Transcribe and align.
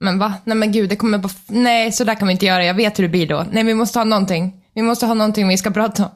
Men 0.00 0.18
va? 0.18 0.34
Nej 0.44 0.56
men 0.56 0.72
gud, 0.72 0.90
det 0.90 0.96
kommer 0.96 1.18
bara... 1.18 1.32
Nej, 1.46 1.92
så 1.92 2.04
där 2.04 2.14
kan 2.14 2.28
vi 2.28 2.32
inte 2.32 2.46
göra. 2.46 2.64
Jag 2.64 2.74
vet 2.74 2.98
hur 2.98 3.02
det 3.02 3.08
blir 3.08 3.26
då. 3.26 3.46
Nej, 3.50 3.64
vi 3.64 3.74
måste 3.74 3.98
ha 3.98 4.04
någonting. 4.04 4.64
Vi 4.74 4.82
måste 4.82 5.06
ha 5.06 5.14
någonting 5.14 5.48
vi 5.48 5.58
ska 5.58 5.70
prata 5.70 6.04
om. 6.04 6.10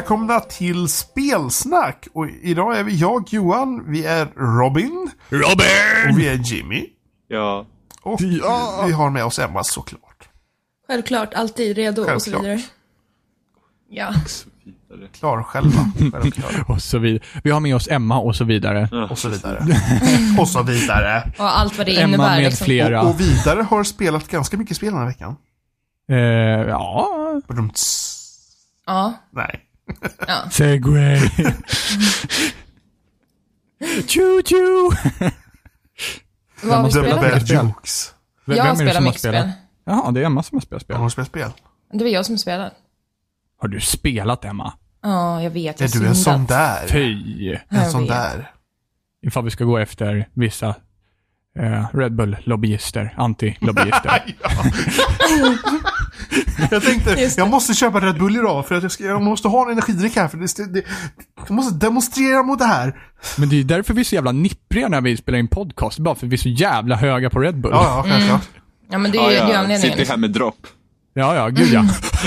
Välkomna 0.00 0.40
till 0.40 0.88
Spelsnack. 0.88 2.08
Och 2.12 2.28
idag 2.42 2.78
är 2.78 2.84
vi 2.84 2.96
jag, 2.96 3.24
Johan, 3.28 3.84
vi 3.92 4.04
är 4.06 4.26
Robin 4.36 5.10
Robin! 5.28 6.10
och 6.10 6.18
vi 6.18 6.28
är 6.28 6.34
Jimmy. 6.52 6.86
Ja. 7.28 7.66
Och 8.02 8.20
Ja. 8.20 8.84
vi 8.86 8.92
har 8.92 9.10
med 9.10 9.24
oss 9.24 9.38
Emma 9.38 9.64
såklart. 9.64 10.28
Självklart, 10.86 11.34
alltid 11.34 11.76
redo 11.76 12.02
och 12.02 12.06
så 12.06 12.12
Självklart. 12.30 12.42
vidare. 12.42 12.60
Ja. 13.90 14.14
Klar 15.18 15.42
själva. 15.42 15.92
Och 16.68 16.82
så 16.82 16.98
vidare. 16.98 17.22
Vi 17.44 17.50
har 17.50 17.60
med 17.60 17.76
oss 17.76 17.88
Emma 17.88 18.18
och 18.20 18.36
så 18.36 18.44
vidare. 18.44 19.06
Och 19.10 19.18
så 19.18 19.28
vidare. 19.28 19.66
Och 20.38 20.48
så 20.48 20.62
vidare. 20.62 21.32
Och 21.38 21.58
allt 21.58 21.78
vad 21.78 21.86
det 21.86 22.00
Emma 22.00 22.08
innebär 22.14 22.36
med 22.36 22.44
liksom. 22.44 22.64
flera. 22.64 23.02
Och, 23.02 23.10
och 23.10 23.20
vidare 23.20 23.62
har 23.62 23.84
spelat 23.84 24.28
ganska 24.28 24.56
mycket 24.56 24.76
spel 24.76 24.90
den 24.92 24.98
här 24.98 25.06
veckan. 25.08 25.36
Eh, 26.10 26.16
ja. 26.68 27.08
Ja. 28.86 29.14
Nej. 29.32 29.66
Segway. 30.50 31.20
choo 34.06 34.42
choo. 34.42 34.90
Vad 36.62 36.76
har 36.78 36.84
vi 36.84 36.90
spelat? 36.90 37.20
Bad 37.20 37.42
spel? 37.42 37.56
Jokes. 37.56 38.14
Vem 38.44 38.56
Jag 38.56 38.66
är 38.66 38.70
det 38.70 38.76
spelar 38.76 38.92
som 38.92 39.04
har 39.04 39.10
mycket 39.10 39.20
spel. 39.20 39.50
Jaha, 39.84 40.10
det 40.10 40.20
är 40.20 40.24
Emma 40.24 40.42
som 40.42 40.56
har 40.56 40.60
spelat 40.60 40.82
Har 40.82 40.84
spel. 40.84 40.96
hon 40.96 41.10
spelat 41.10 41.28
spel? 41.28 41.50
Det 41.92 42.04
var 42.04 42.10
jag 42.10 42.26
som 42.26 42.38
spelade. 42.38 42.70
Har 43.60 43.68
du 43.68 43.80
spelat 43.80 44.44
Emma? 44.44 44.72
Ja, 45.02 45.42
jag 45.42 45.50
vet. 45.50 45.80
Är 45.80 45.84
Jag 45.84 45.92
du 46.02 46.06
en 46.06 46.16
sån 46.16 46.46
där? 46.46 46.86
Fy. 46.86 47.58
En 47.68 47.90
sån 47.90 48.06
där? 48.06 48.50
Ifall 49.22 49.44
vi 49.44 49.50
ska 49.50 49.64
gå 49.64 49.78
efter 49.78 50.28
vissa 50.34 50.68
eh, 51.58 51.86
Red 51.94 52.12
Bull-lobbyister, 52.12 53.14
anti-lobbyister. 53.18 54.22
Jag 56.70 56.82
tänkte, 56.82 57.30
jag 57.36 57.50
måste 57.50 57.74
köpa 57.74 58.00
Red 58.00 58.18
Bull 58.18 58.36
idag 58.36 58.68
för 58.68 58.74
att 58.74 58.82
jag, 58.82 58.92
ska, 58.92 59.04
jag 59.04 59.22
måste 59.22 59.48
ha 59.48 59.64
en 59.66 59.72
energidryck 59.72 60.16
här 60.16 60.28
för 60.28 60.36
det, 60.38 60.72
det, 60.72 60.82
jag 61.36 61.50
måste 61.50 61.74
demonstrera 61.86 62.42
mot 62.42 62.58
det 62.58 62.64
här. 62.64 62.94
Men 63.38 63.48
det 63.48 63.60
är 63.60 63.64
därför 63.64 63.94
vi 63.94 64.00
är 64.00 64.04
så 64.04 64.14
jävla 64.14 64.32
nippriga 64.32 64.88
när 64.88 65.00
vi 65.00 65.16
spelar 65.16 65.38
in 65.38 65.48
podcast. 65.48 65.98
Bara 65.98 66.14
för 66.14 66.26
att 66.26 66.32
vi 66.32 66.36
är 66.36 66.38
så 66.38 66.48
jävla 66.48 66.96
höga 66.96 67.30
på 67.30 67.38
Red 67.40 67.60
Bull. 67.60 67.70
Ja, 67.74 68.04
ja, 68.06 68.10
självklart. 68.12 68.48
Ja, 68.90 68.98
men 68.98 69.10
det 69.12 69.18
är 69.18 69.22
Ja, 69.22 69.28
ju 69.30 69.34
ju 69.34 69.38
ja. 69.38 69.44
anledningen. 69.58 69.80
Sitter 69.98 70.06
här 70.10 70.16
med 70.16 70.30
dropp. 70.30 70.66
ja, 71.14 71.34
ja 71.34 71.48
gud 71.48 71.68
ja. 71.72 71.84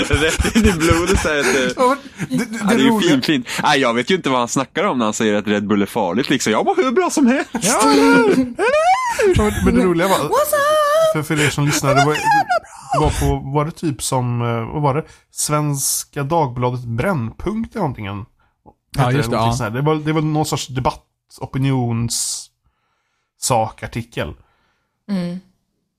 Rätt 0.08 0.56
in 0.56 0.64
i 0.66 0.72
blodet 0.72 1.20
så 1.20 1.28
här 1.28 1.36
det, 1.36 1.72
Ja, 1.76 1.96
det, 2.28 2.36
det, 2.36 2.44
ja, 2.60 2.66
det, 2.68 2.74
är 2.74 2.78
ju 2.78 2.88
roliga- 2.90 3.08
fint, 3.10 3.24
fint. 3.26 3.46
Nej, 3.62 3.80
jag 3.80 3.94
vet 3.94 4.10
ju 4.10 4.14
inte 4.14 4.30
vad 4.30 4.38
han 4.38 4.48
snackar 4.48 4.84
om 4.84 4.98
när 4.98 5.04
han 5.04 5.14
säger 5.14 5.34
att 5.34 5.46
Red 5.46 5.66
Bull 5.66 5.82
är 5.82 5.86
farligt 5.86 6.30
liksom. 6.30 6.52
Jag 6.52 6.64
var 6.64 6.76
hur 6.76 6.90
bra 6.92 7.10
som 7.10 7.26
helst. 7.26 7.50
Ja, 7.60 7.80
men, 7.86 8.56
men 9.64 9.74
det 9.74 9.84
roliga 9.84 10.08
var, 10.08 10.18
för, 11.12 11.22
för 11.22 11.40
er 11.46 11.50
som 11.50 11.66
lyssnade, 11.66 11.94
det 12.00 12.06
var, 12.06 12.12
det 12.12 12.18
var 13.00 13.20
på, 13.20 13.50
var 13.50 13.64
det 13.64 13.70
typ 13.70 14.02
som, 14.02 14.42
eh, 14.42 14.72
vad 14.72 14.82
var 14.82 14.94
det? 14.94 15.04
Svenska 15.30 16.22
Dagbladet 16.22 16.84
Brännpunkt 16.84 17.74
eller 17.74 17.80
någonting. 17.80 18.26
Ja, 18.96 19.12
just 19.12 19.30
det, 19.30 19.36
ja. 19.36 19.70
det, 19.70 19.80
var, 19.80 19.94
det 19.94 20.12
var 20.12 20.20
någon 20.20 20.46
sorts 20.46 20.66
debatt, 20.66 21.06
opinions 21.40 22.50
sakartikel. 23.40 24.34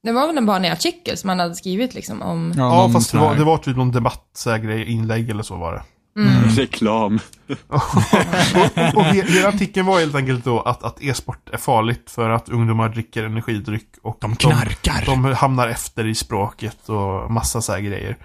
Det 0.04 0.12
var 0.12 0.28
väl 0.28 0.38
en 0.38 0.72
artikel 0.72 1.18
som 1.18 1.30
han 1.30 1.40
hade 1.40 1.56
skrivit 1.56 1.94
liksom 1.94 2.22
om... 2.22 2.54
Ja, 2.58 2.70
någon 2.70 2.94
fast 2.94 3.12
det 3.12 3.18
var, 3.18 3.36
det 3.36 3.44
var 3.44 3.58
typ 3.58 3.78
någon 3.78 3.92
debatt, 3.92 4.30
så 4.34 4.50
här, 4.50 4.58
grej, 4.58 4.92
inlägg 4.92 5.30
eller 5.30 5.44
så 5.44 5.56
var 5.56 5.74
det. 5.74 5.84
Reklam. 6.58 7.20
Och 7.68 9.04
he- 9.04 9.28
hela 9.32 9.50
artikeln 9.50 9.86
var 9.86 10.00
helt 10.00 10.16
enkelt 10.16 10.46
då 10.46 10.62
att, 10.62 10.84
att 10.84 11.02
e-sport 11.04 11.50
är 11.54 11.58
farligt 11.58 12.10
för 12.12 12.30
att 12.30 12.50
ungdomar 12.50 12.90
dricker 12.90 13.24
energidryck 13.24 13.88
och 14.02 14.18
De 14.22 14.36
knarkar. 14.36 15.04
De, 15.06 15.24
de 15.24 15.34
hamnar 15.34 15.68
efter 15.68 16.08
i 16.08 16.16
språket 16.16 16.90
och 16.90 17.32
massa 17.32 17.62
så 17.62 17.72
här 17.74 17.80
grejer. 17.80 18.18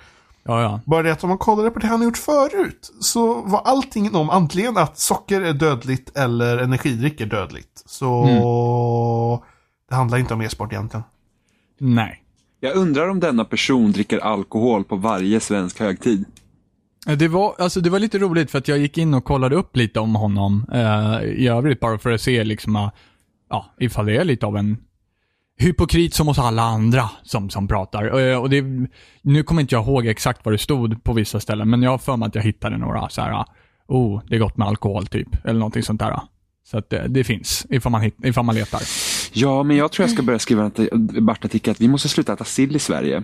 Ja, 0.43 0.62
ja. 0.62 0.81
Bara 0.87 1.03
det 1.03 1.12
att 1.12 1.25
om 1.25 1.29
man 1.29 1.39
kollade 1.39 1.71
på 1.71 1.79
det 1.79 1.87
han 1.87 2.03
gjort 2.03 2.17
förut 2.19 2.91
så 3.00 3.34
var 3.41 3.62
allting 3.65 4.15
om 4.15 4.31
antingen 4.31 4.77
att 4.77 4.99
socker 4.99 5.41
är 5.41 5.53
dödligt 5.53 6.17
eller 6.17 6.59
energidryck 6.59 7.21
är 7.21 7.27
dödligt. 7.27 7.83
Så 7.87 9.43
det 9.89 9.95
handlar 9.95 10.19
inte 10.19 10.34
om 10.34 10.41
e-sport 10.43 10.73
egentligen. 10.73 11.05
Nej. 11.81 12.23
Jag 12.61 12.77
undrar 12.77 13.09
om 13.09 13.21
denna 13.21 13.45
person 13.45 13.93
dricker 13.93 14.19
alkohol 14.19 14.84
på 14.84 14.97
varje 14.97 15.41
svensk 15.41 15.81
högtid. 15.81 16.25
Eh, 17.09 17.16
det 17.16 17.28
var, 17.28 17.55
alltså 17.59 17.81
det 17.81 17.91
var 17.91 17.99
lite 17.99 18.19
roligt 18.19 18.50
för 18.50 18.59
att 18.59 18.69
jag 18.69 18.78
gick 18.78 18.99
in 18.99 19.15
och 19.15 19.25
kollade 19.25 19.56
upp 19.56 19.77
lite 19.77 20.00
om 20.00 20.15
honom 20.15 20.66
eh, 20.72 21.22
i 21.22 21.49
övrigt 21.49 21.81
bara 21.81 21.99
för 21.99 22.11
att 22.11 22.21
se 22.21 22.44
liksom, 22.44 22.77
ah, 22.77 22.91
ja, 23.50 23.75
ifall 23.78 24.06
det 24.06 24.16
är 24.16 24.25
lite 24.25 24.47
av 24.47 24.56
en 24.56 24.77
hypokrit 25.59 26.15
som 26.15 26.28
hos 26.28 26.38
alla 26.38 26.62
andra 26.62 27.11
som, 27.22 27.50
som 27.50 27.69
pratar. 27.69 28.21
Eh, 28.21 28.37
och 28.37 28.50
det, 28.50 28.65
nu 29.22 29.43
kommer 29.43 29.61
inte 29.61 29.75
jag 29.75 29.87
ihåg 29.87 30.06
exakt 30.06 30.44
vad 30.44 30.55
det 30.55 30.59
stod 30.59 31.05
på 31.05 31.12
vissa 31.12 31.41
ställen, 31.41 31.71
men 31.71 31.83
jag 31.83 31.91
har 31.91 31.99
för 31.99 32.16
mig 32.16 32.27
att 32.27 32.34
jag 32.34 32.43
hittade 32.43 32.78
några 32.78 33.09
så 33.09 33.21
här, 33.21 33.32
ah, 33.32 33.47
oh, 33.87 34.22
det 34.28 34.34
är 34.34 34.38
gott 34.38 34.56
med 34.56 34.69
alkohol 34.69 35.06
typ, 35.06 35.44
eller 35.44 35.59
någonting 35.59 35.82
sånt 35.82 36.00
där. 36.00 36.11
Ah. 36.11 36.28
Så 36.65 36.78
att 36.78 36.91
det, 36.91 37.06
det 37.09 37.25
finns, 37.25 37.67
ifall 37.71 37.93
man, 37.93 38.00
hitt, 38.00 38.17
ifall 38.25 38.44
man 38.44 38.55
letar. 38.55 38.81
Ja, 39.33 39.63
men 39.63 39.77
jag 39.77 39.93
tror 39.93 40.05
jag 40.05 40.11
ska 40.15 40.23
börja 40.23 40.39
skriva 40.39 40.65
en 40.65 40.71
arti- 40.71 41.21
Bart-artikel 41.21 41.71
att 41.71 41.81
vi 41.81 41.89
måste 41.89 42.09
sluta 42.09 42.33
äta 42.33 42.45
sill 42.45 42.77
i 42.77 42.79
Sverige. 42.79 43.23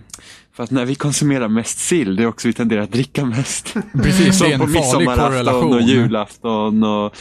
För 0.53 0.65
att 0.65 0.71
när 0.71 0.85
vi 0.85 0.95
konsumerar 0.95 1.49
mest 1.49 1.79
sill, 1.79 2.17
det 2.17 2.23
är 2.23 2.27
också 2.27 2.49
vi 2.49 2.55
tenderar 2.55 2.81
att 2.83 2.93
dricka 2.93 3.25
mest. 3.25 3.75
Precis, 4.03 4.39
det 4.39 4.47
är 4.47 4.51
Som 4.51 4.61
på 4.61 4.65
en 4.67 4.73
farlig 4.73 4.73
midsommarafton 4.73 5.29
korrelation. 5.33 5.73
och 5.75 5.81
julafton 5.83 6.85
och 6.85 7.15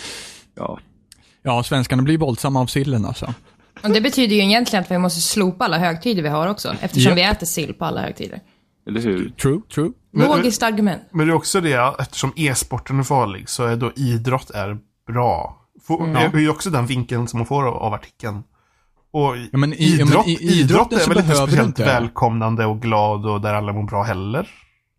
ja. 0.56 0.80
Ja, 1.44 1.64
svenskarna 1.64 2.04
blir 2.04 2.18
våldsamma 2.18 2.62
av 2.62 2.66
sillen 2.68 3.06
alltså. 3.06 3.34
Och 3.84 3.90
det 3.90 4.02
betyder 4.02 4.36
ju 4.36 4.42
egentligen 4.42 4.84
att 4.84 4.92
vi 4.92 4.98
måste 4.98 5.22
slopa 5.22 5.66
alla 5.66 5.78
högtider 5.78 6.24
vi 6.24 6.30
har 6.30 6.48
också. 6.48 6.76
Eftersom 6.82 7.10
Japp. 7.10 7.18
vi 7.18 7.22
äter 7.38 7.46
sill 7.46 7.74
på 7.74 7.86
alla 7.86 8.02
högtider. 8.02 8.40
Eller 8.88 9.02
hur? 9.02 9.30
True, 9.30 9.62
true. 9.74 9.92
Men- 10.14 10.28
Logiskt 10.28 10.64
argument. 10.64 11.02
Men 11.12 11.28
det 11.28 11.34
är 11.34 11.36
också 11.36 11.62
det, 11.62 11.76
att 11.76 12.02
eftersom 12.02 12.34
e-sporten 12.36 13.00
är 13.00 13.04
farlig 13.04 13.50
så 13.50 13.64
är 13.66 13.76
då 13.76 13.92
idrott 13.96 14.50
är 14.50 14.78
bra. 15.08 15.62
Får, 15.88 16.10
Ja. 16.10 16.20
Det 16.32 16.38
är 16.38 16.42
ju 16.42 16.50
också 16.50 16.70
den 16.70 16.86
vinkeln 16.86 17.28
som 17.28 17.40
man 17.40 17.48
får 17.48 17.68
av, 17.68 17.74
av 17.74 17.94
artikeln. 17.94 18.44
Och 19.16 19.38
Ja, 19.52 19.58
men 19.58 19.74
i- 19.74 19.78
idrott, 19.78 20.10
ja, 20.14 20.22
men 20.26 20.30
i 20.30 20.60
idrott 20.60 20.94
är 20.94 20.98
så 20.98 21.10
väl 21.10 21.18
inte 21.18 21.28
behöver 21.28 21.46
du 21.46 21.52
speciellt 21.52 21.68
inte. 21.68 21.84
välkomnande 21.86 22.66
och 22.66 22.82
glad 22.82 23.26
och 23.26 23.42
där 23.42 23.54
alla 23.54 23.74
mår 23.74 23.84
bra 23.84 24.04
heller. 24.04 24.48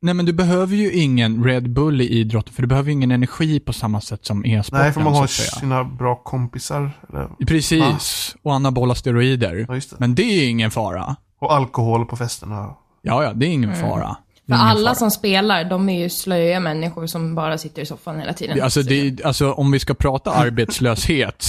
Nej 0.02 0.14
men 0.14 0.26
du 0.26 0.32
behöver 0.32 0.76
ju 0.76 0.92
ingen 0.92 1.44
Red 1.44 1.70
Bull 1.70 2.00
i 2.00 2.08
idrotten, 2.08 2.54
för 2.54 2.62
du 2.62 2.68
behöver 2.68 2.90
ingen 2.90 3.10
energi 3.10 3.60
på 3.60 3.72
samma 3.72 4.00
sätt 4.00 4.24
som 4.26 4.44
e-sporten. 4.44 4.84
Nej, 4.84 4.92
för 4.92 5.00
man 5.00 5.14
har 5.14 5.26
sina 5.26 5.84
bra 5.84 6.16
kompisar. 6.16 6.90
Eller, 7.08 7.28
Precis, 7.46 8.36
och 8.42 8.54
anabola 8.54 8.94
steroider. 8.94 9.66
ja, 9.68 9.74
det. 9.74 9.92
Men 10.00 10.14
det 10.14 10.22
är 10.22 10.48
ingen 10.48 10.70
fara. 10.70 11.16
Och 11.40 11.54
alkohol 11.54 12.06
på 12.06 12.16
festerna. 12.16 12.70
Ja, 13.02 13.24
ja, 13.24 13.32
det 13.32 13.46
är 13.46 13.50
ingen 13.50 13.76
fara. 13.76 14.16
För 14.46 14.54
ingen 14.54 14.66
alla 14.66 14.88
fara. 14.88 14.94
som 14.94 15.10
spelar, 15.10 15.64
de 15.64 15.88
är 15.88 16.02
ju 16.02 16.08
slöja 16.10 16.60
människor 16.60 17.06
som 17.06 17.34
bara 17.34 17.58
sitter 17.58 17.82
i 17.82 17.86
soffan 17.86 18.18
hela 18.20 18.32
tiden. 18.32 18.62
Alltså, 18.62 18.82
det, 18.82 19.24
alltså, 19.24 19.52
om 19.52 19.70
vi 19.70 19.78
ska 19.78 19.94
prata 19.94 20.30
arbetslöshet 20.30 21.42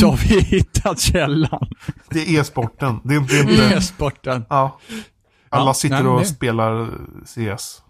så 0.00 0.06
har 0.10 0.16
vi 0.28 0.40
hittat 0.40 1.00
källan. 1.00 1.68
Det 2.10 2.18
är 2.18 2.40
e-sporten. 2.40 3.00
Det 3.04 3.14
är 3.14 3.18
inte... 3.18 3.36
Inte 3.36 3.74
E-sporten. 3.76 4.44
ja. 4.48 4.80
Alla 5.48 5.66
Ja, 5.70 5.74
sitter 5.74 6.02
nej, 6.02 6.06
och 6.12 6.20
det- 6.20 6.26
spelar 6.26 6.90
CS. 7.26 7.82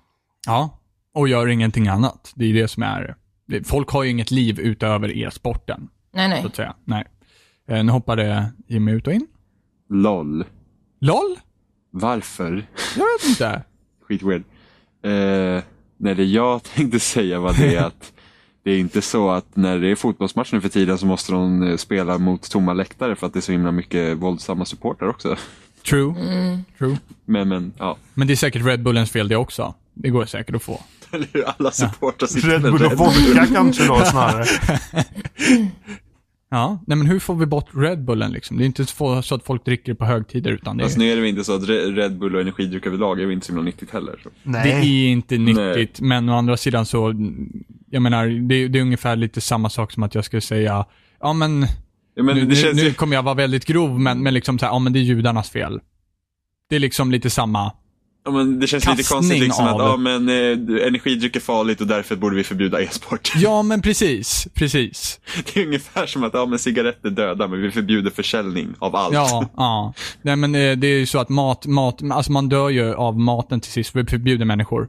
Ja, 0.47 0.81
och 1.15 1.29
gör 1.29 1.47
ingenting 1.47 1.89
annat. 1.89 2.33
Det 2.35 2.45
är 2.45 2.55
det 2.55 2.69
som 2.69 2.83
är... 2.83 3.15
Folk 3.65 3.89
har 3.91 4.03
ju 4.03 4.11
inget 4.11 4.31
liv 4.31 4.61
utöver 4.61 5.17
e-sporten, 5.19 5.89
Nej, 6.15 6.29
så 6.31 6.35
nej. 6.37 6.45
att 6.47 6.57
säga. 6.57 6.75
Nej. 6.85 7.05
Eh, 7.69 7.85
Nu 7.85 7.93
hoppade 7.93 8.53
Jimmy 8.69 8.93
ut 8.93 9.07
och 9.07 9.13
in. 9.13 9.27
LOL. 9.91 10.45
LOL? 11.01 11.37
Varför? 11.91 12.67
Jag 12.97 13.05
vet 13.19 13.29
inte. 13.29 13.63
Skitweird. 14.09 14.45
Eh, 15.03 15.63
nej, 15.97 16.15
det 16.15 16.25
jag 16.25 16.63
tänkte 16.75 17.01
säga 17.01 17.41
var 17.41 17.53
det 17.53 17.79
att 17.79 18.13
det 18.65 18.71
är 18.71 18.79
inte 18.79 19.03
så 19.03 19.31
att 19.31 19.57
när 19.57 19.79
det 19.79 19.89
är 19.89 19.95
fotbollsmatch 19.95 20.53
nu 20.53 20.61
för 20.61 20.69
tiden 20.69 20.99
så 20.99 21.07
måste 21.07 21.33
de 21.33 21.63
eh, 21.63 21.77
spela 21.77 22.19
mot 22.19 22.51
tomma 22.51 22.73
läktare 22.73 23.17
för 23.17 23.27
att 23.27 23.33
det 23.33 23.39
är 23.39 23.41
så 23.41 23.53
himla 23.53 23.73
mycket 23.73 24.17
våldsamma 24.17 24.65
supportrar 24.65 25.09
också. 25.09 25.37
True. 25.89 26.15
True. 26.79 26.99
Men, 27.25 27.49
men, 27.49 27.73
ja. 27.79 27.97
Men 28.15 28.27
det 28.27 28.35
är 28.35 28.37
säkert 28.37 28.65
Red 28.65 28.83
Bullens 28.83 29.11
fel 29.11 29.29
det 29.29 29.37
också. 29.37 29.75
Det 29.95 30.11
går 30.11 30.27
säkert 30.27 30.55
att 30.55 30.63
få. 30.63 30.81
Eller 31.11 31.29
hur? 31.33 31.45
Alla 31.59 31.71
supportrar 31.71 32.27
sitter 32.27 32.49
Red 32.49 32.63
Bull 32.63 32.85
och 32.85 32.93
vodka 32.93 33.47
kanske 33.47 33.87
då 33.87 34.05
snarare. 34.05 34.47
Ja, 36.51 36.85
nej 36.87 36.99
men 36.99 37.07
hur 37.07 37.19
får 37.19 37.35
vi 37.35 37.47
bort 37.47 37.67
Red 37.75 38.05
Bullen 38.05 38.33
liksom? 38.33 38.57
Det 38.57 38.65
är 38.65 38.67
inte 38.67 38.87
så 39.23 39.35
att 39.35 39.45
folk 39.45 39.65
dricker 39.65 39.93
det 39.93 39.97
på 39.97 40.05
högtider 40.05 40.51
utan 40.51 40.77
det 40.77 40.83
är, 40.83 40.85
Fast 40.85 40.99
nu 40.99 41.11
är 41.11 41.15
det 41.15 41.21
väl 41.21 41.31
inte 41.31 41.45
så 41.45 41.55
att 41.55 41.63
Re- 41.63 41.95
Red 41.95 42.19
Bull 42.19 42.35
och 42.35 42.41
energidryck 42.41 42.87
överlag 42.87 43.21
är 43.21 43.25
väl 43.25 43.33
inte 43.35 43.47
så 43.47 43.53
himla 43.53 43.65
nyttigt 43.65 43.91
heller. 43.91 44.21
Så. 44.23 44.29
det 44.43 44.51
Nej. 44.51 45.07
är 45.07 45.09
inte 45.09 45.39
nyttigt, 45.39 46.01
men 46.01 46.29
å 46.29 46.37
andra 46.39 46.57
sidan 46.57 46.87
så, 46.87 47.15
jag 47.91 48.03
menar, 48.03 48.27
det, 48.27 48.69
det 48.69 48.79
är 48.79 48.83
ungefär 48.83 49.17
lite 49.17 49.41
samma 49.41 49.71
sak 49.71 49.93
som 49.93 50.03
att 50.03 50.15
jag 50.15 50.25
skulle 50.25 50.41
säga, 50.41 50.87
ja 51.21 51.33
men, 51.33 51.67
Ja, 52.15 52.23
men 52.23 52.37
nu, 52.37 52.45
det 52.45 52.57
känns 52.57 52.77
nu, 52.77 52.83
ju... 52.83 52.89
nu 52.89 52.95
kommer 52.95 53.17
jag 53.17 53.23
vara 53.23 53.35
väldigt 53.35 53.65
grov, 53.65 54.01
men, 54.01 54.23
men 54.23 54.35
liksom 54.35 54.59
så 54.59 54.65
här, 54.67 54.73
ja 54.73 54.79
men 54.79 54.93
det 54.93 54.99
är 54.99 55.03
judarnas 55.03 55.51
fel. 55.51 55.81
Det 56.69 56.77
är 56.77 56.81
liksom 56.81 57.11
lite 57.11 57.31
samma, 57.31 57.73
Ja, 58.27 58.31
men 58.31 58.61
det 58.61 58.67
känns 58.67 58.87
lite 58.89 59.03
konstigt 59.15 59.41
liksom 59.41 59.67
av- 59.67 59.81
att 59.81 59.87
ja, 59.91 59.97
men, 59.97 60.29
eh, 60.29 60.87
energidryck 60.87 61.37
är 61.37 61.41
farligt 61.41 61.81
och 61.81 61.87
därför 61.87 62.17
borde 62.17 62.37
vi 62.37 62.45
förbjuda 62.45 62.81
e-sport. 62.83 63.33
ja 63.37 63.63
men 63.63 63.83
precis, 63.83 64.49
precis. 64.55 65.21
Det 65.55 65.61
är 65.61 65.67
ungefär 65.67 66.07
som 66.07 66.25
att 66.25 66.35
ja, 66.35 66.47
men 66.47 66.59
cigaretter 66.59 67.11
dödar 67.11 67.49
men 67.49 67.63
vi 67.63 67.71
förbjuder 67.71 68.11
försäljning 68.11 68.69
av 68.79 68.97
allt. 68.97 69.15
Ja, 69.15 69.49
ja. 69.57 69.93
Nej 70.23 70.37
men 70.37 70.55
eh, 70.55 70.77
det 70.77 70.87
är 70.87 70.99
ju 70.99 71.07
så 71.07 71.19
att 71.19 71.29
mat, 71.29 71.67
mat, 71.67 72.01
alltså 72.13 72.33
man 72.33 72.49
dör 72.49 72.69
ju 72.69 72.95
av 72.95 73.19
maten 73.21 73.61
till 73.61 73.73
sist, 73.73 73.97
vi 73.97 74.05
förbjuder 74.05 74.45
människor. 74.45 74.89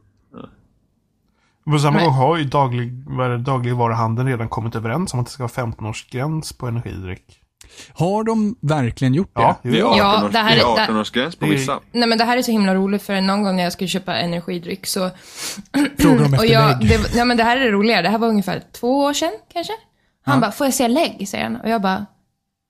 På 1.72 1.80
samma 1.80 2.00
gång 2.04 2.14
har 2.14 2.38
ju 2.38 2.44
daglig, 2.44 2.92
dagligvaruhandeln 3.46 4.28
redan 4.30 4.50
kommit 4.50 4.76
överens 4.76 5.14
om 5.14 5.20
att 5.20 5.26
det 5.26 5.32
ska 5.32 5.44
vara 5.44 5.68
15-årsgräns 5.68 6.58
på 6.58 6.68
energidryck. 6.68 7.24
Har 7.94 8.24
de 8.24 8.56
verkligen 8.62 9.14
gjort 9.14 9.36
det? 9.36 9.42
Ja, 9.42 9.60
Det 9.64 9.70
är 9.70 9.74
jo. 9.80 9.88
18, 9.88 9.98
Ja, 10.00 10.40
här 10.40 10.56
det 10.56 10.62
är- 10.62 10.78
är 10.82 10.88
18-årsgräns 10.88 11.40
på 11.40 11.46
vissa. 11.46 11.80
Nej 11.92 12.10
men 12.10 12.18
det 12.18 12.24
här 12.24 12.38
är 12.38 12.42
så 12.42 12.52
himla 12.52 12.76
roligt 12.76 13.04
för 13.04 13.22
någon 13.22 13.44
gång 13.44 13.56
när 13.56 13.64
jag 13.64 13.74
skulle 13.74 13.88
köpa 13.88 14.16
energidryck 14.16 14.86
så... 14.88 15.00
Frågar 16.00 16.18
de 16.18 16.24
och 16.26 16.34
efter 16.34 16.46
jag, 16.54 16.84
lägg? 16.84 16.90
det, 16.90 17.16
ja 17.18 17.26
men 17.26 17.38
det 17.38 17.44
här 17.44 17.58
är 17.58 17.62
det 17.62 17.72
roliga, 17.72 18.02
det 18.02 18.10
här 18.10 18.18
var 18.18 18.28
ungefär 18.28 18.62
två 18.80 19.00
år 19.00 19.14
sedan 19.14 19.32
kanske. 19.54 19.74
Han 20.26 20.42
bara, 20.42 20.52
får 20.52 20.68
jag 20.68 20.74
se 20.74 20.88
lägg? 20.88 21.28
säger 21.30 21.44
han. 21.44 21.56
Och 21.56 21.70
jag 21.70 21.82
bara, 21.82 22.06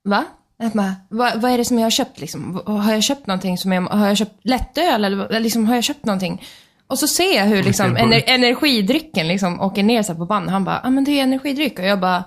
va? 0.09 0.23
Jag 0.57 0.71
bara, 0.71 0.95
vad, 1.09 1.41
vad 1.41 1.51
är 1.51 1.57
det 1.57 1.65
som 1.65 1.77
jag 1.79 1.85
har 1.85 1.91
köpt 1.91 2.19
liksom? 2.19 2.61
Har 2.65 2.91
jag 2.93 3.03
köpt 3.03 3.27
någonting 3.27 3.57
som 3.57 3.71
jag, 3.71 3.81
har 3.81 4.07
jag 4.07 4.17
köpt 4.17 4.39
lättöl 4.43 5.03
eller 5.05 5.39
liksom, 5.39 5.65
har 5.67 5.75
jag 5.75 5.83
köpt 5.83 6.05
någonting? 6.05 6.43
Och 6.87 6.99
så 6.99 7.07
ser 7.07 7.37
jag 7.37 7.45
hur 7.45 7.63
liksom 7.63 7.97
ener, 7.97 8.23
energidrycken 8.27 9.27
liksom 9.27 9.61
åker 9.61 9.83
ner 9.83 10.03
så 10.03 10.11
här 10.11 10.19
på 10.19 10.25
band. 10.25 10.49
Han 10.49 10.63
bara, 10.63 10.75
ja 10.83 10.87
ah, 10.87 10.89
men 10.91 11.03
det 11.03 11.19
är 11.19 11.23
energidryck. 11.23 11.79
Och 11.79 11.85
jag 11.85 11.99
bara, 11.99 12.23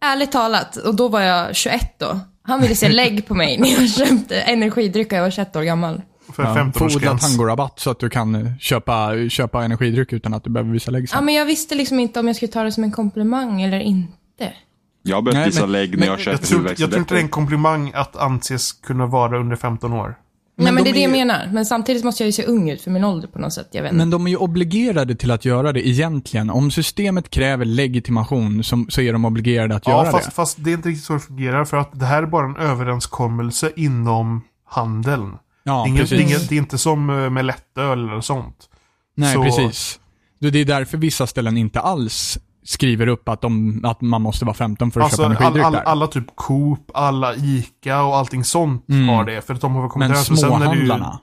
ärligt 0.00 0.32
talat, 0.32 0.76
och 0.76 0.94
då 0.94 1.08
var 1.08 1.20
jag 1.20 1.56
21 1.56 1.98
då. 1.98 2.20
Han 2.42 2.60
ville 2.60 2.74
se 2.74 2.88
lägg 2.88 3.26
på 3.26 3.34
mig 3.34 3.58
när 3.58 3.68
jag 3.68 3.90
köpte 3.90 4.40
energidryck 4.40 5.12
och 5.12 5.18
jag 5.18 5.22
var 5.22 5.30
21 5.30 5.56
år 5.56 5.62
gammal. 5.62 6.02
För 6.32 6.42
Ja, 6.42 6.54
Fodla 6.54 6.88
15-årsgräns. 6.88 7.18
tangorabatt 7.20 7.80
så 7.80 7.90
att 7.90 7.98
du 7.98 8.10
kan 8.10 8.34
eh, 8.34 8.52
köpa, 8.60 9.12
köpa 9.28 9.64
energidryck 9.64 10.12
utan 10.12 10.34
att 10.34 10.44
du 10.44 10.50
behöver 10.50 10.72
visa 10.72 10.90
lägg 10.90 11.02
Ja, 11.02 11.06
sen. 11.06 11.24
men 11.24 11.34
jag 11.34 11.44
visste 11.44 11.74
liksom 11.74 12.00
inte 12.00 12.20
om 12.20 12.26
jag 12.26 12.36
skulle 12.36 12.52
ta 12.52 12.62
det 12.62 12.72
som 12.72 12.84
en 12.84 12.92
komplimang 12.92 13.62
eller 13.62 13.80
inte. 13.80 14.12
Jag 15.02 15.16
har 15.16 15.22
börjat 15.22 15.36
Nej, 15.36 15.46
visa 15.46 15.66
lägg 15.66 15.98
när 15.98 16.06
jag 16.06 16.20
köper 16.20 16.46
tror, 16.46 16.66
jag 16.68 16.76
tror 16.76 16.84
inte 16.84 16.94
det 16.94 16.96
är 16.96 16.98
en 16.98 16.98
huvudvärkstabletter. 16.98 17.28
komplimang 17.28 17.92
att 17.94 18.16
anses 18.16 18.72
kunna 18.72 19.06
vara 19.06 19.38
under 19.40 19.56
15 19.56 19.92
år. 19.92 20.14
Nej, 20.64 20.72
men 20.72 20.84
de 20.84 20.90
det 20.90 20.90
är 20.90 20.94
det 20.94 21.00
jag 21.00 21.10
menar. 21.10 21.48
Men 21.52 21.66
samtidigt 21.66 22.04
måste 22.04 22.22
jag 22.22 22.26
ju 22.26 22.32
se 22.32 22.44
ung 22.44 22.70
ut 22.70 22.82
för 22.82 22.90
min 22.90 23.04
ålder 23.04 23.28
på 23.28 23.38
något 23.38 23.52
sätt. 23.52 23.68
Jag 23.72 23.82
vet 23.82 23.92
inte. 23.92 23.98
Men 23.98 24.10
de 24.10 24.26
är 24.26 24.30
ju 24.30 24.36
obligerade 24.36 25.14
till 25.14 25.30
att 25.30 25.44
göra 25.44 25.72
det 25.72 25.88
egentligen. 25.88 26.50
Om 26.50 26.70
systemet 26.70 27.30
kräver 27.30 27.64
legitimation 27.64 28.64
som, 28.64 28.90
så 28.90 29.00
är 29.00 29.12
de 29.12 29.24
obligerade 29.24 29.76
att 29.76 29.86
Ja, 29.86 29.92
göra 29.92 30.12
fast, 30.12 30.24
det. 30.24 30.30
fast 30.30 30.56
det 30.64 30.70
är 30.70 30.74
inte 30.74 30.88
riktigt 30.88 31.04
så 31.04 31.12
det 31.12 31.20
fungerar. 31.20 31.64
För 31.64 31.76
att 31.76 31.90
det 32.00 32.06
här 32.06 32.22
är 32.22 32.26
bara 32.26 32.46
en 32.46 32.56
överenskommelse 32.56 33.72
inom 33.76 34.42
handeln. 34.68 35.32
Ja, 35.62 35.72
det, 35.72 35.80
är 35.80 35.88
inget, 35.88 36.00
precis. 36.00 36.18
det, 36.18 36.22
är 36.24 36.26
inget, 36.26 36.48
det 36.48 36.54
är 36.54 36.58
inte 36.58 36.78
som 36.78 37.10
eh, 37.10 37.30
med 37.30 37.44
lättöl 37.44 38.08
eller 38.08 38.20
sånt. 38.20 38.56
Nej, 39.16 39.34
så- 39.34 39.42
precis. 39.42 40.00
Det 40.40 40.58
är 40.60 40.64
därför 40.64 40.98
vissa 40.98 41.26
ställen 41.26 41.56
inte 41.56 41.80
alls 41.80 42.38
skriver 42.64 43.06
upp 43.06 43.28
att, 43.28 43.40
de, 43.40 43.80
att 43.84 44.00
man 44.00 44.22
måste 44.22 44.44
vara 44.44 44.54
15 44.54 44.90
för 44.90 45.00
att 45.00 45.04
Alltså, 45.04 45.22
köpa 45.22 45.26
all, 45.28 45.36
energidryck 45.36 45.64
all, 45.66 45.72
där. 45.72 45.80
alla 45.82 46.06
typ 46.06 46.24
Coop, 46.34 46.90
alla 46.94 47.34
Ica 47.34 48.02
och 48.02 48.16
allting 48.16 48.44
sånt 48.44 48.88
Mm. 48.88 49.08
har 49.08 49.24
det. 49.24 49.46
För 49.46 49.54
att 49.54 49.60
de 49.60 49.74
har 49.74 49.80
väl 49.82 49.90
kommit 49.90 50.08
Men 50.08 50.18
det 50.18 50.30
ju- 50.30 50.36
småhandlarna, 50.36 51.20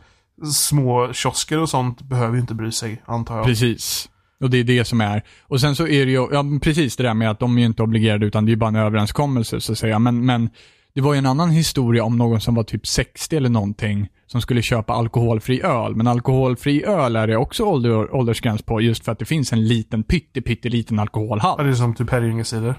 Små 0.53 1.13
kiosker 1.13 1.59
och 1.59 1.69
sånt 1.69 2.01
behöver 2.01 2.33
ju 2.35 2.41
inte 2.41 2.53
bry 2.53 2.71
sig, 2.71 3.01
antar 3.05 3.37
jag. 3.37 3.45
precis. 3.45 4.09
Och 4.39 4.49
det 4.49 4.57
är 4.57 4.63
det 4.63 4.85
som 4.85 5.01
är. 5.01 5.23
Och 5.47 5.61
sen 5.61 5.75
så 5.75 5.87
är 5.87 6.05
det 6.05 6.11
ju, 6.11 6.27
ja 6.31 6.45
precis 6.61 6.95
det 6.95 7.03
där 7.03 7.13
med 7.13 7.29
att 7.31 7.39
de 7.39 7.57
är 7.57 7.61
ju 7.61 7.65
inte 7.67 7.83
obligerade 7.83 8.25
utan 8.25 8.45
det 8.45 8.49
är 8.49 8.51
ju 8.51 8.57
bara 8.57 8.67
en 8.67 8.75
överenskommelse 8.75 9.61
så 9.61 9.71
att 9.71 9.77
säga. 9.77 9.99
Men, 9.99 10.25
men 10.25 10.49
det 10.95 11.01
var 11.01 11.13
ju 11.13 11.17
en 11.17 11.25
annan 11.25 11.49
historia 11.49 12.03
om 12.03 12.17
någon 12.17 12.41
som 12.41 12.55
var 12.55 12.63
typ 12.63 12.87
60 12.87 13.35
eller 13.37 13.49
någonting 13.49 14.07
som 14.27 14.41
skulle 14.41 14.61
köpa 14.61 14.93
alkoholfri 14.93 15.61
öl. 15.61 15.95
Men 15.95 16.07
alkoholfri 16.07 16.83
öl 16.83 17.15
är 17.15 17.27
det 17.27 17.37
också 17.37 17.63
ålder, 17.63 18.15
åldersgräns 18.15 18.61
på 18.61 18.81
just 18.81 19.05
för 19.05 19.11
att 19.11 19.19
det 19.19 19.25
finns 19.25 19.53
en 19.53 19.67
liten 19.67 20.03
pytte, 20.03 20.41
pytteliten 20.41 20.97
Ja, 20.97 21.01
alkoholhalt. 21.01 21.57
det 21.63 21.69
är 21.69 21.73
som 21.73 21.95
typ 21.95 22.11
Herrljungacider. 22.11 22.75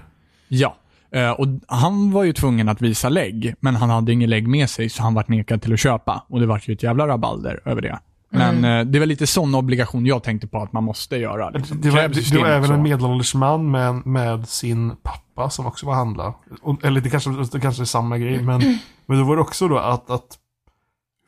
Ja. 0.47 0.75
Eh, 1.11 1.31
och 1.31 1.47
han 1.67 2.11
var 2.11 2.23
ju 2.23 2.33
tvungen 2.33 2.69
att 2.69 2.81
visa 2.81 3.09
lägg, 3.09 3.55
men 3.59 3.75
han 3.75 3.89
hade 3.89 4.13
ingen 4.13 4.29
lägg 4.29 4.47
med 4.47 4.69
sig 4.69 4.89
så 4.89 5.03
han 5.03 5.13
vart 5.13 5.27
nekad 5.27 5.61
till 5.61 5.73
att 5.73 5.79
köpa. 5.79 6.25
Och 6.29 6.39
det 6.39 6.45
vart 6.45 6.67
ju 6.67 6.73
ett 6.73 6.83
jävla 6.83 7.07
rabalder 7.07 7.59
över 7.65 7.81
det. 7.81 7.99
Men 8.29 8.65
eh, 8.65 8.85
det 8.85 8.99
var 8.99 9.05
lite 9.05 9.27
sån 9.27 9.55
obligation 9.55 10.05
jag 10.05 10.23
tänkte 10.23 10.47
på 10.47 10.57
att 10.57 10.73
man 10.73 10.83
måste 10.83 11.15
göra. 11.17 11.49
Liksom. 11.49 11.81
Det 11.81 11.89
var, 11.89 12.07
det, 12.07 12.31
det 12.31 12.37
var 12.37 12.47
även 12.47 12.71
en 12.71 12.83
medelålders 12.83 13.35
man 13.35 13.71
med, 13.71 14.05
med 14.05 14.47
sin 14.47 14.95
pappa 15.03 15.49
som 15.49 15.65
också 15.65 15.85
var 15.85 15.93
handlare. 15.93 16.33
Och, 16.61 16.85
eller 16.85 17.01
det 17.01 17.09
kanske, 17.09 17.29
det 17.51 17.59
kanske 17.59 17.83
är 17.83 17.85
samma 17.85 18.17
grej, 18.17 18.41
men, 18.41 18.59
men 19.05 19.17
då 19.19 19.23
var 19.23 19.35
det 19.35 19.41
också 19.41 19.67
då 19.67 19.77
att, 19.77 20.09
att 20.09 20.37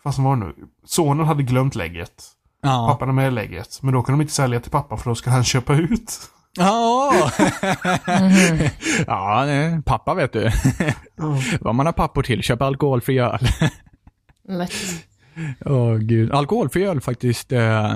vad 0.09 0.15
som 0.15 0.23
var 0.23 0.35
det 0.35 0.45
nu? 0.45 0.53
Sonen 0.85 1.25
hade 1.25 1.43
glömt 1.43 1.75
lägget. 1.75 2.23
Ja. 2.61 2.87
Pappan 2.91 3.07
hade 3.07 3.21
med 3.21 3.33
lägget. 3.33 3.79
Men 3.81 3.93
då 3.93 4.03
kunde 4.03 4.17
de 4.17 4.21
inte 4.21 4.33
sälja 4.33 4.59
till 4.59 4.71
pappa 4.71 4.97
för 4.97 5.09
då 5.09 5.15
ska 5.15 5.29
han 5.29 5.43
köpa 5.43 5.75
ut. 5.75 6.13
Ja, 6.57 7.13
ja 9.07 9.43
nej, 9.45 9.81
pappa 9.85 10.13
vet 10.13 10.33
du. 10.33 10.51
Vad 11.61 11.75
man 11.75 11.85
har 11.85 11.93
pappor 11.93 12.23
till, 12.23 12.43
köpa 12.43 12.65
alkoholfri 12.65 13.19
öl. 13.19 13.39
Lätt. 14.47 14.71
Åh 15.65 15.95
gud. 15.97 16.31
Alkoholfri 16.31 16.83
öl 16.83 17.01
faktiskt 17.01 17.51
eh, 17.51 17.91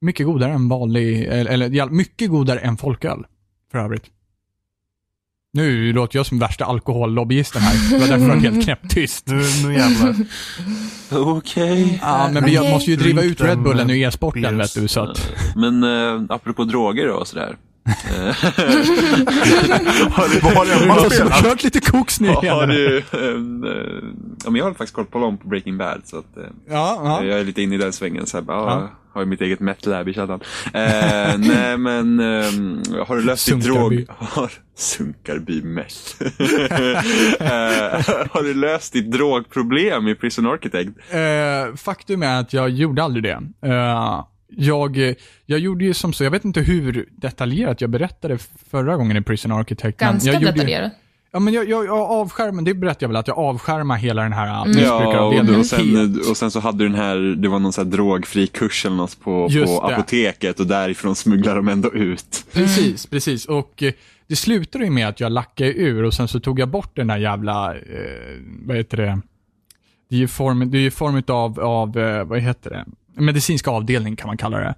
mycket 0.00 0.26
godare 0.26 0.52
än 0.52 0.68
vanlig, 0.68 1.24
eller, 1.24 1.50
eller 1.50 1.70
ja, 1.70 1.86
mycket 1.86 2.30
godare 2.30 2.58
än 2.58 2.76
folköl. 2.76 3.26
För 3.72 3.78
övrigt. 3.78 4.06
Nu 5.52 5.92
låter 5.92 6.18
jag 6.18 6.26
som 6.26 6.38
värsta 6.38 6.64
alkohollobbyisten 6.64 7.62
här. 7.62 7.90
Det 7.90 7.98
var 7.98 8.08
därför 8.08 8.28
jag 8.28 8.34
var 8.34 8.40
helt 8.42 8.64
knäpptyst. 8.64 9.26
Nu, 9.26 9.42
nu 9.66 9.74
jävlar. 9.74 10.14
Okej. 11.12 11.98
Ja, 12.02 12.28
men 12.32 12.44
vi 12.44 12.58
Okej. 12.58 12.70
måste 12.72 12.90
ju 12.90 12.96
driva 12.96 13.22
ut 13.22 13.40
Red 13.40 13.50
en, 13.50 13.62
Bullen 13.62 13.90
eh, 13.90 13.96
ur 13.96 14.02
e-sporten 14.08 14.58
vet 14.58 14.74
du, 14.74 14.88
så 14.88 15.00
att... 15.00 15.32
Men 15.56 15.82
eh, 15.84 16.22
apropå 16.28 16.64
droger 16.64 17.08
och 17.08 17.28
sådär. 17.28 17.56
Eh, 18.10 18.34
Vad 20.42 20.54
har 20.56 20.66
jag 20.66 20.88
bara 20.88 21.10
spelat? 21.10 21.42
Kört 21.42 21.62
lite 21.64 21.80
koks 21.80 22.20
nu 22.20 22.28
har 22.28 22.66
du, 22.66 22.98
ehm, 22.98 23.64
eh, 23.64 23.70
ja, 24.44 24.50
men 24.50 24.54
jag 24.54 24.64
har 24.64 24.70
faktiskt 24.70 24.92
kollat 24.94 25.10
på 25.10 25.18
lång 25.18 25.36
på 25.38 25.48
Breaking 25.48 25.78
Bad 25.78 26.00
så 26.04 26.18
att 26.18 26.36
eh, 26.36 26.42
Ja, 26.70 27.00
ja. 27.04 27.24
jag 27.24 27.40
är 27.40 27.44
lite 27.44 27.62
inne 27.62 27.74
i 27.74 27.78
den 27.78 27.92
svängen. 27.92 28.26
Så 28.26 28.36
här, 28.36 28.42
bara, 28.44 28.70
Ja. 28.70 28.90
Har 29.12 29.22
ju 29.22 29.26
mitt 29.26 29.40
eget 29.40 29.60
metlab 29.60 30.08
i 30.08 30.12
källaren. 30.12 30.40
Eh, 30.74 31.38
nej 31.48 31.76
men, 31.76 32.20
ehm, 32.20 32.82
har 33.06 33.16
du 33.16 33.22
löst 33.22 33.48
ditt 33.48 33.64
drog... 33.64 34.04
Har, 34.18 34.52
Sunkarby 34.74 35.62
met. 35.62 36.16
eh, 36.20 37.46
har 38.30 38.42
du 38.42 38.54
löst 38.54 38.92
ditt 38.92 39.10
drogproblem 39.10 40.08
i 40.08 40.14
Prison 40.14 40.46
Architect? 40.46 40.90
Eh, 41.10 41.76
faktum 41.76 42.22
är 42.22 42.40
att 42.40 42.52
jag 42.52 42.70
gjorde 42.70 43.02
aldrig 43.02 43.22
det. 43.22 43.42
Eh, 43.62 44.24
jag, 44.48 45.14
jag 45.46 45.58
gjorde 45.58 45.84
ju 45.84 45.94
som 45.94 46.12
så, 46.12 46.24
jag 46.24 46.30
vet 46.30 46.44
inte 46.44 46.60
hur 46.60 47.08
detaljerat 47.10 47.80
jag 47.80 47.90
berättade 47.90 48.38
förra 48.70 48.96
gången 48.96 49.16
i 49.16 49.22
Prison 49.22 49.52
Architect. 49.52 50.00
men 50.00 50.12
Ganska 50.12 50.38
detaljerat. 50.38 50.92
Ja, 51.32 51.38
men 51.40 51.54
jag, 51.54 51.68
jag, 51.68 51.84
jag 51.86 51.98
avskärmar, 51.98 52.62
det 52.62 52.74
berättade 52.74 53.04
jag 53.04 53.08
väl, 53.08 53.16
att 53.16 53.28
jag 53.28 53.38
avskärmar 53.38 53.96
hela 53.96 54.22
den 54.22 54.32
här 54.32 54.46
Ja, 54.46 54.60
och, 54.60 54.68
missbrukaravdelningen 54.68 55.60
och, 55.60 55.66
sen, 55.66 56.20
och 56.30 56.36
sen 56.36 56.50
så 56.50 56.60
hade 56.60 56.78
du 56.78 56.84
den 56.88 56.98
här, 56.98 57.16
det 57.16 57.48
var 57.48 57.58
någon 57.58 57.72
så 57.72 57.84
drogfri 57.84 58.46
kurs 58.46 58.86
eller 58.86 58.96
något 58.96 59.20
på, 59.20 59.46
Just 59.50 59.80
på 59.80 59.88
det. 59.88 59.94
apoteket 59.94 60.60
och 60.60 60.66
därifrån 60.66 61.16
smugglar 61.16 61.56
de 61.56 61.68
ändå 61.68 61.92
ut. 61.92 62.44
Precis, 62.52 63.06
precis. 63.06 63.46
Och 63.46 63.82
eh, 63.82 63.92
det 64.26 64.36
slutade 64.36 64.84
ju 64.84 64.90
med 64.90 65.08
att 65.08 65.20
jag 65.20 65.32
lackade 65.32 65.72
ur 65.72 66.04
och 66.04 66.14
sen 66.14 66.28
så 66.28 66.40
tog 66.40 66.60
jag 66.60 66.68
bort 66.68 66.96
den 66.96 67.06
där 67.06 67.18
jävla, 67.18 67.74
eh, 67.74 67.80
vad 68.66 68.76
heter 68.76 68.96
det? 68.96 69.20
Det 70.10 70.16
är 70.16 70.20
ju 70.20 70.28
form, 70.28 70.70
det 70.70 70.78
är 70.78 70.82
ju 70.82 70.90
form 70.90 71.22
av, 71.26 71.60
av, 71.60 71.98
eh, 71.98 72.24
vad 72.24 72.40
heter 72.40 72.70
det? 72.70 72.84
Medicinska 73.16 73.70
avdelning 73.70 74.16
kan 74.16 74.26
man 74.26 74.36
kalla 74.36 74.58
det. 74.58 74.74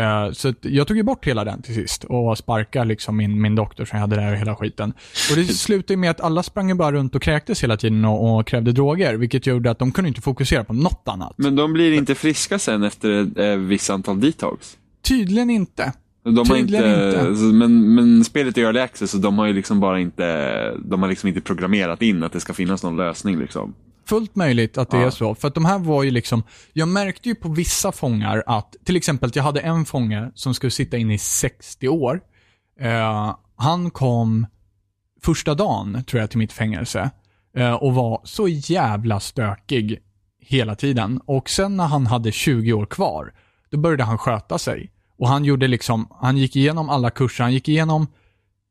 Eh, 0.00 0.32
Så 0.32 0.54
jag 0.60 0.86
tog 0.86 0.96
ju 0.96 1.02
bort 1.02 1.26
hela 1.26 1.44
den 1.44 1.62
till 1.62 1.74
sist 1.74 2.04
och 2.04 2.38
sparkade 2.38 2.84
liksom 2.84 3.16
min, 3.16 3.40
min 3.40 3.54
doktor 3.54 3.84
som 3.84 3.96
jag 3.96 4.00
hade 4.00 4.16
där 4.16 4.32
och 4.32 4.38
hela 4.38 4.56
skiten. 4.56 4.92
Och 5.30 5.36
det 5.36 5.44
slutade 5.44 5.96
med 5.96 6.10
att 6.10 6.20
alla 6.20 6.42
sprang 6.42 6.76
bara 6.76 6.92
runt 6.92 7.14
och 7.14 7.22
kräktes 7.22 7.62
hela 7.62 7.76
tiden 7.76 8.04
och, 8.04 8.38
och 8.38 8.46
krävde 8.46 8.72
droger, 8.72 9.14
vilket 9.14 9.46
gjorde 9.46 9.70
att 9.70 9.78
de 9.78 9.92
kunde 9.92 10.08
inte 10.08 10.20
fokusera 10.20 10.64
på 10.64 10.72
något 10.72 11.02
annat. 11.08 11.32
Men 11.36 11.56
de 11.56 11.72
blir 11.72 11.92
inte 11.92 12.14
friska 12.14 12.58
sen 12.58 12.82
efter 12.82 13.10
ett 13.10 13.38
eh, 13.38 13.56
visst 13.56 13.90
antal 13.90 14.20
detox. 14.20 14.76
Tydligen 15.02 15.50
inte. 15.50 15.92
De 16.24 16.36
har 16.36 16.44
Tydligen 16.44 16.84
inte, 16.90 17.20
inte. 17.20 17.36
så- 17.36 17.44
Men, 17.44 17.94
men 17.94 18.24
spelet 18.24 18.58
är 18.58 18.62
early 18.62 18.80
access 18.80 19.14
och 19.14 19.20
de 19.20 19.38
har 19.38 19.46
ju 19.46 19.52
liksom 19.52 19.80
bara 19.80 20.00
inte, 20.00 20.74
de 20.84 21.02
har 21.02 21.08
liksom 21.08 21.28
inte 21.28 21.40
programmerat 21.40 22.02
in 22.02 22.22
att 22.22 22.32
det 22.32 22.40
ska 22.40 22.52
finnas 22.52 22.82
någon 22.82 22.96
lösning 22.96 23.38
liksom. 23.38 23.74
Fullt 24.06 24.36
möjligt 24.36 24.78
att 24.78 24.90
det 24.90 24.96
Ja. 25.00 25.06
är 25.06 25.10
så. 25.10 25.34
För 25.34 25.48
att 25.48 25.54
de 25.54 25.64
här 25.64 25.78
var 25.78 26.02
ju 26.02 26.10
liksom, 26.10 26.42
jag 26.72 26.88
märkte 26.88 27.28
ju 27.28 27.34
på 27.34 27.48
vissa 27.48 27.92
fångar 27.92 28.42
att, 28.46 28.76
till 28.84 28.96
exempel 28.96 29.28
att 29.28 29.36
jag 29.36 29.42
hade 29.42 29.60
en 29.60 29.84
fånge 29.84 30.30
som 30.34 30.54
skulle 30.54 30.70
sitta 30.70 30.96
inne 30.96 31.14
i 31.14 31.18
60 31.18 31.88
år. 31.88 32.20
Eh, 32.80 33.36
han 33.56 33.90
kom 33.90 34.46
första 35.22 35.54
dagen, 35.54 36.04
tror 36.06 36.20
jag, 36.20 36.30
till 36.30 36.38
mitt 36.38 36.52
fängelse. 36.52 37.10
Eh, 37.56 37.72
och 37.74 37.94
var 37.94 38.20
så 38.24 38.48
jävla 38.48 39.20
stökig 39.20 39.98
hela 40.40 40.74
tiden. 40.74 41.20
Och 41.26 41.50
sen 41.50 41.76
när 41.76 41.86
han 41.86 42.06
hade 42.06 42.32
20 42.32 42.72
år 42.72 42.86
kvar, 42.86 43.32
då 43.70 43.78
började 43.78 44.04
han 44.04 44.18
sköta 44.18 44.58
sig. 44.58 44.90
Och 45.18 45.28
han 45.28 45.44
gjorde 45.44 45.68
liksom, 45.68 46.08
han 46.20 46.36
gick 46.36 46.56
igenom 46.56 46.90
alla 46.90 47.10
kurser, 47.10 47.44
han 47.44 47.52
gick 47.52 47.68
igenom 47.68 48.06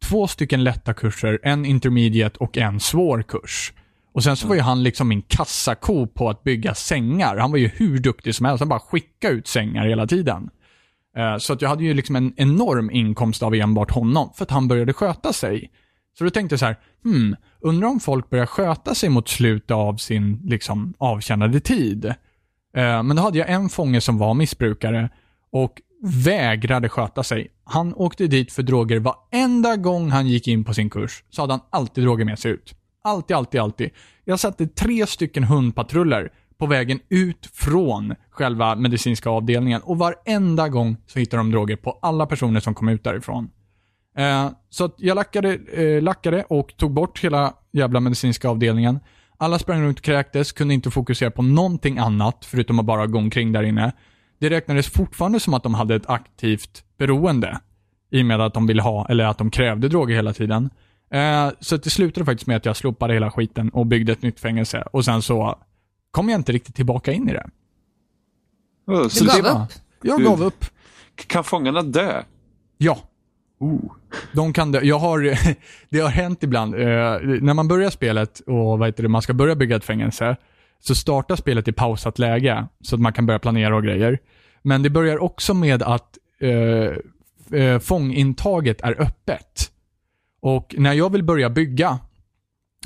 två 0.05 0.27
stycken 0.27 0.63
lätta 0.63 0.93
kurser, 0.93 1.39
en 1.43 1.65
intermediate 1.65 2.37
och 2.39 2.57
en 2.57 2.79
svår 2.79 3.21
kurs. 3.23 3.73
Och 4.13 4.23
sen 4.23 4.35
så 4.35 4.47
var 4.47 4.55
ju 4.55 4.61
han 4.61 4.83
liksom 4.83 5.07
min 5.07 5.21
kassako 5.21 6.07
på 6.07 6.29
att 6.29 6.43
bygga 6.43 6.75
sängar. 6.75 7.37
Han 7.37 7.51
var 7.51 7.57
ju 7.57 7.67
hur 7.67 7.97
duktig 7.99 8.35
som 8.35 8.45
helst, 8.45 8.59
han 8.61 8.69
bara 8.69 8.79
skickade 8.79 9.33
ut 9.33 9.47
sängar 9.47 9.87
hela 9.87 10.07
tiden. 10.07 10.49
Eh, 11.17 11.37
Så 11.37 11.53
att 11.53 11.61
jag 11.61 11.69
hade 11.69 11.83
ju 11.83 11.93
liksom 11.93 12.15
en 12.15 12.33
enorm 12.37 12.91
inkomst 12.91 13.43
av 13.43 13.55
enbart 13.55 13.91
honom, 13.91 14.29
för 14.35 14.43
att 14.43 14.51
han 14.51 14.67
började 14.67 14.93
sköta 14.93 15.33
sig. 15.33 15.71
Så 16.17 16.23
då 16.23 16.29
tänkte 16.29 16.53
jag 16.53 16.59
så 16.59 16.65
här, 16.65 16.75
hmm, 17.03 17.35
undrar 17.61 17.87
om 17.87 17.99
folk 17.99 18.29
börjar 18.29 18.45
sköta 18.45 18.95
sig 18.95 19.09
mot 19.09 19.27
slutet 19.29 19.71
av 19.71 19.97
sin 19.97 20.41
liksom 20.43 20.93
avtjänade 20.97 21.59
tid. 21.59 22.05
Eh, 22.05 23.03
Men 23.03 23.15
då 23.15 23.21
hade 23.21 23.37
jag 23.37 23.49
en 23.49 23.69
fånge 23.69 24.01
som 24.01 24.17
var 24.17 24.33
missbrukare 24.33 25.09
och 25.51 25.81
vägrade 26.25 26.89
sköta 26.89 27.23
sig. 27.23 27.47
Han 27.65 27.93
åkte 27.93 28.27
dit 28.27 28.51
för 28.53 28.63
droger 28.63 28.99
varenda 28.99 29.75
gång 29.75 30.09
han 30.11 30.27
gick 30.27 30.47
in 30.47 30.63
på 30.63 30.73
sin 30.73 30.89
kurs. 30.89 31.23
Så 31.29 31.41
hade 31.41 31.53
han 31.53 31.61
alltid 31.69 32.03
droger 32.03 32.25
med 32.25 32.39
sig 32.39 32.51
ut. 32.51 32.75
Alltid, 33.03 33.37
alltid, 33.37 33.61
alltid. 33.61 33.89
Jag 34.25 34.39
satte 34.39 34.67
tre 34.67 35.07
stycken 35.07 35.43
hundpatruller 35.43 36.31
på 36.57 36.65
vägen 36.65 36.99
ut 37.09 37.49
från 37.53 38.15
själva 38.29 38.75
medicinska 38.75 39.29
avdelningen 39.29 39.81
och 39.81 39.97
varenda 39.97 40.69
gång 40.69 40.97
så 41.05 41.19
hittade 41.19 41.39
de 41.39 41.51
droger 41.51 41.75
på 41.75 41.99
alla 42.01 42.25
personer 42.25 42.59
som 42.59 42.75
kom 42.75 42.89
ut 42.89 43.03
därifrån. 43.03 43.49
Eh, 44.17 44.49
så 44.69 44.85
att 44.85 44.95
jag 44.97 45.15
lackade, 45.15 45.53
eh, 45.53 46.01
lackade 46.01 46.43
och 46.43 46.77
tog 46.77 46.93
bort 46.93 47.23
hela 47.23 47.53
jävla 47.71 47.99
medicinska 47.99 48.49
avdelningen. 48.49 48.99
Alla 49.37 49.59
sprang 49.59 49.81
runt 49.81 49.99
och 49.99 50.05
kräktes, 50.05 50.51
kunde 50.51 50.73
inte 50.73 50.91
fokusera 50.91 51.31
på 51.31 51.41
någonting 51.41 51.97
annat 51.97 52.45
förutom 52.45 52.79
att 52.79 52.85
bara 52.85 53.07
gå 53.07 53.17
omkring 53.17 53.51
där 53.51 53.63
inne. 53.63 53.91
Det 54.39 54.49
räknades 54.49 54.87
fortfarande 54.87 55.39
som 55.39 55.53
att 55.53 55.63
de 55.63 55.73
hade 55.73 55.95
ett 55.95 56.09
aktivt 56.09 56.83
beroende. 56.97 57.59
I 58.11 58.21
och 58.21 58.25
med 58.25 58.41
att 58.41 58.53
de 58.53 58.67
ville 58.67 58.81
ha, 58.81 59.07
eller 59.09 59.25
att 59.25 59.37
de 59.37 59.51
krävde 59.51 59.87
droger 59.87 60.15
hela 60.15 60.33
tiden. 60.33 60.69
Eh, 61.13 61.51
så 61.59 61.77
det 61.77 61.89
slutade 61.89 62.25
faktiskt 62.25 62.47
med 62.47 62.57
att 62.57 62.65
jag 62.65 62.77
slopade 62.77 63.13
hela 63.13 63.31
skiten 63.31 63.69
och 63.69 63.85
byggde 63.85 64.11
ett 64.11 64.21
nytt 64.21 64.39
fängelse. 64.39 64.81
Och 64.91 65.05
sen 65.05 65.21
så 65.21 65.59
kom 66.11 66.29
jag 66.29 66.39
inte 66.39 66.51
riktigt 66.51 66.75
tillbaka 66.75 67.11
in 67.11 67.29
i 67.29 67.33
det. 67.33 67.49
Oh, 68.87 69.03
Du 69.03 69.09
så 69.09 69.25
gav 69.25 69.43
det, 69.43 69.49
upp? 69.49 69.71
Jag 70.01 70.23
gav 70.23 70.43
upp. 70.43 70.65
kan 71.27 71.43
fångarna 71.43 71.81
dö? 71.81 72.23
Ja, 72.77 72.97
Oh. 73.59 73.91
de 74.33 74.53
kan 74.53 74.71
dö. 74.71 74.79
Jag 74.83 74.99
har, 74.99 75.37
det 75.89 75.99
har 75.99 76.09
hänt 76.09 76.43
ibland. 76.43 76.75
Eh, 76.75 76.81
när 77.41 77.53
man 77.53 77.67
börjar 77.67 77.89
spelet 77.89 78.39
och 78.39 78.79
vad 78.79 78.87
heter 78.87 79.03
det, 79.03 79.09
man 79.09 79.21
ska 79.21 79.33
börja 79.33 79.55
bygga 79.55 79.75
ett 79.75 79.83
fängelse, 79.85 80.35
så 80.79 80.95
startar 80.95 81.35
spelet 81.35 81.67
i 81.67 81.71
pausat 81.71 82.19
läge, 82.19 82.67
så 82.81 82.95
att 82.95 83.01
man 83.01 83.13
kan 83.13 83.25
börja 83.25 83.39
planera 83.39 83.75
och 83.75 83.83
grejer. 83.83 84.19
Men 84.61 84.83
det 84.83 84.89
börjar 84.89 85.17
också 85.23 85.53
med 85.53 85.83
att 85.83 86.17
eh, 86.41 87.59
eh, 87.61 87.79
fångintaget 87.79 88.81
är 88.81 89.01
öppet. 89.01 89.71
Och 90.43 90.75
när 90.77 90.93
jag 90.93 91.11
vill 91.11 91.23
börja 91.23 91.49
bygga, 91.49 91.99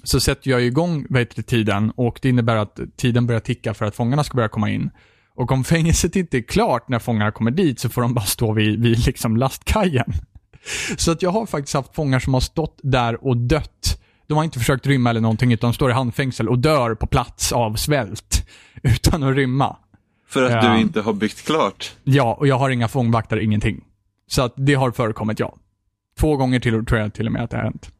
så 0.04 0.20
sätter 0.20 0.52
jag 0.52 0.62
igång 0.62 1.06
det, 1.10 1.26
tiden 1.26 1.92
och 1.96 2.20
det 2.22 2.30
innebär 2.30 2.56
att 2.56 2.80
tiden 2.98 3.28
börjar 3.28 3.40
ticka 3.40 3.74
för 3.74 3.86
att 3.86 3.96
fångarna 3.96 4.24
ska 4.24 4.36
börja 4.36 4.50
komma 4.50 4.70
in. 4.70 4.90
Och 5.36 5.52
om 5.52 5.64
fängelset 5.64 6.16
inte 6.16 6.38
är 6.38 6.42
klart 6.42 6.90
när 6.90 7.00
fångarna 7.00 7.32
kommer 7.32 7.52
dit 7.52 7.80
så 7.80 7.90
får 7.90 8.02
de 8.02 8.14
bara 8.14 8.26
stå 8.26 8.54
vid, 8.54 8.82
vid 8.82 9.06
liksom 9.06 9.38
lastkajen. 9.38 10.14
Så 10.98 11.12
att 11.12 11.22
jag 11.22 11.30
har 11.30 11.46
faktiskt 11.46 11.74
haft 11.74 11.96
fångar 11.96 12.20
som 12.20 12.34
har 12.34 12.42
stått 12.42 12.80
där 12.84 13.26
och 13.28 13.38
dött. 13.38 14.02
De 14.28 14.38
har 14.38 14.44
inte 14.44 14.60
försökt 14.60 14.88
rymma 14.88 15.10
eller 15.10 15.22
någonting, 15.22 15.54
utan 15.54 15.70
de 15.70 15.74
står 15.74 15.90
i 15.90 15.94
handfängsel 15.94 16.50
och 16.50 16.60
dör 16.60 16.96
på 16.96 17.08
plats 17.08 17.52
av 17.52 17.76
svält. 17.76 18.48
Utan 18.84 19.24
att 19.24 19.36
rymma. 19.36 19.78
För 20.28 20.44
att 20.44 20.52
Ja. 20.64 20.74
du 20.74 20.80
inte 20.82 21.02
har 21.02 21.14
byggt 21.14 21.46
klart? 21.46 21.96
Ja, 22.04 22.34
och 22.34 22.48
jag 22.48 22.58
har 22.58 22.70
inga 22.70 22.88
fångvakter, 22.88 23.38
ingenting. 23.38 23.84
Så 24.28 24.42
att 24.42 24.54
det 24.58 24.74
har 24.74 24.92
förekommit, 24.92 25.40
ja. 25.40 25.56
Två 26.20 26.38
gånger 26.38 26.60
till 26.60 26.86
tror 26.86 27.00
jag 27.00 27.14
till 27.14 27.26
och 27.26 27.32
med 27.32 27.44
att 27.44 27.50
det 27.50 27.58
har 27.58 27.64
hänt. 27.64 27.92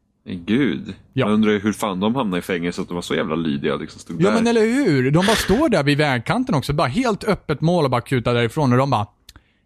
Gud. 0.46 0.82
Ja. 0.88 0.94
Jag 1.26 1.30
undrar 1.32 1.58
hur 1.60 1.72
fan 1.72 2.00
de 2.00 2.14
hamnade 2.14 2.38
i 2.38 2.42
fängelse 2.42 2.82
att 2.82 2.88
de 2.88 2.94
var 2.94 3.02
så 3.02 3.14
jävla 3.14 3.34
lydiga 3.34 3.76
liksom 3.76 4.00
stod 4.00 4.22
Ja 4.22 4.28
där. 4.28 4.34
men 4.36 4.46
eller 4.46 4.60
hur? 4.60 5.10
De 5.10 5.26
bara 5.26 5.36
står 5.36 5.68
där 5.68 5.82
vid 5.82 5.98
vägkanten 5.98 6.54
också, 6.54 6.72
bara 6.72 6.88
helt 6.88 7.24
öppet 7.24 7.60
mål 7.60 7.84
och 7.84 7.90
bara 7.90 8.00
kutar 8.00 8.34
därifrån 8.34 8.72
och 8.72 8.78
de 8.78 8.90
bara 8.90 9.06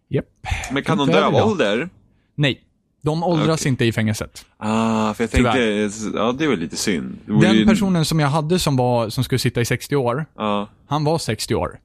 Japp. 0.09 0.25
Men 0.71 0.83
kan 0.83 0.97
de 0.97 1.07
dö 1.07 1.25
av 1.25 1.35
ålder? 1.35 1.89
Nej. 2.35 2.61
De 3.01 3.23
åldras 3.23 3.61
Okej. 3.61 3.69
inte 3.69 3.85
i 3.85 3.91
fängelset. 3.91 4.45
Ah, 4.57 5.13
för 5.13 5.23
jag 5.23 5.31
tänkte, 5.31 5.89
ja 6.13 6.31
det 6.31 6.47
var 6.47 6.55
lite 6.55 6.75
synd. 6.75 7.17
Vore 7.25 7.47
Den 7.47 7.55
ju- 7.55 7.65
personen 7.67 8.05
som 8.05 8.19
jag 8.19 8.27
hade 8.27 8.59
som, 8.59 8.75
var, 8.77 9.09
som 9.09 9.23
skulle 9.23 9.39
sitta 9.39 9.61
i 9.61 9.65
60 9.65 9.95
år, 9.95 10.25
Ja. 10.37 10.69
han 10.87 11.03
var 11.03 11.17
60 11.17 11.55
år. 11.55 11.79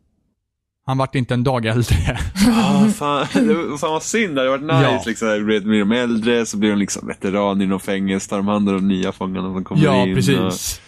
Han 0.89 0.99
vart 0.99 1.15
inte 1.15 1.35
en 1.35 1.45
dag 1.45 1.67
äldre. 1.67 1.97
Ah, 2.49 2.89
fan, 2.89 3.27
det 3.33 3.55
var, 3.55 3.79
fan 3.79 3.91
vad 3.91 4.03
synd, 4.03 4.35
det 4.35 4.41
hade 4.41 4.51
varit 4.51 4.63
nice. 4.63 4.93
Ja. 4.93 5.03
Liksom, 5.07 5.45
blir 5.45 5.79
de 5.79 5.93
äldre, 5.93 6.47
så 6.47 6.57
blir 6.57 6.71
de 6.71 6.79
liksom 6.79 7.07
veteraner 7.07 7.65
i 7.65 7.69
någon 7.69 7.81
fängelse, 7.81 8.31
tar 8.31 8.37
de 8.37 8.49
hand 8.49 8.69
om 8.69 8.75
de 8.75 8.89
nya 8.89 9.13
fångarna 9.13 9.53
som 9.53 9.65
kommer 9.65 9.85
ja, 9.85 10.07
in. 10.07 10.15
precis. 10.15 10.81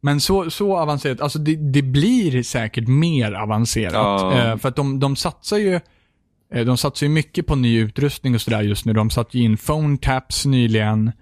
Men 0.00 0.20
så, 0.20 0.50
så 0.50 0.76
avancerat, 0.76 1.20
alltså 1.20 1.38
det, 1.38 1.56
det 1.56 1.82
blir 1.82 2.42
säkert 2.42 2.88
mer 2.88 3.32
avancerat. 3.32 3.92
Ja. 3.94 4.38
Eh, 4.38 4.56
för 4.56 4.68
att 4.68 4.76
de, 4.76 5.00
de 5.00 5.16
satsar 5.16 5.58
ju 5.58 5.80
eh, 6.54 6.64
de 6.64 6.76
satsar 6.76 7.06
ju 7.06 7.12
mycket 7.12 7.46
på 7.46 7.54
ny 7.56 7.78
utrustning 7.78 8.34
och 8.34 8.40
sådär 8.40 8.62
just 8.62 8.84
nu. 8.84 8.92
De 8.92 9.10
satte 9.10 9.38
ju 9.38 9.44
in 9.44 9.56
phone 9.56 9.98
taps 9.98 10.46
nyligen. 10.46 11.12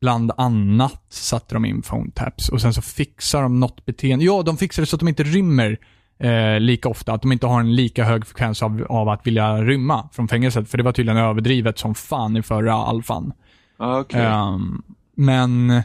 Bland 0.00 0.32
annat 0.36 1.06
satte 1.08 1.54
de 1.54 1.64
in 1.64 1.82
phone 1.82 2.10
taps 2.14 2.48
och 2.48 2.60
sen 2.60 2.74
så 2.74 2.82
fixar 2.82 3.42
de 3.42 3.60
något 3.60 3.84
beteende. 3.84 4.24
Ja, 4.24 4.42
de 4.42 4.56
fixar 4.56 4.82
det 4.82 4.86
så 4.86 4.96
att 4.96 5.00
de 5.00 5.08
inte 5.08 5.22
rymmer 5.22 5.78
eh, 6.18 6.60
lika 6.60 6.88
ofta. 6.88 7.12
Att 7.12 7.22
de 7.22 7.32
inte 7.32 7.46
har 7.46 7.60
en 7.60 7.74
lika 7.74 8.04
hög 8.04 8.26
frekvens 8.26 8.62
av, 8.62 8.86
av 8.88 9.08
att 9.08 9.26
vilja 9.26 9.62
rymma 9.62 10.08
från 10.12 10.28
fängelset. 10.28 10.68
För 10.68 10.78
det 10.78 10.84
var 10.84 10.92
tydligen 10.92 11.18
överdrivet 11.18 11.78
som 11.78 11.94
fan 11.94 12.36
i 12.36 12.42
förra 12.42 12.74
alfan. 12.74 13.32
Ah, 13.76 13.98
okej. 13.98 14.20
Ehm, 14.20 14.82
men, 15.16 15.82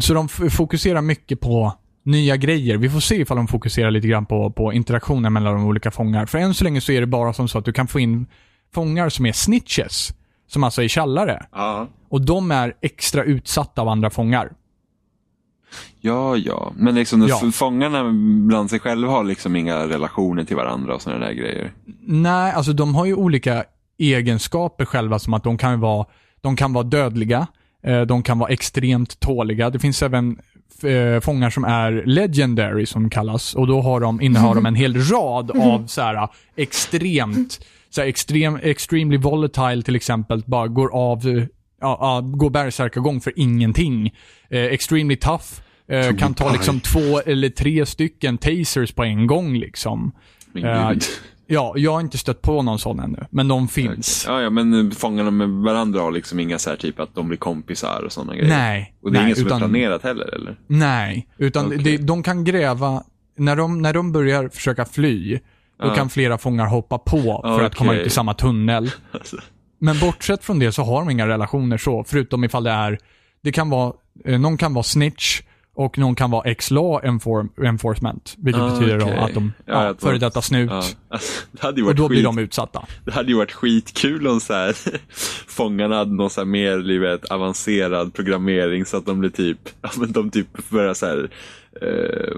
så 0.00 0.14
de 0.14 0.28
fokuserar 0.28 1.00
mycket 1.00 1.40
på 1.40 1.72
nya 2.02 2.36
grejer. 2.36 2.76
Vi 2.76 2.90
får 2.90 3.00
se 3.00 3.16
ifall 3.16 3.36
de 3.36 3.48
fokuserar 3.48 3.90
lite 3.90 4.08
grann 4.08 4.26
på, 4.26 4.50
på 4.50 4.72
interaktionen 4.72 5.32
mellan 5.32 5.54
de 5.54 5.64
olika 5.64 5.90
fångar. 5.90 6.26
För 6.26 6.38
än 6.38 6.54
så 6.54 6.64
länge 6.64 6.80
så 6.80 6.92
är 6.92 7.00
det 7.00 7.06
bara 7.06 7.32
som 7.32 7.48
så 7.48 7.58
att 7.58 7.64
du 7.64 7.72
kan 7.72 7.86
få 7.86 8.00
in 8.00 8.26
fångar 8.74 9.08
som 9.08 9.26
är 9.26 9.32
snitches. 9.32 10.14
Som 10.46 10.64
alltså 10.64 10.82
är 10.82 10.88
tjallare. 10.88 11.46
Ja. 11.52 11.88
Och 12.08 12.20
de 12.20 12.50
är 12.50 12.74
extra 12.80 13.24
utsatta 13.24 13.82
av 13.82 13.88
andra 13.88 14.10
fångar. 14.10 14.52
Ja, 16.00 16.36
ja. 16.36 16.72
Men 16.76 16.94
liksom 16.94 17.26
Ja. 17.28 17.50
fångarna 17.52 18.10
bland 18.48 18.70
sig 18.70 18.80
själva 18.80 19.10
har 19.12 19.24
liksom 19.24 19.56
inga 19.56 19.86
relationer 19.88 20.44
till 20.44 20.56
varandra 20.56 20.94
och 20.94 21.02
sådana 21.02 21.26
där 21.26 21.32
grejer. 21.32 21.72
Nej, 22.06 22.52
alltså 22.52 22.72
de 22.72 22.94
har 22.94 23.06
ju 23.06 23.14
olika 23.14 23.64
egenskaper 23.98 24.84
själva 24.84 25.18
som 25.18 25.34
att 25.34 25.44
de 25.44 25.58
kan 25.58 25.80
vara, 25.80 26.06
de 26.40 26.56
kan 26.56 26.72
vara 26.72 26.84
dödliga, 26.84 27.46
eh, 27.86 28.00
de 28.00 28.22
kan 28.22 28.38
vara 28.38 28.50
extremt 28.50 29.20
tåliga. 29.20 29.70
Det 29.70 29.78
finns 29.78 30.02
även 30.02 30.38
eh, 30.82 31.20
fångar 31.20 31.50
som 31.50 31.64
är 31.64 32.02
legendary 32.06 32.86
som 32.86 33.10
kallas 33.10 33.54
och 33.54 33.66
då 33.66 33.80
har 33.80 34.00
de, 34.00 34.20
innehar 34.20 34.54
de 34.54 34.66
en 34.66 34.74
hel 34.74 34.96
rad 35.04 35.50
av 35.50 35.86
så 35.86 36.00
här 36.02 36.28
extremt, 36.56 37.60
så 37.90 38.00
här 38.00 38.08
extrem, 38.08 38.58
extremely 38.62 39.16
volatile 39.18 39.82
till 39.82 39.96
exempel, 39.96 40.42
bara 40.46 40.68
går 40.68 40.94
av, 40.94 41.28
eh, 41.28 41.44
ja, 41.82 41.98
ja, 42.00 42.20
går 42.36 42.50
bärsärkagång 42.50 43.20
för 43.20 43.32
ingenting. 43.36 44.14
Eh, 44.50 44.60
extremely 44.64 45.16
tough, 45.16 45.44
eh, 45.88 46.16
kan 46.16 46.34
ta 46.34 46.52
liksom 46.52 46.80
två 46.80 47.20
eller 47.26 47.48
tre 47.48 47.86
stycken 47.86 48.38
tasers 48.38 48.92
på 48.92 49.04
en 49.04 49.26
gång 49.26 49.54
liksom. 49.56 50.12
Eh. 50.56 50.90
Ja, 51.46 51.72
jag 51.76 51.92
har 51.92 52.00
inte 52.00 52.18
stött 52.18 52.42
på 52.42 52.62
någon 52.62 52.78
sån 52.78 53.00
ännu, 53.00 53.26
men 53.30 53.48
de 53.48 53.68
finns. 53.68 54.24
Ja, 54.28 54.42
ja, 54.42 54.50
men 54.50 54.90
fångarna 54.90 55.30
med 55.30 55.48
varandra 55.48 56.00
har 56.00 56.12
liksom 56.12 56.40
inga 56.40 56.58
så 56.58 56.70
här 56.70 56.76
typ 56.76 57.00
att 57.00 57.14
de 57.14 57.28
blir 57.28 57.38
kompisar 57.38 58.02
och 58.04 58.12
sådana 58.12 58.34
grejer. 58.36 58.48
Nej. 58.48 58.94
Och 59.02 59.12
det 59.12 59.18
är 59.18 59.20
nej, 59.22 59.26
inget 59.28 59.38
som 59.38 59.46
utan, 59.46 59.56
är 59.62 59.68
planerat 59.68 60.02
heller, 60.02 60.34
eller? 60.34 60.56
Nej, 60.66 61.28
utan 61.38 61.66
Okej. 61.66 61.78
det, 61.78 61.96
de 61.96 62.22
kan 62.22 62.44
gräva, 62.44 63.02
när 63.38 63.56
de, 63.56 63.82
när 63.82 63.92
de 63.92 64.12
börjar 64.12 64.48
försöka 64.48 64.84
fly, 64.84 65.38
då 65.82 65.88
Ja. 65.88 65.94
kan 65.94 66.10
flera 66.10 66.38
fångar 66.38 66.66
hoppa 66.66 66.98
på 66.98 67.40
för 67.44 67.62
att 67.62 67.74
komma 67.74 67.94
ut 67.94 68.06
i 68.06 68.10
samma 68.10 68.34
tunnel. 68.34 68.90
Men 69.82 69.98
bortsett 69.98 70.44
från 70.44 70.58
det 70.58 70.72
så 70.72 70.82
har 70.82 70.98
de 71.00 71.10
inga 71.10 71.26
relationer 71.28 71.78
så, 71.78 72.04
förutom 72.08 72.44
ifall 72.44 72.64
det 72.64 72.70
är, 72.70 72.98
det 73.42 73.52
kan 73.52 73.70
vara, 73.70 73.92
eh, 74.24 74.40
någon 74.40 74.56
kan 74.56 74.74
vara 74.74 74.82
snitch 74.82 75.40
och 75.74 75.98
någon 75.98 76.14
kan 76.14 76.30
vara 76.30 76.50
ex-law 76.50 77.00
enfor, 77.04 77.48
enforcement. 77.64 78.34
Vilket 78.38 78.62
Ah, 78.62 78.70
betyder 78.70 78.98
då 78.98 79.04
okej. 79.04 79.16
att 79.18 79.34
de, 79.34 79.52
Ja, 79.66 79.84
ja, 79.86 79.94
före 79.98 80.18
detta 80.18 80.42
snut. 80.42 80.70
ja. 80.70 80.82
Alltså, 81.08 81.42
det 81.52 81.62
hade 81.62 81.76
ju 81.76 81.82
Och 81.82 81.86
varit 81.86 81.96
då 81.96 82.08
blir 82.08 82.18
skit, 82.18 82.24
de 82.24 82.38
utsatta. 82.38 82.82
Det 83.04 83.12
hade 83.12 83.28
ju 83.28 83.34
varit 83.36 83.52
skitkul 83.52 84.26
om 84.28 84.40
så 84.40 84.52
här, 84.54 84.76
fångarna 85.48 85.96
hade 85.96 86.14
någon 86.14 86.30
så 86.30 86.40
här 86.40 86.46
mer 86.46 86.78
livet, 86.78 87.24
avancerad 87.24 88.14
programmering 88.14 88.84
så 88.84 88.96
att 88.96 89.06
de 89.06 89.18
blir 89.20 89.30
typ, 89.30 89.58
ja 89.82 89.90
men 89.96 90.12
de 90.12 90.30
typ 90.30 90.68
börjar 90.70 90.94
så 90.94 91.06
här 91.06 91.30
eh, 91.80 92.36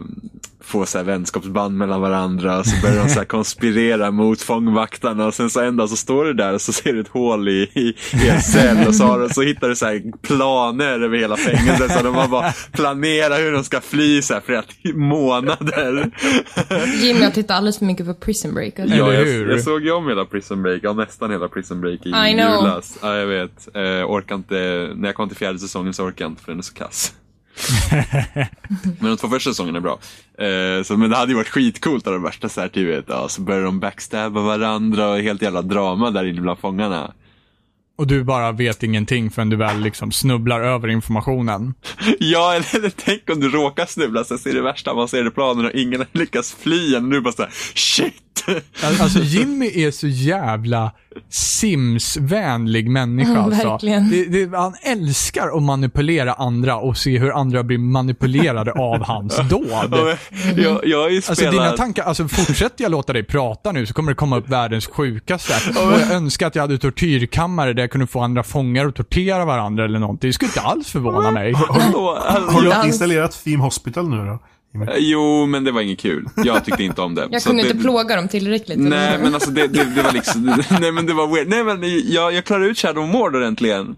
få 0.60 0.86
så 0.86 0.98
här 0.98 1.04
vänskapsband 1.04 1.76
mellan 1.78 2.00
varandra. 2.00 2.58
Och 2.58 2.66
så 2.66 2.82
börjar 2.82 3.04
de 3.04 3.08
så 3.10 3.18
här 3.18 3.26
konspirera 3.26 4.10
mot 4.10 4.42
fångvaktarna 4.42 5.26
och 5.26 5.34
sen 5.34 5.50
så 5.50 5.60
en 5.60 5.76
dag 5.76 5.90
så 5.90 5.96
står 5.96 6.24
du 6.24 6.32
där 6.32 6.52
och 6.54 6.60
så 6.60 6.72
ser 6.72 6.92
du 6.92 7.00
ett 7.00 7.08
hål 7.08 7.48
i, 7.48 7.70
i, 7.74 7.94
i 8.24 8.28
en 8.28 8.40
cell 8.40 8.88
och 8.88 8.94
så, 8.94 9.04
har, 9.04 9.28
så 9.28 9.42
hittar 9.42 9.68
du 9.68 9.76
så 9.76 9.86
här 9.86 10.02
planer 10.22 11.00
över 11.00 11.18
hela 11.18 11.36
fängelset. 11.36 11.92
Så 11.92 12.04
de 12.04 12.14
har 12.14 12.28
bara 12.28 12.52
planerat 12.72 13.38
hur 13.38 13.52
de 13.52 13.64
ska 13.64 13.80
fly 13.80 14.22
så 14.22 14.34
här 14.34 14.40
flera 14.40 14.62
månader. 14.94 16.10
Jimmy 17.02 17.22
har 17.22 17.30
tittat 17.30 17.56
alldeles 17.56 17.78
för 17.78 17.84
mycket 17.86 18.06
på 18.06 18.14
Prison 18.14 18.54
Break. 18.54 18.78
Alltså. 18.78 18.96
Ja. 18.96 19.12
Ja, 19.12 19.12
Eller 19.12 19.32
jag, 19.40 19.50
jag 19.50 19.62
såg 19.62 19.84
ju 19.84 19.92
om 19.92 20.08
hela 20.08 20.24
Prison 20.24 20.62
Break, 20.62 20.80
ja 20.82 20.92
nästan 20.92 21.30
hela 21.30 21.48
Prison 21.48 21.80
Break 21.80 22.06
i 22.06 22.08
I 22.08 22.30
julas. 22.40 22.98
Ja, 23.02 23.16
jag 23.16 23.26
vet. 23.26 23.68
Eh, 23.74 24.10
orkar 24.10 24.34
inte, 24.34 24.54
när 24.94 25.08
jag 25.08 25.14
kom 25.14 25.28
till 25.28 25.36
fjärde 25.38 25.58
säsongen 25.58 25.94
så 25.94 26.04
orkar 26.04 26.24
jag 26.24 26.32
inte 26.32 26.42
för 26.42 26.52
den 26.52 26.58
är 26.58 26.62
så 26.62 26.74
kass. 26.74 27.12
men 29.00 29.10
de 29.10 29.16
två 29.16 29.28
första 29.28 29.50
säsongerna 29.50 29.78
är 29.78 29.82
bra. 29.82 29.98
Eh, 30.38 30.82
så, 30.82 30.96
men 30.96 31.10
det 31.10 31.16
hade 31.16 31.32
ju 31.32 31.36
varit 31.36 31.48
skitcoolt 31.48 32.06
av 32.06 32.12
de 32.12 32.22
värsta 32.22 32.48
så 32.48 32.60
här, 32.60 32.68
typ, 32.68 32.88
vet, 32.88 33.04
ja, 33.08 33.28
så 33.28 33.42
börjar 33.42 33.62
de 33.62 33.80
backstabba 33.80 34.40
varandra 34.40 35.08
och 35.08 35.18
helt 35.18 35.42
jävla 35.42 35.62
drama 35.62 36.10
där 36.10 36.24
inne 36.24 36.40
bland 36.40 36.58
fångarna. 36.58 37.12
Och 37.96 38.06
du 38.06 38.24
bara 38.24 38.52
vet 38.52 38.82
ingenting 38.82 39.30
förrän 39.30 39.50
du 39.50 39.56
väl 39.56 39.80
liksom 39.80 40.12
snubblar 40.12 40.60
över 40.60 40.88
informationen. 40.88 41.74
Ja, 42.18 42.54
eller, 42.54 42.76
eller 42.76 42.92
tänk 42.96 43.30
om 43.30 43.40
du 43.40 43.48
råkar 43.48 43.86
snubbla 43.86 44.24
så 44.24 44.38
ser 44.38 44.52
det 44.52 44.62
värsta 44.62 44.90
avancerade 44.90 45.30
planen 45.30 45.64
och 45.64 45.72
ingen 45.72 46.00
har 46.00 46.08
lyckats 46.12 46.54
fly 46.54 46.94
än 46.94 47.10
du 47.10 47.20
bara 47.20 47.32
såhär, 47.32 47.50
shit! 47.74 48.23
Al- 48.84 49.00
Alltså 49.00 49.18
Jimmy 49.18 49.66
är 49.74 49.90
så 49.90 50.06
jävla 50.06 50.92
Sims-vänlig 51.30 52.88
människa 52.90 53.30
Mm, 53.30 53.44
alltså. 53.44 53.68
verkligen. 53.68 54.10
Det, 54.10 54.24
det, 54.46 54.56
han 54.56 54.74
älskar 54.82 55.56
att 55.56 55.62
manipulera 55.62 56.32
andra 56.32 56.76
och 56.76 56.96
se 56.96 57.18
hur 57.18 57.32
andra 57.32 57.62
blir 57.62 57.78
manipulerade 57.78 58.72
av 58.72 59.02
hans 59.04 59.36
dåd. 59.50 59.66
Ja, 59.90 60.16
Jag, 60.56 60.80
jag 60.86 61.02
har 61.02 61.08
ju 61.08 61.16
Alltså 61.16 61.34
spelat... 61.34 61.52
dina 61.52 61.70
tankar, 61.70 62.02
alltså 62.02 62.28
fortsätter 62.28 62.84
jag 62.84 62.90
låta 62.90 63.12
dig 63.12 63.24
prata 63.24 63.72
nu 63.72 63.86
så 63.86 63.94
kommer 63.94 64.10
det 64.12 64.16
komma 64.16 64.36
upp 64.36 64.48
världens 64.48 64.86
sjukaste. 64.86 65.54
Och 65.70 65.92
jag 66.00 66.12
önskar 66.12 66.46
att 66.46 66.54
jag 66.54 66.62
hade 66.62 66.78
tortyrkammare 66.78 67.72
där 67.72 67.82
jag 67.82 67.90
kunde 67.90 68.06
få 68.06 68.20
andra 68.20 68.42
fångar 68.42 68.86
att 68.86 68.94
tortera 68.94 69.44
varandra 69.44 69.84
eller 69.84 69.98
någonting. 69.98 70.28
Det 70.28 70.32
skulle 70.34 70.48
inte 70.48 70.60
alls 70.60 70.88
förvåna 70.90 71.30
mig. 71.30 71.52
Hallå. 71.52 72.18
Har 72.48 72.62
du 72.62 72.68
Ja. 72.68 72.86
installerat 72.86 73.44
Theme 73.44 73.62
Hospital 73.62 74.08
nu 74.08 74.16
då? 74.16 74.38
Jimmy? 74.74 74.86
Jo, 74.98 75.46
men 75.46 75.64
det 75.64 75.72
var 75.72 75.80
inget 75.80 75.98
kul. 75.98 76.28
Jag 76.36 76.64
tyckte 76.64 76.82
inte 76.82 77.02
om 77.02 77.14
det. 77.14 77.28
Jag 77.30 77.42
Så 77.42 77.48
kunde 77.48 77.62
det, 77.62 77.68
inte 77.68 77.82
plåga 77.82 78.16
dem 78.16 78.28
tillräckligt. 78.28 78.78
Nej, 78.78 79.18
men 79.22 79.34
alltså 79.34 79.50
det, 79.50 79.66
det, 79.66 79.84
det 79.84 80.02
var 80.02 80.12
liksom, 80.12 80.44
nej 80.80 80.92
men 80.92 81.06
det 81.06 81.12
var 81.12 81.34
weird. 81.34 81.48
Nej 81.48 81.64
men 81.64 81.80
jag, 82.12 82.32
jag 82.32 82.44
klarade 82.44 82.66
ut 82.66 82.78
Shadow 82.78 83.08
Mord 83.08 83.36
äntligen. 83.36 83.96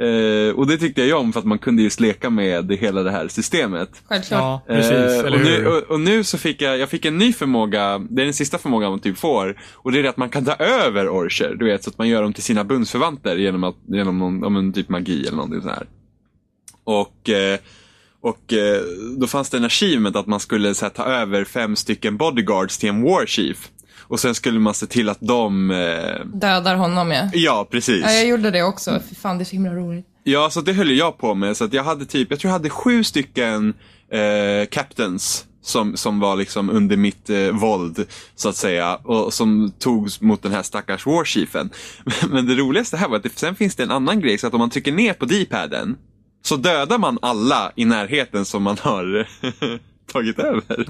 Eh, 0.00 0.54
och 0.54 0.66
det 0.66 0.76
tyckte 0.78 1.02
jag 1.02 1.20
om 1.20 1.32
för 1.32 1.40
att 1.40 1.46
man 1.46 1.58
kunde 1.58 1.82
just 1.82 2.00
leka 2.00 2.30
med 2.30 2.72
hela 2.72 3.02
det 3.02 3.10
här 3.10 3.28
systemet. 3.28 4.02
Självklart. 4.08 4.40
Ja, 4.40 4.74
precis. 4.74 4.92
Eh, 4.92 5.32
och, 5.32 5.40
nu, 5.40 5.66
och, 5.66 5.82
och 5.82 6.00
nu 6.00 6.24
så 6.24 6.38
fick 6.38 6.62
jag, 6.62 6.78
jag 6.78 6.88
fick 6.88 7.04
en 7.04 7.18
ny 7.18 7.32
förmåga, 7.32 7.98
det 8.10 8.22
är 8.22 8.24
den 8.24 8.34
sista 8.34 8.58
förmågan 8.58 8.90
man 8.90 9.00
typ 9.00 9.18
får. 9.18 9.60
Och 9.74 9.92
det 9.92 9.98
är 9.98 10.02
det 10.02 10.08
att 10.08 10.16
man 10.16 10.28
kan 10.28 10.44
ta 10.44 10.54
över 10.54 11.08
orcher, 11.08 11.56
du 11.58 11.64
vet, 11.64 11.84
så 11.84 11.90
att 11.90 11.98
man 11.98 12.08
gör 12.08 12.22
dem 12.22 12.32
till 12.32 12.42
sina 12.42 12.64
bundsförvanter 12.64 13.36
genom, 13.36 13.64
att, 13.64 13.76
genom 13.86 14.18
någon, 14.18 14.44
om 14.44 14.56
en 14.56 14.72
typ 14.72 14.88
magi 14.88 15.20
eller 15.26 15.36
någonting 15.36 15.62
så 15.62 15.68
här. 15.68 15.86
Och, 16.84 17.30
eh, 17.30 17.58
och 18.20 18.52
eh, 18.52 18.82
då 19.16 19.26
fanns 19.26 19.50
det 19.50 19.56
en 19.56 19.64
achievement 19.64 20.16
att 20.16 20.26
man 20.26 20.40
skulle 20.40 20.68
här, 20.68 20.88
ta 20.88 21.04
över 21.04 21.44
fem 21.44 21.76
stycken 21.76 22.16
bodyguards 22.16 22.78
till 22.78 22.88
en 22.88 23.02
war 23.02 23.26
chief. 23.26 23.70
Och 24.08 24.20
sen 24.20 24.34
skulle 24.34 24.58
man 24.60 24.74
se 24.74 24.86
till 24.86 25.08
att 25.08 25.18
de, 25.20 25.70
eh, 25.70 26.26
Dödar 26.26 26.74
honom 26.74 27.10
ja. 27.10 27.30
ja 27.32 27.68
precis. 27.70 28.02
Ja, 28.04 28.12
jag 28.12 28.26
gjorde 28.26 28.50
det 28.50 28.62
också. 28.62 29.00
Fy 29.08 29.14
fan, 29.14 29.38
det 29.38 29.42
är 29.42 29.44
så 29.44 29.52
himla 29.52 29.74
roligt. 29.74 30.06
Ja, 30.24 30.50
så 30.50 30.60
det 30.60 30.72
höll 30.72 30.90
jag 30.90 31.18
på 31.18 31.34
med. 31.34 31.56
Så 31.56 31.64
att 31.64 31.72
jag 31.72 31.84
hade 31.84 32.06
typ, 32.06 32.30
jag 32.30 32.40
tror 32.40 32.48
jag 32.48 32.52
hade 32.52 32.70
sju 32.70 33.04
stycken 33.04 33.74
eh, 34.12 34.68
captains 34.70 35.44
som, 35.62 35.96
som 35.96 36.20
var 36.20 36.36
liksom 36.36 36.70
under 36.70 36.96
mitt 36.96 37.30
eh, 37.30 37.48
våld, 37.48 38.06
så 38.34 38.48
att 38.48 38.56
säga. 38.56 38.96
Och 38.96 39.34
som 39.34 39.72
togs 39.78 40.20
mot 40.20 40.42
den 40.42 40.52
här 40.52 40.62
stackars 40.62 41.06
warchiefen. 41.06 41.70
Men 42.28 42.46
det 42.46 42.54
roligaste 42.54 42.96
här 42.96 43.08
var 43.08 43.16
att 43.16 43.22
det, 43.22 43.38
sen 43.38 43.54
finns 43.54 43.76
det 43.76 43.82
en 43.82 43.90
annan 43.90 44.20
grej, 44.20 44.38
så 44.38 44.46
att 44.46 44.54
om 44.54 44.58
man 44.58 44.70
trycker 44.70 44.92
ner 44.92 45.12
på 45.12 45.24
D-paden 45.24 45.96
så 46.42 46.56
dödar 46.56 46.98
man 46.98 47.18
alla 47.22 47.72
i 47.76 47.84
närheten 47.84 48.44
som 48.44 48.62
man 48.62 48.78
har 48.80 49.28
tagit 50.12 50.38
över. 50.38 50.86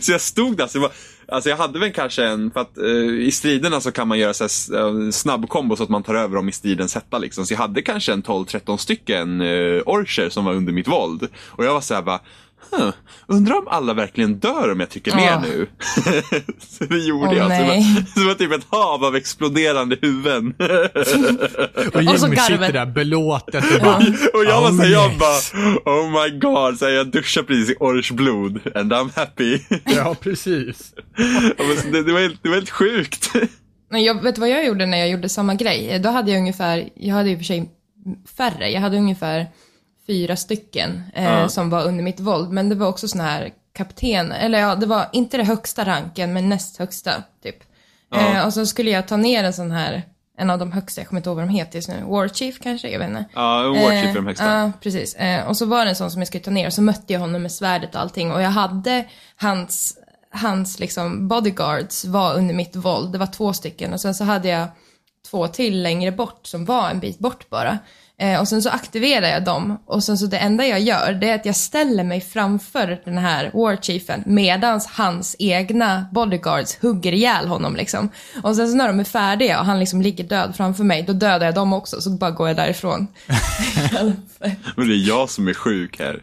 så 0.00 0.12
jag 0.12 0.20
stod 0.20 0.56
där, 0.56 0.66
så 0.66 0.80
var, 0.80 0.90
alltså 1.28 1.50
jag 1.50 1.56
hade 1.56 1.78
väl 1.78 1.92
kanske 1.92 2.24
en, 2.24 2.50
för 2.50 2.60
att 2.60 2.78
eh, 2.78 3.24
i 3.26 3.30
striderna 3.32 3.80
så 3.80 3.92
kan 3.92 4.08
man 4.08 4.18
göra 4.18 4.34
så 4.34 4.44
här, 4.44 4.84
uh, 4.84 5.10
snabbkombo 5.10 5.76
så 5.76 5.82
att 5.82 5.88
man 5.88 6.02
tar 6.02 6.14
över 6.14 6.36
dem 6.36 6.48
i 6.48 6.52
stridens 6.52 6.94
hetta 6.94 7.18
liksom. 7.18 7.46
Så 7.46 7.54
jag 7.54 7.58
hade 7.58 7.82
kanske 7.82 8.12
en 8.12 8.22
12-13 8.22 8.76
stycken 8.76 9.40
uh, 9.40 9.82
orcher 9.86 10.28
som 10.28 10.44
var 10.44 10.54
under 10.54 10.72
mitt 10.72 10.88
våld. 10.88 11.28
Och 11.46 11.64
jag 11.64 11.74
var 11.74 11.80
så 11.80 11.94
här 11.94 12.02
bara, 12.02 12.20
huh, 12.70 12.90
undrar 13.26 13.54
om 13.58 13.68
alla 13.68 13.94
verkligen 13.94 14.34
dör 14.38 14.72
om 14.72 14.80
jag 14.80 14.90
trycker 14.90 15.16
ner 15.16 15.26
Ja. 15.26 15.40
nu? 15.40 15.66
så 16.68 16.84
det 16.84 16.98
gjorde 16.98 17.26
Åh, 17.30 17.36
jag. 17.36 17.42
Så 17.44 17.48
det, 17.62 17.66
nej. 17.66 17.94
var, 18.14 18.20
det 18.22 18.26
var 18.28 18.34
typ 18.34 18.52
ett 18.52 18.66
hav 18.70 19.04
av 19.04 19.16
exploderande 19.16 19.96
huvuden. 20.02 20.54
Och 20.58 20.66
Och 21.86 21.92
så 21.94 22.00
Jimmy 22.00 22.18
sitter 22.18 22.48
garven. 22.50 22.72
där 22.72 22.86
belåtet 22.86 23.64
och 23.76 23.80
bara, 23.84 23.96
Och 24.34 24.44
jag 24.44 24.60
var 24.60 24.70
Oh, 24.70 24.76
såhär, 24.76 24.90
jag 24.90 25.10
bara, 25.18 25.94
oh 25.96 26.10
my 26.22 26.38
god, 26.38 26.78
så 26.78 26.84
här, 26.84 26.92
jag 26.92 27.10
duschar 27.10 27.42
precis 27.42 27.70
i 27.70 27.74
orchblod 27.80 28.60
and 28.76 28.92
I'm 28.92 29.10
happy. 29.16 29.58
ja 29.84 30.16
precis. 30.20 30.92
Det, 31.92 32.02
det, 32.02 32.12
var 32.12 32.20
helt, 32.20 32.42
det 32.42 32.48
var 32.48 32.56
helt 32.56 32.70
sjukt. 32.70 33.32
Men 33.90 34.04
jag, 34.04 34.22
vet 34.22 34.34
du 34.34 34.40
vad 34.40 34.50
jag 34.50 34.66
gjorde 34.66 34.86
när 34.86 34.98
jag 34.98 35.08
gjorde 35.10 35.28
samma 35.28 35.54
grej? 35.54 35.98
Då 35.98 36.08
hade 36.08 36.30
jag 36.30 36.38
ungefär, 36.38 36.88
jag 36.96 37.14
hade 37.14 37.30
i 37.30 37.34
och 37.34 37.38
för 37.38 37.44
sig 37.44 37.70
färre, 38.36 38.68
jag 38.70 38.80
hade 38.80 38.96
ungefär 38.96 39.46
fyra 40.10 40.36
stycken 40.36 41.02
eh, 41.14 41.46
som 41.46 41.70
var 41.70 41.84
under 41.84 42.04
mitt 42.04 42.20
våld. 42.20 42.50
Men 42.50 42.68
det 42.68 42.74
var 42.74 42.86
också 42.86 43.08
såna 43.08 43.24
här 43.24 43.50
kapten, 43.72 44.32
eller 44.32 44.58
ja, 44.58 44.74
det 44.74 44.86
var 44.86 45.08
inte 45.12 45.36
det 45.36 45.44
högsta 45.44 45.84
ranken, 45.84 46.32
men 46.32 46.48
näst 46.48 46.76
högsta 46.76 47.22
typ. 47.42 47.56
Eh, 48.14 48.46
och 48.46 48.54
så 48.54 48.66
skulle 48.66 48.90
jag 48.90 49.08
ta 49.08 49.16
ner 49.16 49.44
en 49.44 49.52
sån 49.52 49.70
här, 49.70 50.02
en 50.38 50.50
av 50.50 50.58
de 50.58 50.72
högsta, 50.72 51.00
jag 51.00 51.08
kommer 51.08 51.20
inte 51.20 51.30
ihåg 51.30 51.36
vad 51.36 51.46
de 51.46 51.54
heter 51.54 51.78
just 51.78 51.88
nu, 51.88 52.02
War 52.06 52.28
Chief 52.28 52.58
kanske, 52.60 52.88
jag 52.90 52.98
vet 52.98 53.08
inte. 53.08 53.24
Ja, 53.34 53.68
Warchief 53.68 54.10
är 54.10 54.14
de 54.14 54.26
högsta. 54.26 54.44
Ja, 54.44 54.72
precis. 54.80 55.14
Eh, 55.14 55.48
och 55.48 55.56
så 55.56 55.66
var 55.66 55.84
det 55.84 55.90
en 55.90 55.96
sån 55.96 56.10
som 56.10 56.20
jag 56.20 56.28
skulle 56.28 56.44
ta 56.44 56.50
ner 56.50 56.66
och 56.66 56.72
så 56.72 56.82
mötte 56.82 57.12
jag 57.12 57.20
honom 57.20 57.42
med 57.42 57.52
svärdet 57.52 57.94
och 57.94 58.00
allting 58.00 58.32
och 58.32 58.42
jag 58.42 58.50
hade 58.50 59.04
hans, 59.36 59.98
hans 60.30 60.78
liksom 60.78 61.28
bodyguards 61.28 62.04
var 62.04 62.34
under 62.34 62.54
mitt 62.54 62.76
våld, 62.76 63.12
det 63.12 63.18
var 63.18 63.26
två 63.26 63.52
stycken 63.52 63.92
och 63.92 64.00
sen 64.00 64.14
så 64.14 64.24
hade 64.24 64.48
jag 64.48 64.68
två 65.30 65.48
till 65.48 65.82
längre 65.82 66.12
bort 66.12 66.46
som 66.46 66.64
var 66.64 66.90
en 66.90 67.00
bit 67.00 67.18
bort 67.18 67.50
bara. 67.50 67.78
Eh, 68.20 68.40
och 68.40 68.48
sen 68.48 68.62
så 68.62 68.70
aktiverar 68.70 69.28
jag 69.28 69.44
dem 69.44 69.78
och 69.86 70.04
sen 70.04 70.18
så 70.18 70.26
det 70.26 70.38
enda 70.38 70.66
jag 70.66 70.80
gör 70.80 71.12
det 71.12 71.30
är 71.30 71.34
att 71.34 71.46
jag 71.46 71.56
ställer 71.56 72.04
mig 72.04 72.20
framför 72.20 73.00
den 73.04 73.18
här 73.18 73.50
warchiefen 73.54 74.22
medans 74.26 74.86
hans 74.86 75.36
egna 75.38 76.06
bodyguards 76.12 76.78
hugger 76.82 77.12
ihjäl 77.12 77.48
honom 77.48 77.76
liksom. 77.76 78.08
Och 78.42 78.56
sen 78.56 78.68
så 78.68 78.76
när 78.76 78.88
de 78.88 79.00
är 79.00 79.04
färdiga 79.04 79.60
och 79.60 79.66
han 79.66 79.80
liksom 79.80 80.02
ligger 80.02 80.24
död 80.24 80.54
framför 80.56 80.84
mig, 80.84 81.02
då 81.02 81.12
dödar 81.12 81.46
jag 81.46 81.54
dem 81.54 81.72
också 81.72 82.00
så 82.00 82.10
bara 82.10 82.30
går 82.30 82.48
jag 82.48 82.56
därifrån. 82.56 83.06
Men 84.76 84.88
det 84.88 84.94
är 84.94 85.08
jag 85.08 85.30
som 85.30 85.48
är 85.48 85.54
sjuk 85.54 85.98
här. 85.98 86.22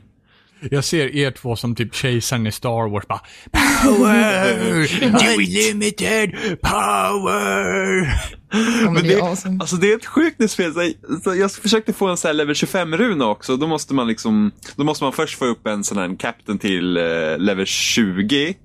Jag 0.72 0.84
ser 0.84 1.16
er 1.16 1.32
två 1.32 1.56
som 1.56 1.76
typ 1.76 1.96
kejsaren 1.96 2.48
i 2.48 2.52
Star 2.52 2.90
Wars 2.90 3.08
bara 3.08 3.22
Power! 3.52 5.04
Unlimited 5.38 6.32
power! 6.62 8.38
kommer 8.52 8.92
Men 8.92 9.08
det, 9.08 9.22
awesome. 9.22 9.58
alltså 9.60 9.76
det 9.76 9.92
är 9.92 9.96
ett 9.96 10.06
sjukt 10.06 10.52
spel. 10.52 10.74
Så, 10.74 10.92
så 11.24 11.36
jag 11.36 11.52
försökte 11.52 11.94
få 11.94 12.08
en 12.08 12.18
sån 12.18 12.30
här 12.30 12.34
level 12.34 12.56
25-runa 12.56 13.26
också. 13.26 13.58
Då 13.58 13.68
måste 13.68 13.94
man 13.94 14.08
liksom, 14.08 14.52
då 14.76 14.84
måste 14.84 15.04
man 15.04 15.14
först 15.14 15.38
få 15.38 15.46
upp 15.46 15.68
en 15.68 15.84
sån 15.84 15.98
här 15.98 16.16
captain 16.20 16.60
till 16.60 16.98
eh, 16.98 17.04
level 17.38 17.66
20. 17.66 18.56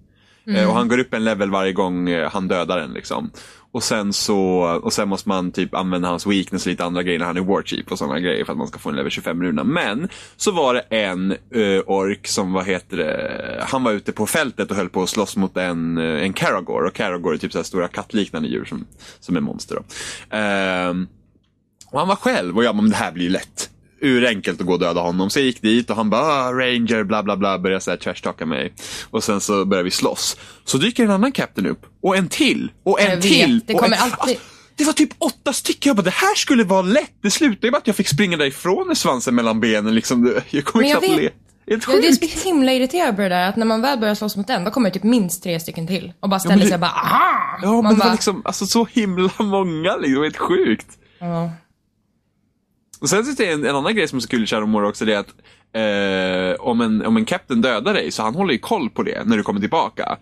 Eh, 0.47 0.69
och 0.69 0.75
han 0.75 0.89
går 0.89 0.99
upp 0.99 1.15
en 1.15 1.25
level 1.25 1.51
varje 1.51 1.73
gång 1.73 2.09
eh, 2.11 2.31
han 2.31 2.49
dödar 2.49 2.79
en 2.79 2.93
liksom. 2.93 3.31
Och 3.73 3.83
sen 3.83 4.13
så, 4.13 4.41
och 4.83 4.93
sen 4.93 5.09
måste 5.09 5.29
man 5.29 5.53
typ 5.53 5.75
använda 5.75 6.09
hans 6.09 6.27
weakness 6.27 6.67
och 6.67 6.71
lite 6.71 6.85
andra 6.85 7.03
grejer 7.03 7.19
när 7.19 7.27
han 7.27 7.37
är 7.37 7.41
warchief 7.41 7.93
och 7.93 7.99
sådana 7.99 8.21
grejer 8.21 8.45
för 8.45 8.53
att 8.53 8.59
man 8.59 8.69
ska 8.69 8.79
få 8.79 8.89
en 8.89 8.97
level 8.97 9.11
25-runa. 9.11 9.65
Men 9.65 10.09
så 10.37 10.51
var 10.51 10.75
det 10.75 10.81
en 10.81 11.37
uh, 11.57 11.81
ork 11.87 12.27
som, 12.27 12.53
vad 12.53 12.67
heter 12.67 12.97
det, 12.97 13.65
han 13.69 13.85
var 13.85 13.93
ute 13.93 14.13
på 14.13 14.27
fältet 14.27 14.71
och 14.71 14.77
höll 14.77 14.89
på 14.89 15.03
att 15.03 15.09
slåss 15.09 15.37
mot 15.37 15.57
en, 15.57 15.99
eh, 15.99 16.23
en 16.23 16.33
Karagor. 16.33 16.85
Och 16.85 16.95
Karagor 16.95 17.35
är 17.35 17.39
typ 17.39 17.53
så 17.53 17.59
här 17.59 17.65
stora 17.65 17.89
kattliknande 17.89 18.49
djur 18.49 18.65
som, 18.65 18.87
som 19.21 19.37
är 19.37 19.41
monster 19.41 19.75
då. 19.75 19.81
Uh, 19.81 21.07
och 21.91 21.99
han 21.99 22.09
var 22.09 22.17
själv 22.17 22.57
och 22.57 22.65
jag 22.65 22.77
men 22.77 22.91
det 22.91 22.97
här 22.97 23.13
blir 23.13 23.25
ju 23.25 23.31
lätt. 23.31 23.72
Urenkelt 24.03 24.61
att 24.61 24.67
gå 24.67 24.73
och 24.73 24.79
döda 24.79 25.01
honom. 25.01 25.31
Så 25.31 25.39
jag 25.39 25.47
gick 25.47 25.63
dit 25.63 25.91
och 25.91 25.97
han 25.97 26.11
bara, 26.11 26.23
ah, 26.23 26.53
ranger, 26.53 27.05
bla 27.05 27.23
bla 27.23 27.37
bla, 27.37 27.59
började 27.59 27.81
såhär 27.81 27.97
trashtalka 27.99 28.47
mig. 28.47 28.73
Och 29.11 29.25
sen 29.25 29.41
så 29.41 29.65
började 29.65 29.85
vi 29.85 29.91
slåss. 29.91 30.37
Så 30.65 30.79
dyker 30.79 31.05
en 31.05 31.11
annan 31.11 31.33
captain 31.33 31.67
upp. 31.67 31.87
Och 32.03 32.17
en 32.17 32.29
till. 32.29 32.71
Och 32.85 33.01
en 33.01 33.11
vet, 33.11 33.23
till. 33.23 33.61
det 33.67 33.75
kommer 33.75 33.97
en... 33.97 34.03
alltid- 34.03 34.19
Alltså, 34.19 34.37
det 34.77 34.85
var 34.85 34.93
typ 34.93 35.11
åtta 35.19 35.53
stycken. 35.53 35.91
Jag 35.91 35.97
bara, 35.97 36.03
det 36.03 36.11
här 36.11 36.35
skulle 36.35 36.65
vara 36.65 36.83
lätt. 36.83 37.11
Det 37.23 37.31
slutade 37.31 37.67
ju 37.67 37.71
med 37.71 37.79
att 37.79 37.87
jag 37.87 37.97
fick 37.97 38.09
springa 38.09 38.37
därifrån 38.37 38.89
med 38.89 38.99
svansen 38.99 39.35
mellan 39.35 39.61
benen. 39.61 39.95
Liksom. 39.95 40.35
Jag 40.51 40.65
kommer 40.65 40.91
knappt 40.91 41.03
vet. 41.05 41.17
le. 41.17 41.31
Helt 41.71 41.85
Ja, 41.89 41.93
det 42.01 42.07
är 42.09 42.11
sjukt. 42.21 42.39
så 42.39 42.49
himla 42.49 42.73
irriterande 42.73 43.13
på 43.17 43.23
det 43.23 43.29
där 43.29 43.49
att 43.49 43.57
när 43.57 43.67
man 43.67 43.83
väl 43.83 43.99
börjar 43.99 44.15
slåss 44.15 44.37
mot 44.37 44.51
en, 44.51 44.65
då 44.65 44.71
kommer 44.71 44.91
det 44.91 44.95
typ 44.95 45.03
minst 45.03 45.43
tre 45.43 45.61
stycken 45.61 45.87
till. 45.87 46.13
Och 46.21 46.29
bara 46.29 46.41
ställer 46.41 46.57
men 46.57 46.61
det- 46.61 46.69
sig 46.69 46.75
och 46.75 46.81
bara 46.81 46.91
aha! 46.91 47.59
Ja, 47.63 47.69
men 47.73 47.83
man 47.83 47.93
det 47.95 47.99
var 47.99 48.05
bara, 48.07 48.13
liksom 48.13 48.43
alltså, 48.45 48.67
så 48.67 48.87
himla 48.93 49.31
många. 49.39 49.97
Liksom. 49.97 50.23
Helt 50.23 50.37
sjukt. 50.37 50.87
ja. 51.19 51.51
Och 53.03 53.09
sen 53.09 53.25
så 53.25 53.43
är 53.43 53.47
det 53.47 53.53
en, 53.53 53.65
en 53.65 53.77
annan 53.77 53.95
grej 53.95 54.09
som 54.09 54.17
är 54.17 54.21
så 54.21 54.29
kul 54.29 54.43
i 54.43 54.47
Shadow 54.47 54.85
också, 54.85 55.05
det 55.05 55.15
är 55.15 55.19
att 55.19 55.35
eh, 55.75 56.61
om, 56.61 56.81
en, 56.81 57.07
om 57.07 57.17
en 57.17 57.25
captain 57.25 57.61
dödar 57.63 57.95
dig, 57.95 58.11
så 58.11 58.23
han 58.23 58.35
håller 58.35 58.53
ju 58.53 58.59
koll 58.59 58.91
på 58.91 59.03
det 59.03 59.25
när 59.27 59.37
du 59.37 59.43
kommer 59.43 59.61
tillbaka. 59.61 60.17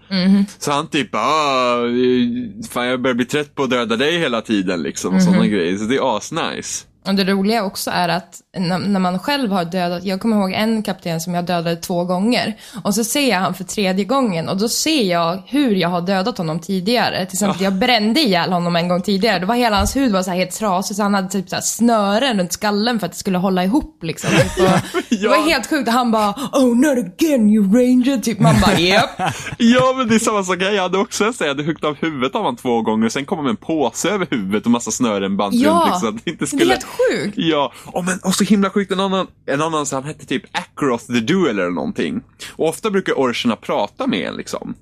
Så 0.58 0.72
han 0.72 0.86
typ 0.86 1.08
ah, 1.14 1.86
eh, 1.86 2.64
fan 2.70 2.86
jag 2.86 3.02
börjar 3.02 3.14
bli 3.14 3.24
trött 3.24 3.54
på 3.54 3.62
att 3.62 3.70
döda 3.70 3.96
dig 3.96 4.18
hela 4.18 4.40
tiden 4.40 4.82
liksom 4.82 5.14
och 5.14 5.22
sådana 5.22 5.46
grejer. 5.46 5.76
Så 5.76 5.84
det 5.84 5.96
är 5.96 6.16
asnice. 6.16 6.86
Och 7.06 7.14
det 7.14 7.24
roliga 7.24 7.64
också 7.64 7.90
är 7.90 8.08
att 8.08 8.40
när, 8.58 8.78
när 8.78 9.00
man 9.00 9.18
själv 9.18 9.52
har 9.52 9.64
dödat, 9.64 10.04
jag 10.04 10.20
kommer 10.20 10.36
ihåg 10.36 10.52
en 10.52 10.82
kapten 10.82 11.20
som 11.20 11.34
jag 11.34 11.44
dödade 11.44 11.76
två 11.76 12.04
gånger. 12.04 12.56
Och 12.84 12.94
så 12.94 13.04
ser 13.04 13.30
jag 13.30 13.38
han 13.38 13.54
för 13.54 13.64
tredje 13.64 14.04
gången 14.04 14.48
och 14.48 14.56
då 14.56 14.68
ser 14.68 15.02
jag 15.02 15.42
hur 15.46 15.74
jag 15.74 15.88
har 15.88 16.00
dödat 16.00 16.38
honom 16.38 16.60
tidigare. 16.60 17.26
Till 17.26 17.36
exempel 17.36 17.62
jag 17.62 17.72
brände 17.74 18.20
ihjäl 18.20 18.52
honom 18.52 18.76
en 18.76 18.88
gång 18.88 19.02
tidigare. 19.02 19.38
Det 19.38 19.46
var 19.46 19.54
hela 19.54 19.76
hans 19.76 19.96
hud 19.96 20.12
var 20.12 20.22
så 20.22 20.30
här 20.30 20.38
helt 20.38 20.50
trasig 20.50 20.96
så 20.96 21.02
han 21.02 21.14
hade 21.14 21.28
typ 21.28 21.48
så 21.48 21.56
här 21.56 21.62
snören 21.62 22.38
runt 22.38 22.52
skallen 22.52 23.00
för 23.00 23.06
att 23.06 23.12
det 23.12 23.18
skulle 23.18 23.38
hålla 23.38 23.64
ihop 23.64 23.98
liksom. 24.02 24.30
Typ. 24.56 24.66
Och 24.66 25.02
Det 25.20 25.28
var 25.28 25.48
helt 25.50 25.70
sjukt 25.70 25.88
och 25.88 25.94
han 25.94 26.10
bara 26.10 26.30
Oh 26.52 26.76
not 26.76 26.98
again 26.98 27.50
you 27.50 27.64
ranger. 27.64 28.18
Typ 28.18 28.40
man 28.40 28.60
bara 28.60 28.78
japp. 28.78 29.10
Ja 29.58 29.94
men 29.96 30.08
det 30.08 30.14
är 30.14 30.18
samma 30.18 30.42
sak. 30.42 30.56
Jag 30.62 30.82
hade 30.82 30.98
också 30.98 31.24
en 31.24 31.32
jag 31.40 31.48
hade 31.48 31.62
huggit 31.62 31.84
av 31.84 31.96
huvudet 32.00 32.34
av 32.34 32.40
honom 32.40 32.56
två 32.56 32.82
gånger 32.82 33.06
och 33.06 33.12
sen 33.12 33.24
kom 33.24 33.38
han 33.38 33.44
med 33.44 33.50
en 33.50 33.56
påse 33.56 34.08
över 34.10 34.26
huvudet 34.30 34.64
och 34.64 34.70
massa 34.70 34.90
snörenband 34.90 35.54
Ja, 35.54 35.70
runt 35.70 35.92
liksom, 35.92 36.08
att 36.08 36.24
det 36.24 36.30
inte 36.30 36.46
skulle... 36.46 36.78
sjukt. 36.90 37.34
Ja, 37.38 37.72
och, 37.86 38.04
men, 38.04 38.18
och 38.18 38.34
så 38.34 38.44
himla 38.44 38.70
sjukt, 38.70 38.92
en 38.92 39.00
annan, 39.00 39.26
en 39.46 39.62
annan 39.62 39.86
så 39.86 39.96
han 39.96 40.04
hette 40.04 40.26
typ 40.26 40.42
Akroth 40.52 41.06
the 41.06 41.20
Duel 41.20 41.58
eller 41.58 41.70
någonting. 41.70 42.20
Och 42.52 42.68
ofta 42.68 42.90
brukar 42.90 43.12
orcherna 43.12 43.56
prata 43.56 44.06
med 44.06 44.28
en 44.28 44.34
liksom. 44.36 44.74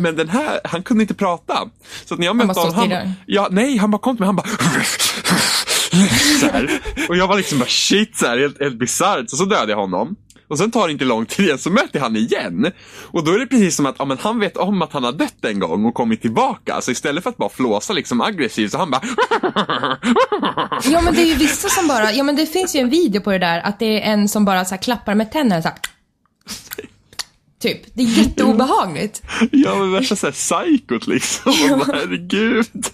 Men 0.00 0.16
den 0.16 0.28
här, 0.28 0.60
han 0.64 0.82
kunde 0.82 1.02
inte 1.02 1.14
prata. 1.14 1.68
Så 2.04 2.16
när 2.16 2.26
jag 2.26 2.36
mötte 2.36 2.60
Mm. 2.60 2.72
honom, 2.74 2.74
han, 2.80 2.88
där. 2.88 3.12
ja, 3.26 3.48
nej, 3.50 3.76
han 3.76 3.90
bara 3.90 3.98
kom 3.98 4.16
till 4.16 4.20
mig, 4.20 4.26
han 4.26 4.36
bara 4.36 4.46
så 6.40 6.46
här. 6.46 6.80
Och 7.08 7.16
jag 7.16 7.26
var 7.28 7.36
liksom 7.36 7.58
bara 7.58 7.68
shit, 7.68 8.16
så 8.16 8.26
här, 8.26 8.38
helt, 8.38 8.60
helt 8.60 8.78
bisarrt. 8.78 9.30
Så 9.30 9.36
så 9.36 9.44
dödade 9.44 9.72
jag 9.72 9.78
honom. 9.78 10.16
Och 10.50 10.58
sen 10.58 10.70
tar 10.70 10.86
det 10.86 10.92
inte 10.92 11.04
lång 11.04 11.26
tid 11.26 11.46
igen, 11.46 11.58
så 11.58 11.70
möter 11.70 12.00
han 12.00 12.16
igen. 12.16 12.72
Och 13.02 13.24
då 13.24 13.32
är 13.32 13.38
det 13.38 13.46
precis 13.46 13.76
som 13.76 13.86
att 13.86 13.96
ja, 13.98 14.04
men 14.04 14.18
han 14.18 14.40
vet 14.40 14.56
om 14.56 14.82
att 14.82 14.92
han 14.92 15.04
har 15.04 15.12
dött 15.12 15.44
en 15.44 15.58
gång 15.60 15.84
och 15.84 15.94
kommit 15.94 16.22
tillbaka. 16.22 16.80
Så 16.80 16.90
istället 16.90 17.22
för 17.22 17.30
att 17.30 17.36
bara 17.36 17.48
flåsa 17.48 17.92
liksom 17.92 18.20
aggressivt, 18.20 18.72
så 18.72 18.78
han 18.78 18.90
bara 18.90 19.02
Ja 20.84 21.00
men 21.02 21.14
det 21.14 21.22
är 21.22 21.26
ju 21.26 21.34
vissa 21.34 21.68
som 21.68 21.88
bara, 21.88 22.12
ja 22.12 22.24
men 22.24 22.36
det 22.36 22.46
finns 22.46 22.76
ju 22.76 22.80
en 22.80 22.90
video 22.90 23.22
på 23.22 23.30
det 23.30 23.38
där 23.38 23.60
att 23.60 23.78
det 23.78 24.02
är 24.02 24.12
en 24.12 24.28
som 24.28 24.44
bara 24.44 24.64
så 24.64 24.78
klappar 24.78 25.14
med 25.14 25.32
tänderna 25.32 25.62
så 25.62 25.68
här. 25.68 25.78
Typ. 27.58 27.94
Det 27.94 28.02
är 28.02 28.06
jätteobehagligt. 28.06 29.22
Ja 29.52 29.76
men 29.76 29.92
värsta 29.92 30.16
såhär 30.16 30.32
psykot 30.32 31.06
liksom. 31.06 31.52
Bara, 31.70 31.96
herregud. 31.96 32.88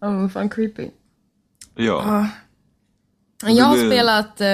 Ja 0.00 0.10
men 0.10 0.30
fan 0.30 0.50
creepy. 0.50 0.88
Ja. 1.74 2.26
Jag 3.42 3.64
har 3.64 3.76
spelat, 3.76 4.40
eh, 4.40 4.46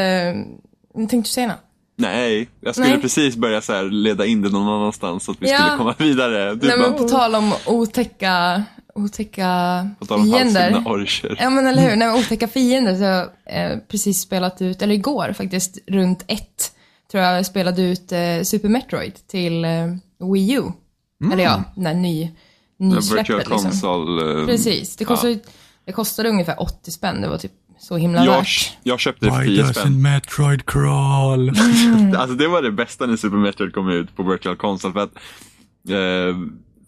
tänkte 0.95 1.17
du 1.17 1.25
säga 1.25 1.47
något? 1.47 1.57
Nej, 1.97 2.49
jag 2.61 2.75
skulle 2.75 2.89
Nej. 2.89 3.01
precis 3.01 3.37
börja 3.37 3.61
så 3.61 3.83
leda 3.83 4.27
in 4.27 4.43
det 4.43 4.49
någon 4.51 4.69
annanstans 4.69 5.25
så 5.25 5.31
att 5.31 5.37
vi 5.43 5.51
Ja. 5.51 5.59
skulle 5.59 5.77
komma 5.77 5.95
vidare. 5.99 6.55
Du 6.55 6.67
Nej 6.69 6.79
bara, 6.79 6.89
men 6.91 6.99
på 6.99 7.09
tal 7.09 7.35
om 7.35 7.53
otäcka, 7.67 8.63
otäcka 8.95 9.47
på 9.99 10.07
tal 10.07 10.21
om 10.21 10.25
fiender. 10.33 10.83
orcher. 10.87 11.37
Ja 11.41 11.51
men 11.51 11.67
eller 11.67 11.83
hur, 11.83 11.97
nej 11.97 12.09
men 12.09 12.17
otäcka 12.21 12.49
fiender 12.49 12.95
så 12.97 13.05
har 13.05 13.29
jag 13.47 13.73
eh, 13.73 13.79
precis 13.89 14.21
spelat 14.21 14.63
ut, 14.63 14.83
eller 14.83 14.95
igår 14.95 15.33
faktiskt, 15.33 15.79
runt 15.87 16.25
ett, 16.29 16.73
tror 17.11 17.23
jag 17.23 17.47
spelade 17.47 17.83
ut 17.83 18.13
eh, 18.13 18.43
Super 18.43 18.69
Metroid 18.69 19.15
till 19.27 19.65
eh, 19.65 19.71
Wii 20.33 20.53
U. 20.53 20.63
Eller 21.33 21.45
ja, 21.45 21.63
den 21.75 21.85
där 21.85 21.95
ny, 21.95 22.21
Virtual 22.79 22.95
nysläppet 22.95 23.49
liksom. 23.51 23.59
console. 23.71 24.41
eh, 24.41 24.47
Precis, 24.47 24.97
det 24.97 25.05
kostade, 25.05 25.39
det 25.85 25.93
kostade 25.93 26.29
ungefär 26.29 26.63
80 26.63 26.91
spänn, 26.91 27.21
det 27.21 27.29
var 27.29 27.39
typ 27.39 27.53
så 27.79 27.97
himla 27.97 28.25
Jag, 28.25 28.33
värt. 28.39 28.77
jag 28.83 29.01
köpte 29.01 29.27
det 29.27 29.33
för 29.33 29.41
Why 29.41 29.47
10 29.57 29.63
doesn't 29.63 29.73
spänn. 29.73 30.03
Metroid 30.03 30.67
crawl? 30.67 31.53
Alltså 32.17 32.37
det 32.37 32.49
var 32.49 32.63
det 32.63 32.71
bästa 32.73 33.07
när 33.07 33.17
Super 33.17 33.37
Metroid 33.37 33.73
kom 33.75 33.89
ut 33.91 34.17
på 34.17 34.23
Virtual 34.23 34.57
Console. 34.57 34.93
För 34.93 35.01
att, 35.01 35.15
eh, 35.89 36.37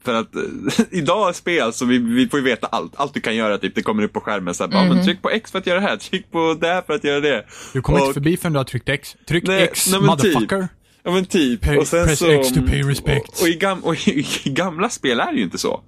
för 0.04 0.14
att 0.14 0.28
idag 0.90 1.28
är 1.28 1.32
spel 1.32 1.72
så 1.72 1.84
vi, 1.84 1.98
vi 1.98 2.28
får 2.28 2.38
ju 2.38 2.44
veta 2.44 2.66
allt. 2.66 2.92
Allt 2.96 3.14
du 3.14 3.20
kan 3.20 3.36
göra, 3.36 3.58
typ, 3.58 3.74
det 3.74 3.82
kommer 3.82 4.02
upp 4.02 4.12
på 4.12 4.20
skärmen. 4.20 4.54
Så 4.54 4.64
här, 4.64 4.70
bara, 4.70 4.84
Mhm. 4.84 4.94
men 4.96 5.04
tryck 5.04 5.22
på 5.22 5.30
X 5.30 5.50
för 5.52 5.58
att 5.58 5.66
göra 5.66 5.80
det 5.80 5.86
här, 5.86 5.96
tryck 5.96 6.30
på 6.30 6.56
det 6.60 6.66
här 6.66 6.82
för 6.82 6.92
att 6.94 7.04
göra 7.04 7.20
det. 7.20 7.44
Du 7.72 7.82
kommer 7.82 7.98
Och- 8.00 8.06
inte 8.06 8.14
förbi 8.14 8.36
förrän 8.36 8.52
du 8.52 8.58
har 8.58 8.64
tryckt 8.64 8.88
X. 8.88 9.16
Tryck 9.28 9.44
Nej, 9.46 9.62
X, 9.62 9.86
nej, 9.90 10.00
typ. 10.00 10.08
motherfucker. 10.08 10.68
Ja 11.02 11.10
men 11.12 11.26
typ. 11.26 11.64
Pay- 11.64 11.76
och 11.78 11.86
sen 11.86 12.06
press 12.06 12.18
så, 12.18 12.30
X 12.30 12.48
to 12.52 12.60
pay 12.66 12.82
respect. 12.82 13.28
Och, 13.28 13.42
och, 13.42 13.48
i 13.48 13.54
gam, 13.54 13.78
och 13.84 14.08
i, 14.08 14.26
i 14.44 14.50
gamla 14.50 14.88
spel 14.90 15.20
är 15.20 15.32
det 15.32 15.38
ju 15.38 15.44
inte 15.44 15.58
så. 15.58 15.80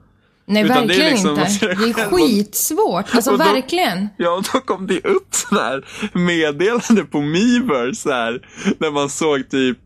Nej, 0.49 0.65
Utan 0.65 0.77
det 0.83 0.87
verkligen 0.87 1.11
liksom- 1.11 1.31
inte. 1.31 1.67
Det 1.67 1.75
det 1.95 2.01
är 2.01 2.11
skitsvårt. 2.11 3.05
Alltså 3.15 3.31
Och 3.31 3.39
då- 3.39 3.45
verkligen. 3.45 4.09
Ja, 4.17 4.31
och 4.31 4.45
då 4.53 4.61
kom 4.61 4.87
det 4.87 5.01
upp 5.05 5.29
sån 5.31 5.59
här 5.59 5.85
meddelande 6.13 7.05
på 7.05 7.21
Miiverse 7.21 7.95
så 8.01 8.11
här, 8.11 8.41
där 8.79 8.91
man 8.91 9.09
såg 9.11 9.51
typ 9.51 9.79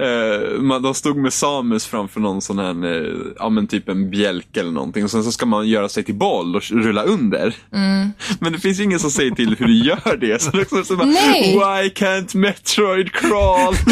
Eh, 0.00 0.60
man, 0.60 0.82
de 0.82 0.94
stod 0.94 1.16
med 1.16 1.32
Samus 1.32 1.86
framför 1.86 2.20
någon 2.20 2.42
sån 2.42 2.58
här, 2.58 2.86
eh, 2.94 3.12
ja 3.38 3.48
men 3.48 3.66
typ 3.66 3.88
en 3.88 4.10
bjälke 4.10 4.60
eller 4.60 4.72
någonting 4.72 5.04
och 5.04 5.10
sen 5.10 5.24
så 5.24 5.32
ska 5.32 5.46
man 5.46 5.68
göra 5.68 5.88
sig 5.88 6.04
till 6.04 6.14
boll 6.14 6.56
och 6.56 6.62
rulla 6.62 7.02
under. 7.02 7.54
Mm. 7.72 8.08
Men 8.40 8.52
det 8.52 8.58
finns 8.58 8.80
ingen 8.80 8.98
som 9.00 9.10
säger 9.10 9.30
till 9.30 9.56
hur 9.58 9.66
du 9.66 9.74
gör 9.84 10.16
det. 10.16 10.42
Så 10.42 10.50
det 10.50 10.58
är 10.58 10.62
också 10.62 10.84
så 10.84 10.96
bara, 10.96 11.06
Nej. 11.06 11.52
Why 11.52 11.88
can't 11.90 12.36
Metroid 12.36 13.12
crawl? 13.12 13.74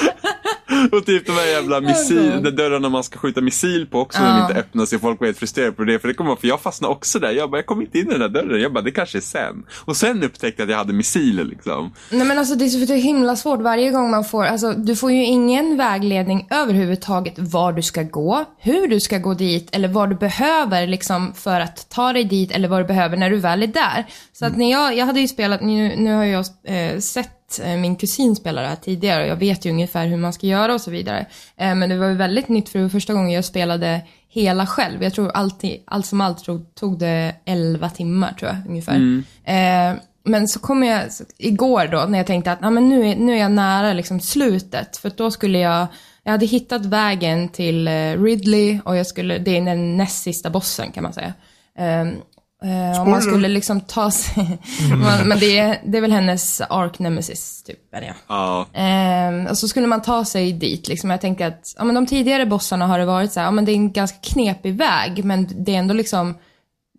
och 0.92 1.06
typ 1.06 1.26
de 1.26 1.32
här 1.32 1.46
jävla 1.46 1.80
missil, 1.80 2.42
de 2.42 2.50
dörrarna 2.50 2.88
man 2.88 3.04
ska 3.04 3.18
skjuta 3.18 3.40
missil 3.40 3.86
på 3.86 4.00
också, 4.00 4.22
Ja. 4.22 4.28
de 4.28 4.40
inte 4.42 4.54
öppnas. 4.60 4.94
Folk 5.00 5.20
var 5.20 5.26
helt 5.26 5.38
frustrerade 5.38 5.72
på 5.72 5.84
det. 5.84 5.98
För 5.98 6.08
det 6.08 6.14
kommer 6.14 6.36
för 6.36 6.48
jag 6.48 6.60
fastnade 6.60 6.94
också 6.94 7.18
där. 7.18 7.30
Jag 7.30 7.50
bara, 7.50 7.58
jag 7.58 7.66
kom 7.66 7.80
inte 7.82 7.98
in 7.98 8.06
i 8.06 8.10
den 8.10 8.20
där 8.20 8.28
dörren. 8.28 8.60
Jag 8.60 8.72
bara, 8.72 8.84
det 8.84 8.90
kanske 8.90 9.18
är 9.18 9.22
sen. 9.22 9.64
Och 9.84 9.96
sen 9.96 10.22
upptäckte 10.22 10.62
jag 10.62 10.66
att 10.66 10.70
jag 10.70 10.78
hade 10.78 10.92
missiler 10.92 11.44
liksom. 11.44 11.92
Nej 12.10 12.26
men 12.26 12.38
alltså 12.38 12.54
det 12.54 12.64
är 12.64 12.86
så 12.86 12.92
himla 12.94 13.36
svårt 13.36 13.60
varje 13.60 13.90
gång 13.90 14.10
man 14.10 14.24
får, 14.24 14.44
alltså 14.44 14.72
du 14.72 14.96
får 14.96 15.12
ju 15.12 15.24
ingen 15.24 15.76
vägledning 15.76 16.46
överhuvudtaget 16.50 17.34
var 17.38 17.72
du 17.72 17.82
ska 17.82 18.02
gå, 18.02 18.44
hur 18.58 18.86
du 18.86 19.00
ska 19.00 19.18
gå 19.18 19.34
dit 19.34 19.68
eller 19.72 19.88
vad 19.88 20.10
du 20.10 20.16
behöver 20.16 20.86
liksom 20.86 21.32
för 21.34 21.60
att 21.60 21.88
ta 21.88 22.12
dig 22.12 22.24
dit 22.24 22.50
eller 22.52 22.68
vad 22.68 22.80
du 22.80 22.84
behöver 22.84 23.16
när 23.16 23.30
du 23.30 23.36
väl 23.36 23.62
är 23.62 23.66
där. 23.66 24.06
Så 24.32 24.46
att 24.46 24.56
när 24.56 24.70
jag, 24.70 24.96
jag 24.96 25.06
hade 25.06 25.20
ju 25.20 25.28
spelat, 25.28 25.60
nu, 25.60 25.96
nu 25.96 26.14
har 26.14 26.24
jag 26.24 26.44
eh, 26.64 26.98
sett 26.98 27.30
eh, 27.58 27.76
min 27.76 27.96
kusin 27.96 28.36
spela 28.36 28.62
det 28.62 28.68
här 28.68 28.76
tidigare 28.76 29.22
och 29.22 29.28
jag 29.28 29.36
vet 29.36 29.64
ju 29.64 29.70
ungefär 29.70 30.06
hur 30.06 30.16
man 30.16 30.32
ska 30.32 30.46
göra 30.46 30.74
och 30.74 30.80
så 30.80 30.90
vidare. 30.90 31.26
Eh, 31.56 31.74
men 31.74 31.88
det 31.88 31.96
var 31.96 32.08
ju 32.08 32.14
väldigt 32.14 32.48
nytt 32.48 32.68
för 32.68 32.78
det 32.78 32.82
var 32.82 32.90
första 32.90 33.12
gången 33.12 33.30
jag 33.30 33.44
spelade 33.44 34.00
hela 34.28 34.66
själv. 34.66 35.02
Jag 35.02 35.14
tror 35.14 35.30
alltid, 35.30 35.82
allt 35.84 36.06
som 36.06 36.20
allt 36.20 36.44
tog, 36.74 36.98
det 36.98 37.34
11 37.44 37.90
timmar 37.90 38.32
tror 38.32 38.50
jag 38.50 38.58
ungefär. 38.68 39.22
Eh, 39.44 39.96
men 40.24 40.48
så 40.48 40.60
kom 40.60 40.82
jag, 40.82 41.02
igår 41.38 41.86
då, 41.86 42.04
när 42.08 42.18
jag 42.18 42.26
tänkte 42.26 42.52
att 42.52 42.60
men 42.60 42.88
nu, 42.88 43.08
är, 43.08 43.16
nu 43.16 43.32
är 43.32 43.38
jag 43.38 43.52
nära 43.52 43.92
liksom 43.92 44.20
slutet. 44.20 44.96
För 44.96 45.12
då 45.16 45.30
skulle 45.30 45.58
jag, 45.58 45.86
jag 46.22 46.32
hade 46.32 46.46
hittat 46.46 46.86
vägen 46.86 47.48
till 47.48 47.88
Ridley 48.24 48.80
och 48.84 48.96
jag 48.96 49.06
skulle, 49.06 49.38
det 49.38 49.56
är 49.56 49.64
den 49.64 49.96
näst 49.96 50.22
sista 50.22 50.50
bossen 50.50 50.92
kan 50.92 51.02
man 51.02 51.12
säga. 51.12 51.32
Um, 51.78 52.16
uh, 52.64 53.00
om 53.00 53.10
man 53.10 53.22
skulle 53.22 53.48
liksom 53.48 53.80
ta 53.80 54.10
sig, 54.10 54.58
men, 54.90 55.28
men 55.28 55.38
det, 55.38 55.58
är, 55.58 55.80
det 55.84 55.98
är 55.98 56.02
väl 56.02 56.12
hennes 56.12 56.60
ark 56.60 56.98
nemesis 56.98 57.62
typ, 57.62 57.78
det 57.90 58.14
Ja. 58.28 58.66
Ehm, 58.72 59.46
och 59.46 59.58
så 59.58 59.68
skulle 59.68 59.86
man 59.86 60.02
ta 60.02 60.24
sig 60.24 60.52
dit 60.52 60.88
liksom. 60.88 61.10
Jag 61.10 61.20
tänker 61.20 61.46
att, 61.46 61.74
ja 61.78 61.84
men 61.84 61.94
de 61.94 62.06
tidigare 62.06 62.46
bossarna 62.46 62.86
har 62.86 62.98
det 62.98 63.04
varit 63.04 63.32
så 63.32 63.40
här, 63.40 63.46
ja 63.46 63.50
men 63.50 63.64
det 63.64 63.72
är 63.72 63.76
en 63.76 63.92
ganska 63.92 64.18
knepig 64.22 64.74
väg, 64.74 65.24
men 65.24 65.64
det 65.64 65.74
är 65.74 65.78
ändå 65.78 65.94
liksom, 65.94 66.34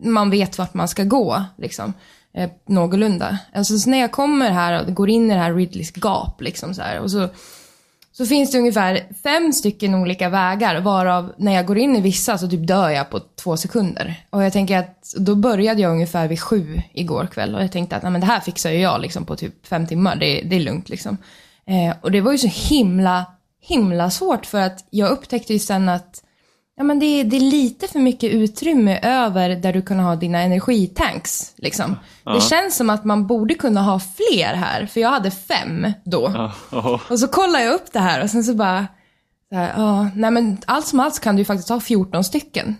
man 0.04 0.30
vet 0.30 0.58
vart 0.58 0.74
man 0.74 0.88
ska 0.88 1.04
gå 1.04 1.44
liksom. 1.58 1.92
Eh, 2.34 2.50
någorlunda. 2.68 3.38
Alltså 3.54 3.78
så 3.78 3.90
när 3.90 3.98
jag 3.98 4.12
kommer 4.12 4.50
här 4.50 4.82
och 4.82 4.94
går 4.94 5.10
in 5.10 5.30
i 5.30 5.34
det 5.34 5.40
här 5.40 5.54
Ridleys 5.54 5.92
gap 5.92 6.40
liksom 6.40 6.74
så 6.74 6.82
här, 6.82 7.00
och 7.00 7.10
så 7.10 7.28
så 8.12 8.26
finns 8.26 8.50
det 8.50 8.58
ungefär 8.58 9.00
fem 9.22 9.52
stycken 9.52 9.94
olika 9.94 10.28
vägar 10.28 10.80
varav 10.80 11.32
när 11.36 11.52
jag 11.52 11.66
går 11.66 11.78
in 11.78 11.96
i 11.96 12.00
vissa 12.00 12.38
så 12.38 12.48
typ 12.48 12.66
dör 12.66 12.90
jag 12.90 13.10
på 13.10 13.20
två 13.20 13.56
sekunder. 13.56 14.24
Och 14.30 14.44
jag 14.44 14.52
tänker 14.52 14.78
att 14.78 15.14
då 15.16 15.34
började 15.34 15.82
jag 15.82 15.92
ungefär 15.92 16.28
vid 16.28 16.40
sju 16.40 16.82
igår 16.92 17.26
kväll 17.26 17.54
och 17.54 17.62
jag 17.62 17.72
tänkte 17.72 17.96
att 17.96 18.02
nej, 18.02 18.12
men 18.12 18.20
det 18.20 18.26
här 18.26 18.40
fixar 18.40 18.70
ju 18.70 18.80
jag 18.80 19.00
liksom 19.00 19.24
på 19.24 19.36
typ 19.36 19.66
fem 19.66 19.86
timmar, 19.86 20.16
det, 20.16 20.42
det 20.42 20.56
är 20.56 20.60
lugnt 20.60 20.88
liksom. 20.88 21.16
Eh, 21.66 21.96
och 22.00 22.10
det 22.10 22.20
var 22.20 22.32
ju 22.32 22.38
så 22.38 22.74
himla, 22.74 23.26
himla 23.60 24.10
svårt 24.10 24.46
för 24.46 24.60
att 24.60 24.84
jag 24.90 25.10
upptäckte 25.10 25.52
ju 25.52 25.58
sen 25.58 25.88
att 25.88 26.22
ja, 26.76 26.82
men 26.84 26.98
det, 26.98 27.06
är, 27.06 27.24
det 27.24 27.36
är 27.36 27.40
lite 27.40 27.88
för 27.88 27.98
mycket 27.98 28.32
utrymme 28.32 28.98
över 29.02 29.48
där 29.50 29.72
du 29.72 29.82
kan 29.82 29.98
ha 30.00 30.16
dina 30.16 30.38
energitanks. 30.42 31.52
Liksom. 31.56 31.96
Det 32.24 32.40
känns 32.42 32.76
som 32.76 32.90
att 32.90 33.04
man 33.04 33.26
borde 33.26 33.54
kunna 33.54 33.82
ha 33.82 34.00
fler 34.00 34.54
här, 34.54 34.86
för 34.86 35.00
jag 35.00 35.10
hade 35.10 35.30
fem 35.30 35.92
då. 36.04 36.50
Ja. 36.70 37.00
Och 37.10 37.18
så 37.18 37.28
kollar 37.28 37.60
jag 37.60 37.74
upp 37.74 37.92
det 37.92 37.98
här 38.00 38.22
och 38.22 38.30
sen 38.30 38.44
så 38.44 38.54
bara, 38.54 38.86
så 39.48 39.54
här, 39.58 39.72
ja, 39.76 40.08
nej 40.14 40.30
men 40.30 40.58
allt 40.66 40.86
som 40.86 41.00
allt 41.00 41.20
kan 41.20 41.36
du 41.36 41.44
faktiskt 41.44 41.68
ha 41.68 41.80
14 41.80 42.24
stycken. 42.24 42.76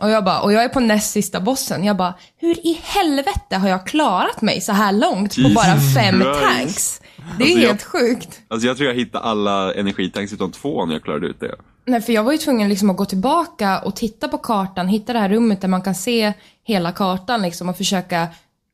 Och 0.00 0.10
jag 0.10 0.24
bara, 0.24 0.40
och 0.40 0.52
jag 0.52 0.64
är 0.64 0.68
på 0.68 0.80
näst 0.80 1.10
sista 1.12 1.40
bossen. 1.40 1.84
Jag 1.84 1.96
bara, 1.96 2.14
hur 2.36 2.66
i 2.66 2.80
helvete 2.82 3.56
har 3.56 3.68
jag 3.68 3.86
klarat 3.86 4.42
mig 4.42 4.60
så 4.60 4.72
här 4.72 4.92
långt 4.92 5.34
på 5.36 5.48
bara 5.54 5.74
Jesus 5.74 5.94
fem 5.94 6.20
Christ. 6.20 6.40
tanks? 6.42 7.00
Det 7.38 7.44
är 7.44 7.46
Alltså, 7.46 7.58
jag- 7.60 7.68
helt 7.68 7.82
sjukt. 7.82 8.40
Alltså 8.48 8.66
jag 8.66 8.76
tror 8.76 8.88
jag 8.88 8.96
hittade 8.96 9.24
alla 9.24 9.74
energitanks 9.74 10.32
utom 10.32 10.52
två 10.52 10.86
när 10.86 10.92
jag 10.92 11.02
klarade 11.02 11.26
ut 11.26 11.40
det. 11.40 11.54
Nej, 11.86 12.00
för 12.00 12.12
jag 12.12 12.24
var 12.24 12.32
ju 12.32 12.38
tvungen 12.38 12.68
liksom 12.68 12.90
att 12.90 12.96
gå 12.96 13.04
tillbaka 13.04 13.78
och 13.78 13.96
titta 13.96 14.28
på 14.28 14.38
kartan, 14.38 14.88
hitta 14.88 15.12
det 15.12 15.18
här 15.18 15.28
rummet 15.28 15.60
där 15.60 15.68
man 15.68 15.82
kan 15.82 15.94
se 15.94 16.32
hela 16.64 16.92
kartan 16.92 17.42
liksom 17.42 17.68
och 17.68 17.76
försöka 17.76 18.28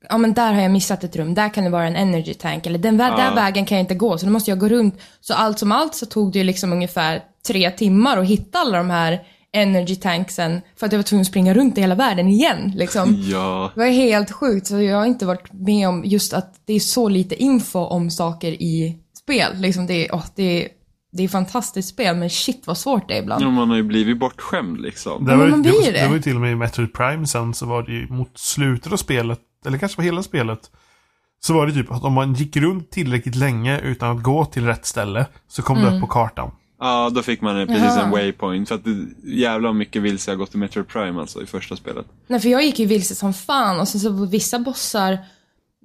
ja 0.08 0.18
men 0.18 0.34
där 0.34 0.52
har 0.52 0.62
jag 0.62 0.70
missat 0.70 1.04
ett 1.04 1.16
rum, 1.16 1.34
där 1.34 1.54
kan 1.54 1.64
det 1.64 1.70
vara 1.70 1.86
en 1.86 1.96
energy 1.96 2.34
tank, 2.34 2.66
eller 2.66 2.78
den 2.78 3.00
vä- 3.00 3.16
där 3.16 3.34
vägen 3.34 3.64
kan 3.66 3.78
jag 3.78 3.82
inte 3.82 3.94
gå, 3.94 4.18
så 4.18 4.26
då 4.26 4.32
måste 4.32 4.50
jag 4.50 4.58
gå 4.58 4.68
runt. 4.68 5.00
Så 5.20 5.34
allt 5.34 5.58
som 5.58 5.72
allt 5.72 5.94
så 5.94 6.06
tog 6.06 6.32
det 6.32 6.38
ju 6.38 6.44
liksom 6.44 6.72
ungefär 6.72 7.22
tre 7.46 7.70
timmar 7.70 8.16
att 8.18 8.26
hitta 8.26 8.58
alla 8.58 8.78
de 8.78 8.90
här 8.90 9.20
energy 9.52 9.96
tanksen, 9.96 10.60
för 10.76 10.86
att 10.86 10.92
jag 10.92 10.98
var 10.98 11.02
tvungen 11.02 11.20
att 11.20 11.26
springa 11.26 11.54
runt 11.54 11.78
i 11.78 11.80
hela 11.80 11.94
världen 11.94 12.28
igen. 12.28 12.72
Liksom. 12.76 13.24
Ja. 13.32 13.70
Det 13.74 13.80
var 13.80 13.86
helt 13.86 14.30
sjukt, 14.30 14.66
så 14.66 14.80
jag 14.80 14.96
har 14.96 15.06
inte 15.06 15.26
varit 15.26 15.52
med 15.52 15.88
om 15.88 16.02
just 16.04 16.32
att 16.32 16.54
det 16.64 16.72
är 16.72 16.80
så 16.80 17.08
lite 17.08 17.42
info 17.42 17.78
om 17.78 18.10
saker 18.10 18.52
i 18.52 18.96
spel. 19.18 19.52
Liksom 19.56 19.86
det, 19.86 20.06
är, 20.08 20.14
åh, 20.14 20.24
det, 20.34 20.64
är, 20.64 20.68
det 21.12 21.22
är 21.24 21.28
fantastiskt 21.28 21.88
spel, 21.88 22.16
men 22.16 22.30
shit 22.30 22.62
vad 22.66 22.78
svårt 22.78 23.08
det 23.08 23.14
är 23.18 23.22
ibland. 23.22 23.42
Ja, 23.44 23.50
man 23.50 23.68
har 23.68 23.76
ju 23.76 23.82
blivit 23.82 24.18
bortskämd 24.18 24.80
liksom. 24.80 25.24
Det 25.24 25.36
var, 25.36 25.44
ju- 25.44 25.50
man 25.50 25.62
det, 25.62 25.68
blir 25.70 25.80
var, 25.80 25.92
det. 25.92 26.00
det 26.02 26.08
var 26.08 26.14
ju 26.16 26.22
till 26.22 26.34
och 26.34 26.40
med 26.40 26.52
i 26.52 26.54
Metroid 26.54 26.92
Prime 26.92 27.26
sen 27.26 27.54
så 27.54 27.66
var 27.66 27.82
det 27.82 27.92
ju 27.92 28.06
mot 28.08 28.38
slutet 28.38 28.92
av 28.92 28.96
spelet, 28.96 29.40
eller 29.66 29.78
kanske 29.78 29.96
var 29.98 30.04
hela 30.04 30.22
spelet, 30.22 30.60
så 31.40 31.54
var 31.54 31.66
det 31.66 31.72
typ 31.72 31.92
att 31.92 32.04
om 32.04 32.12
man 32.12 32.34
gick 32.34 32.56
runt 32.56 32.90
tillräckligt 32.90 33.34
länge 33.36 33.80
utan 33.80 34.16
att 34.16 34.22
gå 34.22 34.44
till 34.44 34.66
rätt 34.66 34.86
ställe 34.86 35.26
så 35.48 35.62
kom 35.62 35.78
Mm. 35.78 35.90
det 35.90 35.96
upp 35.96 36.00
på 36.02 36.06
kartan. 36.08 36.50
Ja, 36.82 37.10
då 37.14 37.22
fick 37.22 37.40
man 37.40 37.66
precis 37.66 37.82
Jaha. 37.84 38.02
en 38.04 38.10
waypoint. 38.10 38.68
Så 38.68 38.74
att 38.74 38.84
det, 38.84 39.06
jävlar 39.24 39.72
mycket 39.72 40.02
vilse 40.02 40.30
jag 40.30 40.38
gått 40.38 40.54
i 40.54 40.58
Metro 40.58 40.84
Prime 40.84 41.20
alltså 41.20 41.42
i 41.42 41.46
första 41.46 41.76
spelet. 41.76 42.06
Nej, 42.26 42.40
för 42.40 42.48
jag 42.48 42.64
gick 42.64 42.78
ju 42.78 42.86
vilse 42.86 43.14
som 43.14 43.32
fan 43.34 43.80
och 43.80 43.88
sen 43.88 44.00
så 44.00 44.10
var 44.12 44.26
vissa 44.26 44.58
bossar 44.58 45.18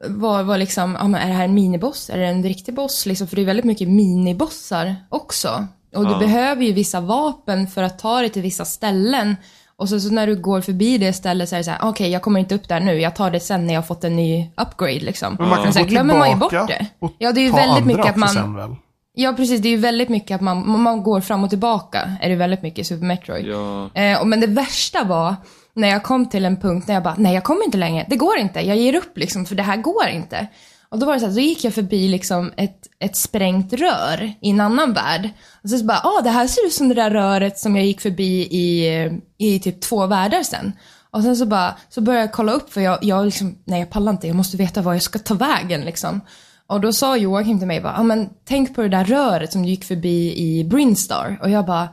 var, 0.04 0.44
var 0.44 0.58
liksom, 0.58 0.98
ja 1.00 1.18
är 1.20 1.28
det 1.28 1.34
här 1.34 1.46
en 1.46 1.54
miniboss? 1.54 2.10
Är 2.10 2.18
det 2.18 2.26
en 2.28 2.44
riktig 2.44 2.74
boss? 2.76 3.06
Liksom, 3.06 3.28
för 3.28 3.36
det 3.36 3.42
är 3.42 3.46
väldigt 3.46 3.66
mycket 3.66 3.88
minibossar 3.90 4.96
också. 5.10 5.68
Och 5.96 6.06
du 6.06 6.12
Ja. 6.12 6.18
behöver 6.20 6.64
ju 6.64 6.74
vissa 6.74 7.00
vapen 7.02 7.68
för 7.68 7.84
att 7.84 8.00
ta 8.00 8.20
dig 8.20 8.30
till 8.30 8.42
vissa 8.42 8.66
ställen. 8.66 9.36
Och 9.78 9.90
så, 9.90 10.00
så 10.00 10.10
när 10.14 10.28
du 10.28 10.36
går 10.36 10.62
förbi 10.62 10.98
det 10.98 11.14
stället 11.14 11.50
så 11.50 11.56
är 11.56 11.58
det 11.58 11.64
så 11.64 11.72
här, 11.72 11.80
okej 11.84 12.10
jag 12.10 12.22
kommer 12.22 12.40
inte 12.40 12.56
upp 12.56 12.68
där 12.68 12.80
nu, 12.80 13.02
jag 13.02 13.16
tar 13.16 13.32
det 13.32 13.40
sen 13.40 13.68
när 13.68 13.74
jag 13.74 13.82
har 13.82 13.86
fått 13.86 14.04
en 14.04 14.16
ny 14.16 14.50
upgrade 14.58 15.00
liksom. 15.00 15.36
Men 15.40 15.50
man 15.50 15.64
kan 15.64 15.74
så 15.74 15.80
gå 15.80 15.86
glömmer 15.86 16.18
man 16.18 16.30
ju 16.30 16.36
bort 16.36 16.52
det. 16.52 16.86
Ja, 17.18 17.32
det 17.32 17.40
är 17.42 17.44
ju 17.46 17.52
väldigt 17.52 17.86
mycket 17.86 18.06
att 18.06 18.16
man... 18.16 18.30
sen 18.30 18.56
väl? 18.56 18.76
Ja, 19.18 19.34
precis. 19.34 19.62
Det 19.62 19.68
är 19.68 19.72
ju 19.72 19.78
väldigt 19.78 20.10
mycket 20.10 20.36
att 20.36 20.42
man, 20.42 20.82
man- 20.82 21.04
går 21.04 21.22
fram 21.22 21.44
och 21.44 21.50
tillbaka. 21.50 22.16
Är 22.22 22.30
det 22.30 22.36
väldigt 22.36 22.62
mycket 22.62 22.80
i 22.80 22.84
Super 22.84 23.06
Metroid. 23.06 23.46
Ja. 23.46 23.90
Eh, 24.02 24.22
och 24.22 24.28
men 24.28 24.40
det 24.40 24.48
värsta 24.48 25.04
var 25.04 25.36
när 25.76 25.88
jag 25.88 26.04
kom 26.04 26.30
till 26.30 26.46
en 26.46 26.58
punkt 26.58 26.88
när 26.88 26.94
jag 26.94 27.04
bara, 27.04 27.16
nej 27.18 27.34
jag 27.34 27.44
kommer 27.44 27.66
inte 27.66 27.78
längre. 27.78 28.06
Det 28.10 28.16
går 28.16 28.38
inte. 28.38 28.62
Jag 28.62 28.78
ger 28.78 28.96
upp 28.96 29.18
liksom, 29.18 29.46
för 29.46 29.56
det 29.56 29.64
här 29.64 29.78
går 29.78 30.08
inte. 30.08 30.48
Och 30.90 31.00
då 31.00 31.06
var 31.06 31.14
det 31.14 31.20
så 31.20 31.26
här, 31.26 31.34
då 31.34 31.40
gick 31.40 31.64
jag 31.64 31.74
förbi 31.74 32.08
liksom 32.08 32.52
ett, 32.58 32.88
ett 33.00 33.16
sprängt 33.16 33.74
rör 33.74 34.34
i 34.42 34.50
en 34.50 34.60
annan 34.60 34.94
värld. 34.94 35.30
Och 35.64 35.70
så, 35.70 35.78
så 35.78 35.86
bara, 35.86 36.02
ah 36.04 36.22
det 36.22 36.30
här 36.30 36.48
ser 36.48 36.66
ut 36.66 36.74
som 36.74 36.90
det 36.90 36.96
där 36.96 37.12
röret 37.12 37.60
som 37.60 37.76
jag 37.76 37.86
gick 37.86 38.02
förbi 38.02 38.42
i, 38.42 39.10
i 39.38 39.60
typ 39.60 39.82
två 39.82 40.06
världar 40.08 40.44
sen. 40.44 40.72
Och 41.12 41.24
sen 41.24 41.36
så 41.36 41.46
bara, 41.46 41.76
så 41.90 42.02
började 42.02 42.24
jag 42.26 42.32
kolla 42.32 42.52
upp 42.52 42.74
för 42.74 42.82
jag, 42.82 43.00
jag 43.02 43.26
liksom, 43.26 43.58
nej 43.66 43.80
jag 43.80 43.90
pallar 43.90 44.12
inte, 44.12 44.28
jag 44.28 44.36
måste 44.36 44.58
veta 44.58 44.82
var 44.82 44.94
jag 44.94 45.02
ska 45.02 45.20
ta 45.20 45.34
vägen 45.34 45.82
liksom. 45.82 46.22
Och 46.68 46.82
då 46.82 46.94
sa 46.94 47.18
Joakim 47.18 47.60
till 47.60 47.68
mig 47.68 47.82
bara, 47.82 47.98
ah, 47.98 48.04
men 48.04 48.30
tänk 48.46 48.76
på 48.76 48.82
det 48.82 48.90
där 48.90 49.06
röret 49.06 49.52
som 49.52 49.64
du 49.64 49.70
gick 49.70 49.84
förbi 49.84 50.34
i 50.38 50.64
Brinstar. 50.64 51.40
Och 51.42 51.50
jag 51.50 51.66
bara, 51.66 51.90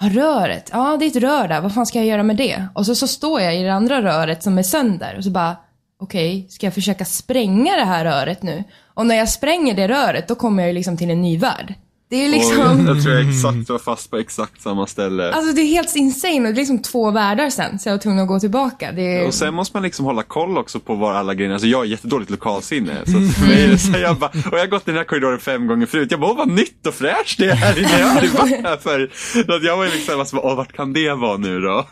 Ja, 0.00 0.08
röret. 0.08 0.70
Ja, 0.72 0.96
det 0.98 1.04
är 1.04 1.06
ett 1.06 1.16
rör 1.16 1.48
där. 1.48 1.60
Vad 1.60 1.74
fan 1.74 1.86
ska 1.86 1.98
jag 1.98 2.06
göra 2.06 2.22
med 2.22 2.36
det? 2.36 2.64
Och 2.74 2.86
så, 2.86 2.94
så 2.94 3.06
står 3.06 3.40
jag 3.40 3.56
i 3.56 3.62
det 3.62 3.72
andra 3.72 4.02
röret 4.02 4.42
som 4.42 4.58
är 4.58 4.62
sönder 4.62 5.14
och 5.16 5.24
så 5.24 5.30
bara, 5.30 5.56
okej, 6.00 6.46
ska 6.50 6.66
jag 6.66 6.74
försöka 6.74 7.04
spränga 7.04 7.76
det 7.76 7.84
här 7.84 8.04
röret 8.04 8.42
nu? 8.42 8.64
Och 8.94 9.06
när 9.06 9.14
jag 9.14 9.28
spränger 9.28 9.74
det 9.74 9.88
röret, 9.88 10.28
då 10.28 10.34
kommer 10.34 10.62
jag 10.62 10.68
ju 10.68 10.74
liksom 10.74 10.96
till 10.96 11.10
en 11.10 11.22
ny 11.22 11.38
värld. 11.38 11.74
Det 12.08 12.24
är 12.24 12.28
liksom, 12.28 12.60
Och 12.60 12.96
jag 12.96 13.02
tror 13.02 13.14
jag 13.14 13.28
exakt 13.28 13.68
var 13.70 13.78
fast 13.78 14.10
på 14.10 14.16
exakt 14.16 14.62
samma 14.62 14.86
ställe. 14.86 15.32
alltså 15.32 15.52
det 15.54 15.60
är 15.60 15.66
helt 15.66 15.96
insane 15.96 16.36
och 16.38 16.42
det 16.42 16.50
är 16.50 16.54
liksom 16.54 16.82
två 16.82 17.10
världar 17.10 17.50
sen, 17.50 17.78
så 17.78 17.88
jag 17.88 17.94
var 17.94 17.98
tvungen 17.98 18.22
att 18.22 18.28
gå 18.28 18.40
tillbaka. 18.40 18.92
Det 18.92 19.02
är, 19.16 19.26
Och 19.26 19.34
sen 19.34 19.54
måste 19.54 19.76
man 19.76 19.82
liksom 19.82 20.04
hålla 20.04 20.22
koll 20.22 20.58
också 20.58 20.80
på 20.80 20.94
var 20.94 21.12
alla 21.14 21.34
grejerna, 21.34 21.54
alltså 21.54 21.68
jag 21.68 21.78
har 21.78 21.84
jättedåligt 21.84 22.30
lokalsinne. 22.30 22.92
Så 23.04 23.12
för 23.12 23.46
mig 23.46 23.64
är 23.64 23.68
det 23.68 23.78
så 23.78 23.92
här, 23.92 23.98
jag 24.00 24.16
bara, 24.16 24.30
och 24.30 24.52
jag 24.52 24.58
har 24.60 24.66
gått 24.66 24.82
i 24.88 24.90
den 24.90 24.96
här 24.98 25.04
korridoren 25.04 25.38
fem 25.38 25.66
gånger 25.66 25.86
förut. 25.86 26.10
Jag 26.10 26.20
bara, 26.20 26.30
åh 26.30 26.36
vad 26.36 26.48
nytt 26.48 26.86
och 26.86 26.94
fräscht 26.94 27.38
det 27.38 27.46
är 27.50 27.54
här 27.54 27.78
inne. 27.78 27.98
Jag 27.98 28.06
har 28.06 28.10
aldrig 28.14 28.30
varit 28.32 28.62
här 28.64 28.76
förr. 28.76 29.10
Så 29.46 29.54
att 29.54 29.64
jag 29.64 29.76
var 29.76 29.84
ju 29.84 29.90
liksom, 29.90 30.20
alltså, 30.20 30.36
åh 30.36 30.56
vart 30.56 30.72
kan 30.72 30.92
det 30.92 31.14
vara 31.14 31.36
nu 31.36 31.60
då? 31.60 31.86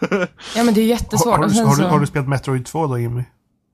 ja 0.56 0.64
men 0.64 0.74
det 0.74 0.80
är 0.80 0.82
Har, 0.82 0.88
jättesvårt. 0.88 1.36
har, 1.36 1.44
du, 1.48 1.54
sen 1.54 1.66
har, 1.66 1.76
du, 1.76 1.82
så- 1.82 1.88
har 1.88 2.00
du 2.00 2.06
spelat 2.06 2.28
Metroid 2.28 2.66
2 2.66 2.86
då 2.86 2.98
Jimmy? 2.98 3.22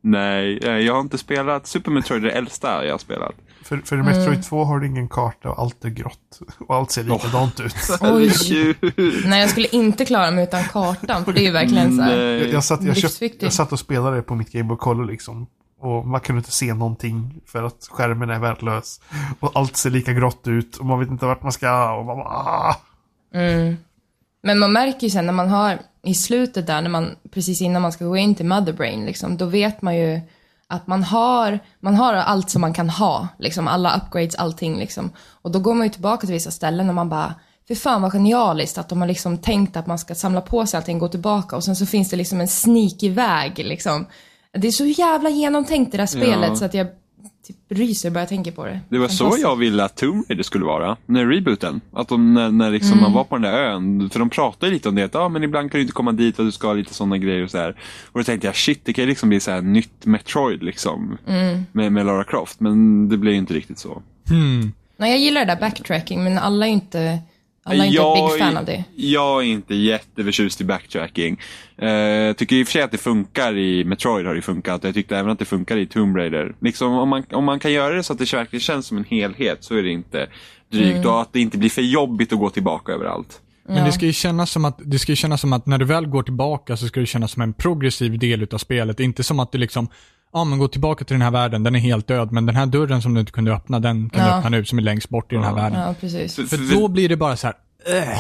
Nej, 0.03 0.59
eh, 0.63 0.71
jag 0.73 0.95
har 0.95 1.01
inte 1.01 1.19
spelat 1.19 1.67
Super 1.67 1.91
Metroid, 1.91 2.23
det 2.23 2.31
äldsta 2.31 2.85
jag 2.85 2.95
har 2.95 2.99
spelat. 2.99 3.35
För, 3.69 3.77
för 3.85 3.97
i 3.97 4.01
Mm. 4.01 4.19
Metroid 4.19 4.45
2 4.45 4.65
har 4.65 4.81
du 4.81 4.87
ingen 4.87 5.09
karta 5.09 5.51
och 5.51 5.59
allt 5.59 5.85
är 5.85 5.89
grått. 5.89 6.41
Och 6.69 6.75
allt 6.75 6.91
ser 6.91 7.03
likadant 7.03 7.61
ut. 7.61 7.75
Oj. 8.01 8.77
Nej, 9.25 9.41
jag 9.41 9.51
skulle 9.51 9.69
inte 9.69 10.05
klara 10.05 10.31
mig 10.31 10.45
utan 10.45 10.65
kartan, 10.65 11.25
för 11.25 11.33
det 11.33 11.41
är 11.41 11.45
ju 11.45 11.51
verkligen 11.51 11.97
så 11.97 12.03
här. 12.03 12.17
Jag, 12.17 12.49
jag, 12.49 12.65
satt, 12.65 12.85
jag, 12.85 12.97
köpt, 12.97 13.43
jag 13.43 13.53
satt 13.53 13.73
och 13.73 13.79
spelade 13.79 14.23
på 14.23 14.35
mitt 14.35 14.53
Game 14.53 14.65
Boy 14.65 14.77
Color 14.77 15.07
liksom. 15.07 15.47
Och 15.81 16.07
man 16.07 16.21
kunde 16.21 16.39
inte 16.39 16.53
se 16.53 16.75
någonting 16.75 17.41
för 17.47 17.63
att 17.63 17.89
skärmen 17.91 18.31
är 18.31 18.39
värdelös. 18.39 19.01
Och 19.41 19.53
allt 19.55 19.77
ser 19.77 19.91
lika 19.91 20.13
grått 20.13 20.43
ut 20.47 20.77
och 20.77 20.87
man 20.87 20.99
vet 21.01 21.09
inte 21.09 21.27
vart 21.27 21.43
man 21.43 21.53
ska. 21.53 21.93
Och 21.93 22.05
man 22.07 22.17
bara, 22.17 22.29
ah. 22.29 22.77
Men 24.43 24.59
man 24.59 24.73
märker 24.73 25.07
ju 25.07 25.11
sen 25.11 25.27
när 25.27 25.33
man 25.33 25.49
har 25.49 25.79
i 26.05 26.15
slutet 26.15 26.67
där, 26.67 26.83
när 26.83 26.91
man, 26.91 27.17
precis 27.31 27.61
innan 27.61 27.83
man 27.83 27.93
ska 27.93 28.05
gå 28.05 28.17
in 28.17 28.35
till 28.35 28.47
Motherbrain, 28.47 29.05
liksom, 29.07 29.37
då 29.37 29.47
vet 29.47 29.83
man 29.83 29.97
ju 29.97 30.21
att 30.69 30.87
man 30.87 31.03
har, 31.03 31.59
man 31.81 31.95
har 31.95 32.15
allt 32.15 32.51
som 32.51 32.61
man 32.61 32.73
kan 32.73 32.91
ha, 32.91 33.29
liksom, 33.39 33.69
alla 33.69 33.97
upgrades, 33.97 34.35
allting 34.35 34.79
liksom. 34.79 35.11
Och 35.43 35.51
då 35.51 35.59
går 35.59 35.75
man 35.75 35.87
ju 35.87 35.93
tillbaka 35.93 36.27
till 36.27 36.35
vissa 36.35 36.51
ställen 36.51 36.89
och 36.89 36.95
man 36.95 37.09
bara, 37.09 37.35
för 37.69 37.75
fan 37.75 38.03
vad 38.03 38.13
genialiskt 38.13 38.79
att 38.79 38.89
de 38.89 39.01
har 39.01 39.09
liksom 39.09 39.39
tänkt 39.39 39.77
att 39.77 39.87
man 39.87 39.99
ska 39.99 40.15
samla 40.15 40.41
på 40.41 40.67
sig 40.67 40.79
allting, 40.79 40.99
gå 40.99 41.09
tillbaka 41.09 41.57
och 41.57 41.65
sen 41.65 41.77
så 41.77 41.87
finns 41.87 42.11
det 42.11 42.17
liksom 42.17 42.41
en 42.41 42.49
sneaky 42.49 43.11
väg 43.11 43.59
liksom. 43.59 44.07
Det 44.53 44.69
är 44.69 44.73
så 44.73 44.85
jävla 44.85 45.31
genomtänkt 45.31 45.93
det 45.93 45.99
där 45.99 46.07
spelet 46.07 46.49
Ja. 46.49 46.57
så 46.57 46.65
att 46.65 46.75
jag 46.75 46.87
typ 47.49 47.57
ryser 47.69 48.11
bara 48.11 48.21
jag 48.21 48.29
tänker 48.29 48.53
på 48.53 48.65
det. 48.65 48.81
Det 48.89 48.99
var 48.99 49.09
så 49.09 49.37
jag 49.41 49.57
ville 49.57 49.85
att 49.85 49.97
Tomb 49.97 50.25
Raider 50.29 50.43
skulle 50.43 50.65
vara, 50.65 50.97
när 51.07 51.27
rebooten. 51.27 51.81
Att 51.93 52.09
de, 52.09 52.35
när, 52.35 52.51
när 52.51 52.71
liksom 52.71 53.01
man 53.01 53.13
var 53.13 53.25
på 53.25 53.35
den 53.35 53.43
där 53.43 53.53
ön, 53.53 54.11
för 54.11 54.19
de 54.19 54.31
pratade 54.31 54.67
ju 54.67 54.73
lite 54.73 54.89
om 54.89 54.95
det, 54.95 55.03
att 55.03 55.15
ah, 55.15 55.29
men 55.29 55.43
ibland 55.43 55.71
kan 55.71 55.79
du 55.79 55.83
inte 55.83 55.93
komma 55.93 56.13
dit 56.13 56.37
för 56.37 56.43
att 56.43 56.49
du 56.49 56.53
ska 56.53 56.67
ha 56.67 56.75
lite 56.75 56.95
sådana 56.95 57.19
grejer 57.19 57.45
och 57.45 57.51
så 57.51 57.59
här. 57.59 57.77
Och 58.07 58.21
då 58.21 58.25
tänkte 58.25 58.47
jag, 58.47 58.57
shit, 58.57 58.85
det 58.85 58.93
kan 58.93 59.03
ju 59.05 59.09
liksom 59.09 59.29
bli 59.29 59.41
så 59.41 59.51
här 59.51 59.61
nytt 59.61 60.07
Metroid 60.07 60.63
liksom. 60.63 61.19
Med, 61.73 61.93
med 61.93 62.07
Lara 62.07 62.25
Croft, 62.25 62.61
men 62.61 63.09
det 63.09 63.17
blev 63.17 63.33
ju 63.33 63.39
inte 63.39 63.55
riktigt 63.55 63.79
så. 63.79 64.03
Hmm. 64.29 64.73
Nej, 64.97 65.11
jag 65.11 65.21
gillar 65.21 65.41
det 65.41 65.55
där 65.55 65.61
backtracking, 65.61 66.25
men 66.25 66.39
alla 66.39 66.67
är 66.67 66.71
ju 66.71 66.75
inte, 66.75 67.19
alla 67.69 67.85
är 67.85 67.89
inte 67.89 68.03
ett 68.03 68.31
big 68.33 68.39
fan 68.39 68.57
av 68.57 68.65
det. 68.65 68.85
Jag 68.97 69.43
är 69.43 69.47
inte 69.47 69.75
jätteförtjust 69.75 70.61
i 70.61 70.65
backtracking. 70.65 71.41
Jag 71.77 72.37
tycker 72.37 72.57
i 72.57 72.63
och 72.63 72.67
för 72.67 72.73
sig 72.73 72.83
att 72.83 72.91
det 72.91 72.99
funkar 72.99 73.57
i 73.57 73.85
Metroid 73.85 74.27
har 74.27 74.35
det 74.35 74.43
funkat. 74.43 74.85
Jag 74.85 74.95
tyckte 74.95 75.17
även 75.17 75.31
att 75.31 75.39
det 75.39 75.45
funkar 75.45 75.77
i 75.77 75.87
Tomb 75.87 76.17
Raider. 76.17 76.55
Liksom, 76.61 76.93
om, 76.93 77.09
man, 77.09 77.25
om 77.31 77.45
man 77.45 77.61
kan 77.61 77.73
göra 77.73 77.95
det 77.95 78.03
så 78.03 78.13
att 78.13 78.19
det 78.19 78.33
verkligen 78.33 78.61
känns 78.61 78.87
som 78.87 78.97
en 78.97 79.05
helhet 79.05 79.65
så 79.65 79.75
är 79.75 79.83
det 79.83 79.91
inte 79.91 80.27
drygt. 80.73 80.97
Mm. 80.97 81.09
Och 81.09 81.21
att 81.21 81.33
det 81.33 81.41
inte 81.41 81.59
blir 81.59 81.71
för 81.71 81.83
jobbigt 81.83 82.33
att 82.33 82.39
gå 82.39 82.51
tillbaka 82.51 82.93
överallt. 82.93 83.41
Men 83.69 83.85
det 83.85 83.93
ska 83.93 84.07
ju 84.07 84.13
kännas 84.13 84.51
som 84.51 84.65
att, 84.65 84.79
det 84.85 84.99
ska 84.99 85.13
ju 85.13 85.17
kännas 85.17 85.41
som 85.41 85.53
att 85.53 85.67
när 85.67 85.79
du 85.79 85.85
väl 85.85 86.07
går 86.07 86.23
tillbaka 86.23 86.77
så 86.77 86.87
ska 86.87 87.01
det 87.01 87.07
kännas 87.07 87.33
som 87.33 87.43
en 87.43 87.53
progressiv 87.53 88.19
del 88.19 88.43
utav 88.43 88.59
spelet. 88.59 89.01
Inte 89.01 89.23
som 89.23 89.41
att 89.41 89.53
du 89.53 89.59
liksom, 89.59 89.89
ja 90.33 90.45
men 90.45 90.59
gå 90.59 90.69
tillbaka 90.69 91.05
till 91.05 91.15
den 91.15 91.23
här 91.23 91.31
världen, 91.31 91.63
den 91.63 91.75
är 91.75 91.79
helt 91.81 92.07
död, 92.07 92.33
men 92.33 92.47
den 92.47 92.57
här 92.57 92.67
dörren 92.67 93.03
som 93.03 93.15
du 93.15 93.21
inte 93.21 93.33
kunde 93.33 93.53
öppna, 93.53 93.81
den 93.81 94.11
kan 94.11 94.25
du 94.25 94.31
Ja. 94.31 94.37
öppna 94.39 94.51
nu 94.51 94.65
som 94.65 94.79
är 94.79 94.83
längst 94.83 95.09
bort 95.09 95.33
i 95.33 95.35
den 95.35 95.45
här 95.45 95.55
världen. 95.55 95.81
Ja, 95.81 95.95
precis. 96.01 96.37
För, 96.37 96.43
För 96.43 96.57
för- 96.57 96.75
då 96.75 96.89
blir 96.89 97.09
det 97.09 97.17
bara 97.17 97.37
så 97.37 97.47
här, 97.47 97.57
äh. 98.03 98.19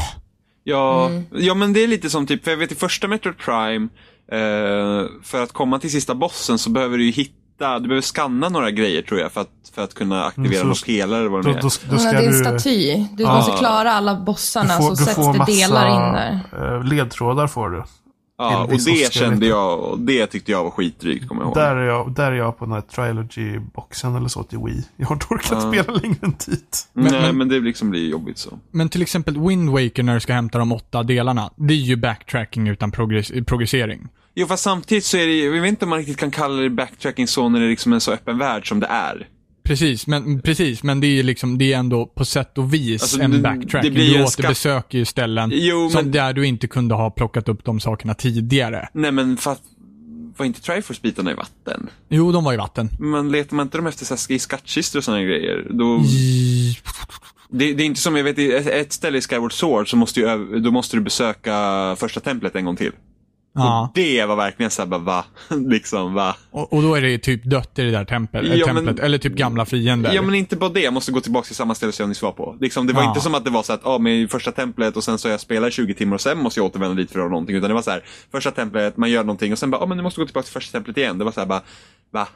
Ja, 0.64 1.06
Mm. 1.06 1.24
ja, 1.32 1.54
men 1.54 1.72
det 1.72 1.80
är 1.82 1.88
lite 1.88 2.10
som 2.10 2.26
typ, 2.26 2.44
för 2.44 2.50
jag 2.50 2.58
vet 2.58 2.72
i 2.72 2.74
första 2.74 3.08
Metroid 3.08 3.38
Prime, 3.38 3.88
eh, 4.32 5.06
för 5.22 5.42
att 5.42 5.52
komma 5.52 5.78
till 5.78 5.90
sista 5.90 6.14
bossen 6.14 6.58
så 6.58 6.70
behöver 6.70 6.98
du 6.98 7.04
ju 7.04 7.10
hitta, 7.12 7.78
du 7.78 7.88
behöver 7.88 8.00
scanna 8.02 8.48
några 8.48 8.70
grejer 8.70 9.02
tror 9.02 9.20
jag 9.20 9.32
för 9.32 9.40
att, 9.40 9.48
för 9.74 9.82
att 9.84 9.94
kunna 9.94 10.24
aktivera 10.24 10.54
Mm, 10.56 10.66
någon 10.68 10.76
pelare 10.86 11.20
eller 11.20 11.28
vad 11.30 11.44
Då, 11.44 11.52
det 11.52 11.60
då, 11.60 11.66
är. 11.66 11.88
då 11.88 11.94
Ja, 11.94 11.98
ska 11.98 12.10
det 12.12 12.18
är 12.18 12.22
en 12.26 12.32
du... 12.32 12.38
staty. 12.60 13.06
Du 13.16 13.22
Ja. 13.22 13.34
måste 13.36 13.52
klara 13.58 13.92
alla 13.92 14.16
bossarna 14.20 14.68
så 14.82 14.96
sätts 14.96 15.16
det 15.16 15.44
delar 15.46 15.86
in 15.88 16.12
där. 16.14 16.40
eh, 16.76 16.84
ledtrådar 16.84 17.46
får 17.46 17.70
du. 17.70 17.82
Ja, 18.40 18.62
och 18.64 18.68
det 18.68 18.74
Oscar 18.74 19.10
kände 19.10 19.46
jag, 19.46 19.80
och 19.80 19.98
det 19.98 20.26
tyckte 20.26 20.52
jag 20.52 20.64
var 20.64 20.70
skitdrygt 20.70 21.28
kommer 21.28 21.42
jag 21.42 21.46
ihåg. 21.48 21.56
Där 21.56 21.76
är, 21.76 21.86
jag, 21.86 22.12
där 22.14 22.32
är 22.32 22.36
jag 22.36 22.58
på 22.58 22.64
den 22.64 22.74
här 22.74 22.80
Trilogy-boxen 22.80 24.16
eller 24.16 24.28
så 24.28 24.42
till 24.42 24.58
Wii. 24.58 24.84
Jag 24.96 25.06
har 25.06 25.14
inte 25.16 25.26
orkat 25.30 25.62
spela 25.62 25.98
längre 25.98 26.16
än 26.22 26.34
dit. 26.46 26.88
Men- 26.92 27.04
Nej, 27.12 27.22
men- 27.22 27.38
men 27.38 27.48
det 27.48 27.60
liksom 27.60 27.90
blir 27.90 28.08
jobbigt 28.10 28.38
så. 28.38 28.58
Men 28.70 28.88
till 28.88 29.02
exempel 29.02 29.38
Wind 29.48 29.70
Waker 29.70 30.02
när 30.02 30.14
du 30.14 30.20
ska 30.20 30.32
hämta 30.32 30.58
de 30.58 30.72
åtta 30.72 31.02
delarna, 31.02 31.50
det 31.56 31.74
är 31.74 31.78
ju 31.78 31.96
backtracking 31.96 32.68
utan 32.68 32.90
progress 32.90 33.32
progressering. 33.46 34.08
Jo, 34.34 34.46
fast 34.46 34.62
samtidigt 34.62 35.04
så 35.04 35.16
är 35.16 35.26
det 35.26 35.32
ju- 35.32 35.54
jag 35.54 35.62
vet 35.62 35.68
inte 35.68 35.84
om 35.84 35.88
man 35.90 35.98
riktigt 35.98 36.16
kan 36.18 36.30
kalla 36.30 36.62
det 36.62 36.70
backtracking 36.70 37.26
så 37.26 37.48
när 37.48 37.60
det 37.60 37.66
är 37.66 37.70
liksom 37.70 37.92
en 37.92 38.00
så 38.00 38.12
öppen 38.12 38.38
värld 38.38 38.68
som 38.68 38.80
det 38.80 38.86
är. 38.86 39.26
Precis, 39.68 40.06
men, 40.06 40.40
precis, 40.42 40.82
men 40.82 41.00
det 41.00 41.06
är 41.06 41.10
ju 41.10 41.22
liksom, 41.22 41.58
det 41.58 41.72
är 41.72 41.78
ändå 41.78 42.06
på 42.06 42.24
sätt 42.24 42.58
och 42.58 42.74
vis 42.74 43.02
Alltså, 43.02 43.20
en 43.20 43.42
backtracking. 43.42 43.94
du 43.94 44.22
återbesöker 44.24 44.98
ju 44.98 45.04
ställen 45.04 45.50
Jo, 45.54 45.90
som 45.90 46.02
men- 46.02 46.12
där 46.12 46.32
du 46.32 46.46
inte 46.46 46.68
kunde 46.68 46.94
ha 46.94 47.10
plockat 47.10 47.48
upp 47.48 47.64
de 47.64 47.80
sakerna 47.80 48.14
tidigare. 48.14 48.88
Nej, 48.92 49.12
men 49.12 49.36
för 49.36 49.52
att, 49.52 49.62
var 50.36 50.46
inte 50.46 50.60
Triforce-bitarna 50.60 51.30
i 51.30 51.34
vatten? 51.34 51.88
Jo, 52.08 52.32
de 52.32 52.44
var 52.44 52.52
i 52.52 52.56
vatten. 52.56 52.88
Men 53.00 53.30
letar 53.32 53.56
man 53.56 53.66
inte 53.66 53.78
dem 53.78 53.86
efter 53.86 54.16
så 54.16 54.32
i 54.32 54.38
skattkistor 54.38 54.98
och 55.00 55.04
sådana 55.04 55.22
grejer, 55.22 55.66
då... 55.70 56.02
Det, 57.50 57.72
det 57.74 57.82
är 57.82 57.86
inte 57.86 58.00
som, 58.00 58.16
jag 58.16 58.24
vet, 58.24 58.38
ett, 58.38 58.66
ett 58.66 58.92
ställe 58.92 59.18
i 59.18 59.20
Skyward 59.20 59.52
Sword 59.52 59.90
så 59.90 59.96
måste, 59.96 60.20
ju, 60.20 60.58
då 60.60 60.70
måste 60.70 60.96
du 60.96 61.00
besöka 61.00 61.96
första 61.98 62.20
templet 62.20 62.56
en 62.56 62.64
gång 62.64 62.76
till. 62.76 62.92
Ja. 63.58 63.82
Och 63.82 63.90
det 63.94 64.24
var 64.24 64.36
verkligen 64.36 64.70
såhär, 64.70 64.86
bara 64.88 65.00
va? 65.00 65.24
liksom 65.68 66.14
va? 66.14 66.36
Och, 66.50 66.72
och 66.72 66.82
då 66.82 66.94
är 66.94 67.02
det 67.02 67.18
typ 67.18 67.44
dött 67.44 67.78
i 67.78 67.82
det 67.82 67.90
där 67.90 68.04
tempel, 68.04 68.58
Ja, 68.58 68.66
men- 68.66 68.76
templet. 68.76 69.04
Eller 69.04 69.18
typ 69.18 69.32
gamla 69.34 69.64
fiender. 69.66 70.12
Ja 70.14 70.22
men 70.22 70.34
inte 70.34 70.56
bara 70.56 70.70
det, 70.70 70.80
jag 70.80 70.92
måste 70.94 71.12
gå 71.12 71.20
tillbaka 71.20 71.46
till 71.46 71.54
samma 71.56 71.74
ställe 71.74 71.92
som 71.92 72.02
jag 72.02 72.08
nyss 72.08 72.22
var 72.22 72.32
på. 72.32 72.56
Liksom, 72.60 72.86
det 72.86 72.92
var 72.92 73.02
Ja. 73.02 73.08
inte 73.08 73.20
som 73.20 73.34
att 73.34 73.44
det 73.44 73.50
var 73.50 73.62
så 73.62 73.72
att, 73.72 73.80
ja 73.84 73.98
men 73.98 74.12
i 74.12 74.28
första 74.28 74.52
templet 74.52 74.96
och 74.96 75.04
sen 75.04 75.18
så 75.18 75.28
jag 75.28 75.40
spelat 75.40 75.68
i 75.68 75.72
20 75.72 75.94
timmar 75.94 76.14
och 76.14 76.20
sen 76.20 76.38
måste 76.38 76.60
jag 76.60 76.66
återvända 76.66 76.94
dit 76.94 77.10
för 77.10 77.18
att 77.18 77.22
göra 77.22 77.30
någonting. 77.30 77.56
Utan 77.56 77.70
det 77.70 77.74
var 77.74 77.82
så 77.82 77.90
här, 77.90 78.02
första 78.32 78.50
templet, 78.50 78.96
man 78.96 79.10
gör 79.10 79.24
någonting 79.24 79.52
och 79.52 79.58
sen 79.58 79.70
bara, 79.70 79.82
ja 79.82 79.86
men 79.86 79.96
du 79.96 80.02
måste 80.02 80.20
gå 80.20 80.26
tillbaka 80.26 80.44
till 80.44 80.52
första 80.52 80.72
templet 80.78 80.96
igen. 80.96 81.18
Det 81.18 81.24
var 81.24 81.32
så 81.32 81.40
här 81.40 81.46
bara, 81.46 81.62
va? 82.12 82.28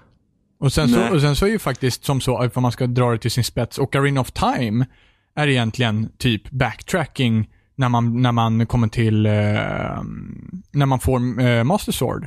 Och 0.61 0.73
sen, 0.73 0.89
så, 0.89 1.15
och 1.15 1.21
sen 1.21 1.37
så 1.37 1.47
är 1.47 1.51
ju 1.51 1.59
faktiskt 1.59 2.05
som 2.05 2.21
så, 2.21 2.51
om 2.55 2.63
man 2.63 2.73
ska 2.73 2.87
dra 2.87 3.11
det 3.11 3.19
till 3.19 3.31
sin 3.31 3.45
spets, 3.45 3.79
Ocarina 3.79 4.21
of 4.21 4.31
Time 4.33 4.87
är 5.37 5.49
egentligen 5.49 6.09
typ 6.19 6.51
backtracking 6.51 7.49
när 7.77 7.89
man, 7.89 8.23
när 8.23 8.33
man 8.33 8.67
kommer 8.67 8.89
till, 8.89 9.27
eh, 9.27 9.33
när 10.71 10.87
man 10.87 11.01
får 11.01 11.41
eh, 11.41 11.65
Master 11.65 11.93
Sword. 11.93 12.27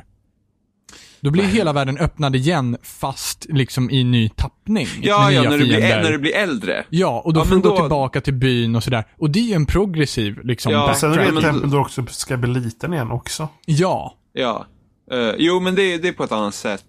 Då 1.20 1.30
blir 1.30 1.44
hela 1.44 1.72
världen 1.72 1.98
öppnad 1.98 2.36
igen, 2.36 2.76
fast 2.82 3.46
liksom 3.48 3.90
i 3.90 4.04
ny 4.04 4.28
tappning. 4.28 4.86
Ja, 5.02 5.32
ja, 5.32 5.42
när 5.42 5.50
du, 5.50 5.56
blir, 5.58 5.76
fiender. 5.76 6.02
när 6.02 6.12
du 6.12 6.18
blir 6.18 6.34
äldre. 6.36 6.84
Ja, 6.90 7.22
och 7.24 7.32
då 7.32 7.40
Ja, 7.40 7.44
får 7.44 7.54
du 7.54 7.60
gå 7.60 7.68
då- 7.68 7.76
tillbaka 7.76 8.20
till 8.20 8.34
byn 8.34 8.76
och 8.76 8.84
sådär. 8.84 9.04
Och 9.18 9.30
det 9.30 9.38
är 9.38 9.42
ju 9.44 9.52
en 9.54 9.66
progressiv 9.66 10.44
liksom 10.44 10.72
Ja, 10.72 10.94
Sen 10.94 11.12
är 11.12 11.16
det 11.16 11.18
backtrack. 11.18 11.38
ett 11.38 11.44
men- 11.44 11.52
tempel 11.54 11.70
då 11.70 11.78
också 11.80 12.06
ska 12.08 12.36
bli 12.36 12.50
liten 12.60 12.92
igen 12.92 13.10
också. 13.10 13.48
Ja, 13.66 14.14
Ja. 14.32 14.66
Eh, 15.12 15.30
jo, 15.38 15.60
men 15.60 15.74
det, 15.74 15.98
det 15.98 16.08
är 16.08 16.12
på 16.12 16.24
ett 16.24 16.32
annat 16.32 16.54
sätt. 16.54 16.84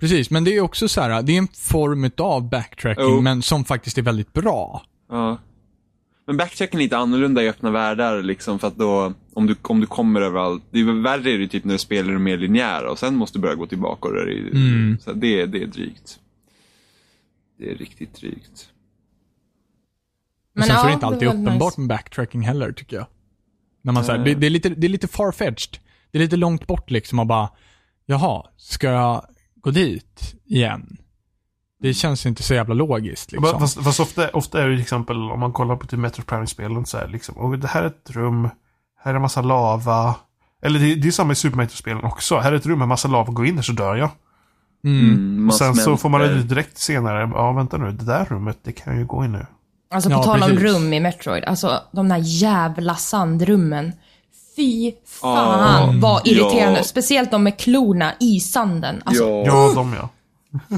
precis. 0.00 0.30
Men 0.30 0.44
det 0.44 0.56
är 0.56 0.60
också 0.60 0.88
så 0.88 1.00
här, 1.00 1.22
det 1.22 1.32
är 1.32 1.38
en 1.38 1.48
form 1.54 2.10
av 2.18 2.48
backtracking, 2.50 3.04
Jo. 3.04 3.20
men 3.20 3.42
som 3.42 3.64
faktiskt 3.64 3.98
är 3.98 4.02
väldigt 4.02 4.32
bra. 4.32 4.82
Ja. 5.10 5.38
Men 6.28 6.36
backtracken 6.36 6.80
är 6.80 6.84
lite 6.84 6.96
annorlunda 6.96 7.42
i 7.42 7.48
öppna 7.48 7.70
världar 7.70 8.22
liksom 8.22 8.58
för 8.58 8.68
att 8.68 8.76
då, 8.76 9.12
om 9.34 9.46
du, 9.46 9.56
om 9.62 9.80
du 9.80 9.86
kommer 9.86 10.20
överallt, 10.20 10.62
det 10.70 10.80
är 10.80 10.84
väl 10.84 11.02
värre 11.02 11.30
är 11.30 11.38
det 11.38 11.48
typ 11.48 11.64
när 11.64 11.72
du 11.72 11.78
spelar 11.78 12.12
det 12.12 12.18
mer 12.18 12.36
linjära 12.36 12.90
och 12.90 12.98
sen 12.98 13.14
måste 13.16 13.38
du 13.38 13.42
börja 13.42 13.54
gå 13.54 13.66
tillbaka 13.66 14.08
och 14.08 14.14
det 14.14 14.20
är, 14.20 14.50
Mm. 14.50 14.98
så 15.00 15.12
det, 15.12 15.46
det 15.46 15.62
är 15.62 15.66
drygt. 15.66 16.20
Det 17.58 17.70
är 17.70 17.74
riktigt 17.74 18.14
drygt. 18.14 18.70
Men 20.54 20.64
sen 20.64 20.76
så 20.76 20.82
är 20.82 20.84
det 20.84 20.90
ja, 20.90 20.94
inte 20.94 21.06
alltid 21.06 21.28
nice. 21.28 21.40
uppenbart 21.42 21.76
med 21.76 21.88
backtracking 21.88 22.42
heller, 22.42 22.72
tycker 22.72 22.96
jag. 22.96 23.06
När 23.82 23.92
man 23.92 24.04
säger, 24.04 24.18
Nej. 24.18 24.34
det, 24.34 24.40
det, 24.40 24.46
är 24.46 24.50
lite, 24.50 24.68
det 24.68 24.86
är 24.86 24.88
lite 24.88 25.08
farfetched. 25.08 25.78
Det 26.10 26.18
är 26.18 26.22
lite 26.22 26.36
långt 26.36 26.66
bort 26.66 26.90
liksom 26.90 27.18
och 27.18 27.26
bara, 27.26 27.48
jaha, 28.06 28.46
ska 28.56 28.86
jag 28.86 29.24
gå 29.54 29.70
dit 29.70 30.34
igen? 30.44 30.96
Det 31.80 31.94
känns 31.94 32.26
inte 32.26 32.42
så 32.42 32.54
jävla 32.54 32.74
logiskt 32.74 33.32
liksom. 33.32 33.60
Fast, 33.60 33.84
fast 33.84 34.00
ofta, 34.00 34.28
ofta 34.28 34.62
är 34.62 34.68
det 34.68 34.74
till 34.74 34.82
exempel 34.82 35.16
om 35.16 35.40
man 35.40 35.52
kollar 35.52 35.76
på 35.76 35.86
typ 35.86 35.98
Metro 35.98 36.22
Prime-spelen 36.22 36.86
så 36.86 36.98
är 36.98 37.08
liksom, 37.08 37.36
och 37.36 37.58
det 37.58 37.68
här 37.68 37.82
är 37.82 37.86
ett 37.86 38.10
rum, 38.10 38.48
här 39.04 39.10
är 39.10 39.14
en 39.16 39.22
massa 39.22 39.42
lava. 39.42 40.14
Eller 40.62 40.78
det, 40.80 40.94
det 40.94 41.08
är 41.08 41.12
samma 41.12 41.32
i 41.32 41.36
Super 41.36 41.56
Mario-spelen 41.56 42.04
också. 42.04 42.38
Här 42.38 42.52
är 42.52 42.56
ett 42.56 42.66
rum 42.66 42.78
med 42.78 42.88
massa 42.88 43.08
lava, 43.08 43.32
gå 43.32 43.44
in 43.44 43.56
där 43.56 43.62
så 43.62 43.72
dör 43.72 43.96
jag. 43.96 44.10
Mm. 44.84 45.48
Och 45.48 45.54
sen 45.54 45.74
så 45.74 45.96
får 45.96 46.08
man 46.08 46.20
det 46.20 46.42
direkt 46.42 46.78
senare, 46.78 47.30
ja 47.34 47.52
vänta 47.52 47.76
nu, 47.76 47.92
det 47.92 48.04
där 48.04 48.24
rummet, 48.24 48.58
det 48.62 48.72
kan 48.72 48.92
jag 48.92 49.00
ju 49.00 49.06
gå 49.06 49.24
in 49.24 49.32
nu. 49.32 49.46
Alltså 49.90 50.10
på 50.10 50.14
Ja, 50.16 50.22
tal 50.22 50.42
om 50.42 50.48
precis. 50.48 50.62
rum 50.64 50.92
i 50.92 51.00
Metroid, 51.00 51.44
alltså 51.44 51.80
de 51.92 52.08
där 52.08 52.20
jävla 52.22 52.94
sandrummen. 52.94 53.92
Fy 54.56 54.92
fan 55.06 55.94
Ja. 56.02 56.08
vad 56.08 56.26
irriterande. 56.26 56.78
Ja. 56.78 56.84
Speciellt 56.84 57.30
de 57.30 57.42
med 57.42 57.58
klorna 57.58 58.12
i 58.20 58.40
sanden. 58.40 59.02
Alltså 59.04 59.24
ja. 59.24 59.42
Ja, 59.46 59.72
de 59.74 59.94
ja. 59.94 60.08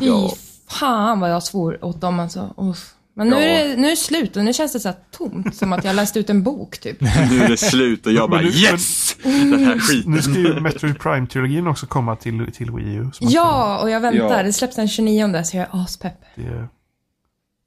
fy. 0.00 0.36
Fan 0.70 1.20
vad 1.20 1.30
jag 1.30 1.42
svor 1.42 1.84
åt 1.84 2.00
dem 2.00 2.20
alltså. 2.20 2.54
Uff. 2.56 2.94
Men 3.14 3.28
nu, 3.28 3.36
Ja. 3.36 3.42
är 3.42 3.68
det, 3.68 3.76
nu 3.76 3.86
är 3.86 3.90
det 3.90 3.96
slut 3.96 4.36
och 4.36 4.44
nu 4.44 4.52
känns 4.52 4.72
det 4.72 4.80
så 4.80 4.88
här 4.88 4.96
tomt. 5.10 5.56
Som 5.56 5.72
att 5.72 5.84
jag 5.84 5.96
läst 5.96 6.16
ut 6.16 6.30
en 6.30 6.42
bok 6.42 6.78
typ. 6.78 7.00
Nu 7.30 7.40
är 7.42 7.48
det 7.48 7.56
slut 7.56 8.06
och 8.06 8.12
jag 8.12 8.30
bara 8.30 8.42
Men 8.42 8.50
nu- 8.50 8.56
yes! 8.56 9.16
Den 9.22 9.64
här 9.64 9.78
skiten. 9.78 10.12
Nu 10.12 10.22
ska 10.22 10.32
ju 10.32 10.60
Metroid 10.60 10.98
Prime-trilogin 10.98 11.66
också 11.70 11.86
komma 11.86 12.16
till, 12.16 12.52
till 12.52 12.70
Wii 12.70 12.94
U. 12.94 13.10
Ja, 13.20 13.78
och 13.82 13.90
jag 13.90 14.00
väntar. 14.00 14.36
Ja. 14.36 14.42
Det 14.42 14.52
släpps 14.52 14.76
den 14.76 14.88
29 14.88 15.42
så 15.44 15.56
jag 15.56 15.66
är 15.74 15.82
aspepp. 15.84 16.20
Det, 16.34 16.68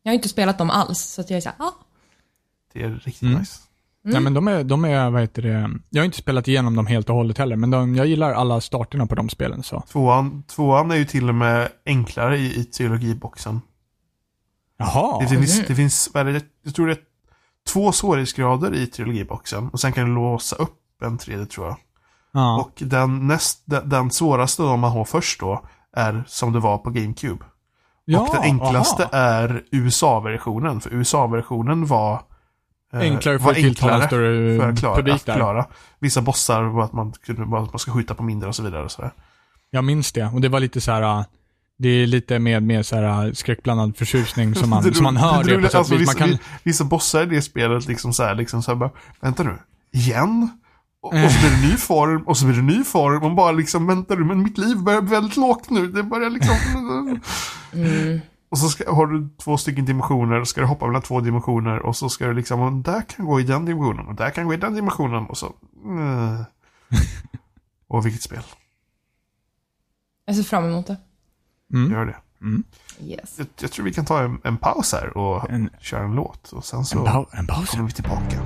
Jag 0.03 0.11
har 0.11 0.15
inte 0.15 0.29
spelat 0.29 0.57
dem 0.57 0.69
alls, 0.69 0.99
så 0.99 1.21
att 1.21 1.29
jag 1.29 1.37
är 1.37 1.41
såhär, 1.41 1.55
ah. 1.59 1.71
det 2.73 2.83
är 2.83 2.89
riktigt 2.89 3.21
Mm. 3.21 3.39
nice. 3.39 3.59
Nej 4.05 4.21
men 4.21 4.33
de 4.33 4.47
är, 4.47 4.63
de 4.63 4.85
är, 4.85 5.09
vad 5.09 5.21
heter 5.21 5.41
det, 5.41 5.69
jag 5.89 6.01
har 6.01 6.05
inte 6.05 6.17
spelat 6.17 6.47
igenom 6.47 6.75
dem 6.75 6.87
helt 6.87 7.09
och 7.09 7.15
hållet 7.15 7.37
heller, 7.37 7.55
men 7.55 7.71
de, 7.71 7.95
jag 7.95 8.07
gillar 8.07 8.33
alla 8.33 8.61
starterna 8.61 9.05
på 9.05 9.15
de 9.15 9.29
spelen 9.29 9.63
så. 9.63 9.83
Tvåan, 9.91 10.43
tvåan 10.43 10.91
är 10.91 10.95
ju 10.95 11.05
till 11.05 11.29
och 11.29 11.35
med 11.35 11.69
enklare 11.85 12.37
i, 12.37 12.59
i 12.59 12.63
trilogiboxen. 12.63 13.61
Jaha. 14.77 15.19
Det 15.19 15.27
finns, 15.27 15.67
det 15.67 15.75
finns 15.75 16.09
vad 16.13 16.27
är 16.27 16.33
det, 16.33 16.43
jag 16.63 16.75
tror 16.75 16.87
det 16.87 16.93
är 16.93 16.99
två 17.67 17.91
svårighetsgrader 17.91 18.75
i 18.75 18.87
trilogiboxen. 18.87 19.69
Och 19.69 19.79
sen 19.79 19.91
kan 19.91 20.07
du 20.07 20.15
låsa 20.15 20.55
upp 20.55 20.79
en 21.01 21.17
tredje 21.17 21.45
tror 21.45 21.67
jag. 21.67 21.77
Ja. 22.31 22.59
Och 22.59 22.83
den, 22.85 23.27
näst, 23.27 23.63
den, 23.65 23.89
den 23.89 24.11
svåraste 24.11 24.61
då 24.61 24.77
man 24.77 24.91
har 24.91 25.05
först 25.05 25.39
då 25.39 25.65
är 25.95 26.23
som 26.27 26.53
det 26.53 26.59
var 26.59 26.77
på 26.77 26.89
GameCube. 26.89 27.45
ja, 28.05 28.19
och 28.19 28.29
den 28.35 28.43
enklaste 28.43 29.03
aha. 29.03 29.17
är 29.17 29.63
USA-versionen. 29.71 30.81
För 30.81 30.89
USA-versionen 30.93 31.85
var 31.85 32.21
Enklare 33.01 33.39
för 33.39 33.53
större 34.08 34.58
för 34.60 34.69
att 34.69 34.79
klara, 34.79 34.95
publik 34.95 35.15
att 35.15 35.25
där. 35.25 35.36
klara. 35.36 35.65
Vissa 35.99 36.21
bossar 36.21 36.63
var 36.63 36.84
att 36.84 36.93
man, 36.93 37.13
att 37.27 37.49
man 37.73 37.79
ska 37.79 37.91
skjuta 37.91 38.15
på 38.15 38.23
mindre 38.23 38.49
och 38.49 38.56
så 38.56 38.63
vidare. 38.63 38.84
Och 38.84 38.91
så 38.91 39.01
där. 39.01 39.12
Jag 39.71 39.84
minns 39.84 40.12
det, 40.12 40.25
och 40.25 40.41
det 40.41 40.49
var 40.49 40.60
lite 40.60 40.82
så 40.82 40.91
här. 40.91 41.01
äh, 41.19 41.25
Det 41.77 41.89
är 41.89 42.08
lite 42.08 42.39
med, 42.39 42.63
med 42.63 42.86
så 42.86 42.95
här 42.95 43.25
äh, 43.27 43.32
skräckblandad 43.34 43.97
förtjusning 43.97 44.56
som 44.56 44.69
man, 44.69 44.84
Det 44.89 44.93
som 44.93 45.03
man 45.03 45.17
hör 45.17 45.43
det, 45.43 45.56
roliga- 45.58 45.71
på 45.71 45.77
alltså, 45.77 45.93
vis. 45.95 46.01
vissa, 46.01 46.19
Man 46.19 46.29
kan, 46.29 46.38
vissa 46.63 46.84
bossar 46.84 47.23
i 47.23 47.25
det 47.25 47.41
spelet 47.41 47.88
liksom 47.88 48.13
så 48.13 48.23
här, 48.23 48.36
liksom 48.36 48.63
så 48.63 48.71
här 48.71 48.75
bara, 48.75 48.91
vänta 49.21 49.43
nu, 49.43 49.58
igen? 49.93 50.49
Och, 51.01 51.13
och 51.13 51.32
så 51.32 51.39
blir 51.39 51.49
det 51.62 51.67
ny 51.71 51.77
form, 51.77 52.21
och 52.27 52.38
så 52.38 52.45
blir 52.45 52.56
det 52.56 52.62
ny 52.62 52.84
form, 52.84 53.23
och 53.23 53.36
bara 53.36 53.51
liksom, 53.51 53.88
vänta 53.88 54.15
nu, 54.15 54.23
men 54.23 54.43
mitt 54.43 54.58
liv 54.58 54.77
börjar 54.77 55.01
bli 55.01 55.12
väldigt 55.12 55.38
lågt 55.38 55.69
nu, 55.69 55.88
det 55.88 56.03
börjar 56.03 56.29
liksom... 56.29 56.56
Och 58.53 58.59
så 58.59 58.69
ska, 58.69 58.93
har 58.93 59.07
du 59.07 59.29
två 59.37 59.57
stycken 59.57 59.85
dimensioner, 59.85 60.43
ska 60.43 60.61
du 60.61 60.67
hoppa 60.67 60.85
mellan 60.85 61.01
två 61.01 61.21
dimensioner, 61.21 61.79
och 61.79 61.95
så 61.95 62.09
ska 62.09 62.27
du 62.27 62.33
liksom, 62.33 62.59
och 62.61 62.71
där 62.71 63.01
kan 63.01 63.25
gå 63.25 63.39
i 63.39 63.43
den 63.43 63.65
dimensionen, 63.65 64.07
och 64.07 64.15
där 64.15 64.29
kan 64.29 64.45
gå 64.47 64.53
i 64.53 64.57
den 64.57 64.73
dimensionen, 64.75 65.25
och 65.25 65.37
så... 65.37 65.45
eh. 65.45 66.41
och 67.87 68.05
vilket 68.05 68.21
spel, 68.21 68.43
Jag 70.25 70.35
ser 70.35 70.43
fram 70.43 70.65
emot 70.65 70.87
det. 70.87 70.97
gör 71.91 72.05
det. 72.05 72.17
Yes. 73.01 73.35
Jag, 73.37 73.47
jag 73.59 73.71
tror 73.71 73.85
vi 73.85 73.93
kan 73.93 74.05
ta 74.05 74.23
en, 74.23 74.41
en 74.43 74.57
paus 74.57 74.93
här 74.93 75.17
och 75.17 75.49
En- 75.49 75.69
köra 75.79 76.03
en 76.03 76.15
låt, 76.15 76.51
och 76.51 76.65
sen 76.65 76.85
så 76.85 77.05
en, 77.07 77.39
en 77.39 77.47
paus. 77.47 77.69
kommer 77.69 77.83
vi 77.85 77.91
tillbaka. 77.91 78.41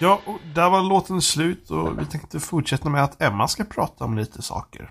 Ja, 0.00 0.20
och 0.26 0.38
där 0.54 0.70
var 0.70 0.82
låten 0.82 1.22
slut 1.22 1.70
och 1.70 2.00
vi 2.00 2.06
tänkte 2.06 2.40
fortsätta 2.40 2.88
med 2.88 3.04
att 3.04 3.22
Emma 3.22 3.48
ska 3.48 3.64
prata 3.64 4.04
om 4.04 4.18
lite 4.18 4.42
saker. 4.42 4.90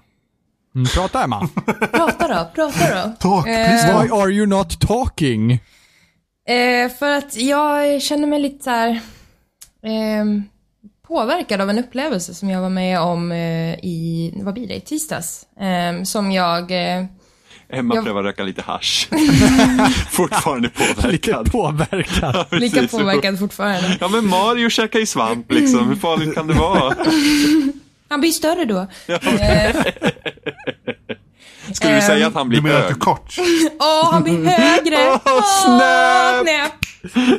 Mm, 0.76 0.88
prata 0.96 1.24
Emma. 1.24 1.48
Prata 1.92 2.28
då, 2.28 2.50
prata 2.56 3.04
då. 3.08 3.14
Talk, 3.20 3.48
Eh, 3.48 3.68
please 3.68 3.88
Why 4.02 4.10
talk. 4.10 4.20
are 4.22 4.32
you 4.32 4.46
not 4.48 4.80
talking? 4.82 5.52
Eh, 6.48 6.90
för 7.00 7.12
att 7.18 7.36
jag 7.36 8.02
känner 8.02 8.28
mig 8.28 8.40
lite 8.40 8.64
så 8.64 8.70
här, 8.70 9.02
ehm, 9.84 10.44
påverkad 11.08 11.62
av 11.62 11.70
en 11.70 11.80
upplevelse 11.80 12.34
som 12.34 12.50
jag 12.50 12.62
var 12.62 12.70
med 12.70 13.00
om 13.00 13.32
i, 13.32 14.34
vad 14.44 14.54
blir 14.54 14.68
det, 14.68 14.76
i 14.76 14.82
tisdags. 14.82 15.46
Som 16.04 16.32
jag, 16.32 16.72
Emma 17.74 17.96
Jag- 17.96 18.04
prövar 18.04 18.24
röka 18.24 18.44
lite 18.44 18.62
hasch. 18.62 19.08
Fortfarande 20.12 20.70
Lite 20.78 21.34
påverkad. 21.34 21.52
påverkad. 21.52 22.46
lika 22.52 22.88
påverkad 22.88 23.40
fortfarande. 23.40 23.98
Ja 24.02 24.08
men 24.08 24.28
Mario 24.30 24.70
käkar 24.70 25.00
ju 25.00 25.06
svamp 25.06 25.52
liksom, 25.52 25.88
hur 25.90 25.96
farligt 25.96 26.36
kan 26.36 26.48
det 26.48 26.54
vara? 26.54 26.96
Han 28.10 28.22
blir 28.22 28.32
större 28.32 28.66
då. 28.66 28.88
Eh, 29.08 29.76
Skulle 31.74 31.96
du 31.96 32.02
säga 32.02 32.28
att 32.28 32.34
han 32.34 32.50
Du 32.50 32.62
blir 32.62 32.62
menar 32.62 32.76
att 32.76 32.82
du 32.82 32.88
är 32.88 32.92
hög? 32.94 33.00
kort? 33.00 33.36
Åh, 33.80 34.12
han 34.12 34.24
blir 34.24 34.46
högre! 34.46 35.20
Åh, 35.26 35.44
snap! 35.66 36.48
snap! 36.48 37.34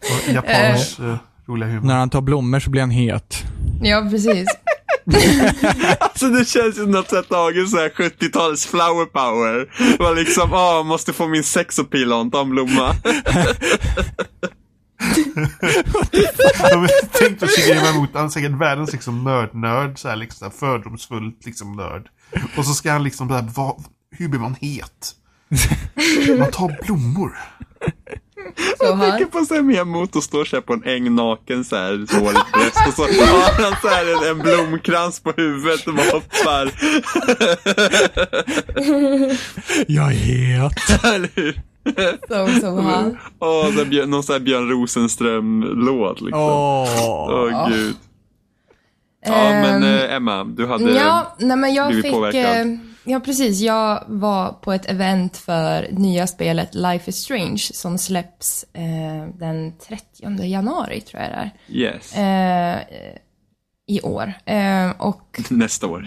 Och 0.00 0.32
Japaners 0.32 0.98
eh, 1.00 1.16
roliga 1.52 1.68
humor. 1.68 1.86
När 1.86 1.98
han 1.98 2.10
tar 2.10 2.20
blommor 2.20 2.60
så 2.60 2.70
blir 2.70 2.80
han 2.80 2.90
het. 2.90 3.44
Ja, 3.82 4.06
precis. 4.10 4.48
Alltså 6.00 6.28
det 6.28 6.48
känns 6.48 6.78
ju 6.78 6.98
att 6.98 7.10
sätta 7.10 7.36
dagens 7.36 7.70
så 7.70 7.76
här 7.76 7.88
70-tals 7.88 8.66
flower 8.66 9.04
power. 9.04 9.68
Var 9.98 10.14
liksom, 10.14 10.52
åh, 10.52 10.84
måste 10.84 11.12
få 11.12 11.28
min 11.28 11.44
sexappeal 11.44 12.12
on, 12.12 12.30
ta 12.30 12.40
en 12.40 12.50
blomma. 12.50 12.96
Tänkte 17.12 17.44
att 17.44 17.50
Shigeru 17.50 17.96
emot, 17.96 18.10
han 18.14 18.24
är 18.24 18.28
säkert 18.28 18.52
världens 18.52 18.92
liksom 18.92 19.24
nörd-nörd, 19.24 19.98
så 19.98 20.08
här, 20.08 20.16
liksom, 20.16 20.50
fördomsfullt 20.50 21.46
liksom 21.46 21.76
nörd. 21.76 22.08
Och 22.56 22.66
så 22.66 22.74
ska 22.74 22.92
han 22.92 23.02
liksom, 23.02 23.28
där, 23.28 23.44
vad, 23.54 23.84
hur 24.10 24.28
blir 24.28 24.40
man 24.40 24.56
het? 24.60 25.14
Man 26.38 26.50
tar 26.50 26.84
blommor. 26.84 27.38
Så 28.78 28.84
Jag 28.84 29.00
tänker 29.00 29.18
här. 29.18 29.24
på 29.24 29.44
så 29.44 29.54
här 29.54 29.62
Miyamoto 29.62 30.20
står 30.20 30.44
så 30.44 30.56
här 30.56 30.60
på 30.60 30.72
en 30.72 30.84
äng 30.84 31.14
naken 31.14 31.64
så 31.64 31.76
här, 31.76 32.06
sårigt 32.08 32.52
bröst 32.52 32.88
och 32.88 32.94
så 32.94 33.02
har 33.02 33.62
han 33.62 33.74
så 33.82 33.88
här 33.88 34.12
en, 34.12 34.30
en 34.30 34.38
blomkrans 34.38 35.20
på 35.20 35.32
huvudet 35.36 35.86
och 35.86 35.94
bara 35.94 36.10
hoppar. 36.10 36.72
Jag 39.92 40.12
är 40.12 40.16
het. 40.16 41.04
Eller 41.04 41.30
hur? 41.34 41.60
Så, 42.28 42.60
så 42.60 42.80
här. 42.80 43.20
Åh, 43.38 43.66
så 43.66 43.78
här 43.78 43.84
Björn, 43.84 44.10
någon 44.10 44.22
sån 44.22 44.32
här 44.32 44.40
Björn 44.40 44.68
Rosenström-låt 44.70 46.20
liksom. 46.20 46.40
Åh, 46.42 47.28
Åh. 47.30 47.68
gud. 47.70 47.96
Ja, 49.24 49.32
men 49.32 49.82
Ehm, 49.82 49.94
eh, 49.94 50.14
Emma, 50.14 50.44
du 50.44 50.66
hade... 50.66 50.92
Ja, 50.92 51.36
nej 51.38 51.56
men 51.56 51.74
jag 51.74 51.86
blivit 51.88 52.04
fick... 52.04 52.14
påverkad. 52.14 52.78
Ja, 53.04 53.20
precis. 53.20 53.60
Jag 53.60 54.04
var 54.06 54.52
på 54.52 54.72
ett 54.72 54.90
event 54.90 55.36
för 55.36 55.88
nya 55.92 56.26
spelet 56.26 56.74
Life 56.74 57.10
is 57.10 57.16
Strange 57.16 57.58
som 57.58 57.98
släpps 57.98 58.64
eh, 58.72 59.28
den 59.38 59.72
30 59.78 60.44
januari, 60.44 61.00
tror 61.00 61.22
jag 61.22 61.30
det 61.30 61.36
är. 61.36 61.50
Yes. 61.68 62.16
Eh, 62.16 62.82
I 63.86 64.00
år. 64.00 64.32
Eh, 64.44 64.90
och 64.98 65.40
Nästa 65.50 65.86
år. 65.86 66.06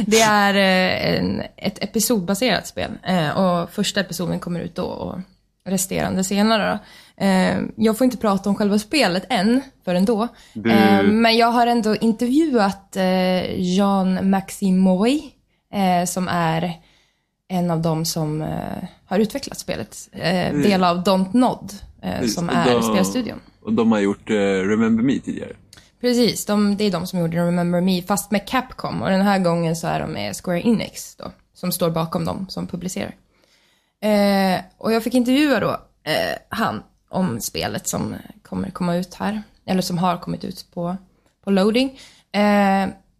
det 0.06 0.20
är 0.20 0.54
eh, 0.54 1.18
en, 1.18 1.42
ett 1.56 1.84
episodbaserat 1.84 2.66
spel. 2.66 2.90
Eh, 3.06 3.30
och 3.30 3.70
första 3.70 4.00
episoden 4.00 4.40
kommer 4.40 4.60
ut 4.60 4.74
då 4.74 4.84
och 4.84 5.18
resterande 5.64 6.24
senare. 6.24 6.78
Då. 7.18 7.24
Eh, 7.24 7.58
jag 7.76 7.98
får 7.98 8.04
inte 8.04 8.16
prata 8.16 8.48
om 8.50 8.54
själva 8.56 8.78
spelet 8.78 9.26
än, 9.30 9.62
förrän 9.84 10.04
då. 10.04 10.28
Du- 10.52 10.70
men 11.12 11.36
jag 11.36 11.46
har 11.52 11.66
ändå 11.66 11.96
intervjuat 11.96 12.96
eh, 12.96 13.60
Jean 13.60 14.30
Maximoy, 14.30 15.22
eh, 15.72 16.04
som 16.06 16.28
är 16.28 16.72
en 17.48 17.70
av 17.70 17.82
dem 17.82 18.04
som 18.04 18.42
eh, 18.42 18.84
har 19.06 19.18
utvecklat 19.18 19.58
spelet. 19.58 20.08
Eh, 20.12 20.52
del 20.54 20.84
av 20.84 21.04
Don't 21.04 21.36
Nod, 21.36 21.72
eh, 22.02 22.26
som 22.26 22.48
Och 22.48 22.54
är 22.54 22.72
då- 22.74 22.82
spelstudion. 22.82 23.40
Och 23.62 23.72
de 23.72 23.92
har 23.92 23.98
gjort 23.98 24.30
eh, 24.30 24.34
Remember 24.34 25.02
Me 25.04 25.18
tidigare. 25.18 25.52
Precis, 26.00 26.46
de, 26.46 26.76
det 26.76 26.84
är 26.84 26.90
de 26.90 27.06
som 27.06 27.18
gjorde 27.18 27.36
Remember 27.46 27.80
Me, 27.80 28.02
fast 28.02 28.30
med 28.30 28.46
Capcom. 28.48 29.02
Och 29.02 29.10
den 29.10 29.22
här 29.22 29.38
gången 29.38 29.76
så 29.76 29.86
är 29.86 30.00
de 30.00 30.10
med 30.10 30.36
Square 30.36 30.60
Enix 30.60 31.16
då, 31.16 31.32
som 31.54 31.72
står 31.72 31.90
bakom 31.90 32.24
dem 32.24 32.46
som 32.48 32.66
publicerar. 32.66 33.14
Eh, 34.02 34.60
och 34.78 34.92
jag 34.92 35.04
fick 35.04 35.14
intervjua 35.14 35.60
då 35.60 35.76
han 36.48 36.82
om 37.08 37.40
spelet 37.40 37.88
som 37.88 38.14
kommer 38.42 38.70
komma 38.70 38.96
ut 38.96 39.14
här, 39.14 39.42
eller 39.66 39.82
som 39.82 39.98
har 39.98 40.16
kommit 40.16 40.44
ut 40.44 40.66
på, 40.74 40.96
på 41.44 41.50
loading. 41.50 41.98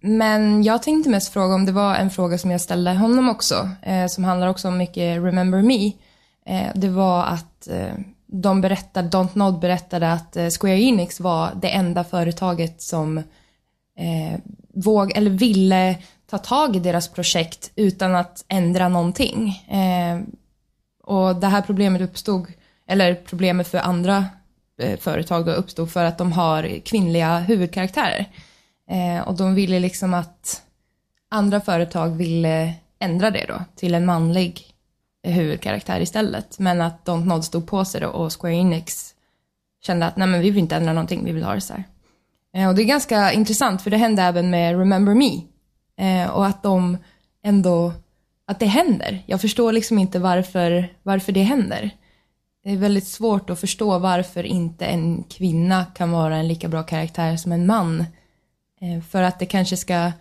Men 0.01 0.62
jag 0.62 0.82
tänkte 0.82 1.11
mest 1.11 1.32
fråga 1.32 1.55
om 1.55 1.66
det 1.66 1.72
var 1.72 1.94
en 1.94 2.11
fråga 2.11 2.38
som 2.38 2.51
jag 2.51 2.61
ställde 2.61 2.90
honom 2.90 3.28
också, 3.28 3.68
eh, 3.82 4.07
som 4.07 4.24
handlar 4.24 4.48
också 4.48 4.68
om 4.68 4.78
mycket 4.78 5.22
Remember 5.22 5.62
Me. 5.62 5.92
Eh, 6.46 6.72
det 6.74 6.88
var 6.88 7.24
att 7.24 7.68
eh, 7.68 7.94
de 8.26 8.61
berättade, 8.61 9.09
Don't 9.09 9.38
Nod 9.38 9.61
berättade 9.61 10.12
att 10.12 10.36
eh, 10.36 10.48
Square 10.61 10.80
Enix 10.80 11.20
var 11.20 11.51
det 11.61 11.68
enda 11.68 12.05
företaget 12.05 12.82
som 12.82 13.18
eh, 13.98 14.40
våg, 14.74 15.12
eller 15.16 15.30
ville 15.30 15.96
ta 16.30 16.38
tag 16.38 16.76
i 16.76 16.80
deras 16.80 17.09
projekt 17.09 17.70
utan 17.76 18.14
att 18.14 18.44
ändra 18.48 18.88
någonting. 18.88 19.48
Eh, 19.68 20.20
och 21.05 21.36
det 21.36 21.46
här 21.46 21.62
problemet 21.62 22.03
uppstod, 22.03 22.46
eller 22.88 23.14
problemet 23.14 23.68
för 23.68 23.78
andra 23.78 24.26
eh, 24.82 24.98
företag 24.98 25.46
då 25.46 25.53
uppstod 25.53 25.92
för 25.92 26.05
att 26.05 26.18
de 26.18 26.32
har 26.32 26.80
kvinnliga 26.84 27.38
huvudkaraktärer. 27.38 28.26
Eh, 28.91 29.28
och 29.28 29.36
de 29.36 29.55
ville 29.55 29.80
liksom 29.80 30.14
att 30.14 30.62
andra 31.28 31.61
företag 31.61 32.09
ville 32.09 32.74
ändra 32.99 33.30
det 33.30 33.45
då 33.49 33.64
till 33.76 33.95
en 33.95 34.07
manlig 34.07 34.66
huvudkaraktär 35.22 36.01
istället. 36.01 36.59
Men 36.59 36.80
att 36.80 37.05
Don't 37.05 37.24
Nod 37.24 37.45
stod 37.45 37.66
på 37.66 37.84
sig 37.84 38.01
då 38.01 38.09
och 38.09 38.41
Square 38.41 38.55
Enix 38.55 39.14
kände 39.82 40.07
att 40.07 40.16
nej 40.16 40.28
men 40.28 40.41
vi 40.41 40.51
vill 40.51 40.59
inte 40.59 40.76
ändra 40.76 40.93
någonting, 40.93 41.24
vi 41.24 41.32
vill 41.32 41.45
ha 41.45 41.55
det 41.55 41.61
så 41.61 41.72
här. 41.72 41.84
Eh, 42.55 42.68
och 42.68 42.74
det 42.74 42.82
är 42.82 42.86
ganska 42.86 43.32
intressant 43.32 43.82
för 43.82 43.91
det 43.91 43.97
hände 43.97 44.22
även 44.22 44.51
med 44.51 44.78
Remember 44.78 45.14
Me. 45.14 45.41
Eh, 45.97 46.30
och 46.30 46.47
att 46.47 46.62
de 46.62 46.99
ändå, 47.43 47.93
att 48.47 48.61
det 48.61 48.66
händer. 48.66 49.22
Jag 49.26 49.41
förstår 49.41 49.72
liksom 49.72 49.99
inte 49.99 50.18
varför, 50.18 50.95
varför 51.03 51.32
det 51.32 51.43
händer. 51.43 51.91
Det 52.64 52.70
är 52.70 52.76
väldigt 52.76 53.07
svårt 53.07 53.51
att 53.51 53.61
förstå 53.61 53.99
varför 53.99 54.47
inte 54.47 54.86
en 54.86 55.22
kvinna 55.22 55.84
kan 55.84 56.11
vara 56.11 56.36
en 56.36 56.49
lika 56.49 56.68
bra 56.68 56.82
karaktär 56.82 57.36
som 57.36 57.53
en 57.53 57.66
man. 57.66 58.05
Eh, 58.83 59.03
för 59.03 59.22
att 59.22 59.39
det 59.39 59.47
kanske 59.47 59.76
ska, 59.76 60.12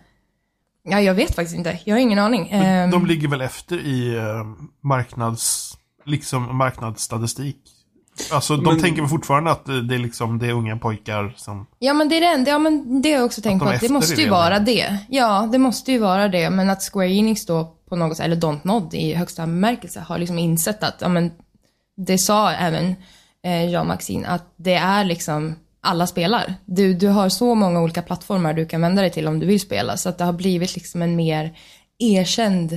ja 0.82 1.00
jag 1.00 1.14
vet 1.14 1.34
faktiskt 1.34 1.56
inte, 1.56 1.78
jag 1.84 1.94
har 1.94 2.00
ingen 2.00 2.18
aning. 2.18 2.48
Eh, 2.48 2.90
De 2.90 3.06
ligger 3.06 3.28
väl 3.28 3.40
efter 3.40 3.78
i 3.78 4.16
eh, 4.16 4.44
marknads, 4.80 5.76
liksom 6.04 6.56
marknadsstatistik. 6.56 7.56
Alltså 8.32 8.56
de 8.56 8.64
Men- 8.74 8.80
tänker 8.82 9.06
fortfarande 9.06 9.50
att 9.50 9.64
det 9.64 9.82
det 9.82 9.94
är 9.94 9.98
liksom, 9.98 10.38
det 10.38 10.46
är 10.46 10.52
unga 10.52 10.76
pojkar 10.76 11.34
som... 11.36 11.66
Ja 11.78 11.94
men 11.94 12.08
det 12.08 12.16
är 12.16 12.20
det 12.20 12.26
enda, 12.26 12.50
ja 12.50 12.58
men 12.58 13.02
det 13.02 13.08
har 13.12 13.16
jag 13.16 13.26
också 13.26 13.42
tänkt 13.42 13.60
de 13.60 13.64
på, 13.66 13.70
är 13.70 13.74
att 13.74 13.80
det 13.80 13.88
måste 13.88 14.14
det 14.14 14.20
ju 14.20 14.26
redan. 14.26 14.38
vara 14.38 14.58
det. 14.58 14.96
Ja, 15.08 15.48
det 15.52 15.58
måste 15.58 15.92
ju 15.92 15.98
vara 15.98 16.28
det, 16.28 16.50
men 16.50 16.70
att 16.70 16.82
Square 16.92 17.12
Enix 17.12 17.46
då 17.46 17.76
på 17.88 17.96
något 17.96 18.16
sätt, 18.16 18.24
eller 18.26 18.36
Don't 18.36 18.60
Nod 18.62 18.94
i 18.94 19.14
högsta 19.14 19.46
bemärkelse, 19.46 20.00
har 20.00 20.18
liksom 20.18 20.38
insett 20.38 20.82
att, 20.82 20.96
ja 21.00 21.08
men, 21.08 21.30
det 21.96 22.18
sa 22.18 22.50
även 22.52 22.94
eh, 23.44 23.70
Jean 23.70 23.86
Maxine, 23.86 24.26
att 24.26 24.52
det 24.56 24.74
är 24.74 25.04
liksom, 25.04 25.56
alla 25.80 26.06
spelar. 26.06 26.54
Du, 26.64 26.94
du 26.94 27.08
har 27.08 27.28
så 27.28 27.54
många 27.54 27.80
olika 27.80 28.02
plattformar 28.02 28.54
du 28.54 28.66
kan 28.66 28.80
vända 28.80 29.02
dig 29.02 29.10
till 29.10 29.28
om 29.28 29.38
du 29.40 29.46
vill 29.46 29.60
spela, 29.60 29.96
så 29.96 30.08
att 30.08 30.18
det 30.18 30.24
har 30.24 30.32
blivit 30.32 30.74
liksom 30.74 31.02
en 31.02 31.16
mer 31.16 31.56
erkänd 31.98 32.72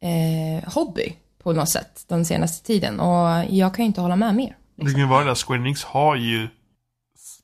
eh, 0.00 0.72
hobby 0.74 1.12
på 1.42 1.52
något 1.52 1.68
sätt 1.68 2.04
den 2.08 2.24
senaste 2.24 2.66
tiden. 2.66 3.00
Och 3.00 3.44
jag 3.50 3.74
kan 3.74 3.84
ju 3.84 3.86
inte 3.86 4.00
hålla 4.00 4.16
med 4.16 4.34
mer. 4.34 4.56
Det 4.76 4.90
kan 4.90 5.00
ju 5.00 5.06
vara 5.06 5.24
det 5.24 5.30
där, 5.30 5.34
Square 5.34 5.58
Enix 5.60 5.84
har 5.84 6.16
ju 6.16 6.48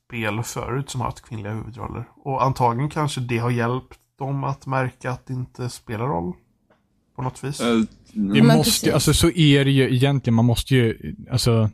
spel 0.09 0.43
förut 0.43 0.91
som 0.91 1.01
har 1.01 1.09
haft 1.09 1.21
kvinnliga 1.21 1.53
huvudroller. 1.53 2.05
Och 2.25 2.45
antagligen 2.45 2.91
kanske 2.91 3.21
det 3.21 3.39
har 3.39 3.51
hjälpt 3.51 3.99
dem 4.19 4.45
att 4.45 4.67
märka 4.67 5.11
att 5.11 5.27
det 5.27 5.33
inte 5.33 5.71
spelar 5.71 6.07
roll. 6.07 6.35
På 7.17 7.23
något 7.23 7.45
vis. 7.45 7.61
Eh, 7.61 7.77
Det 8.13 8.43
måste, 8.43 8.63
precis. 8.65 8.95
alltså 8.95 9.15
så 9.15 9.31
är 9.31 9.65
det 9.65 9.71
ju 9.71 9.95
egentligen, 9.95 10.35
man 10.35 10.45
måste 10.45 10.75
ju, 10.75 11.15
alltså, 11.31 11.71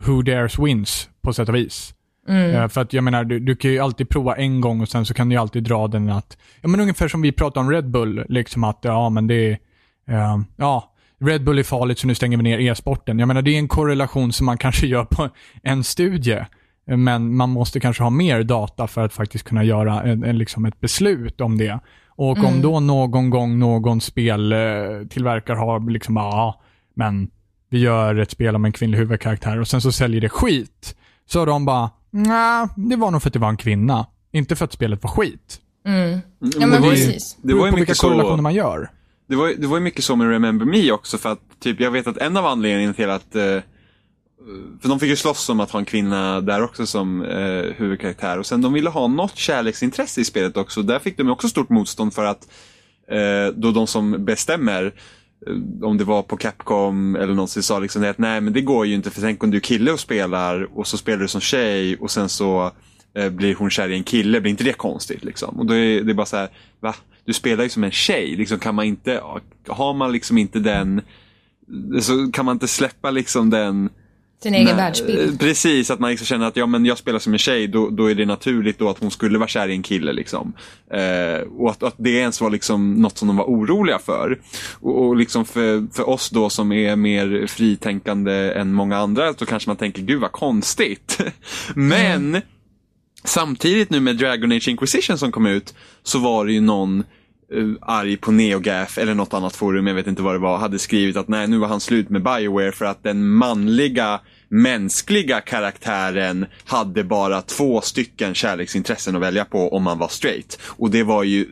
who 0.00 0.22
dares 0.22 0.58
wins 0.58 1.08
på 1.20 1.32
sätt 1.32 1.48
och 1.48 1.54
vis. 1.54 1.94
Eh, 2.28 2.68
för 2.68 2.80
att 2.80 2.92
jag 2.92 3.04
menar, 3.04 3.24
du, 3.24 3.38
du 3.38 3.56
kan 3.56 3.70
ju 3.70 3.78
alltid 3.78 4.08
prova 4.08 4.36
en 4.36 4.60
gång 4.60 4.80
och 4.80 4.88
sen 4.88 5.06
så 5.06 5.14
kan 5.14 5.28
du 5.28 5.34
ju 5.34 5.40
alltid 5.40 5.62
dra 5.62 5.88
den 5.88 6.10
att, 6.10 6.38
ja 6.60 6.68
men 6.68 6.80
ungefär 6.80 7.08
som 7.08 7.22
vi 7.22 7.32
pratade 7.32 7.60
om 7.66 7.70
Red 7.70 7.90
Bull, 7.90 8.24
liksom 8.28 8.64
att, 8.64 8.78
ja 8.82 9.08
men 9.08 9.26
det 9.26 9.34
är, 9.34 9.58
eh, 10.08 10.40
ja, 10.56 10.94
Red 11.20 11.44
Bull 11.44 11.58
är 11.58 11.62
farligt 11.62 11.98
så 11.98 12.06
nu 12.06 12.14
stänger 12.14 12.36
vi 12.36 12.42
ner 12.42 12.58
e-sporten. 12.58 13.18
Jag 13.18 13.28
menar, 13.28 13.42
det 13.42 13.50
är 13.50 13.58
en 13.58 13.68
korrelation 13.68 14.32
som 14.32 14.46
man 14.46 14.58
kanske 14.58 14.86
gör 14.86 15.04
på 15.04 15.28
en 15.62 15.84
studie. 15.84 16.44
Men 16.86 17.36
man 17.36 17.50
måste 17.50 17.80
kanske 17.80 18.02
ha 18.02 18.10
mer 18.10 18.42
data 18.42 18.86
för 18.86 19.04
att 19.04 19.12
faktiskt 19.12 19.44
kunna 19.44 19.64
göra 19.64 20.02
en, 20.02 20.24
en, 20.24 20.38
liksom 20.38 20.64
ett 20.64 20.80
beslut 20.80 21.40
om 21.40 21.58
det. 21.58 21.80
Och 22.08 22.44
om 22.44 22.62
då 22.62 22.80
någon 22.80 23.30
gång 23.30 23.58
någon 23.58 24.00
speltillverkare 24.00 25.56
har 25.56 25.90
liksom 25.90 26.16
ja, 26.16 26.60
men 26.94 27.30
vi 27.70 27.78
gör 27.78 28.14
ett 28.14 28.30
spel 28.30 28.56
om 28.56 28.64
en 28.64 28.72
kvinnlig 28.72 28.98
huvudkaraktär 28.98 29.60
och 29.60 29.68
sen 29.68 29.80
så 29.80 29.92
säljer 29.92 30.20
det 30.20 30.28
skit. 30.28 30.96
Så 31.26 31.44
de 31.44 31.64
bara, 31.64 31.90
Nej, 32.26 32.68
det 32.76 32.96
var 32.96 33.10
nog 33.10 33.22
för 33.22 33.28
att 33.28 33.32
det 33.32 33.38
var 33.38 33.48
en 33.48 33.56
kvinna. 33.56 34.06
Inte 34.32 34.56
för 34.56 34.64
att 34.64 34.72
spelet 34.72 35.02
var 35.02 35.10
skit. 35.10 35.60
Ja, 35.82 35.90
det 35.90 36.22
men 36.66 36.70
var 36.70 36.78
ju- 36.78 36.90
precis. 36.90 37.36
Det 37.42 37.54
var 37.54 37.66
ju 37.66 37.72
mycket 37.72 37.98
korrelationer 37.98 38.36
så... 38.36 38.42
man 38.42 38.54
gör. 38.54 38.90
Det 39.28 39.36
var, 39.36 39.52
det 39.58 39.66
var 39.66 39.76
ju 39.76 39.82
mycket 39.82 40.04
så 40.04 40.16
med 40.16 40.28
Remember 40.30 40.66
Me 40.66 40.92
också 40.92 41.18
för 41.18 41.32
att 41.32 41.40
typ 41.60 41.80
jag 41.80 41.90
vet 41.90 42.06
att 42.06 42.16
en 42.16 42.36
av 42.36 42.46
anledningarna 42.46 42.94
till 42.94 43.10
att 43.10 43.34
eh, 43.34 43.42
för 44.80 44.88
de 44.88 45.00
fick 45.00 45.08
ju 45.08 45.16
slåss 45.16 45.48
om 45.48 45.60
att 45.60 45.70
ha 45.70 45.78
en 45.78 45.84
kvinna 45.84 46.40
där 46.40 46.62
också 46.62 46.86
som 46.86 47.22
eh, 47.22 47.62
huvudkaraktär 47.76 48.38
och 48.38 48.46
sen 48.46 48.62
de 48.62 48.72
ville 48.72 48.90
ha 48.90 49.06
något 49.06 49.36
kärleksintresse 49.36 50.20
i 50.20 50.24
spelet 50.24 50.56
också. 50.56 50.82
Där 50.82 50.98
fick 50.98 51.16
de 51.16 51.26
ju 51.26 51.32
också 51.32 51.48
stort 51.48 51.68
motstånd 51.68 52.14
för 52.14 52.24
att 52.24 52.48
eh, 53.10 53.54
då 53.54 53.70
de 53.70 53.86
som 53.86 54.24
bestämmer 54.24 54.84
eh, 54.84 54.92
Eh, 55.46 55.86
om 55.88 55.98
det 55.98 56.04
var 56.04 56.22
på 56.22 56.36
Capcom 56.36 57.16
eller 57.16 57.34
någonsin 57.34 57.62
sa 57.62 57.78
liksom 57.78 58.04
att 58.04 58.18
nej 58.18 58.40
men 58.40 58.52
det 58.52 58.60
går 58.60 58.86
ju 58.86 58.94
inte 58.94 59.10
för 59.10 59.20
tänk 59.20 59.44
om 59.44 59.50
du 59.50 59.56
är 59.56 59.60
kille 59.60 59.92
och 59.92 60.00
spelar 60.00 60.78
och 60.78 60.86
så 60.86 60.98
spelar 60.98 61.18
du 61.18 61.28
som 61.28 61.40
tjej 61.40 61.96
och 61.96 62.10
sen 62.10 62.28
så 62.28 62.72
eh, 63.14 63.30
blir 63.30 63.54
hon 63.54 63.70
kär 63.70 63.88
i 63.88 63.94
en 63.94 64.04
kille, 64.04 64.40
blir 64.40 64.50
inte 64.50 64.64
det 64.64 64.72
konstigt 64.72 65.24
liksom? 65.24 65.58
Och 65.58 65.66
då 65.66 65.74
är 65.74 66.02
det 66.02 66.14
bara 66.14 66.26
så 66.26 66.36
här, 66.36 66.48
va? 66.80 66.94
Du 67.24 67.32
spelar 67.32 67.64
ju 67.64 67.70
som 67.70 67.84
en 67.84 67.90
tjej, 67.90 68.36
liksom 68.36 68.58
kan 68.58 68.74
man 68.74 68.84
inte, 68.84 69.20
har 69.68 69.94
man 69.94 70.12
liksom 70.12 70.38
inte 70.38 70.58
den, 70.58 71.00
så 72.00 72.30
kan 72.32 72.44
man 72.44 72.56
inte 72.56 72.68
släppa 72.68 73.10
liksom 73.10 73.50
den 73.50 73.90
sin 74.42 74.54
egen 74.54 74.66
Nej, 74.66 74.74
världsbild. 74.76 75.32
eh, 75.32 75.38
Precis, 75.38 75.90
att 75.90 76.00
man 76.00 76.10
liksom 76.10 76.26
känner 76.26 76.46
att 76.46 76.56
ja, 76.56 76.66
men 76.66 76.86
jag 76.86 76.98
spelar 76.98 77.18
som 77.18 77.32
en 77.32 77.38
tjej, 77.38 77.66
då, 77.68 77.90
då 77.90 78.10
är 78.10 78.14
det 78.14 78.26
naturligt 78.26 78.78
då 78.78 78.88
att 78.88 78.98
hon 78.98 79.10
skulle 79.10 79.38
vara 79.38 79.48
kär 79.48 79.68
i 79.68 79.72
en 79.72 79.82
kille. 79.82 80.12
Liksom. 80.12 80.52
Eh, 80.92 81.40
och 81.58 81.70
att, 81.70 81.82
att 81.82 81.94
det 81.96 82.10
ens 82.10 82.40
var 82.40 82.50
liksom 82.50 82.94
något 82.94 83.18
som 83.18 83.28
de 83.28 83.36
var 83.36 83.44
oroliga 83.44 83.98
för. 83.98 84.38
Och, 84.80 85.06
och 85.06 85.16
liksom 85.16 85.44
för, 85.44 85.94
för 85.94 86.08
oss 86.08 86.30
då 86.30 86.50
som 86.50 86.72
är 86.72 86.96
mer 86.96 87.46
fritänkande 87.46 88.52
än 88.52 88.72
många 88.72 88.96
andra, 88.96 89.34
så 89.34 89.46
kanske 89.46 89.70
man 89.70 89.76
tänker 89.76 90.02
gud 90.02 90.20
vad 90.20 90.32
konstigt. 90.32 91.18
men 91.74 92.40
samtidigt 93.24 93.90
nu 93.90 94.00
med 94.00 94.16
Dragon 94.16 94.52
Age 94.52 94.68
Inquisition 94.68 95.18
som 95.18 95.32
kom 95.32 95.46
ut, 95.46 95.74
så 96.02 96.18
var 96.18 96.46
det 96.46 96.52
ju 96.52 96.60
någon 96.60 97.04
Eh, 97.54 97.66
arg 97.80 98.16
på 98.16 98.32
NeoGaf 98.32 98.98
eller 98.98 99.14
något 99.14 99.34
annat 99.34 99.56
forum, 99.56 99.86
jag 99.86 99.94
vet 99.94 100.06
inte 100.06 100.22
vad 100.22 100.34
det 100.34 100.38
var, 100.38 100.58
hade 100.58 100.78
skrivit 100.78 101.16
att 101.16 101.28
nej, 101.28 101.48
nu 101.48 101.58
var 101.58 101.68
han 101.68 101.80
slut 101.80 102.10
med 102.10 102.22
Bioware 102.22 102.72
för 102.72 102.84
att 102.84 103.02
den 103.02 103.28
manliga 103.28 104.20
mänskliga 104.48 105.40
karaktären 105.40 106.46
hade 106.64 107.04
bara 107.04 107.42
två 107.42 107.80
stycken 107.80 108.34
kärleksintressen 108.34 109.16
att 109.16 109.22
välja 109.22 109.44
på 109.44 109.74
om 109.74 109.82
man 109.82 109.98
var 109.98 110.08
straight. 110.08 110.58
Och 110.62 110.90
det 110.90 111.02
var 111.02 111.22
ju, 111.22 111.46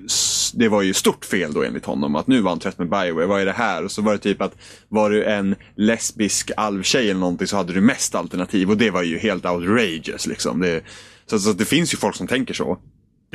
det 0.55 0.69
var 0.69 0.83
ju 0.83 0.95
stort 0.95 1.25
fel 1.25 1.53
då 1.53 1.63
enligt 1.63 1.87
honom, 1.87 2.17
att 2.17 2.27
nu 2.27 2.41
var 2.41 2.51
han 2.51 2.59
trött 2.59 2.79
med 2.79 2.89
Bioware, 2.89 3.27
vad 3.27 3.41
är 3.41 3.47
det 3.47 3.53
här? 3.53 3.85
Och 3.85 3.91
så 3.91 4.03
var 4.03 4.13
det 4.13 4.19
typ 4.19 4.43
att 4.43 4.57
var 4.89 5.11
du 5.11 5.25
en 5.25 5.55
lesbisk 5.77 6.51
alvtjej 6.57 7.11
eller 7.11 7.21
någonting 7.21 7.47
så 7.47 7.57
hade 7.57 7.73
du 7.73 7.81
mest 7.81 8.15
alternativ 8.15 8.71
och 8.71 8.77
det 8.77 8.91
var 8.91 9.03
ju 9.03 9.19
helt 9.19 9.47
outrageous 9.47 10.27
liksom. 10.27 10.61
Det, 10.61 10.85
så, 11.27 11.39
så 11.39 11.53
det 11.53 11.65
finns 11.65 11.95
ju 11.95 11.99
folk 11.99 12.17
som 12.17 12.27
tänker 12.27 12.55
så. 12.55 12.79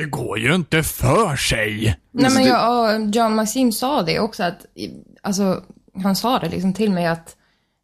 Det 0.02 0.08
går 0.08 0.38
ju 0.38 0.54
inte 0.54 0.82
för 0.82 1.36
sig. 1.36 1.96
Nej 2.12 2.24
Alltså, 2.24 2.38
men 2.38 2.48
jag, 2.48 3.16
John 3.16 3.34
Maxim 3.34 3.72
sa 3.72 4.02
det 4.02 4.20
också 4.20 4.42
att, 4.42 4.66
alltså 5.22 5.62
han 6.02 6.16
sa 6.16 6.38
det 6.38 6.48
liksom 6.48 6.74
till 6.74 6.90
mig 6.90 7.06
att, 7.06 7.36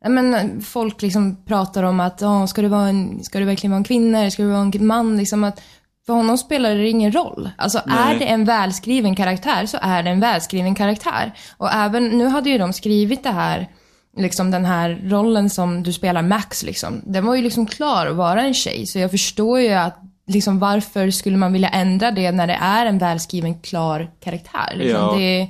nej 0.05 0.12
men 0.12 0.61
folk 0.61 1.03
liksom 1.03 1.45
pratar 1.45 1.83
om 1.83 2.01
att, 2.01 2.21
ja 2.21 2.47
ska 2.47 2.62
det 2.62 2.69
vara 2.69 2.89
en, 2.89 3.25
ska 3.25 3.39
det 3.39 3.45
verkligen 3.45 3.71
vara 3.71 3.79
en 3.79 3.85
kvinna 3.85 4.19
eller 4.19 4.31
ska 4.31 4.43
det 4.43 4.49
vara 4.49 4.71
en 4.75 4.87
man 4.87 5.16
liksom 5.16 5.45
att, 5.45 5.61
för 6.07 6.12
honom 6.12 6.39
spelar 6.39 6.75
det 6.75 6.89
ingen 6.89 7.12
roll. 7.12 7.51
Alltså 7.59 7.81
Nej. 7.87 7.97
är 7.99 8.19
det 8.19 8.25
en 8.25 8.45
välskriven 8.45 9.16
karaktär 9.16 9.66
så 9.66 9.79
är 9.83 10.03
det 10.03 10.11
en 10.11 10.21
välskriven 10.21 10.75
karaktär. 10.75 11.33
Och 11.57 11.73
även, 11.73 12.09
nu 12.09 12.27
hade 12.27 12.51
ju 12.51 12.59
de 12.59 12.73
skrivit 12.73 13.23
det 13.23 13.31
här, 13.31 13.69
liksom 14.16 14.51
den 14.51 14.64
här 14.64 15.01
rollen 15.05 15.51
som 15.51 15.83
du 15.83 15.93
spelar 15.93 16.23
Max 16.23 16.62
liksom, 16.62 17.03
den 17.05 17.27
var 17.27 17.35
ju 17.35 17.43
liksom 17.43 17.66
klar 17.66 18.07
att 18.07 18.16
vara 18.16 18.43
en 18.43 18.55
tjej. 18.55 18.87
Så 18.87 18.99
jag 18.99 19.11
förstår 19.11 19.61
ju 19.61 19.73
att, 19.73 19.99
liksom 20.29 20.59
varför 20.59 21.11
skulle 21.11 21.37
man 21.37 21.53
vilja 21.53 21.68
ändra 21.68 22.11
det 22.11 22.33
när 22.33 22.47
det 22.47 22.59
är 22.61 22.87
en 22.87 22.99
välskriven, 22.99 23.61
klar 23.61 24.11
karaktär? 24.20 24.72
Liksom. 24.76 25.01
Ja. 25.01 25.16
Det, 25.16 25.49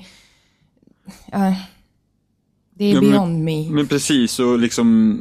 ja, 1.33 1.55
det 2.74 2.85
är 2.85 2.95
Ja, 2.95 3.01
men- 3.01 3.11
beyond 3.11 3.45
me. 3.45 3.70
Men 3.70 3.87
precis, 3.87 4.39
och 4.39 4.59
liksom 4.59 5.20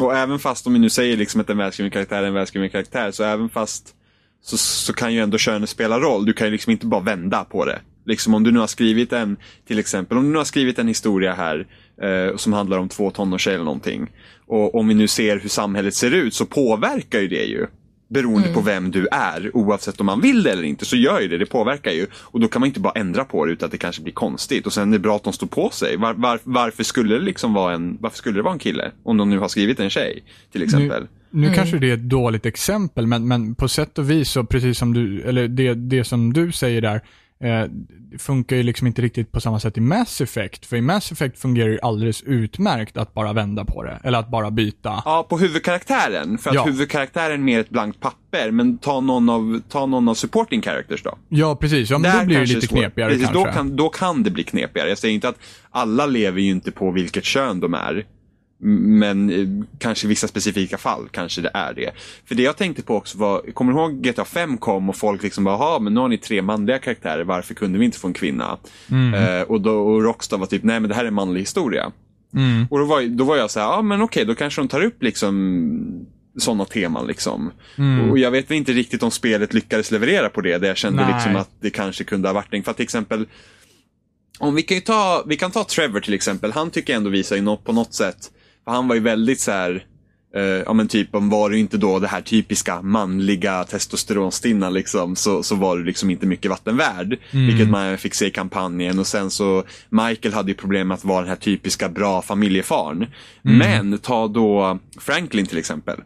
och 0.00 0.16
även 0.16 0.38
fast 0.38 0.66
om 0.66 0.72
vi 0.72 0.78
nu 0.78 0.90
säger 0.90 1.16
liksom 1.16 1.40
att 1.40 1.50
en 1.50 1.58
välskriven 1.58 1.90
karaktär 1.90 2.22
är 2.22 2.26
en 2.26 2.34
välskriven 2.34 2.70
karaktär, 2.70 3.10
så 3.10 3.24
även 3.24 3.48
fast 3.48 3.94
så, 4.42 4.56
så 4.56 4.92
kan 4.92 5.14
ju 5.14 5.20
ändå 5.20 5.38
könet 5.38 5.68
spela 5.68 6.00
roll. 6.00 6.24
Du 6.24 6.32
kan 6.32 6.46
ju 6.46 6.50
liksom 6.50 6.72
inte 6.72 6.86
bara 6.86 7.00
vända 7.00 7.44
på 7.44 7.64
det. 7.64 7.78
Liksom 8.04 8.34
om 8.34 8.42
du 8.44 8.52
nu 8.52 8.58
har 8.58 8.66
skrivit 8.66 9.12
en, 9.12 9.36
till 9.66 9.78
exempel, 9.78 10.18
om 10.18 10.24
du 10.24 10.30
nu 10.30 10.38
har 10.38 10.44
skrivit 10.44 10.78
en 10.78 10.88
historia 10.88 11.34
här 11.34 11.66
eh, 12.02 12.36
som 12.36 12.52
handlar 12.52 12.78
om 12.78 12.88
två 12.88 13.10
tonårstjejer 13.10 13.54
eller 13.54 13.64
någonting. 13.64 14.10
Och 14.46 14.74
om 14.74 14.88
vi 14.88 14.94
nu 14.94 15.08
ser 15.08 15.38
hur 15.40 15.48
samhället 15.48 15.94
ser 15.94 16.10
ut 16.10 16.34
så 16.34 16.46
påverkar 16.46 17.20
ju 17.20 17.28
det 17.28 17.44
ju. 17.44 17.66
Beroende 18.08 18.52
på 18.52 18.60
vem 18.60 18.90
du 18.90 19.06
är, 19.06 19.56
oavsett 19.56 20.00
om 20.00 20.06
man 20.06 20.20
vill 20.20 20.42
det 20.42 20.52
eller 20.52 20.62
inte, 20.62 20.84
så 20.84 20.96
gör 20.96 21.20
ju 21.20 21.28
det. 21.28 21.38
Det 21.38 21.46
påverkar 21.46 21.90
ju. 21.90 22.06
Och 22.14 22.40
då 22.40 22.48
kan 22.48 22.60
man 22.60 22.66
inte 22.66 22.80
bara 22.80 22.92
ändra 22.92 23.24
på 23.24 23.46
det 23.46 23.52
utan 23.52 23.66
att 23.66 23.72
det 23.72 23.78
kanske 23.78 24.02
blir 24.02 24.12
konstigt. 24.12 24.66
Och 24.66 24.72
sen 24.72 24.88
är 24.88 24.92
det 24.92 24.98
bra 24.98 25.16
att 25.16 25.24
de 25.24 25.32
står 25.32 25.46
på 25.46 25.70
sig. 25.70 25.96
Var, 25.96 26.14
var, 26.14 26.40
varför, 26.42 26.84
skulle 26.84 27.14
det 27.14 27.24
liksom 27.24 27.54
vara 27.54 27.74
en, 27.74 27.98
varför 28.00 28.16
skulle 28.16 28.38
det 28.38 28.42
vara 28.42 28.52
en 28.52 28.58
kille? 28.58 28.90
Om 29.02 29.16
de 29.16 29.30
nu 29.30 29.38
har 29.38 29.48
skrivit 29.48 29.80
en 29.80 29.90
tjej, 29.90 30.24
till 30.52 30.62
exempel. 30.62 31.06
Nu 31.30 31.52
kanske 31.54 31.78
det 31.78 31.90
är 31.90 31.94
ett 31.94 32.08
dåligt 32.08 32.46
exempel, 32.46 33.06
men, 33.06 33.28
men 33.28 33.54
på 33.54 33.68
sätt 33.68 33.98
och 33.98 34.10
vis 34.10 34.30
så 34.30 34.44
precis 34.44 34.78
som 34.78 34.94
du, 34.94 35.22
eller 35.22 35.48
det, 35.48 35.74
det 35.74 36.04
som 36.04 36.32
du 36.32 36.52
säger 36.52 36.80
där, 36.82 37.00
eh, 37.40 37.64
det 38.10 38.18
funkar 38.18 38.56
ju 38.56 38.62
liksom 38.62 38.86
inte 38.86 39.02
riktigt 39.02 39.32
på 39.32 39.40
samma 39.40 39.60
sätt 39.60 39.78
i 39.78 39.80
Mass 39.80 40.20
Effect. 40.20 40.66
För 40.66 40.76
i 40.76 40.80
Mass 40.80 41.12
Effect 41.12 41.38
fungerar 41.38 41.66
det 41.68 41.72
ju 41.72 41.80
alldeles 41.82 42.22
utmärkt 42.22 42.96
att 42.96 43.14
bara 43.14 43.32
vända 43.32 43.64
på 43.64 43.82
det, 43.82 44.00
eller 44.04 44.18
att 44.18 44.30
bara 44.30 44.50
byta. 44.50 45.02
Ja, 45.04 45.26
på 45.28 45.38
huvudkaraktären. 45.38 46.38
För 46.38 46.50
att 46.50 46.54
Ja. 46.54 46.64
huvudkaraktären 46.64 47.32
är 47.40 47.44
mer 47.44 47.60
ett 47.60 47.70
blankt 47.70 48.00
papper. 48.00 48.50
Men 48.50 48.78
ta 48.78 49.00
någon 49.00 49.28
av, 49.28 49.60
ta 49.68 49.86
någon 49.86 50.08
av 50.08 50.14
supporting 50.14 50.62
characters 50.62 51.02
då. 51.02 51.18
Ja, 51.28 51.56
precis. 51.56 51.90
Ja, 51.90 51.98
men 51.98 52.10
Där 52.12 52.20
då 52.20 52.26
blir 52.26 52.38
det 52.38 52.46
lite 52.46 52.66
knepigare 52.66 53.10
Precis, 53.10 53.26
kanske. 53.26 53.44
Då 53.44 53.52
kan, 53.52 53.76
då 53.76 53.88
kan 53.88 54.22
det 54.22 54.30
bli 54.30 54.44
knepigare. 54.44 54.88
Jag 54.88 54.98
säger 54.98 55.14
inte 55.14 55.28
att 55.28 55.38
alla 55.70 56.06
lever 56.06 56.40
ju 56.40 56.50
inte 56.50 56.70
på 56.72 56.90
vilket 56.90 57.24
kön 57.24 57.60
de 57.60 57.74
är. 57.74 58.04
Men 58.58 59.30
eh, 59.30 59.66
kanske 59.78 60.06
i 60.06 60.08
vissa 60.08 60.28
specifika 60.28 60.78
fall 60.78 61.08
kanske 61.10 61.40
det 61.40 61.50
är 61.54 61.74
det. 61.74 61.90
För 62.24 62.34
det 62.34 62.42
jag 62.42 62.56
tänkte 62.56 62.82
på 62.82 62.96
också 62.96 63.18
var, 63.18 63.52
kommer 63.52 63.72
du 63.72 63.78
ihåg 63.78 64.02
GTA 64.02 64.24
5 64.24 64.58
kom 64.58 64.88
och 64.88 64.96
folk 64.96 65.22
liksom 65.22 65.44
bara, 65.44 65.54
"Jaha, 65.54 65.78
men 65.78 65.94
nu 65.94 66.00
har 66.00 66.08
ni 66.08 66.18
tre 66.18 66.42
manliga 66.42 66.78
karaktärer, 66.78 67.24
varför 67.24 67.54
kunde 67.54 67.78
vi 67.78 67.84
inte 67.84 67.98
få 67.98 68.06
en 68.06 68.12
kvinna? 68.14 68.58
Eh, 68.90 69.42
och, 69.42 69.60
då, 69.60 69.78
och 69.78 70.02
Rockstar 70.02 70.38
var 70.38 70.46
typ, 70.46 70.62
nej 70.62 70.80
men 70.80 70.88
det 70.88 70.94
här 70.94 71.04
är 71.04 71.08
en 71.08 71.14
manlig 71.14 71.40
historia. 71.40 71.92
Mm. 72.34 72.66
Och 72.70 72.78
då 72.78 72.84
var, 72.84 73.02
då 73.02 73.24
var 73.24 73.36
jag 73.36 73.50
så 73.50 73.60
här, 73.60 73.66
ja 73.66 73.82
men 73.82 74.02
okej, 74.02 74.24
då 74.24 74.34
kanske 74.34 74.60
de 74.60 74.68
tar 74.68 74.84
upp 74.84 75.02
liksom 75.02 76.06
sådana 76.38 76.64
teman 76.64 77.06
liksom. 77.06 77.52
Mm. 77.78 78.10
Och 78.10 78.18
jag 78.18 78.30
vet 78.30 78.50
inte 78.50 78.72
riktigt 78.72 79.02
om 79.02 79.10
spelet 79.10 79.54
lyckades 79.54 79.90
leverera 79.90 80.28
på 80.28 80.40
det, 80.40 80.58
där 80.58 80.68
jag 80.68 80.76
kände 80.76 81.02
Nej. 81.02 81.14
liksom 81.14 81.36
att 81.36 81.50
det 81.60 81.70
kanske 81.70 82.04
kunde 82.04 82.28
ha 82.28 82.32
varit 82.32 82.54
en, 82.54 82.62
för 82.62 82.70
att 82.70 82.76
till 82.76 82.84
exempel 82.84 83.26
om 84.38 84.54
vi 84.54 84.62
kan 84.62 84.74
ju 84.74 84.80
ta, 84.80 85.24
vi 85.26 85.36
kan 85.36 85.50
ta 85.50 85.64
Trevor 85.64 86.00
till 86.00 86.14
exempel, 86.14 86.52
han 86.52 86.70
tycker 86.70 86.92
jag 86.92 86.98
ändå 86.98 87.10
visar 87.10 87.56
på 87.56 87.72
något 87.72 87.94
sätt, 87.94 88.30
för 88.66 88.72
han 88.72 88.88
var 88.88 88.94
ju 88.94 89.00
väldigt 89.00 89.40
så 89.40 89.50
här 89.50 89.84
eh, 90.36 90.42
ja 90.42 90.72
men 90.72 90.88
typ 90.88 91.14
om 91.14 91.30
var 91.30 91.50
du 91.50 91.58
inte 91.58 91.76
då 91.76 91.98
det 91.98 92.08
här 92.08 92.20
typiska 92.20 92.82
manliga 92.82 93.64
testosteronstinna 93.64 94.70
liksom 94.70 95.16
så, 95.16 95.42
så 95.42 95.54
var 95.54 95.76
du 95.76 95.84
liksom 95.84 96.10
inte 96.10 96.26
mycket 96.26 96.50
vatten 96.50 96.76
värd. 96.76 97.18
Vilket 97.30 97.70
man 97.70 97.98
fick 97.98 98.14
se 98.14 98.26
i 98.26 98.30
kampanjen 98.30 98.98
och 98.98 99.06
sen 99.06 99.30
så 99.30 99.64
Michael 99.88 100.34
hade 100.34 100.50
ju 100.50 100.54
problem 100.54 100.88
med 100.88 100.94
att 100.94 101.04
vara 101.04 101.20
den 101.20 101.28
här 101.28 101.36
typiska 101.36 101.88
bra 101.88 102.22
familjefarn. 102.22 103.06
Men 103.42 103.98
ta 103.98 104.28
då 104.28 104.78
Franklin 105.00 105.46
till 105.46 105.58
exempel. 105.58 106.00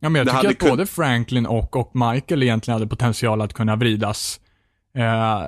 Ja, 0.00 0.08
men 0.08 0.18
jag 0.18 0.26
Det 0.26 0.48
tycker 0.50 0.66
att 0.66 0.70
både 0.70 0.86
Franklin 0.86 1.46
och, 1.46 1.76
och 1.76 1.90
Michael 1.94 2.42
egentligen 2.42 2.74
hade 2.74 2.86
potential 2.86 3.40
att 3.40 3.52
kunna 3.52 3.76
vridas, 3.76 4.40
eh, 4.98 5.42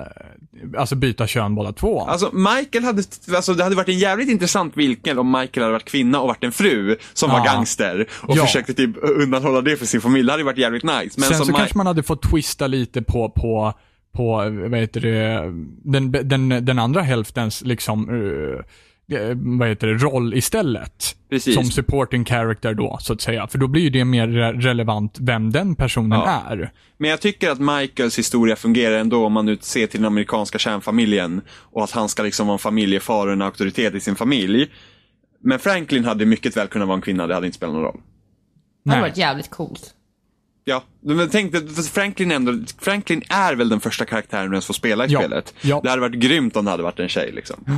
alltså 0.77 0.95
byta 0.95 1.27
kön 1.27 1.55
båda 1.55 1.71
två. 1.73 2.01
Alltså 2.01 2.29
Michael 2.33 2.83
hade, 2.83 3.03
alltså 3.35 3.53
det 3.53 3.63
hade 3.63 3.75
varit 3.75 3.89
en 3.89 3.99
jävligt 3.99 4.29
intressant 4.29 4.77
vinkel 4.77 5.19
om 5.19 5.31
Michael 5.31 5.61
hade 5.63 5.73
varit 5.73 5.85
kvinna 5.85 6.19
och 6.21 6.27
varit 6.27 6.43
en 6.43 6.51
fru 6.51 6.97
som 7.13 7.29
var 7.29 7.37
Ja. 7.37 7.43
gangster 7.53 8.07
och 8.11 8.37
Ja. 8.37 8.45
försökte 8.45 8.73
typ 8.73 8.95
undanhålla 9.01 9.61
det 9.61 9.77
för 9.77 9.85
sin 9.85 10.01
familj. 10.01 10.25
Det 10.25 10.31
hade 10.31 10.43
varit 10.43 10.57
jävligt 10.57 10.83
nice. 10.83 11.19
Men 11.19 11.29
Sen 11.29 11.37
så 11.45 11.51
Mi- 11.51 11.55
kanske 11.57 11.77
man 11.77 11.87
hade 11.87 12.03
fått 12.03 12.21
twista 12.31 12.67
lite 12.67 13.01
på, 13.01 13.29
på, 13.29 13.73
på 14.15 14.35
vad 14.69 14.79
heter 14.79 15.01
det, 15.01 15.51
den, 15.91 16.11
den, 16.11 16.65
den 16.65 16.79
andra 16.79 17.01
hälftens 17.01 17.61
liksom, 17.65 18.09
eh, 18.09 18.63
vad 19.35 19.67
heter 19.69 19.87
det, 19.87 19.93
roll 19.93 20.33
istället. 20.33 21.15
Precis. 21.29 21.55
Som 21.55 21.65
supporting 21.65 22.25
character 22.25 22.73
då, 22.73 22.97
så 23.01 23.13
att 23.13 23.21
säga. 23.21 23.47
För 23.47 23.57
då 23.57 23.67
blir 23.67 23.81
ju 23.81 23.89
det 23.89 24.05
mer 24.05 24.27
re- 24.27 24.61
relevant 24.61 25.17
vem 25.19 25.51
den 25.51 25.75
personen 25.75 26.19
Ja. 26.19 26.43
är. 26.49 26.71
Men 26.97 27.09
jag 27.09 27.21
tycker 27.21 27.49
att 27.51 27.59
Michaels 27.59 28.19
historia 28.19 28.55
fungerar 28.55 28.97
ändå 28.99 29.25
om 29.25 29.33
man 29.33 29.45
nu 29.45 29.57
ser 29.61 29.87
till 29.87 29.99
den 29.99 30.07
amerikanska 30.07 30.57
kärnfamiljen 30.59 31.41
och 31.51 31.83
att 31.83 31.91
han 31.91 32.09
ska 32.09 32.23
liksom 32.23 32.47
vara 32.47 32.55
en 32.55 32.59
familjefar 32.59 33.27
och 33.27 33.33
en 33.33 33.41
auktoritet 33.41 33.93
i 33.95 33.99
sin 33.99 34.15
familj. 34.15 34.67
Men 35.43 35.59
Franklin 35.59 36.05
hade 36.05 36.25
mycket 36.25 36.57
väl 36.57 36.67
kunnat 36.67 36.87
vara 36.87 36.95
en 36.95 37.01
kvinna, 37.01 37.27
det 37.27 37.33
hade 37.33 37.45
inte 37.45 37.57
spelat 37.57 37.73
någon 37.75 37.83
roll. 37.83 37.99
Det 38.85 38.89
hade 38.91 39.01
varit 39.01 39.17
jävligt 39.17 39.49
coolt. 39.49 39.93
Ja, 40.63 40.83
men 41.01 41.29
tänk 41.29 41.53
Franklin, 41.93 42.31
ändå, 42.31 42.53
Franklin 42.79 43.21
är 43.29 43.55
väl 43.55 43.69
den 43.69 43.79
första 43.79 44.05
karaktären 44.05 44.49
du 44.49 44.55
ens 44.55 44.65
får 44.65 44.73
spela 44.73 45.05
i 45.05 45.11
Ja. 45.11 45.19
spelet. 45.19 45.53
Ja. 45.61 45.79
Det 45.83 45.89
hade 45.89 46.01
varit 46.01 46.15
grymt 46.19 46.55
om 46.57 46.65
det 46.65 46.71
hade 46.71 46.83
varit 46.83 46.99
en 46.99 47.09
tjej 47.09 47.31
liksom. 47.31 47.63
Ehm, 47.67 47.75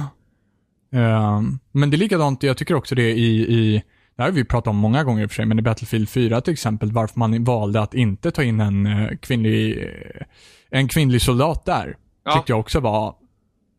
men 1.72 1.90
det 1.90 1.96
är 1.96 1.98
likadant, 1.98 2.44
jag 2.44 2.58
tycker 2.58 2.76
också 2.76 2.96
det 2.96 3.12
i, 3.12 3.54
i 3.54 3.84
det 4.16 4.22
här 4.24 4.30
har 4.30 4.36
vi 4.36 4.44
pratat 4.46 4.68
om 4.68 4.76
många 4.76 5.04
gånger 5.04 5.24
i 5.24 5.26
och 5.26 5.30
för 5.32 5.36
sig, 5.36 5.46
men 5.46 5.60
i 5.60 5.62
Battlefield 5.62 6.10
4 6.10 6.42
till 6.42 6.54
exempel, 6.54 6.92
varför 6.92 7.20
man 7.20 7.44
valde 7.44 7.82
att 7.82 7.94
inte 7.94 8.32
ta 8.32 8.44
in 8.44 8.60
en 8.60 8.86
eh, 8.86 9.10
kvinnlig, 9.22 9.78
eh, 9.84 10.26
en 10.70 10.88
kvinnlig 10.88 11.22
soldat 11.22 11.66
där. 11.66 11.98
Ja. 12.26 12.34
Tyckte 12.34 12.52
jag 12.52 12.60
också 12.60 12.80
var, 12.80 13.16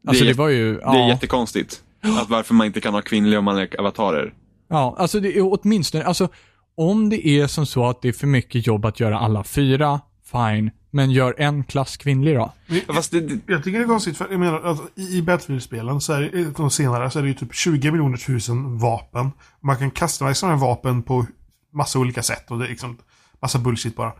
alltså 0.09 0.25
det, 0.25 0.31
är- 0.31 0.35
var 0.35 0.49
ju, 0.49 0.75
Det 0.75 0.81
är 0.81 0.85
ja, 0.85 1.09
jättekonstigt. 1.09 1.81
Att 2.23 2.31
varför 2.31 2.55
man 2.55 2.67
inte 2.67 2.81
kan 2.81 2.95
ha 2.95 3.03
kvinnliga 3.03 3.39
och 3.39 3.45
manliga 3.45 3.69
avatarer. 3.79 4.35
ja, 4.69 4.95
alltså 4.99 5.21
det 5.21 5.39
är 5.39 5.59
åtminstone, 5.61 6.05
alltså 6.05 6.29
om 6.77 7.09
det 7.11 7.29
är 7.29 7.47
som 7.47 7.67
så 7.67 7.87
att 7.87 8.03
det 8.03 8.09
är 8.09 8.13
för 8.13 8.27
mycket 8.27 8.67
jobb 8.67 8.85
att 8.85 9.01
göra 9.01 9.19
alla 9.19 9.45
fyra, 9.45 10.01
fine, 10.33 10.71
men 10.95 11.11
gör 11.11 11.35
en 11.39 11.65
klass 11.65 11.97
kvinnlig 11.97 12.37
då. 12.37 12.53
Fast 12.95 13.11
det, 13.11 13.21
det, 13.21 13.39
Jag 13.53 13.65
tycker 13.65 13.79
det 13.79 13.85
är 13.85 13.89
konstigt 13.89 14.17
för 14.17 14.29
jag 14.31 14.41
menar 14.41 14.61
att 14.61 14.81
i 14.95 15.03
i 15.19 15.23
Battlefield-spelen 15.23 16.01
så 16.01 16.13
är 16.13 16.21
det, 16.21 16.57
de 16.57 16.71
senare 16.71 17.11
så 17.11 17.19
är 17.19 17.23
det 17.23 17.29
ju 17.29 17.35
typ 17.35 17.55
20 17.55 17.91
miljoner 17.91 18.17
tusen 18.17 18.79
vapen. 18.79 19.31
Man 19.63 19.77
kan 19.77 19.91
customisa 19.91 20.35
sådana 20.35 20.57
här 20.57 20.67
vapen 20.67 21.03
på 21.03 21.27
massa 21.73 21.99
olika 21.99 22.23
sätt 22.23 22.51
och 22.51 22.59
det 22.59 22.65
är 22.65 22.69
liksom 22.69 22.99
massa 23.43 23.59
bullshit 23.59 23.97
bara. 23.97 24.13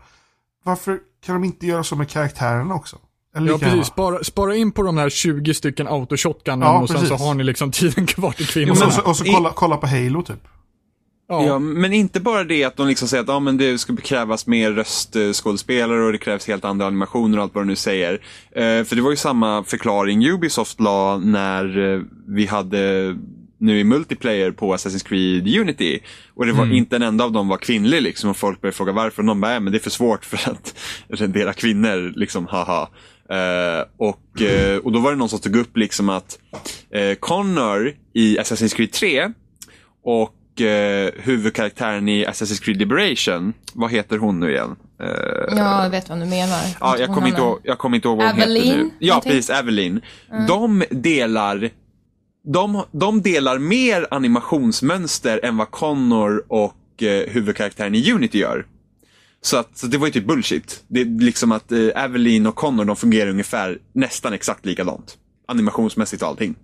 Varför 0.63 0.99
kan 1.25 1.35
de 1.35 1.43
inte 1.43 1.67
göra 1.67 1.83
så 1.83 1.95
med 1.95 2.09
karaktärerna 2.09 2.75
också? 2.75 2.97
Eller 3.35 3.51
Ja, 3.51 3.57
precis. 3.57 3.87
Spara, 3.87 4.23
spara 4.23 4.55
in 4.55 4.71
på 4.71 4.83
de 4.83 4.97
här 4.97 5.09
20 5.09 5.53
stycken 5.53 5.87
autoshotgunen 5.87 6.61
Ja, 6.61 6.79
och 6.81 6.89
sen 6.89 6.97
så 6.97 7.01
precis. 7.07 7.19
har 7.27 7.33
ni 7.33 7.43
liksom 7.43 7.71
tiden 7.71 8.05
kvar 8.05 8.31
till 8.31 8.45
Och 8.45 8.49
kvinnorna. 8.49 8.91
så, 8.91 9.01
och 9.01 9.17
så 9.17 9.23
kolla, 9.25 9.51
kolla 9.55 9.77
på 9.77 9.87
Halo 9.87 10.21
typ. 10.23 10.47
Ja, 11.27 11.59
men 11.59 11.93
inte 11.93 12.19
bara 12.19 12.43
det 12.43 12.63
att 12.63 12.77
de 12.77 12.87
liksom 12.87 13.07
säger 13.07 13.23
att 13.23 13.29
ja, 13.29 13.39
men 13.39 13.57
det 13.57 13.77
ska 13.77 13.95
krävas 13.95 14.47
mer 14.47 14.71
röstskådespelare 14.71 16.05
och 16.05 16.11
det 16.11 16.17
krävs 16.17 16.47
helt 16.47 16.65
andra 16.65 16.87
animationer 16.87 17.37
och 17.37 17.43
allt 17.43 17.55
vad 17.55 17.63
de 17.63 17.67
nu 17.67 17.75
säger. 17.75 18.13
Eh, 18.51 18.83
för 18.83 18.95
det 18.95 19.01
var 19.01 19.11
ju 19.11 19.17
samma 19.17 19.63
förklaring 19.63 20.27
Ubisoft 20.29 20.79
la 20.79 21.17
när 21.17 21.93
eh, 21.93 22.01
vi 22.27 22.45
hade 22.45 23.15
nu 23.57 23.79
i 23.79 23.83
multiplayer 23.83 24.51
på 24.51 24.75
Assassin's 24.75 25.05
Creed 25.07 25.59
Unity. 25.59 25.99
Och 26.33 26.45
det 26.45 26.51
var 26.51 26.73
inte 26.73 26.95
en 26.95 27.01
enda 27.01 27.23
av 27.23 27.31
dem 27.31 27.47
var 27.47 27.57
kvinnlig 27.57 28.01
liksom 28.01 28.29
och 28.29 28.37
folk 28.37 28.61
började 28.61 28.77
fråga 28.77 28.91
varför. 28.91 29.21
Och 29.21 29.27
de 29.27 29.41
bara, 29.41 29.51
"Nej, 29.51 29.59
men 29.59 29.71
det 29.73 29.77
är 29.77 29.83
för 29.83 29.89
svårt 29.89 30.25
för 30.25 30.51
att 30.51 30.75
rendera 31.07 31.53
kvinnor, 31.53 32.13
liksom 32.15 32.45
haha. 32.47 32.89
Eh, 33.29 33.85
och, 33.97 34.41
eh, 34.41 34.77
och 34.77 34.91
då 34.91 34.99
var 34.99 35.11
det 35.11 35.17
någon 35.17 35.29
som 35.29 35.39
tog 35.39 35.55
upp 35.55 35.77
liksom 35.77 36.09
att 36.09 36.39
eh, 36.91 37.15
Connor 37.15 37.93
i 38.13 38.37
Assassin's 38.37 38.75
Creed 38.75 38.91
3 38.91 39.29
och 40.03 40.33
eh, 40.61 41.11
huvudkaraktären 41.23 42.09
i 42.09 42.25
Assassin's 42.25 42.63
Creed 42.63 42.77
Liberation, 42.77 43.53
vad 43.73 43.91
heter 43.91 44.17
hon 44.17 44.39
nu 44.39 44.51
igen? 44.51 44.75
Eh, 45.01 45.07
Ja, 45.57 45.83
jag 45.83 45.89
vet 45.89 46.09
vad 46.09 46.19
du 46.19 46.25
menar. 46.25 46.59
Ja, 46.79 46.97
jag 46.99 47.13
kommer 47.13 47.27
inte 47.27 47.41
ihåg, 47.41 47.59
jag 47.63 47.77
kommer 47.77 47.95
inte 47.95 48.07
ihåg 48.07 48.17
vad 48.17 48.27
hon 48.27 48.35
heter 48.35 48.51
Evelyn, 48.51 48.77
nu. 48.77 48.89
Ja, 48.99 49.13
någonting? 49.13 49.31
precis, 49.31 49.49
Evelyn. 49.49 50.01
De 50.47 50.83
delar 50.89 51.69
de, 52.53 52.83
de 52.91 53.21
delar 53.21 53.59
mer 53.59 54.07
animationsmönster 54.11 55.39
än 55.43 55.57
vad 55.57 55.71
Connor 55.71 56.43
och 56.47 57.03
eh, 57.03 57.29
huvudkaraktären 57.29 57.95
i 57.95 58.11
Unity 58.11 58.39
gör. 58.39 58.65
Så, 59.41 59.57
att, 59.57 59.77
så 59.77 59.87
det 59.87 59.97
var 59.97 60.07
ju 60.07 60.13
typ 60.13 60.25
bullshit. 60.27 60.83
Det 60.87 61.01
är 61.01 61.05
liksom 61.05 61.51
att 61.51 61.71
eh, 61.71 61.79
Evelyn 62.03 62.47
och 62.47 62.55
Connor 62.55 62.85
de 62.85 62.95
fungerar 62.95 63.29
ungefär 63.29 63.77
nästan 63.93 64.33
exakt 64.33 64.65
likadant. 64.65 65.17
Animationsmässigt 65.47 66.21
och 66.23 66.27
allting. 66.29 66.55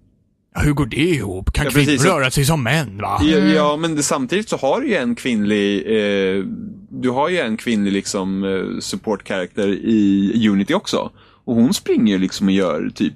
Ja, 0.56 0.62
hur 0.62 0.74
går 0.74 0.86
det 0.86 0.96
ihop? 0.98 1.54
Kan 1.54 1.66
Ja, 1.66 1.72
kvinnor 1.72 1.86
precis. 1.86 2.06
röra 2.06 2.32
sig 2.32 2.46
som 2.46 2.64
män 2.64 2.98
va? 2.98 3.20
Ja, 3.24 3.38
ja 3.38 3.78
men 3.78 3.96
det, 3.96 4.04
samtidigt 4.04 4.50
så 4.50 4.58
har 4.58 4.82
du 4.82 4.88
ju 4.88 4.96
en 4.96 5.16
kvinnlig, 5.16 5.78
eh, 5.86 6.44
du 6.90 7.10
har 7.10 7.30
ju 7.30 7.38
en 7.40 7.58
kvinnlig 7.58 7.92
liksom 7.94 8.44
eh, 8.44 8.80
support-karaktär 8.80 9.68
i 9.68 10.48
Unity 10.50 10.74
också. 10.74 11.12
Och 11.46 11.56
hon 11.56 11.74
springer 11.74 12.14
ju 12.14 12.20
liksom 12.20 12.48
och 12.48 12.54
gör 12.54 12.92
typ 12.96 13.16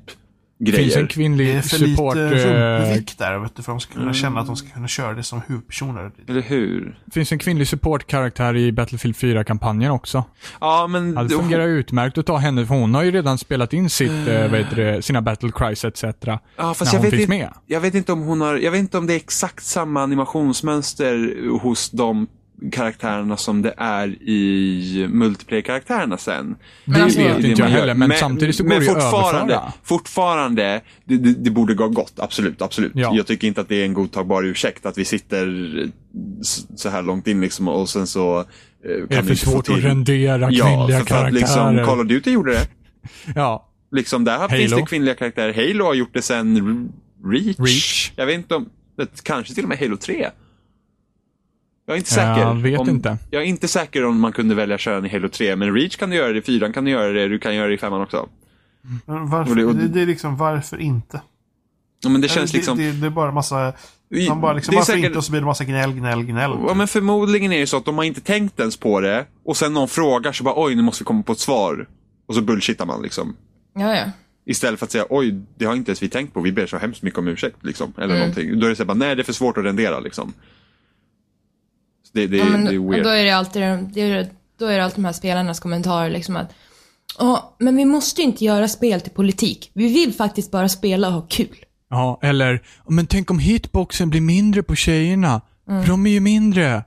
grejer. 0.59 0.77
Finns 0.77 0.95
en 0.95 1.01
Det 1.01 1.05
är 1.05 1.07
kvinnlig 1.07 1.63
för 1.63 1.77
support... 1.77 2.15
lite 2.15 2.49
eh, 2.49 2.81
rumpvikt 2.81 3.17
där 3.17 3.39
vet 3.39 3.55
du, 3.55 3.63
för 3.63 3.71
att 3.71 3.77
de 3.77 3.79
ska 3.79 3.93
kunna 3.93 4.13
känna 4.13 4.39
att 4.39 4.47
de 4.47 4.55
ska 4.55 4.69
kunna 4.69 4.87
köra 4.87 5.13
det 5.13 5.23
som 5.23 5.41
huvudpersoner. 5.47 6.11
Eller 6.27 6.41
hur? 6.41 6.99
finns 7.11 7.31
en 7.31 7.39
kvinnlig 7.39 7.67
supportkaraktär 7.67 8.55
i 8.55 8.71
Battlefield 8.71 9.15
4-kampanjen 9.15 9.91
också. 9.91 10.23
Ja, 10.59 10.87
men... 10.87 11.13
Ja, 11.13 11.23
det 11.23 11.29
fungerar 11.29 11.67
utmärkt 11.67 12.17
att 12.17 12.25
ta 12.25 12.37
henne, 12.37 12.65
för 12.65 12.75
hon 12.75 12.93
har 12.93 13.03
ju 13.03 13.11
redan 13.11 13.37
spelat 13.37 13.73
in 13.73 13.89
sitt, 13.89 14.27
eh, 14.27 14.47
vad 14.51 14.59
heter 14.59 14.75
det, 14.75 15.01
sina 15.01 15.21
battle 15.21 15.51
cries 15.55 15.85
etc. 15.85 16.03
Ja, 16.03 16.39
när 16.57 16.73
fast 16.73 16.93
jag 16.93 16.99
hon 16.99 17.01
vet, 17.01 17.11
finns 17.11 17.21
inte, 17.21 17.37
med. 17.37 17.53
jag 17.65 17.81
vet 17.81 17.93
inte 17.95 18.11
om 18.11 18.21
hon 18.21 18.41
har, 18.41 18.55
jag 18.57 18.71
vet 18.71 18.79
inte 18.79 18.97
om 18.97 19.07
det 19.07 19.13
är 19.13 19.17
exakt 19.17 19.63
samma 19.65 20.03
animationsmönster 20.03 21.49
hos 21.59 21.91
de 21.91 22.27
karaktärerna 22.71 23.37
som 23.37 23.61
det 23.61 23.73
är 23.77 24.07
i 24.07 25.07
multiplayer-karaktärerna 25.09 26.17
sen. 26.17 26.55
Det 26.85 27.01
alltså- 27.01 27.19
vet 27.19 27.41
det 27.41 27.47
inte 27.47 27.61
jag 27.61 27.69
heller, 27.69 27.93
men, 27.93 28.11
samtidigt 28.11 28.55
så 28.55 28.63
går 28.63 28.69
men 28.69 28.79
det 28.79 28.85
ju 28.85 28.91
att 28.91 29.11
fortfarande, 29.11 29.53
överföra. 29.53 29.73
fortfarande 29.83 30.81
det, 31.05 31.17
det, 31.17 31.33
det 31.33 31.49
borde 31.49 31.73
gå 31.73 31.87
gott, 31.87 32.13
absolut, 32.17 32.61
absolut. 32.61 32.91
Ja. 32.95 33.13
Jag 33.15 33.27
tycker 33.27 33.47
inte 33.47 33.61
att 33.61 33.69
det 33.69 33.75
är 33.75 33.85
en 33.85 33.93
godtagbar 33.93 34.43
ursäkt 34.43 34.85
att 34.85 34.97
vi 34.97 35.05
sitter 35.05 35.89
så 36.75 36.89
här 36.89 37.01
långt 37.01 37.27
in 37.27 37.41
liksom 37.41 37.67
och 37.67 37.89
sen 37.89 38.07
så 38.07 38.39
eh, 38.39 38.45
kan 38.85 38.91
Är 38.93 38.97
det 38.99 39.05
vi 39.07 39.15
för 39.15 39.21
inte 39.31 39.35
svårt 39.35 39.69
att 39.69 39.83
rendera 39.83 40.51
Ja, 40.51 40.65
kvinnliga 40.65 40.99
för, 40.99 41.05
för 41.05 41.15
att 41.15 41.21
karaktärer? 41.21 41.31
liksom 41.31 41.85
Call 41.85 41.99
of 41.99 42.07
Duty 42.07 42.31
gjorde 42.31 42.51
det. 42.51 42.67
Ja, 43.35 43.69
Liksom 43.91 44.23
där 44.23 44.47
finns 44.47 44.71
Halo. 44.71 44.81
det 44.83 44.87
kvinnliga 44.89 45.15
karaktärer. 45.15 45.53
Halo 45.53 45.85
har 45.85 45.93
gjort 45.93 46.13
det 46.13 46.21
sen 46.21 46.89
Reach. 47.25 47.59
Reach. 47.59 48.11
Jag 48.15 48.25
vet 48.25 48.35
inte 48.35 48.55
om, 48.55 48.69
kanske 49.23 49.53
till 49.53 49.63
och 49.63 49.69
med 49.69 49.79
Halo 49.79 49.97
3. 49.97 50.29
Jag 51.87 51.93
är 51.93 51.97
inte 51.97 52.15
Jag 52.15 52.35
säker. 52.37 52.61
vet 52.61 52.79
om, 52.79 52.89
inte. 52.89 53.17
Jag 53.31 53.41
är 53.41 53.45
inte 53.45 53.67
säker 53.67 54.05
om 54.05 54.19
man 54.19 54.31
kunde 54.31 54.55
välja 54.55 54.77
kören 54.77 55.05
i 55.05 55.09
Halo 55.09 55.29
3, 55.29 55.55
men 55.55 55.73
Reach 55.75 55.95
kan 55.95 56.09
du 56.09 56.15
göra 56.15 56.31
det, 56.33 56.39
i 56.39 56.41
4 56.41 56.73
kan 56.73 56.85
du 56.85 56.91
göra 56.91 57.11
det, 57.11 57.27
du 57.27 57.39
kan 57.39 57.55
göra 57.55 57.67
det 57.67 57.73
i 57.73 57.77
5 57.77 57.93
också. 57.93 58.29
Men 59.05 59.29
varför, 59.29 59.51
Och 59.51 59.55
det- 59.57 59.65
och- 59.65 59.75
det, 59.75 60.01
är 60.01 60.05
liksom 60.05 60.37
varför 60.37 60.77
inte? 60.81 61.21
Ja, 62.03 62.09
men 62.09 62.21
det 62.21 62.27
känns 62.27 62.51
det, 62.51 62.57
liksom... 62.57 62.77
det, 62.77 62.91
det 62.91 63.05
är 63.05 63.09
bara 63.09 63.31
massa... 63.31 63.73
Man 64.29 64.41
bara 64.41 64.53
liksom, 64.53 64.71
det 64.71 64.75
är 64.75 64.79
varför 64.79 64.91
säkert- 64.93 65.05
inte? 65.05 65.17
Och 65.17 65.23
så 65.23 65.31
blir 65.31 65.41
det 65.41 65.45
massa 65.45 65.63
gnäll, 65.63 65.91
gnäll, 65.93 66.23
gnäll. 66.23 66.51
Ja, 66.67 66.73
men 66.73 66.87
förmodligen 66.87 67.51
är 67.51 67.59
det 67.59 67.67
så 67.67 67.77
att 67.77 67.85
de 67.85 67.97
har 67.97 68.03
inte 68.05 68.21
tänkt 68.21 68.59
ens 68.59 68.77
på 68.77 68.99
det 69.01 69.25
och 69.45 69.57
sen 69.57 69.73
någon 69.73 69.87
frågar 69.87 70.31
så 70.31 70.43
bara 70.43 70.53
oj, 70.65 70.75
nu 70.75 70.81
måste 70.81 71.03
vi 71.03 71.05
komma 71.05 71.23
på 71.23 71.31
ett 71.31 71.39
svar. 71.39 71.87
Och 72.27 72.35
så 72.35 72.41
bullshittar 72.41 72.85
man 72.85 73.01
liksom. 73.01 73.35
Ja, 73.75 73.95
ja. 73.95 74.03
Istället 74.45 74.79
för 74.79 74.85
att 74.85 74.91
säga 74.91 75.05
oj, 75.09 75.41
det 75.57 75.65
har 75.65 75.75
inte 75.75 75.89
ens 75.91 76.03
vi 76.03 76.09
tänkt 76.09 76.33
på, 76.33 76.41
vi 76.41 76.51
ber 76.51 76.67
så 76.67 76.77
hemskt 76.77 77.01
mycket 77.01 77.19
om 77.19 77.27
ursäkt. 77.27 77.57
Liksom, 77.61 77.93
eller 77.97 78.05
Mm. 78.05 78.19
någonting. 78.19 78.59
Då 78.59 78.65
är 78.65 78.69
det 78.69 78.75
så 78.75 78.83
här, 78.83 78.87
bara, 78.87 78.93
nej 78.93 79.15
det 79.15 79.21
är 79.21 79.23
för 79.23 79.33
svårt 79.33 79.57
att 79.57 79.65
rendera 79.65 79.99
liksom. 79.99 80.33
Det, 82.15 82.27
det, 82.27 82.37
ja 82.37 82.45
men, 82.45 82.65
det 82.65 82.73
är 82.73 82.89
weird. 82.91 83.03
då 83.03 83.09
är 83.09 83.23
det 83.23 83.31
alltid, 83.31 83.61
det 83.93 84.01
är, 84.01 84.27
då 84.59 84.65
är 84.65 84.77
det 84.77 84.83
alltid 84.83 84.97
de 84.97 85.05
här 85.05 85.13
spelarnas 85.13 85.59
kommentarer 85.59 86.09
liksom 86.09 86.35
att 86.35 86.53
Ja, 87.19 87.55
men 87.59 87.75
vi 87.75 87.85
måste 87.85 88.21
inte 88.21 88.45
göra 88.45 88.67
spel 88.67 89.01
till 89.01 89.11
politik. 89.11 89.71
Vi 89.73 89.93
vill 89.93 90.13
faktiskt 90.13 90.51
bara 90.51 90.69
spela 90.69 91.07
och 91.07 91.13
ha 91.13 91.21
kul. 91.21 91.55
ja, 91.89 92.19
eller, 92.21 92.61
men 92.89 93.07
tänk 93.07 93.31
om 93.31 93.39
hitboxen 93.39 94.09
blir 94.09 94.21
mindre 94.21 94.63
på 94.63 94.75
tjejerna. 94.75 95.41
För 95.65 95.87
de 95.87 96.05
är 96.05 96.09
ju 96.09 96.19
mindre. 96.19 96.83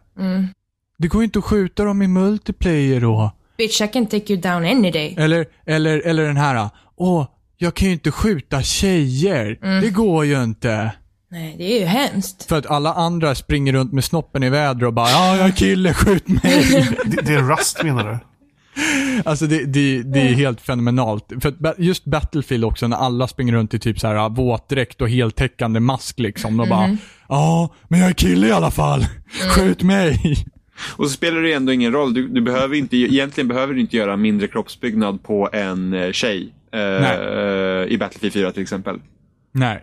Det 0.99 1.09
går 1.09 1.20
ju 1.20 1.24
inte 1.24 1.39
att 1.39 1.45
skjuta 1.45 1.85
dem 1.85 2.03
i 2.03 2.07
multiplayer 2.09 3.01
då. 3.01 3.31
Bitch, 3.59 3.81
I 3.81 3.89
can 3.89 4.07
take 4.07 4.33
you 4.33 4.43
down 4.43 4.64
any 4.64 4.91
day. 4.91 5.14
Eller, 5.18 5.47
eller, 5.66 6.07
eller 6.07 6.26
den 6.26 6.37
här, 6.37 6.68
åh, 6.97 7.26
jag 7.57 7.74
kan 7.74 7.89
ju 7.89 7.95
inte 7.95 8.11
skjuta 8.11 8.62
tjejer. 8.62 9.59
Det 9.81 9.91
går 9.91 10.24
ju 10.24 10.43
inte. 10.43 10.93
Nej, 11.31 11.55
det 11.59 11.64
är 11.64 11.81
ju 11.81 11.87
hemskt. 11.87 12.49
För 12.49 12.59
att 12.59 12.66
alla 12.66 12.93
andra 12.95 13.35
springer 13.35 13.72
runt 13.72 13.93
med 13.93 14.05
snoppen 14.05 14.43
i 14.43 14.51
väder 14.51 14.87
och 14.87 14.93
bara, 14.93 15.11
ja, 15.11 15.37
jag 15.37 15.47
är 15.47 15.53
kille, 15.53 15.95
skjut 15.95 16.29
mig. 16.29 16.41
Det, 17.05 17.22
det 17.22 17.35
är 17.35 17.43
Rust 17.43 17.83
menar 17.83 18.05
du? 18.05 18.18
Alltså 19.24 19.47
det, 19.47 19.64
det, 19.64 20.03
det 20.03 20.20
är 20.20 20.33
helt 20.33 20.61
fenomenalt. 20.61 21.33
För 21.41 21.74
just 21.79 22.05
Battlefield 22.05 22.64
också, 22.64 22.89
när 22.89 22.97
alla 22.97 23.29
springer 23.29 23.53
runt 23.53 23.74
i 23.74 23.79
typ 23.79 24.01
så 24.01 24.07
här 24.07 24.29
våtdräkt 24.29 25.01
och 25.01 25.09
heltäckande 25.09 25.81
mask 25.81 26.18
liksom. 26.18 26.61
Och 26.61 26.68
bara, 26.68 26.97
ja, 27.29 27.74
men 27.89 28.01
jag 28.01 28.09
är 28.09 28.14
kille 28.14 28.47
i 28.47 28.53
alla 28.53 28.70
fall. 28.70 29.07
Skjut 29.57 29.83
mig. 29.83 30.37
Och 30.97 31.07
så 31.07 31.11
spelar 31.11 31.43
det 31.43 31.53
ändå 31.53 31.72
ingen 31.72 31.93
roll. 31.93 32.14
Du, 32.14 32.29
du 32.29 32.41
behöver 32.41 32.76
inte, 32.76 32.97
egentligen 32.97 33.49
behöver 33.49 33.74
du 33.74 33.81
inte 33.81 33.97
göra 33.97 34.16
mindre 34.16 34.49
kroppsbyggnad 34.49 35.22
på 35.22 35.49
en 35.53 35.95
eh, 35.95 36.12
tjej. 36.12 36.53
Eh. 36.72 37.93
I 37.93 37.97
Battlefield 38.01 38.33
4 38.33 38.53
till 38.53 38.62
exempel. 38.62 39.01
Nej. 39.53 39.83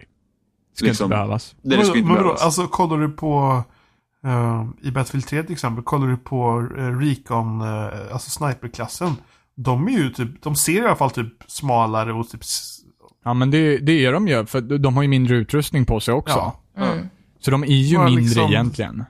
Ska 0.76 0.86
Liksom. 0.86 1.06
inte 1.06 1.16
behövas. 1.16 1.56
Det 1.62 1.76
Men- 1.78 1.86
skulle 1.86 2.00
inte 2.00 2.08
men 2.14 2.18
behövas. 2.22 2.42
Alltså 2.42 2.68
kollar 2.68 2.98
du 2.98 3.10
på... 3.10 3.64
eh, 4.24 4.66
I 4.82 4.92
Battlefield 4.92 5.26
3 5.28 5.44
till 5.44 5.52
exempel, 5.54 5.84
kollar 5.84 6.08
du 6.08 6.18
på 6.18 6.60
uh, 6.60 7.00
Recon, 7.00 7.62
uh, 7.62 7.90
alltså 8.14 8.30
sniperklassen. 8.30 9.14
De 9.56 9.88
är 9.88 9.92
ju 9.92 10.10
typ, 10.10 10.44
de 10.44 10.56
ser 10.56 10.82
i 10.84 10.86
alla 10.86 10.96
fall 10.96 11.12
typ 11.12 11.34
smalare 11.48 12.14
och 12.14 12.30
typ... 12.30 12.42
Ja 13.24 13.34
men 13.34 13.52
det, 13.52 13.78
det 13.78 14.06
är 14.06 14.14
de 14.14 14.28
ju, 14.28 14.46
för 14.46 14.62
de 14.62 14.96
har 14.96 15.04
ju 15.04 15.10
mindre 15.10 15.36
utrustning 15.36 15.86
på 15.86 16.00
sig 16.00 16.14
också. 16.14 16.54
Ja. 16.76 16.84
Mm. 16.84 17.08
Så 17.40 17.52
de 17.52 17.64
är 17.64 17.68
ju 17.68 17.98
Bara 17.98 18.06
mindre 18.06 18.24
liksom- 18.24 18.52
egentligen. 18.52 19.04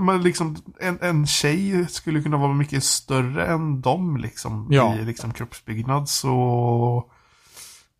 Men 0.00 0.22
liksom, 0.22 0.56
en, 0.80 0.98
en 1.00 1.26
tjej 1.26 1.86
skulle 1.88 2.22
kunna 2.22 2.36
vara 2.36 2.52
mycket 2.52 2.84
större 2.84 3.46
än 3.46 3.80
dem 3.80 4.16
liksom. 4.16 4.66
Ja. 4.70 4.94
I 4.94 5.04
liksom 5.04 5.32
kroppsbyggnad, 5.32 6.08
så... 6.08 7.04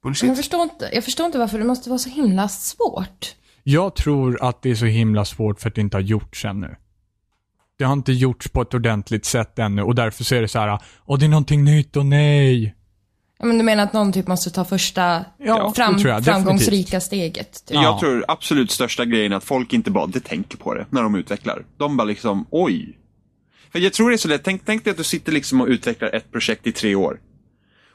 Men 0.05 0.15
Jag 0.15 0.21
Bullshit. 0.21 0.37
förstår, 0.37 0.63
inte, 0.63 0.91
jag 0.93 1.05
förstår 1.05 1.27
inte 1.27 1.39
varför 1.39 1.59
det 1.59 1.65
måste 1.65 1.89
vara 1.89 1.99
så 1.99 2.09
himla 2.09 2.49
svårt. 2.49 3.35
Jag 3.63 3.95
tror 3.95 4.43
att 4.45 4.63
det 4.63 4.71
är 4.71 4.75
så 4.75 4.87
himla 4.87 5.25
svårt 5.25 5.61
för 5.61 5.69
att 5.69 5.75
det 5.75 5.81
inte 5.81 5.97
har 5.97 6.03
gjorts 6.03 6.45
ännu. 6.45 6.77
Det 7.79 7.85
har 7.85 7.93
inte 7.93 8.13
gjorts 8.13 8.49
på 8.49 8.63
ett 8.63 8.75
ordentligt 8.75 9.25
sätt 9.25 9.59
ännu 9.59 9.83
och 9.83 9.95
därför 9.95 10.25
så 10.25 10.35
är 10.35 10.41
det 10.41 10.49
så 10.49 10.59
här, 10.59 10.79
åh 11.07 11.19
det 11.19 11.27
är 11.27 11.29
någonting 11.29 11.65
nytt 11.65 11.97
och 11.97 12.07
nej. 12.07 12.75
Ja, 13.39 13.47
men 13.47 13.59
du 13.59 13.65
menar 13.65 13.83
att 13.85 13.93
någon 13.93 14.13
typ 14.13 14.27
måste 14.27 14.51
ta 14.51 14.65
första 14.65 15.25
Ja, 15.39 15.73
fram, 15.77 15.99
jag 15.99 16.25
framgångsrika 16.25 17.01
steget? 17.01 17.53
Typ. 17.67 17.75
Ja. 17.75 17.83
Jag 17.83 18.01
tror 18.01 18.25
absolut 18.29 18.71
största 18.71 19.05
grejen 19.05 19.33
är 19.33 19.37
att 19.37 19.45
folk 19.45 19.73
inte 19.73 19.91
bara 19.91 20.05
inte 20.05 20.21
tänker 20.21 20.57
på 20.59 20.75
det 20.75 20.87
när 20.91 21.03
de 21.03 21.15
utvecklar. 21.15 21.65
De 21.77 21.97
bara 21.97 22.05
liksom, 22.05 22.47
oj. 22.51 22.99
För 23.73 23.79
jag 23.79 23.93
tror 23.93 24.11
det 24.11 24.17
är 24.17 24.19
så 24.19 24.29
lätt. 24.29 24.45
Tänk, 24.45 24.63
tänk 24.67 24.85
dig 24.85 24.91
att 24.91 24.97
du 24.97 25.05
sitter 25.05 25.33
liksom 25.33 25.61
och 25.61 25.67
utvecklar 25.67 26.15
ett 26.15 26.33
projekt 26.33 26.67
i 26.67 26.73
tre 26.73 26.95
år. 26.95 27.21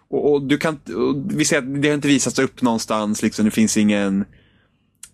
Och, 0.09 0.33
och 0.33 0.41
du 0.41 0.57
kan 0.57 0.79
och 0.95 1.15
vi 1.39 1.45
säger 1.45 1.61
att 1.61 1.81
det 1.81 1.87
har 1.87 1.95
inte 1.95 2.07
visats 2.07 2.39
upp 2.39 2.61
någonstans, 2.61 3.23
liksom, 3.23 3.45
det 3.45 3.51
finns 3.51 3.77
ingen, 3.77 4.25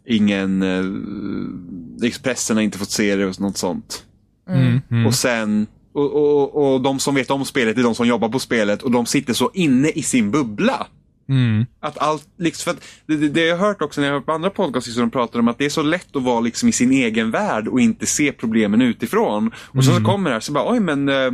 ingen, 0.08 0.62
eh, 0.62 2.08
Expressen 2.08 2.58
har 2.58 2.64
inte 2.64 2.78
fått 2.78 2.92
se 2.92 3.16
det 3.16 3.26
och 3.26 3.42
något 3.42 3.58
sånt. 3.58 4.06
Mm, 4.50 4.82
mm. 4.92 5.06
Och 5.06 5.16
sen, 5.16 5.68
och, 5.94 6.14
och, 6.14 6.74
och 6.74 6.82
de 6.82 7.00
som 7.00 7.16
vet 7.16 7.32
om 7.32 7.46
spelet 7.46 7.78
är 7.78 7.84
de 7.84 7.96
som 7.96 8.08
jobbar 8.08 8.30
på 8.30 8.40
spelet 8.40 8.84
och 8.84 8.92
de 8.92 9.06
sitter 9.06 9.34
så 9.34 9.52
inne 9.54 9.90
i 9.90 10.04
sin 10.04 10.32
bubbla. 10.32 10.88
Mm. 11.30 11.66
Att 11.80 11.98
allt, 11.98 12.28
liksom, 12.38 12.64
för 12.64 12.72
att 12.72 12.88
det, 13.06 13.30
det, 13.30 13.46
jag 13.46 13.58
har 13.58 13.68
hört 13.68 13.82
också 13.82 14.02
när 14.02 14.08
jag 14.08 14.14
har 14.14 14.20
hört 14.20 14.26
på 14.26 14.32
andra 14.32 14.50
podcasts, 14.50 14.96
de 14.96 15.12
pratar 15.12 15.40
om 15.40 15.48
att 15.48 15.58
det 15.58 15.66
är 15.66 15.70
så 15.70 15.82
lätt 15.82 16.16
att 16.16 16.24
vara 16.24 16.40
liksom 16.40 16.70
i 16.70 16.72
sin 16.72 16.92
egen 16.92 17.32
värld 17.32 17.68
och 17.68 17.80
inte 17.80 18.06
se 18.06 18.32
problemen 18.32 18.82
utifrån. 18.82 19.52
Och 19.58 19.86
så, 19.86 19.92
så 19.92 20.04
kommer 20.04 20.30
det 20.30 20.36
här, 20.36 20.40
så 20.40 20.52
bara, 20.52 20.72
oj 20.72 20.80
men 20.80 21.10
eh, 21.10 21.32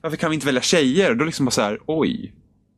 varför 0.00 0.16
kan 0.16 0.30
vi 0.30 0.34
inte 0.34 0.46
välja 0.46 0.62
tjejer? 0.62 1.14
Då 1.14 1.24
liksom 1.24 1.46
bara 1.46 1.50
så 1.50 1.62
här, 1.62 1.78
oj. 1.86 2.32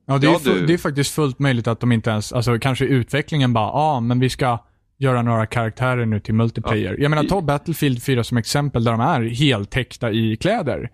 Ja, 0.07 0.19
det 0.19 0.27
är, 0.27 0.31
Ja, 0.33 0.39
fu- 0.39 0.55
du. 0.61 0.67
det 0.67 0.75
är 0.75 0.79
faktiskt 0.79 1.15
fullt 1.15 1.39
möjligt 1.39 1.67
att 1.67 1.81
de 1.81 1.93
inte 1.93 2.11
ens, 2.11 2.33
alltså 2.33 2.59
kanske 2.59 2.85
utvecklingen 2.85 3.53
bara, 3.53 3.65
ja 3.67 3.73
ah, 3.73 4.01
men 4.01 4.21
vi 4.21 4.29
ska 4.31 4.59
göra 4.99 5.23
några 5.23 5.47
karaktärer 5.47 6.07
nu 6.07 6.21
till 6.21 6.35
multiplayer. 6.35 6.97
Jag 7.01 7.11
menar, 7.11 7.25
ta 7.25 7.41
Battlefield 7.41 8.03
4 8.03 8.25
som 8.25 8.37
exempel 8.37 8.85
där 8.85 8.93
de 8.93 9.01
är 9.01 9.23
helt 9.23 9.71
täckta 9.71 10.11
i 10.11 10.37
kläder. 10.37 10.91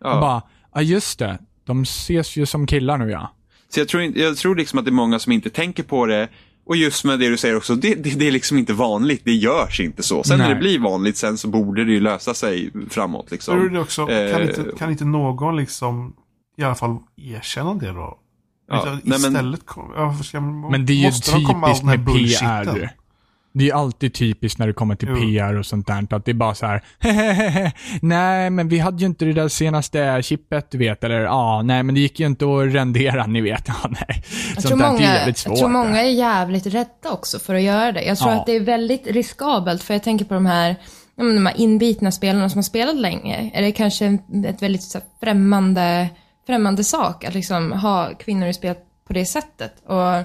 Ja. 0.00 0.14
Och 0.14 0.20
bara, 0.20 0.42
ja 0.74 0.82
just 0.82 1.18
det, 1.18 1.38
de 1.66 1.82
ses 1.82 2.36
ju 2.36 2.46
som 2.46 2.66
killar 2.66 2.98
nu 2.98 3.10
ja. 3.10 3.32
Så 3.68 3.80
jag 3.80 3.88
tror, 3.88 4.02
jag 4.02 4.36
tror 4.36 4.56
liksom 4.56 4.78
att 4.78 4.84
det 4.84 4.88
är 4.90 4.92
många 4.92 5.18
som 5.18 5.32
inte 5.32 5.50
tänker 5.50 5.82
på 5.82 6.06
det. 6.06 6.28
Och 6.66 6.76
just 6.76 7.04
med 7.04 7.18
det 7.18 7.28
du 7.28 7.36
säger 7.36 7.56
också, 7.56 7.74
det, 7.74 7.94
det, 7.94 8.18
det 8.18 8.26
är 8.28 8.32
liksom 8.32 8.58
inte 8.58 8.72
vanligt. 8.72 9.22
Det 9.24 9.32
görs 9.32 9.80
inte 9.80 10.02
så. 10.02 10.22
Sen 10.22 10.38
när 10.38 10.44
Nej. 10.46 10.54
det 10.54 10.60
blir 10.60 10.78
vanligt, 10.78 11.16
sen 11.16 11.38
så 11.38 11.48
borde 11.48 11.84
det 11.84 11.92
ju 11.92 12.00
lösa 12.00 12.34
sig 12.34 12.70
framåt. 12.90 13.30
Liksom. 13.30 13.60
är 13.60 13.68
det 13.68 13.80
också, 13.80 14.06
kan, 14.06 14.14
Eh, 14.16 14.42
inte, 14.42 14.64
kan 14.78 14.90
inte 14.90 15.04
någon 15.04 15.56
liksom 15.56 16.16
i 16.56 16.62
alla 16.62 16.74
fall 16.74 16.96
erkänna 17.16 17.74
det 17.74 17.92
då? 17.92 18.18
Ja, 18.70 18.98
men- 19.04 19.14
Istället 19.16 19.66
kom, 19.66 19.92
ja, 19.96 20.14
ska, 20.24 20.40
Men 20.40 20.86
det 20.86 20.92
är 20.92 20.94
ju 20.96 21.10
typiskt 21.10 21.84
med? 21.84 22.06
PR. 22.06 22.90
Det 23.52 23.64
är 23.64 23.66
ju 23.66 23.72
alltid 23.72 24.14
typiskt 24.14 24.58
när 24.58 24.66
det 24.66 24.72
kommer 24.72 24.94
till 24.94 25.08
Jo. 25.08 25.16
PR 25.16 25.56
och 25.58 25.66
sånt 25.66 25.86
där. 25.86 26.06
Att 26.16 26.24
det 26.24 26.30
är 26.30 26.34
bara 26.34 26.54
så 26.54 26.66
här, 26.66 26.82
nej 28.06 28.50
men 28.50 28.68
vi 28.68 28.78
hade 28.78 28.98
ju 29.00 29.06
inte 29.06 29.24
det 29.24 29.32
där 29.32 29.48
senaste 29.48 30.20
chippet 30.22 30.70
du 30.70 30.78
vet. 30.78 31.04
Eller 31.04 31.20
ja, 31.20 31.62
nej 31.62 31.82
men 31.82 31.94
det 31.94 32.00
gick 32.00 32.20
ju 32.20 32.26
inte 32.26 32.44
att 32.44 32.74
rendera, 32.74 33.26
ni 33.26 33.40
vet. 33.40 33.68
Ja, 33.68 33.74
nej. 33.88 34.22
Jag 34.54 34.62
Sånt 34.62 34.66
tror, 34.66 34.78
där 34.78 34.84
är 34.86 34.92
många, 34.92 35.02
jävligt 35.02 35.38
svårt. 35.38 35.50
jag 35.50 35.58
tror 35.58 35.68
många 35.68 36.00
är 36.02 36.10
jävligt 36.10 36.66
rädda 36.66 37.10
också 37.12 37.38
för 37.38 37.54
att 37.54 37.62
göra 37.62 37.92
det. 37.92 38.02
Jag 38.02 38.18
tror 38.18 38.30
Ja. 38.32 38.40
att 38.40 38.46
det 38.46 38.52
är 38.56 38.60
väldigt 38.60 39.06
riskabelt, 39.06 39.82
för 39.82 39.94
jag 39.94 40.02
tänker 40.02 40.24
på 40.24 40.34
de 40.34 40.46
här, 40.46 40.76
men 41.16 41.34
de 41.34 41.46
här 41.46 41.60
inbitna 41.60 42.12
spelarna 42.12 42.48
som 42.50 42.58
har 42.58 42.62
spelat 42.62 42.96
länge. 42.96 43.50
Är 43.54 43.62
det 43.62 43.72
kanske 43.72 44.18
ett 44.46 44.62
väldigt 44.62 44.82
så 44.82 44.98
här, 44.98 45.06
främmande, 45.20 46.08
främmande 46.50 46.84
sak 46.84 47.24
att 47.24 47.34
liksom 47.34 47.72
ha 47.72 48.14
kvinnor 48.18 48.48
i 48.48 48.54
spel 48.54 48.74
på 49.06 49.12
det 49.12 49.26
sättet? 49.26 49.72
Och 49.86 50.24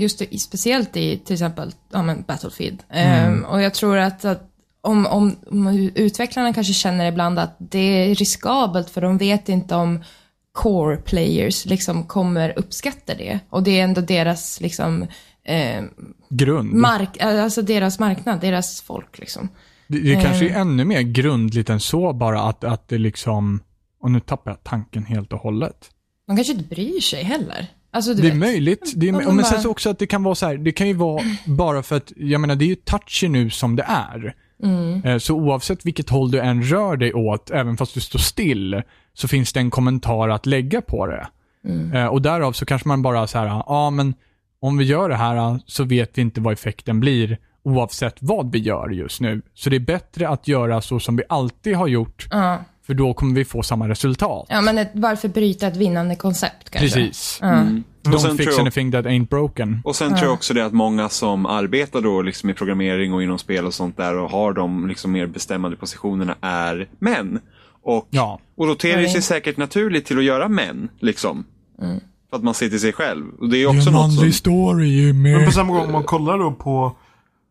just 0.00 0.22
i, 0.22 0.38
speciellt 0.38 0.96
i 0.96 1.18
till 1.18 1.32
exempel 1.32 1.72
ja, 1.92 2.02
men 2.02 2.24
Battlefield. 2.26 2.82
Ehm, 2.90 3.44
och 3.44 3.62
jag 3.62 3.74
tror 3.74 3.96
att, 3.96 4.24
att 4.24 4.50
om, 4.80 5.06
om, 5.06 5.36
om 5.50 5.90
utvecklarna 5.94 6.52
kanske 6.52 6.72
känner 6.72 7.06
ibland 7.06 7.38
att 7.38 7.56
det 7.58 7.78
är 7.78 8.14
riskabelt 8.14 8.90
för 8.90 9.00
de 9.00 9.18
vet 9.18 9.48
inte 9.48 9.74
om 9.74 10.04
core 10.52 10.96
players 10.96 11.66
liksom 11.66 12.04
kommer 12.04 12.58
uppskatta 12.58 13.14
det. 13.14 13.38
Och 13.50 13.62
det 13.62 13.80
är 13.80 13.84
ändå 13.84 14.00
deras 14.00 14.60
liksom 14.60 15.02
eh, 15.44 15.84
Grund. 16.28 16.72
mark, 16.72 17.22
alltså 17.22 17.62
deras 17.62 17.98
marknad, 17.98 18.40
deras 18.40 18.82
folk 18.82 19.18
liksom. 19.18 19.48
Det, 19.86 19.98
det 19.98 20.22
kanske 20.22 20.48
är 20.48 20.60
ännu 20.60 20.84
mer 20.84 21.00
grundligt 21.00 21.70
än 21.70 21.80
så 21.80 22.12
bara 22.12 22.42
att, 22.42 22.64
att 22.64 22.88
det 22.88 22.98
liksom, 22.98 23.60
och 24.04 24.10
nu 24.10 24.20
tappar 24.20 24.50
jag 24.50 24.64
tanken 24.64 25.04
helt 25.04 25.32
och 25.32 25.38
hållet. 25.40 25.90
De 26.26 26.36
kanske 26.36 26.52
inte 26.52 26.64
bryr 26.68 27.00
sig 27.00 27.22
heller. 27.24 27.66
Alltså 27.90 28.14
Det 28.14 28.20
är 28.26 28.30
vet. 28.30 28.36
möjligt. 28.38 28.92
Det 28.96 29.08
är, 29.08 29.12
Ja, 29.12 29.18
men 29.18 29.36
men 29.36 29.44
sen 29.44 29.54
bara- 29.54 29.62
så 29.62 29.70
också 29.70 29.90
att 29.90 29.98
det 29.98 30.06
kan 30.06 30.22
vara 30.22 30.34
så 30.34 30.46
här, 30.46 30.56
det 30.56 30.72
kan 30.72 30.88
ju 30.88 30.94
vara 30.94 31.22
bara 31.46 31.82
för 31.82 31.96
att, 31.96 32.12
jag 32.16 32.40
menar 32.40 32.56
det 32.56 32.64
är 32.64 32.66
ju 32.66 32.74
touchy 32.74 33.28
nu 33.28 33.50
som 33.50 33.76
det 33.76 33.82
är. 33.88 34.34
Mm. 34.62 35.04
Eh, 35.04 35.18
Så 35.18 35.34
oavsett 35.34 35.86
vilket 35.86 36.10
håll 36.10 36.30
du 36.30 36.40
än 36.40 36.62
rör 36.62 36.96
dig 36.96 37.14
åt, 37.14 37.50
även 37.50 37.76
fast 37.76 37.94
du 37.94 38.00
står 38.00 38.18
still, 38.18 38.82
så 39.14 39.28
finns 39.28 39.52
det 39.52 39.60
en 39.60 39.70
kommentar 39.70 40.28
att 40.28 40.46
lägga 40.46 40.80
på 40.80 41.06
det. 41.06 41.26
Mm. 41.64 41.92
Eh, 41.92 42.06
Och 42.06 42.22
därav 42.22 42.52
så 42.52 42.66
kanske 42.66 42.88
man 42.88 43.02
bara 43.02 43.26
så 43.26 43.38
här, 43.38 43.46
ja 43.66 43.90
men 43.90 44.14
om 44.60 44.76
vi 44.78 44.84
gör 44.84 45.08
det 45.08 45.16
här 45.16 45.60
så 45.66 45.84
vet 45.84 46.18
vi 46.18 46.22
inte 46.22 46.40
vad 46.40 46.52
effekten 46.52 47.00
blir 47.00 47.38
oavsett 47.62 48.16
vad 48.20 48.52
vi 48.52 48.58
gör 48.58 48.88
just 48.90 49.20
nu. 49.20 49.42
Så 49.54 49.70
det 49.70 49.76
är 49.76 49.80
bättre 49.80 50.28
att 50.28 50.48
göra 50.48 50.80
så 50.80 51.00
som 51.00 51.16
vi 51.16 51.22
alltid 51.28 51.76
har 51.76 51.86
gjort, 51.88 52.26
Ja. 52.30 52.64
För 52.86 52.94
då 52.94 53.14
kommer 53.14 53.34
vi 53.34 53.44
få 53.44 53.62
samma 53.62 53.88
resultat. 53.88 54.46
ja, 54.48 54.60
men 54.60 54.78
ett, 54.78 54.90
varför 54.94 55.28
bryta 55.28 55.66
ett 55.66 55.76
vinnande 55.76 56.16
koncept 56.16 56.70
kanske? 56.70 57.00
Precis. 57.00 57.40
Och 57.42 58.10
Don't 58.10 58.36
fix 58.36 58.52
jag- 58.52 58.60
anything 58.60 58.92
that 58.92 59.04
ain't 59.04 59.28
broken. 59.28 59.80
Och 59.84 59.96
sen 59.96 60.08
tror 60.10 60.24
jag 60.24 60.32
också 60.32 60.54
det 60.54 60.66
att 60.66 60.72
många 60.72 61.08
som 61.08 61.46
arbetar 61.46 62.00
då 62.00 62.22
liksom 62.22 62.50
i 62.50 62.54
programmering 62.54 63.12
och 63.14 63.22
inom 63.22 63.38
spel 63.38 63.66
och 63.66 63.74
sånt 63.74 63.96
där 63.96 64.16
och 64.16 64.30
har 64.30 64.52
de 64.52 64.88
liksom 64.88 65.12
mer 65.12 65.26
bestämmande 65.26 65.76
positionerna 65.76 66.36
är 66.40 66.88
män. 66.98 67.40
Och, 67.82 68.06
Ja. 68.10 68.40
och 68.56 68.66
då 68.66 68.74
ter 68.74 68.96
det 68.96 69.08
sig 69.08 69.22
säkert 69.22 69.56
naturligt 69.56 70.06
till 70.06 70.18
att 70.18 70.24
göra 70.24 70.48
män, 70.48 70.88
liksom. 71.00 71.44
Mm. 71.82 72.00
För 72.30 72.36
att 72.36 72.42
man 72.44 72.54
ser 72.54 72.68
till 72.68 72.80
sig 72.80 72.92
själv. 72.92 73.24
Och 73.40 73.48
det 73.48 73.58
är 73.58 73.66
också 73.66 73.90
något 73.90 74.14
som... 74.14 74.32
story 74.32 74.88
Jimmy. 74.88 75.32
Men 75.36 75.44
på 75.46 75.52
samma 75.52 75.72
gång, 75.72 75.86
om 75.86 75.92
man 75.92 76.04
kollar 76.04 76.38
då 76.38 76.52
på... 76.52 76.96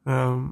ehm, 0.07 0.51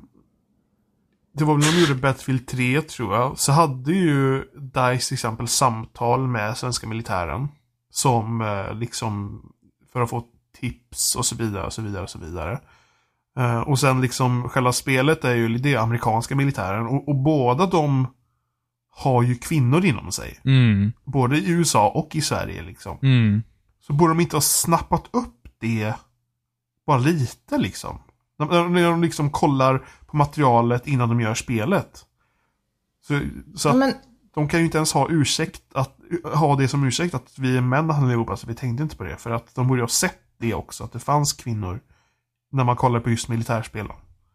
det 1.33 1.43
var 1.43 1.53
väl 1.53 1.63
när 1.65 1.71
de 1.71 1.79
gjorde 1.79 2.01
Battlefield 2.01 2.47
3 2.47 2.81
tror 2.81 3.15
jag. 3.15 3.39
Så 3.39 3.51
hade 3.51 3.91
ju 3.93 4.43
DICE 4.55 5.07
till 5.07 5.15
exempel 5.15 5.47
samtal 5.47 6.27
med 6.27 6.57
svenska 6.57 6.87
militären. 6.87 7.47
Som 7.89 8.41
eh, 8.41 8.73
liksom 8.73 9.41
för 9.93 10.01
att 10.01 10.09
få 10.09 10.23
tips 10.59 11.15
och 11.15 11.25
så 11.25 11.35
vidare 11.35 11.65
och 11.65 11.73
så 11.73 11.81
vidare 11.81 12.03
och 12.03 12.09
så 12.09 12.19
vidare. 12.19 12.59
Eh, 13.37 13.59
och 13.59 13.79
sen 13.79 14.01
liksom 14.01 14.49
själva 14.49 14.73
spelet 14.73 15.23
är 15.25 15.35
ju 15.35 15.57
det 15.57 15.75
amerikanska 15.75 16.35
militären. 16.35 16.87
Och, 16.87 17.07
och 17.09 17.15
båda 17.15 17.65
de 17.65 18.07
har 18.89 19.23
ju 19.23 19.35
kvinnor 19.35 19.85
inom 19.85 20.11
sig. 20.11 20.39
Mm, 20.45 20.91
Både 21.03 21.37
i 21.37 21.49
USA 21.51 21.89
och 21.89 22.15
i 22.15 22.21
Sverige 22.21 22.61
liksom. 22.63 22.97
mm. 23.03 23.43
Så 23.79 23.93
borde 23.93 24.11
de 24.13 24.19
inte 24.19 24.35
ha 24.35 24.41
snappat 24.41 25.09
upp 25.11 25.47
det 25.59 25.93
bara 26.87 26.97
lite 26.97 27.57
liksom. 27.57 27.99
När- 28.45 28.89
de 28.89 29.01
liksom 29.01 29.29
kollar 29.29 29.85
på 30.07 30.17
materialet 30.17 30.87
innan 30.87 31.09
de 31.09 31.21
gör 31.21 31.33
spelet. 31.33 32.05
Så, 33.07 33.19
så 33.55 33.69
att 33.69 33.75
men, 33.75 33.93
de 34.33 34.47
kan 34.47 34.59
ju 34.59 34.65
inte 34.65 34.77
ens 34.77 34.93
ha 34.93 35.07
ursäkt 35.09 35.61
att 35.73 35.97
ha 36.33 36.55
det 36.55 36.67
som 36.67 36.83
ursäkt 36.83 37.15
att 37.15 37.33
vi 37.37 37.57
är 37.57 37.61
män 37.61 37.91
allihopa, 37.91 38.37
så 38.37 38.47
vi 38.47 38.55
tänkte 38.55 38.83
inte 38.83 38.97
på 38.97 39.03
det. 39.03 39.17
För 39.17 39.29
att 39.29 39.55
de 39.55 39.67
borde 39.67 39.81
ha 39.81 39.87
sett 39.87 40.19
det 40.39 40.53
också, 40.53 40.83
att 40.83 40.93
det 40.93 40.99
fanns 40.99 41.33
kvinnor. 41.33 41.79
När 42.51 42.63
man 42.63 42.75
kollar 42.75 42.99
på 42.99 43.09
just 43.09 43.27
militärspel. 43.27 43.87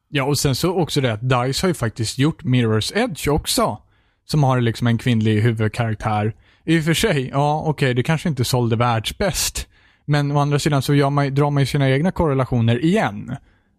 Ja, 0.09 0.25
och 0.25 0.39
sen 0.39 0.55
så 0.55 0.75
också 0.81 1.01
det 1.01 1.13
att 1.13 1.29
DICE 1.29 1.65
har 1.65 1.69
ju 1.69 1.75
faktiskt 1.75 2.19
gjort 2.19 2.43
Mirror's 2.43 2.97
Edge 2.97 3.29
också. 3.29 3.79
Som 4.25 4.43
har 4.43 4.61
liksom 4.61 4.87
en 4.87 4.99
kvinnlig 4.99 5.41
huvudkaraktär. 5.41 6.35
I 6.65 6.81
och 6.81 6.85
för 6.85 6.95
sig, 6.95 7.29
ja 7.29 7.63
okej, 7.67 7.95
det 7.95 8.03
kanske 8.03 8.29
inte 8.29 8.45
sålde 8.45 8.77
världsbäst. 8.77 9.69
Men 10.05 10.33
å 10.33 10.39
andra 10.39 10.59
sidan 10.59 10.83
så 10.83 10.95
gör 10.95 11.11
man, 11.11 11.35
drar 11.35 11.51
man 11.51 11.63
ju 11.63 11.67
sina 11.67 11.91
egna 11.91 12.13
korrelationer 12.13 12.85
igen. 12.85 13.37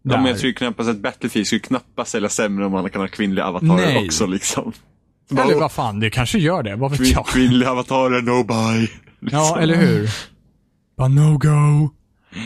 Ja, 0.09 0.15
Där. 0.15 0.21
men 0.21 0.31
jag 0.31 0.39
tror 0.39 0.51
knappast 0.51 0.89
att 0.89 0.97
Battlefield 0.97 1.47
skulle 1.47 1.59
knappast 1.59 2.11
sälja 2.11 2.29
sämre 2.29 2.65
om 2.65 2.71
man 2.71 2.89
kan 2.89 3.01
ha 3.01 3.07
kvinnliga 3.07 3.45
avatarer 3.45 3.75
Nej. 3.85 4.05
också 4.05 4.25
liksom. 4.25 4.73
Eller 5.31 5.59
vad 5.59 5.71
fan, 5.71 5.99
det 5.99 6.09
kanske 6.09 6.37
gör 6.39 6.63
det. 6.63 6.75
Vad 6.75 6.91
vet 6.91 6.99
kvin- 6.99 7.11
jag? 7.13 7.25
kvinnliga 7.27 7.71
avatarer, 7.71 8.21
no 8.21 8.43
buy. 8.43 8.81
Liksom. 8.81 9.39
Ja, 9.39 9.59
eller 9.59 9.75
hur? 9.75 10.09
Bara 10.97 11.07
no 11.07 11.37
go. 11.37 11.89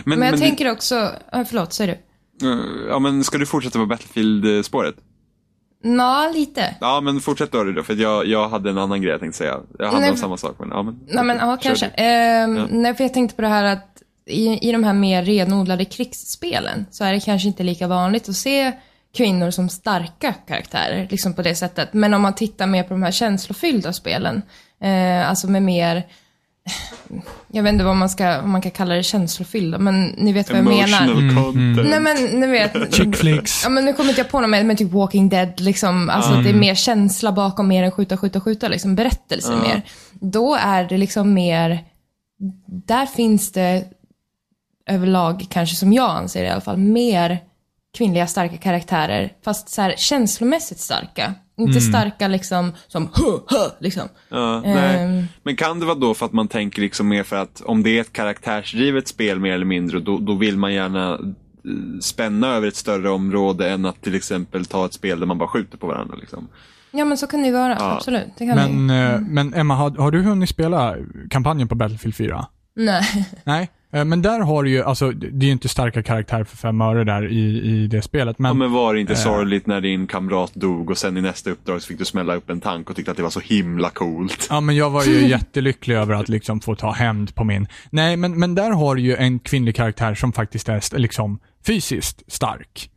men, 0.05 0.21
jag 0.21 0.33
det- 0.33 0.37
tänker 0.37 0.71
också, 0.71 1.09
ja, 1.31 1.45
förlåt, 1.49 1.73
säger 1.73 1.97
du? 2.41 2.47
eh, 2.51 2.59
Ja, 2.89 2.99
men 2.99 3.23
ska 3.23 3.37
du 3.37 3.45
fortsätta 3.45 3.79
på 3.79 3.85
Battlefield-spåret? 3.85 4.95
Nå, 5.83 6.31
lite. 6.33 6.75
Ja, 6.81 7.01
men 7.01 7.19
fortsätt 7.19 7.51
då, 7.51 7.63
då 7.63 7.83
för 7.83 7.95
jag, 7.95 8.27
jag 8.27 8.49
hade 8.49 8.69
en 8.69 8.77
annan 8.77 9.01
grej 9.01 9.11
jag 9.11 9.19
tänkte 9.19 9.37
säga. 9.37 9.57
Jag 9.79 9.85
hade 9.91 9.99
Nej, 9.99 10.17
samma 10.17 10.37
sak, 10.37 10.55
men 10.59 10.69
ja, 10.69 10.83
men. 10.83 10.99
Nej 11.07 11.23
men 11.23 11.37
ja, 11.37 11.57
kanske. 11.61 11.85
Ehm, 11.85 12.55
Ja. 12.57 12.65
Nej, 12.71 12.95
för 12.95 13.03
jag 13.03 13.13
tänkte 13.13 13.35
på 13.35 13.41
det 13.41 13.47
här 13.47 13.63
att 13.63 13.90
i, 14.31 14.59
i 14.61 14.71
de 14.71 14.83
här 14.83 14.93
mer 14.93 15.23
renodlade 15.23 15.85
krigsspelen 15.85 16.85
så 16.91 17.03
är 17.03 17.13
det 17.13 17.19
kanske 17.19 17.47
inte 17.47 17.63
lika 17.63 17.87
vanligt 17.87 18.29
att 18.29 18.35
se 18.35 18.71
kvinnor 19.17 19.51
som 19.51 19.69
starka 19.69 20.33
karaktärer, 20.47 21.07
liksom 21.11 21.33
på 21.33 21.41
det 21.41 21.55
sättet. 21.55 21.93
Men 21.93 22.13
om 22.13 22.21
man 22.21 22.35
tittar 22.35 22.67
mer 22.67 22.83
på 22.83 22.93
de 22.93 23.03
här 23.03 23.11
känslofyllda 23.11 23.93
spelen, 23.93 24.41
eh, 24.81 25.29
alltså 25.29 25.47
med 25.47 25.63
mer, 25.63 26.03
jag 27.51 27.63
vet 27.63 27.73
inte 27.73 27.85
vad 27.85 27.95
man 27.95 28.09
ska, 28.09 28.41
om 28.41 28.51
man 28.51 28.61
kan 28.61 28.71
kalla 28.71 28.95
det 28.95 29.03
känslofyllda, 29.03 29.77
men 29.77 30.05
ni 30.05 30.33
vet 30.33 30.49
vad 30.49 30.57
jag 30.57 30.65
menar. 30.65 31.01
Emotional 31.01 31.43
content. 31.43 31.89
Nej 31.89 31.99
men 31.99 32.39
ni 32.39 32.47
vet, 32.47 32.95
Chick 32.95 33.15
flicks. 33.15 33.63
Ja 33.63 33.69
men 33.69 33.85
nu 33.85 33.93
kommer 33.93 34.09
inte 34.09 34.21
jag 34.21 34.29
på 34.29 34.41
något 34.41 34.49
med, 34.49 34.65
med 34.65 34.77
typ 34.77 34.91
Walking 34.91 35.29
Dead, 35.29 35.59
liksom, 35.59 36.09
alltså 36.09 36.31
att 36.31 36.43
det 36.43 36.49
är 36.49 36.53
mer 36.53 36.75
känsla 36.75 37.31
bakom 37.31 37.67
mer 37.67 37.83
än 37.83 37.91
skjuta, 37.91 38.17
skjuta, 38.17 38.41
skjuta, 38.41 38.67
liksom 38.67 38.95
berättelse 38.95 39.55
mer. 39.55 39.81
Då 40.11 40.55
är 40.55 40.83
det 40.83 40.97
liksom 40.97 41.33
mer, 41.33 41.79
där 42.87 43.05
finns 43.05 43.51
det 43.51 43.85
överlag, 44.85 45.45
kanske 45.49 45.75
som 45.75 45.93
jag 45.93 46.09
anser 46.09 46.43
i 46.43 46.49
alla 46.49 46.61
fall, 46.61 46.77
mer 46.77 47.39
kvinnliga 47.97 48.27
starka 48.27 48.57
karaktärer, 48.57 49.33
fast 49.45 49.69
så 49.69 49.81
här 49.81 49.93
känslomässigt 49.97 50.79
starka. 50.79 51.33
Inte 51.57 51.81
starka 51.81 52.27
liksom 52.27 52.73
som 52.87 53.03
huh, 53.03 53.39
huh, 53.49 53.67
liksom. 53.79 54.09
Ja, 54.29 54.61
nej. 54.61 54.99
Ehm. 55.03 55.23
Men 55.43 55.55
kan 55.55 55.79
det 55.79 55.85
vara 55.85 55.95
då 55.97 56.13
för 56.13 56.25
att 56.25 56.33
man 56.33 56.47
tänker 56.47 56.81
liksom 56.81 57.07
mer 57.07 57.23
för 57.23 57.35
att 57.35 57.61
om 57.61 57.83
det 57.83 57.97
är 57.97 58.01
ett 58.01 58.13
karaktärsdrivet 58.13 59.07
spel 59.07 59.39
mer 59.39 59.53
eller 59.53 59.65
mindre, 59.65 59.99
då, 59.99 60.17
då 60.17 60.35
vill 60.35 60.57
man 60.57 60.73
gärna 60.73 61.11
eh, 61.13 61.19
spänna 62.01 62.47
över 62.47 62.67
ett 62.67 62.75
större 62.75 63.09
område 63.09 63.69
än 63.69 63.85
att 63.85 64.01
till 64.01 64.15
exempel 64.15 64.65
ta 64.65 64.85
ett 64.85 64.93
spel 64.93 65.19
där 65.19 65.27
man 65.27 65.37
bara 65.37 65.49
skjuter 65.49 65.77
på 65.77 65.87
varandra. 65.87 66.15
Liksom. 66.15 66.47
Ja 66.91 67.05
men 67.05 67.17
så 67.17 67.27
kan 67.27 67.39
det 67.41 67.45
ju 67.47 67.53
vara, 67.53 67.73
Ja. 67.79 67.91
absolut. 67.95 68.39
Men, 68.39 68.89
eh, 68.89 69.19
men 69.19 69.53
Emma, 69.53 69.75
har, 69.75 69.89
har 69.91 70.11
du 70.11 70.21
hunnit 70.21 70.49
spela 70.49 70.95
kampanjen 71.29 71.67
på 71.67 71.75
Battlefield 71.75 72.15
4? 72.15 72.45
Nej. 72.75 73.27
Nej, 73.43 73.69
men 73.91 74.21
där 74.21 74.39
har 74.39 74.63
du 74.63 74.69
ju, 74.69 74.83
alltså 74.83 75.11
det 75.11 75.45
är 75.45 75.47
ju 75.47 75.51
inte 75.51 75.67
starka 75.69 76.03
karaktärer 76.03 76.43
för 76.43 76.57
fem 76.57 76.81
öre 76.81 77.03
där 77.03 77.31
i, 77.31 77.61
i 77.61 77.87
det 77.87 78.01
spelet, 78.01 78.39
men, 78.39 78.49
Ja, 78.49 78.53
men 78.53 78.71
var 78.71 78.93
det 78.93 78.99
inte 78.99 79.13
Eh. 79.13 79.17
sorgligt 79.19 79.67
när 79.67 79.81
din 79.81 80.07
kamrat 80.07 80.53
dog 80.53 80.89
och 80.89 80.97
sen 80.97 81.17
i 81.17 81.21
nästa 81.21 81.49
uppdrag 81.49 81.81
så 81.81 81.87
fick 81.87 81.99
du 81.99 82.05
smälla 82.05 82.35
upp 82.35 82.49
en 82.49 82.61
tank 82.61 82.89
och 82.89 82.95
tyckte 82.95 83.11
att 83.11 83.17
det 83.17 83.23
var 83.23 83.29
så 83.29 83.39
himla 83.39 83.89
coolt. 83.89 84.47
Ja, 84.49 84.61
men 84.61 84.75
jag 84.75 84.89
var 84.89 85.03
ju 85.03 85.27
jättelycklig 85.29 85.95
över 85.95 86.13
att 86.13 86.29
liksom 86.29 86.59
få 86.59 86.75
ta 86.75 86.91
hämnd 86.91 87.35
på 87.35 87.43
min. 87.43 87.67
Nej, 87.89 88.17
men, 88.17 88.39
men 88.39 88.55
där 88.55 88.71
har 88.71 88.95
du 88.95 89.01
ju 89.01 89.15
en 89.15 89.39
kvinnlig 89.39 89.75
karaktär 89.75 90.15
som 90.15 90.33
faktiskt 90.33 90.69
är 90.69 90.97
liksom 90.99 91.39
fysiskt 91.67 92.23
stark. 92.27 92.89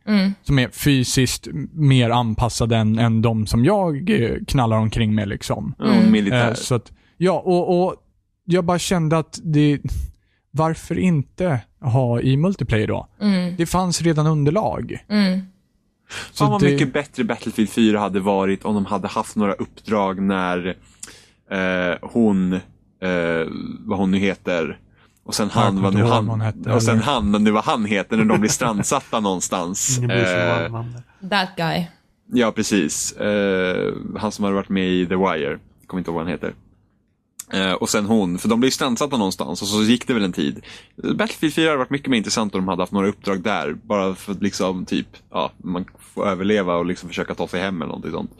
Som 0.43 0.59
är 0.59 0.69
fysiskt 0.69 1.47
mer 1.73 2.09
anpassad 2.09 2.71
än, 2.71 2.99
än 2.99 3.21
de 3.21 3.47
som 3.47 3.65
jag 3.65 4.09
eh, 4.09 4.31
knallar 4.47 4.77
omkring 4.77 5.15
med 5.15 5.27
liksom. 5.27 5.75
Ja, 5.79 5.85
och 5.85 6.11
militär. 6.11 6.47
Eh, 6.47 6.53
så 6.53 6.75
att, 6.75 6.91
ja, 7.17 7.31
och, 7.45 7.83
och 7.85 7.95
jag 8.45 8.65
bara 8.65 8.79
kände 8.79 9.17
att 9.17 9.39
det, 9.43 9.79
varför 10.55 10.99
inte 10.99 11.59
ha 11.81 12.21
i 12.21 12.37
multiplayer 12.37 12.87
då? 12.87 13.07
Det 13.57 13.65
fanns 13.65 14.01
redan 14.01 14.27
underlag. 14.27 15.05
Så 16.31 16.43
Fan 16.43 16.51
vad 16.51 16.61
det- 16.61 16.71
mycket 16.71 16.93
bättre 16.93 17.23
Battlefield 17.23 17.69
4 17.69 17.99
hade 17.99 18.19
varit 18.19 18.65
om 18.65 18.75
de 18.75 18.85
hade 18.85 19.07
haft 19.07 19.35
några 19.35 19.53
uppdrag 19.53 20.21
när 20.21 20.67
eh, 21.51 21.97
hon, 22.01 22.53
eh, 22.53 22.59
vad 23.79 23.99
hon 23.99 24.11
nu 24.11 24.17
heter, 24.17 24.79
och 25.23 25.35
sen 25.35 25.49
han, 25.49 25.81
vad 25.81 25.93
nu 25.93 26.03
han, 26.03 26.41
hette, 26.41 26.71
och 26.73 26.83
sen 26.83 26.95
eller? 26.95 27.03
han, 27.05 27.31
nu 27.31 27.51
vad 27.51 27.63
han 27.63 27.85
heter 27.85 28.17
när 28.17 28.25
de 28.25 28.39
blir 28.39 28.49
strandsatta 28.49 29.19
någonstans. 29.19 29.99
Eh. 29.99 30.83
That 31.29 31.49
guy. 31.57 31.85
ja, 32.33 32.51
precis. 32.51 33.11
Eh, 33.11 33.93
han 34.17 34.31
som 34.31 34.43
hade 34.43 34.55
varit 34.55 34.69
med 34.69 34.87
i 34.89 35.05
The 35.05 35.15
Wire, 35.15 35.59
kommer 35.87 35.99
inte 36.01 36.09
ihåg 36.11 36.15
vad 36.15 36.23
han 36.25 36.31
heter. 36.31 36.53
Eh, 37.53 37.71
och 37.71 37.89
sen 37.89 38.05
hon, 38.05 38.39
för 38.39 38.49
de 38.49 38.59
blev 38.59 38.69
strandsatta 38.69 39.17
någonstans 39.17 39.61
och 39.61 39.67
så 39.67 39.83
gick 39.83 40.07
det 40.07 40.13
väl 40.13 40.23
en 40.23 40.33
tid. 40.33 40.65
Battlefield 41.15 41.53
4 41.53 41.65
hade 41.65 41.77
varit 41.77 41.89
mycket 41.89 42.09
mer 42.09 42.17
intressant 42.17 42.55
om 42.55 42.61
de 42.61 42.67
hade 42.67 42.81
haft 42.81 42.91
några 42.91 43.07
uppdrag 43.07 43.41
där. 43.41 43.73
Bara 43.73 44.15
för 44.15 44.31
att 44.31 44.41
liksom 44.41 44.85
typ, 44.85 45.07
ja, 45.31 45.51
man 45.57 45.85
får 46.13 46.27
överleva 46.27 46.75
och 46.75 46.85
liksom 46.85 47.09
försöka 47.09 47.35
ta 47.35 47.47
sig 47.47 47.61
hem 47.61 47.81
eller 47.81 47.87
någonting 47.87 48.11
sånt. 48.11 48.31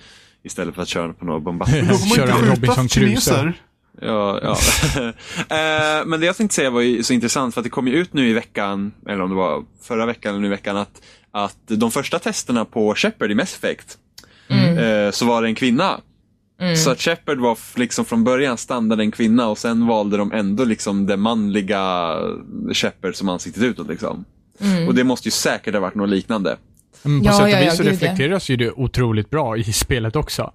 Istället 0.43 0.76
för 0.76 0.82
att 0.82 0.88
köra 0.88 1.14
på 1.14 1.26
några 1.26 1.39
man 1.51 1.68
Köra 2.16 2.51
Robinson 2.51 2.88
Crusoe. 2.88 3.53
Ja, 4.01 4.39
ja. 4.43 4.58
Eh, 5.49 6.06
men 6.06 6.20
det 6.20 6.26
jag 6.26 6.38
tänkte 6.38 6.56
säga 6.56 6.70
var 6.70 6.82
ju 6.82 7.03
så 7.03 7.14
intressant 7.14 7.53
för 7.53 7.62
att 7.62 7.64
det 7.64 7.70
kom 7.70 7.88
ju 7.88 7.93
ut 7.93 8.14
nu 8.14 8.30
i 8.30 8.34
veckan, 8.34 8.91
eller 9.08 9.22
om 9.22 9.30
det 9.30 9.36
var 9.36 9.64
förra 9.82 10.06
veckan 10.06 10.30
eller 10.30 10.41
nu 10.41 10.47
i 10.47 10.49
veckan, 10.49 10.78
att, 10.78 11.01
att 11.32 11.58
de 11.68 11.91
första 11.91 12.20
testerna 12.20 12.66
på 12.66 12.95
Shepard 12.95 13.32
i 13.32 13.36
Mass 13.36 13.56
Effect 13.56 13.97
eh, 14.49 15.12
så 15.12 15.26
var 15.26 15.41
det 15.41 15.47
en 15.47 15.56
kvinna. 15.56 16.01
Så 16.76 16.91
att 16.91 16.99
Shepard 17.01 17.38
var 17.39 17.58
liksom 17.80 18.06
från 18.06 18.24
början 18.24 18.58
standard 18.58 18.99
en 18.99 19.12
kvinna 19.12 19.47
och 19.47 19.58
sen 19.58 19.88
valde 19.88 20.18
de 20.18 20.32
ändå 20.32 20.64
liksom 20.66 21.06
det 21.06 21.18
manliga 21.18 22.16
Shepard 22.74 23.16
som 23.16 23.30
ansiktet 23.30 23.64
utåt 23.64 23.88
liksom. 23.88 24.26
Och 24.88 24.95
det 24.95 25.03
måste 25.03 25.28
ju 25.28 25.32
säkert 25.32 25.74
ha 25.74 25.82
varit 25.82 25.95
något 25.95 26.10
liknande. 26.10 26.58
Men 27.03 27.20
på 27.20 27.26
Ja, 27.26 27.32
sätt 27.32 27.41
och 27.43 27.49
ja, 27.49 27.58
vis 27.60 27.66
ja, 27.66 27.72
så 27.76 27.84
gud, 27.84 27.91
reflekteras 27.91 28.49
ju 28.49 28.56
det 28.56 28.72
otroligt 28.72 29.30
bra 29.30 29.58
i 29.58 29.64
spelet 29.64 30.16
också. 30.16 30.51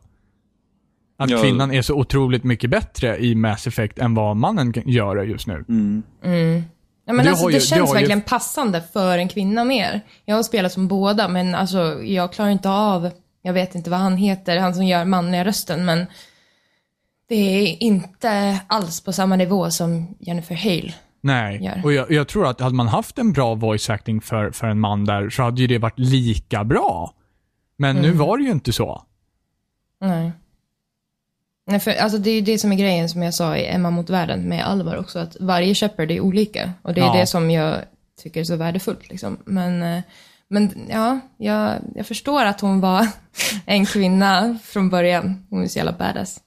Att 1.18 1.30
Ja. 1.30 1.42
kvinnan 1.42 1.72
är 1.72 1.82
så 1.82 1.94
otroligt 1.94 2.44
mycket 2.44 2.70
bättre 2.70 3.18
i 3.18 3.34
Mass 3.34 3.66
Effect 3.66 3.98
än 3.98 4.14
vad 4.14 4.36
mannen 4.36 4.72
gör 4.86 5.16
just 5.24 5.46
nu. 5.46 5.64
Ja, 7.06 7.12
men 7.12 7.24
Det 7.24 7.30
alltså, 7.30 7.46
det, 7.46 7.52
ju- 7.52 7.58
det 7.58 7.64
känns 7.64 7.80
har 7.80 7.88
ju- 7.88 7.92
verkligen 7.94 8.20
passande 8.20 8.82
för 8.92 9.18
en 9.18 9.28
kvinna 9.28 9.64
mer. 9.64 10.00
Jag 10.24 10.36
har 10.36 10.42
spelat 10.42 10.72
som 10.72 10.88
båda, 10.88 11.28
men 11.28 11.54
alltså, 11.54 12.02
jag 12.02 12.32
klarar 12.32 12.50
inte 12.50 12.70
av, 12.70 13.10
jag 13.42 13.52
vet 13.52 13.74
inte 13.74 13.90
vad 13.90 13.98
han 14.00 14.16
heter, 14.16 14.56
han 14.58 14.74
som 14.74 14.84
gör 14.86 15.04
manliga 15.04 15.44
rösten, 15.44 15.84
men 15.84 16.06
det 17.28 17.34
är 17.34 17.82
inte 17.82 18.60
alls 18.66 19.00
på 19.00 19.12
samma 19.12 19.36
nivå 19.36 19.70
som 19.70 20.16
Jennifer 20.18 20.54
Hale. 20.54 20.94
Nej, 21.22 21.64
Gör. 21.64 21.80
och 21.84 21.92
jag, 21.92 22.10
jag 22.10 22.28
tror 22.28 22.46
att 22.46 22.60
hade 22.60 22.74
man 22.74 22.88
haft 22.88 23.18
en 23.18 23.32
bra 23.32 23.54
voice 23.54 23.90
acting 23.90 24.20
för, 24.20 24.50
för 24.50 24.66
en 24.66 24.80
man 24.80 25.04
där 25.04 25.30
så 25.30 25.42
hade 25.42 25.60
ju 25.60 25.66
det 25.66 25.78
varit 25.78 25.98
lika 25.98 26.64
bra. 26.64 27.14
Men 27.76 27.90
Mm. 27.98 28.10
nu 28.10 28.16
var 28.16 28.38
det 28.38 28.44
ju 28.44 28.50
inte 28.50 28.72
så. 28.72 29.02
Nej. 30.00 30.32
Nej, 31.66 31.80
för 31.80 31.90
alltså 31.94 32.18
det 32.18 32.30
är 32.30 32.34
ju 32.34 32.40
det 32.40 32.58
som 32.58 32.72
är 32.72 32.76
grejen 32.76 33.08
som 33.08 33.22
jag 33.22 33.34
sa 33.34 33.56
i 33.56 33.66
Emma 33.66 33.90
mot 33.90 34.10
världen 34.10 34.42
med 34.48 34.64
Alvar 34.66 34.96
också, 34.96 35.18
att 35.18 35.36
varje 35.40 35.74
Shepard 35.74 36.10
är 36.10 36.20
olika. 36.20 36.72
Och 36.82 36.94
det 36.94 37.00
är 37.00 37.04
Ja. 37.04 37.12
det 37.20 37.26
som 37.26 37.50
jag 37.50 37.76
tycker 38.22 38.40
är 38.40 38.44
så 38.44 38.56
värdefullt. 38.56 39.08
Liksom. 39.10 39.38
Men, 39.44 39.82
eh, 39.82 40.02
men 40.50 40.86
ja, 40.88 41.20
jag, 41.36 41.80
jag 41.94 42.06
förstår 42.06 42.44
att 42.44 42.60
hon 42.60 42.80
var 42.80 43.06
en 43.66 43.86
kvinna 43.86 44.58
från 44.64 44.90
början. 44.90 45.46
Hon 45.50 45.62
är 45.62 45.66
så 45.66 45.78
jävla 45.78 45.92
badass. 45.92 46.40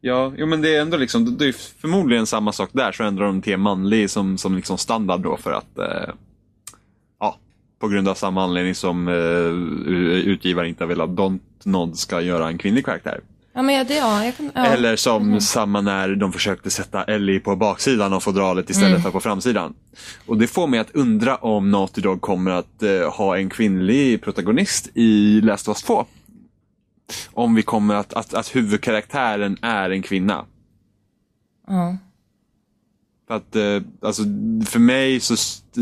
Ja, 0.00 0.32
jo, 0.36 0.46
men 0.46 0.62
det 0.62 0.76
är 0.76 0.80
ändå 0.80 0.96
liksom, 0.96 1.36
det 1.38 1.48
är 1.48 1.52
förmodligen 1.52 2.26
samma 2.26 2.52
sak 2.52 2.70
där, 2.72 2.92
så 2.92 3.04
ändrar 3.04 3.26
de 3.26 3.42
till 3.42 3.56
manlig 3.56 4.10
som, 4.10 4.38
som 4.38 4.56
liksom 4.56 4.78
standard 4.78 5.20
då 5.20 5.36
för 5.36 5.52
att, 5.52 5.78
eh, 5.78 6.14
ja, 7.20 7.38
på 7.78 7.88
grund 7.88 8.08
av 8.08 8.14
samma 8.14 8.44
anledning 8.44 8.74
som 8.74 9.08
eh, 9.08 9.14
utgivaren 10.32 10.68
inte 10.68 10.84
har 10.84 10.88
velat 10.88 11.10
att 11.10 11.16
Dontnod 11.16 11.98
ska 11.98 12.20
göra 12.20 12.48
en 12.48 12.58
kvinnlig 12.58 12.84
karaktär. 12.84 13.20
Ja, 13.58 13.62
men 13.62 13.74
ja, 13.74 13.84
det, 13.84 13.94
ja, 13.96 14.24
jag 14.24 14.36
kan, 14.36 14.50
ja. 14.54 14.66
Eller 14.66 14.96
som 14.96 15.40
samma 15.40 15.80
när 15.80 16.14
de 16.14 16.32
försökte 16.32 16.70
sätta 16.70 17.04
Ellie 17.04 17.40
på 17.40 17.56
baksidan 17.56 18.12
av 18.12 18.20
fodralet 18.20 18.70
istället 18.70 18.90
Mm. 18.90 19.02
för 19.02 19.10
på 19.10 19.20
framsidan. 19.20 19.74
Och 20.26 20.38
det 20.38 20.46
får 20.46 20.66
mig 20.66 20.80
att 20.80 20.90
undra 20.90 21.36
om 21.36 21.70
Naughty 21.70 22.00
Dog 22.00 22.20
kommer 22.20 22.50
att 22.50 22.82
eh, 22.82 23.10
ha 23.16 23.36
en 23.38 23.50
kvinnlig 23.50 24.22
protagonist 24.22 24.88
i 24.94 25.40
Last 25.40 25.68
of 25.68 25.76
Us 25.76 25.82
2. 25.82 26.06
Om 27.32 27.54
vi 27.54 27.62
kommer 27.62 27.94
att, 27.94 28.12
att, 28.14 28.34
att 28.34 28.56
huvudkaraktären 28.56 29.56
är 29.62 29.90
en 29.90 30.02
kvinna. 30.02 30.44
Ja. 31.68 31.96
För 33.28 33.34
att, 33.34 33.56
eh, 33.56 33.82
alltså, 34.02 34.22
för 34.66 34.78
mig 34.78 35.20
så, 35.20 35.34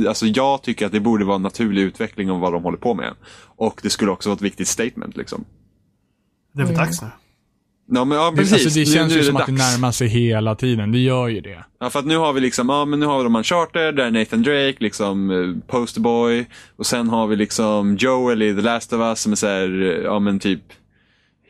alltså 0.09 0.27
jag 0.27 0.63
tycker 0.63 0.87
att 0.87 0.93
det 0.93 1.01
borde 1.01 1.25
vara 1.25 1.37
en 1.37 1.43
naturlig 1.43 1.83
utveckling 1.83 2.31
av 2.31 2.41
vad 2.41 2.53
de 2.53 2.63
håller 2.63 2.79
på 2.79 2.95
med. 2.95 3.15
Och 3.57 3.81
det 3.83 3.91
skulle 3.91 4.11
också 4.11 4.29
vara 4.29 4.37
ett 4.37 4.43
viktigt 4.43 4.69
statement 4.69 5.17
liksom. 5.17 5.45
Det 6.53 6.61
är 6.63 6.67
väl 6.67 6.75
Mm. 6.75 6.87
dags 6.87 7.03
nu. 7.03 7.09
Ja, 7.89 8.05
men, 8.05 8.19
ja 8.19 8.31
Det, 8.31 8.37
precis. 8.37 8.53
alltså, 8.53 8.69
det 8.79 8.81
Nu- 8.87 8.93
känns 8.93 9.13
nu 9.13 9.19
ju 9.19 9.25
som 9.25 9.37
att 9.37 9.47
det 9.47 9.53
dags. 9.53 9.73
närmar 9.73 9.93
sig 9.93 10.09
hela 10.09 10.55
tiden. 10.55 10.93
Det 10.93 10.99
gör 10.99 11.29
ju 11.29 11.41
det. 11.41 11.65
Ja, 11.81 11.91
för 11.91 11.99
att 11.99 12.07
nu 12.07 12.17
har 12.17 12.33
vi 12.33 12.41
liksom, 12.41 12.69
ja 12.69 12.85
men 12.85 13.01
nu 13.01 13.07
har 13.07 13.25
de 13.25 13.37
Uncharted, 13.37 13.95
där 13.97 14.05
är 14.05 14.11
Nathan 14.11 14.43
Drake, 14.43 14.77
liksom 14.79 15.31
eh, 15.31 15.67
Posterboy. 15.73 16.47
Och 16.77 16.87
sen 16.87 17.09
har 17.09 17.27
vi 17.27 17.37
liksom 17.37 17.97
Joel 17.97 18.43
i 18.43 18.55
The 18.55 18.61
Last 18.61 18.93
of 18.93 19.01
Us 19.01 19.21
som 19.21 19.33
är 19.33 19.37
såhär, 19.37 19.83
eh, 19.83 20.05
ja 20.05 20.19
men 20.19 20.39
typ 20.39 20.61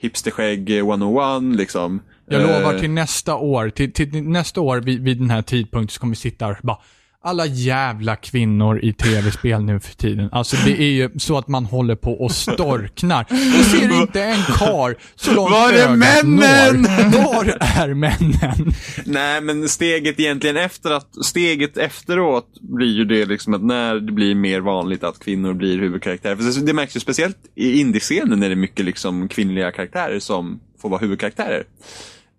hipsterskägg 0.00 0.70
eh, 0.70 0.76
101 0.76 1.56
liksom. 1.56 2.00
Jag 2.30 2.40
Eh, 2.42 2.46
lovar 2.60 2.78
till 2.78 2.90
nästa 2.90 3.34
år, 3.36 3.70
till, 3.70 3.92
till 3.92 4.22
nästa 4.22 4.60
år 4.60 4.80
vid, 4.80 5.02
vid 5.02 5.18
den 5.18 5.30
här 5.30 5.42
tidpunkten 5.42 5.94
så 5.94 6.00
kommer 6.00 6.12
vi 6.12 6.16
sitta 6.16 6.46
och 6.46 6.56
bara 6.62 6.78
alla 7.26 7.46
jävla 7.46 8.16
kvinnor 8.16 8.80
i 8.82 8.92
tv-spel 8.92 9.62
nu 9.62 9.80
för 9.80 9.94
tiden. 9.94 10.28
Alltså 10.32 10.56
det 10.64 10.80
är 10.82 10.90
ju 10.90 11.10
så 11.18 11.38
att 11.38 11.48
man 11.48 11.64
håller 11.64 11.94
på 11.94 12.12
och 12.12 12.32
storknar. 12.32 13.26
Jag 13.30 13.64
ser 13.64 14.00
inte 14.00 14.22
en 14.22 14.42
kar 14.42 14.96
så 15.16 15.34
långt 15.34 15.50
Var 15.50 15.72
är 15.72 15.96
männen? 15.96 16.82
når. 16.82 17.44
Var 17.44 17.88
är 17.88 17.94
männen? 17.94 18.72
Nej, 19.04 19.40
men 19.40 19.68
steget 19.68 20.20
egentligen 20.20 20.56
efter 20.56 20.90
att, 20.90 21.24
steget 21.24 21.76
efteråt 21.76 22.48
blir 22.60 22.92
ju 22.96 23.04
det 23.04 23.24
liksom 23.24 23.54
att 23.54 23.62
när 23.64 23.94
det 23.94 24.12
blir 24.12 24.34
mer 24.34 24.60
vanligt 24.60 25.04
att 25.04 25.18
kvinnor 25.18 25.52
blir 25.52 25.78
huvudkaraktärer. 25.78 26.36
För 26.36 26.66
det- 26.66 26.76
märks 26.76 26.96
ju 26.96 27.00
speciellt 27.00 27.38
i 27.54 27.80
indiescenen 27.80 28.40
när 28.40 28.48
det 28.48 28.54
är 28.54 28.56
mycket 28.56 28.84
liksom 28.84 29.28
kvinnliga 29.28 29.72
karaktärer 29.72 30.18
som 30.18 30.60
får 30.82 30.88
vara 30.88 31.00
huvudkaraktärer. 31.00 31.64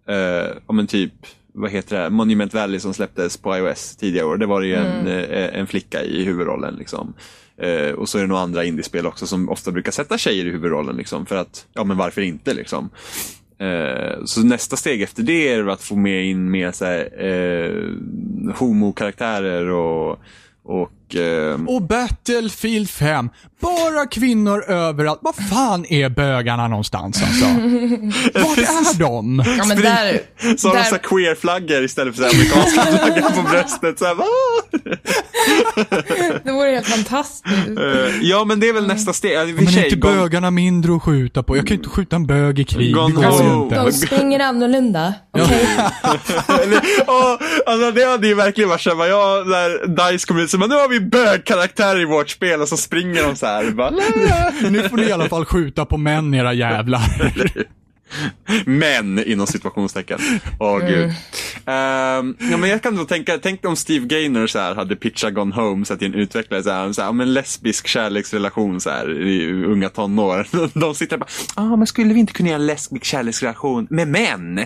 Uh, 0.09 0.73
men 0.73 0.87
typ, 0.87 1.13
vad 1.57 1.71
heter 1.71 2.03
det, 2.03 2.09
Monument 2.09 2.53
Valley 2.53 2.79
som 2.79 2.93
släpptes 2.93 3.37
på 3.37 3.57
iOS 3.57 3.95
tidigare 3.95 4.25
år. 4.25 4.37
Det 4.37 4.45
var 4.45 4.61
det 4.61 4.67
ju 4.67 4.75
en, 4.75 5.07
eh, 5.07 5.59
en 5.59 5.67
flicka 5.67 6.03
i 6.03 6.23
huvudrollen 6.23 6.75
liksom. 6.75 7.13
Eh, 7.61 7.91
och 7.91 8.09
så 8.09 8.17
är 8.17 8.21
det 8.21 8.27
några 8.27 8.41
andra 8.41 8.63
indiespel 8.63 9.05
också 9.05 9.27
som 9.27 9.49
ofta 9.49 9.71
brukar 9.71 9.91
sätta 9.91 10.17
tjejer 10.17 10.45
i 10.45 10.51
huvudrollen 10.51 10.95
liksom. 10.95 11.25
För 11.25 11.35
att, 11.35 11.67
ja 11.73 11.83
men 11.83 11.97
varför 11.97 12.21
inte 12.21 12.53
liksom. 12.53 12.89
Eh, 13.59 14.23
så 14.25 14.43
nästa 14.43 14.75
steg 14.75 15.01
efter 15.01 15.23
det 15.23 15.53
är 15.53 15.67
att 15.67 15.83
få 15.83 15.95
med 15.95 16.25
in 16.25 16.51
mer 16.51 16.71
så 16.71 16.85
här, 16.85 17.25
eh, 17.25 18.53
homokaraktärer 18.55 19.69
och 19.69 20.19
och... 20.67 21.06
Eh, 21.15 21.65
Och 21.67 21.81
Battlefield 21.81 22.89
5. 22.89 23.29
Bara 23.61 24.05
kvinnor 24.05 24.63
överallt. 24.67 25.19
Var 25.21 25.33
fan 25.33 25.85
är 25.89 26.09
bögarna 26.09 26.67
någonstans 26.67 27.23
alltså? 27.23 27.45
Vart 28.39 28.57
är 28.57 28.99
de? 28.99 29.43
Ja, 29.57 29.65
men 29.65 29.81
där... 29.81 30.19
så 30.57 30.67
har 30.67 30.75
de 30.75 30.81
där- 30.81 30.89
så 30.89 30.97
queer-flaggor 30.97 31.83
istället 31.83 32.15
för 32.15 32.23
så 32.23 32.27
här 32.29 32.35
amerikanska 32.35 32.81
flaggor 33.05 33.29
på 33.43 33.49
bröstet. 33.49 33.99
Så 33.99 34.05
här? 34.05 34.15
Det 36.43 36.51
vore 36.51 36.71
helt 36.71 36.87
fantastiskt. 36.87 37.55
Eh, 37.79 38.21
ja, 38.21 38.45
men 38.45 38.59
det 38.59 38.69
är 38.69 38.73
väl 38.73 38.87
nästa 38.87 39.13
steg. 39.13 39.31
Ja, 39.33 39.45
Men 39.45 39.67
är 39.67 39.83
inte 39.85 39.97
bögarna 39.97 40.51
mindre 40.51 40.95
att 40.95 41.03
skjuta 41.03 41.43
på? 41.43 41.57
Jag 41.57 41.67
kan 41.67 41.75
ju 41.77 41.83
inte 41.83 41.89
skjuta 41.89 42.15
en 42.15 42.27
bög 42.27 42.59
i 42.59 42.63
krig. 42.63 42.93
Gone 42.95 43.07
det 43.21 43.27
går 43.27 43.41
ju 43.43 43.49
Home. 43.49 43.63
inte. 43.63 43.75
De 43.75 43.91
springer 43.91 44.39
annorlunda. 44.39 45.13
Åh, 45.37 45.41
alltså 47.65 47.91
det 47.91 48.05
hade 48.05 48.27
ju 48.27 48.33
verkligen 48.33 48.69
varit 48.69 48.81
såhär, 48.81 49.05
jag, 49.07 49.47
när 49.47 50.09
DICE 50.11 50.27
kom 50.27 50.39
ut, 50.39 50.49
så 50.49 50.57
bara, 50.57 50.67
nu 50.67 50.75
har 50.75 50.89
vi 50.89 50.96
bögkaraktärer 50.99 52.01
i 52.01 52.05
vårt 52.05 52.29
spel 52.29 52.61
och 52.61 52.67
så 52.69 52.77
springer 52.77 53.23
de 53.23 53.35
så 53.35 53.45
här. 53.45 53.71
Bara, 53.71 53.89
Nu 54.69 54.89
får 54.89 54.97
ni 54.97 55.03
i 55.03 55.11
alla 55.11 55.29
fall 55.29 55.45
skjuta 55.45 55.85
på 55.85 55.97
män 55.97 56.33
era 56.33 56.53
jävlar. 56.53 57.01
Men, 58.65 59.23
inom 59.23 59.47
situationstecken. 59.47 60.19
Åh 60.59 60.79
gud. 60.79 61.13
Ehm, 61.65 62.35
ja, 62.51 62.57
men 62.57 62.69
jag 62.69 62.81
kan 62.81 62.95
då 62.95 63.05
tänka, 63.05 63.37
tänk 63.37 63.65
om 63.65 63.75
Steve 63.75 64.05
Gaynor 64.05 64.47
så 64.47 64.59
här 64.59 64.75
hade 64.75 64.95
pitchat 64.95 65.33
Gone 65.33 65.55
Home 65.55 65.85
så 65.85 65.93
att 65.93 66.01
en 66.01 66.13
utvecklare 66.13 66.63
så 66.63 66.69
här, 66.69 66.93
så 66.93 67.01
här, 67.01 67.09
om 67.09 67.21
en 67.21 67.33
lesbisk 67.33 67.87
kärleksrelation 67.87 68.81
så 68.81 68.89
här, 68.89 69.21
i 69.21 69.63
unga 69.65 69.89
tonår. 69.89 70.47
De 70.79 70.95
sitter 70.95 71.15
och 71.15 71.19
bara, 71.19 71.63
ah, 71.63 71.75
men 71.75 71.87
skulle 71.87 72.13
vi 72.13 72.19
inte 72.19 72.33
kunna 72.33 72.49
göra 72.49 72.59
en 72.59 72.65
lesbisk 72.65 73.05
kärleksrelation 73.05 73.87
med 73.89 74.07
män? 74.07 74.65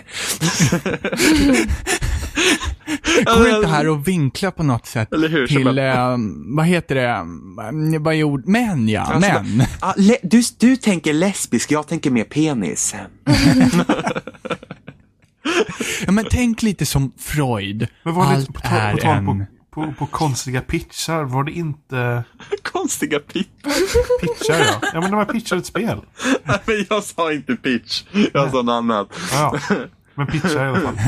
Går 3.24 3.48
inte 3.48 3.68
här 3.68 3.92
att 3.94 4.08
vinkla 4.08 4.50
på 4.50 4.62
något 4.62 4.86
sätt 4.86 5.12
Eller 5.12 5.28
hur? 5.28 5.46
Till, 5.46 5.78
eh, 5.78 6.16
vad 6.56 6.66
heter 6.66 6.94
det, 6.94 7.98
vad 8.00 8.16
gjorde, 8.16 8.50
män 8.50 8.88
ja, 8.88 9.00
Alltså, 9.00 9.42
män. 9.42 9.66
Ah, 9.80 9.92
le- 9.96 10.18
du, 10.22 10.42
du 10.58 10.76
tänker 10.76 11.12
lesbisk, 11.12 11.70
jag 11.70 11.88
tänker 11.88 12.10
mer 12.10 12.24
penis. 12.24 12.94
Ja, 16.06 16.12
men 16.12 16.24
tänk 16.30 16.62
lite 16.62 16.86
som 16.86 17.12
Freud. 17.18 17.86
Men 18.02 18.14
var 18.14 18.24
det 18.24 18.30
Allt 18.30 18.54
på, 18.54 18.60
tal- 18.60 18.78
är 18.78 18.92
på, 18.92 18.98
tal 18.98 19.16
en... 19.16 19.26
på, 19.26 19.46
på, 19.70 19.92
på 19.98 20.06
konstiga 20.06 20.60
pitchar, 20.60 21.24
var 21.24 21.44
det 21.44 21.52
inte 21.52 22.24
Konstiga 22.72 23.18
pitch. 23.18 23.48
pitchar 24.20 24.58
ja? 24.58 24.80
Ja 24.94 25.00
men 25.00 25.10
de 25.10 25.16
har 25.16 25.24
pitchat 25.24 25.58
ett 25.58 25.66
spel. 25.66 26.00
Men 26.66 26.86
jag 26.90 27.02
sa 27.02 27.32
inte 27.32 27.56
pitch, 27.56 28.02
jag 28.32 28.50
sa 28.50 28.62
något 28.62 28.72
annat. 28.72 29.08
Ja, 29.32 29.58
men 30.14 30.26
pitchar 30.26 30.64
i 30.64 30.68
alla 30.68 30.80
fall. 30.80 30.94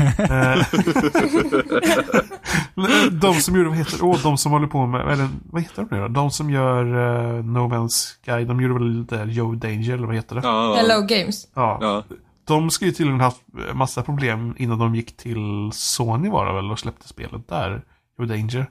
Eh, 2.77 3.11
de 3.11 3.33
som 3.33 3.55
gjorde, 3.55 3.69
vad 3.69 3.77
heter 3.77 4.03
åh, 4.03 4.19
de 4.23 4.37
som 4.37 4.51
håller 4.51 4.67
på 4.67 4.85
med, 4.85 5.01
eller 5.01 5.27
vad 5.51 5.61
heter 5.61 5.85
de 5.89 5.95
nu 5.95 6.01
då? 6.01 6.07
De 6.07 6.31
som 6.31 6.49
gör 6.49 6.85
uh, 6.85 7.45
No 7.45 7.59
Man's 7.59 8.15
Sky, 8.25 8.45
de 8.45 8.61
gjorde 8.61 8.73
väl 8.73 8.99
lite 8.99 9.25
Joe 9.27 9.55
Danger 9.55 9.93
eller 9.93 10.07
vad 10.07 10.15
heter 10.15 10.35
det? 10.35 10.41
Ja, 10.43 10.75
Hello 10.75 11.07
Games. 11.07 11.47
Ja. 11.53 11.77
Ja. 11.81 12.03
De 12.45 12.69
skulle 12.69 12.89
ju 12.89 12.95
tydligen 12.95 13.21
haft 13.21 13.41
massa 13.73 14.03
problem 14.03 14.55
innan 14.57 14.79
de 14.79 14.95
gick 14.95 15.17
till 15.17 15.69
Sony 15.73 16.29
var 16.29 16.45
det 16.45 16.53
väl 16.53 16.71
och 16.71 16.79
släppte 16.79 17.07
spelet 17.07 17.47
där. 17.47 17.81
Joe 18.19 18.25
Danger. 18.25 18.65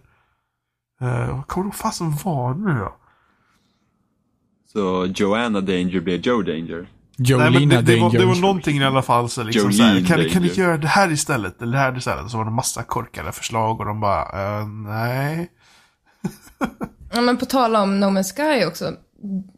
Uh, 1.02 1.42
kommer 1.42 1.64
du 1.64 1.68
ihåg 1.68 1.74
fasen 1.74 2.12
var 2.24 2.54
nu 2.54 2.78
då? 2.78 2.96
Så 4.72 5.06
Joanna 5.14 5.60
Danger 5.60 6.00
blev 6.00 6.20
Joe 6.20 6.42
Danger. 6.42 6.86
Nej, 7.16 7.38
men 7.38 7.52
Jolina 7.52 7.74
det, 7.74 7.82
det, 7.82 8.00
var, 8.00 8.10
det 8.10 8.24
var 8.24 8.34
någonting 8.34 8.78
i 8.78 8.84
alla 8.84 9.02
fall 9.02 9.28
så 9.28 9.42
liksom 9.42 9.72
så 9.72 9.82
här, 9.82 10.04
kan, 10.06 10.30
kan 10.30 10.42
ni 10.42 10.48
göra 10.48 10.76
det 10.76 10.88
här 10.88 11.12
istället? 11.12 11.62
Eller 11.62 11.72
det 11.72 11.78
här 11.78 11.98
istället? 11.98 12.30
Så 12.30 12.36
var 12.36 12.44
det 12.44 12.50
massa 12.50 12.82
korkade 12.82 13.32
förslag 13.32 13.80
och 13.80 13.86
de 13.86 14.00
bara, 14.00 14.22
eh, 14.22 14.66
nej. 14.68 15.50
Ja, 17.12 17.20
men 17.20 17.36
på 17.36 17.46
tal 17.46 17.76
om 17.76 18.00
No 18.00 18.04
Man's 18.04 18.36
Sky 18.36 18.64
också. 18.64 18.92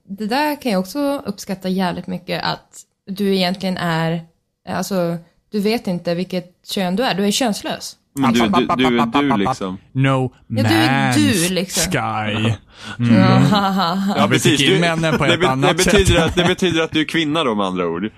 Det 0.09 0.27
där 0.27 0.63
kan 0.63 0.73
jag 0.73 0.81
också 0.81 1.23
uppskatta 1.27 1.69
jävligt 1.69 2.07
mycket 2.07 2.45
att 2.45 2.81
du 3.07 3.35
egentligen 3.37 3.77
är, 3.77 4.25
alltså, 4.69 5.17
du 5.51 5.61
vet 5.61 5.87
inte 5.87 6.15
vilket 6.15 6.67
kön 6.67 6.97
du 6.97 7.03
är. 7.03 7.15
Du 7.15 7.27
är 7.27 7.31
könslös. 7.31 7.97
Men 8.17 8.33
du, 8.33 8.41
du, 8.41 8.47
du 8.77 8.99
är 8.99 9.23
du 9.23 9.37
liksom. 9.37 9.79
No 9.93 10.33
Ja, 10.49 10.63
du 10.63 10.75
är 10.75 11.13
man's 11.13 11.49
du, 11.49 11.55
liksom. 11.55 11.93
sky. 11.93 12.51
Ja, 14.17 14.27
vi 14.31 14.39
fick 14.39 14.61
in 14.61 14.81
männen 14.81 15.19
på 15.19 15.25
det, 15.27 15.35
ett 15.35 15.41
be- 15.41 15.49
annat 15.49 15.71
det, 15.71 15.85
betyder 15.85 16.05
sätt. 16.15 16.25
att, 16.25 16.35
det 16.37 16.45
betyder 16.45 16.83
att 16.83 16.91
du 16.93 17.01
är 17.01 17.05
kvinna 17.05 17.45
då 17.45 17.55
med 17.55 17.67
andra 17.67 17.87
ord. 17.87 18.11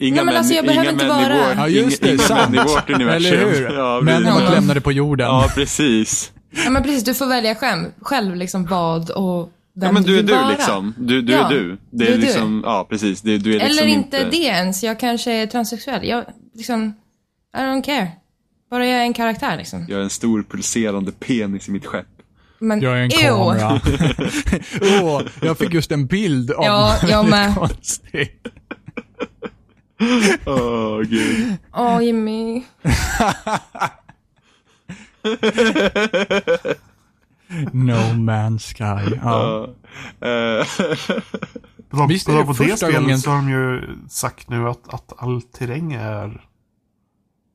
Inga 0.00 0.16
Nej, 0.16 0.24
men 0.24 0.36
alltså, 0.36 0.54
jag 0.54 0.66
behöver 0.66 0.92
inte 0.92 1.08
vara- 1.08 1.54
Ja, 1.56 1.68
just 1.68 2.02
det. 2.02 2.08
inga 2.08 2.18
sant. 2.18 2.50
män 2.50 2.60
i 2.66 2.68
vårt 2.68 2.90
universum. 2.90 3.32
Eller 3.38 3.54
hur? 3.54 3.72
Ja, 3.78 4.00
Männen 4.02 4.22
precis. 4.24 4.42
var 4.48 4.50
lämnade 4.54 4.80
på 4.80 4.92
jorden. 4.92 5.26
Ja, 5.26 5.48
precis. 5.54 6.32
Ja, 6.64 6.70
men 6.70 6.82
precis, 6.82 7.04
du 7.04 7.14
får 7.14 7.26
välja 7.26 7.54
själv, 7.54 7.84
själv 8.00 8.36
liksom 8.36 8.66
vad 8.66 9.10
och 9.10 9.50
vem 9.76 9.86
Ja, 9.86 9.92
men 9.92 10.02
du 10.02 10.18
är 10.18 10.22
du 10.22 10.32
vara. 10.34 10.48
liksom. 10.48 10.94
Du, 10.98 11.22
du 11.22 11.32
Ja, 11.32 11.46
är 11.46 11.50
du. 11.54 11.68
Det 11.70 11.78
du 11.90 12.04
är 12.06 12.08
är 12.12 12.14
du. 12.14 12.20
liksom, 12.20 12.62
ja 12.66 12.86
precis. 12.90 13.20
Det, 13.22 13.38
du 13.38 13.50
är 13.50 13.54
liksom 13.54 13.70
Eller 13.70 13.86
inte 13.94 14.24
det 14.30 14.36
ens, 14.36 14.82
jag 14.82 15.00
kanske 15.00 15.32
är 15.32 15.46
transsexuell. 15.46 16.08
Jag, 16.08 16.24
liksom, 16.54 16.94
I 17.56 17.60
don't 17.60 17.82
care. 17.82 18.08
Bara 18.70 18.86
jag 18.86 18.98
är 18.98 19.02
en 19.02 19.12
karaktär 19.14 19.56
liksom. 19.56 19.84
Jag 19.88 19.98
är 19.98 20.02
en 20.04 20.10
stor 20.10 20.42
pulserande 20.42 21.12
penis 21.12 21.68
i 21.68 21.70
mitt 21.70 21.86
skepp. 21.86 22.06
Men, 22.58 22.80
Jag 22.80 22.92
är 22.98 23.02
en 23.02 23.10
ew. 23.12 23.20
kamera. 23.58 23.80
Åh, 25.02 25.22
jag 25.42 25.58
fick 25.58 25.72
just 25.74 25.92
en 25.92 26.06
bild 26.06 26.50
av 26.50 26.64
Ja, 26.64 26.96
jag 27.08 27.28
med. 27.30 27.54
konstigt. 27.54 28.46
Åh, 30.46 31.00
gud. 31.02 31.56
Åh, 31.72 32.02
Jimmy. 32.04 32.62
No 37.72 38.14
man's 38.14 38.74
sky. 38.74 39.18
Ja. 39.22 39.68
På 41.90 41.96
tal- 41.96 42.08
Visst 42.08 42.28
är 42.28 42.32
det 42.36 42.42
på 42.44 42.48
det 42.52 42.54
första 42.54 42.76
spelet 42.76 42.94
gången- 43.00 43.18
så 43.18 43.30
har 43.30 43.36
de 43.36 43.50
ju 43.50 43.82
sagt 44.08 44.50
nu 44.50 44.68
att, 44.68 44.94
att 44.94 45.12
all 45.22 45.42
terräng 45.42 45.92
är 45.92 46.44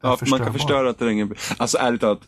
ja, 0.03 0.17
man 0.29 0.39
kan 0.39 0.53
förstöra 0.53 0.93
terrängen. 0.93 1.35
Alltså 1.57 1.77
ärligt 1.77 2.01
talat. 2.01 2.21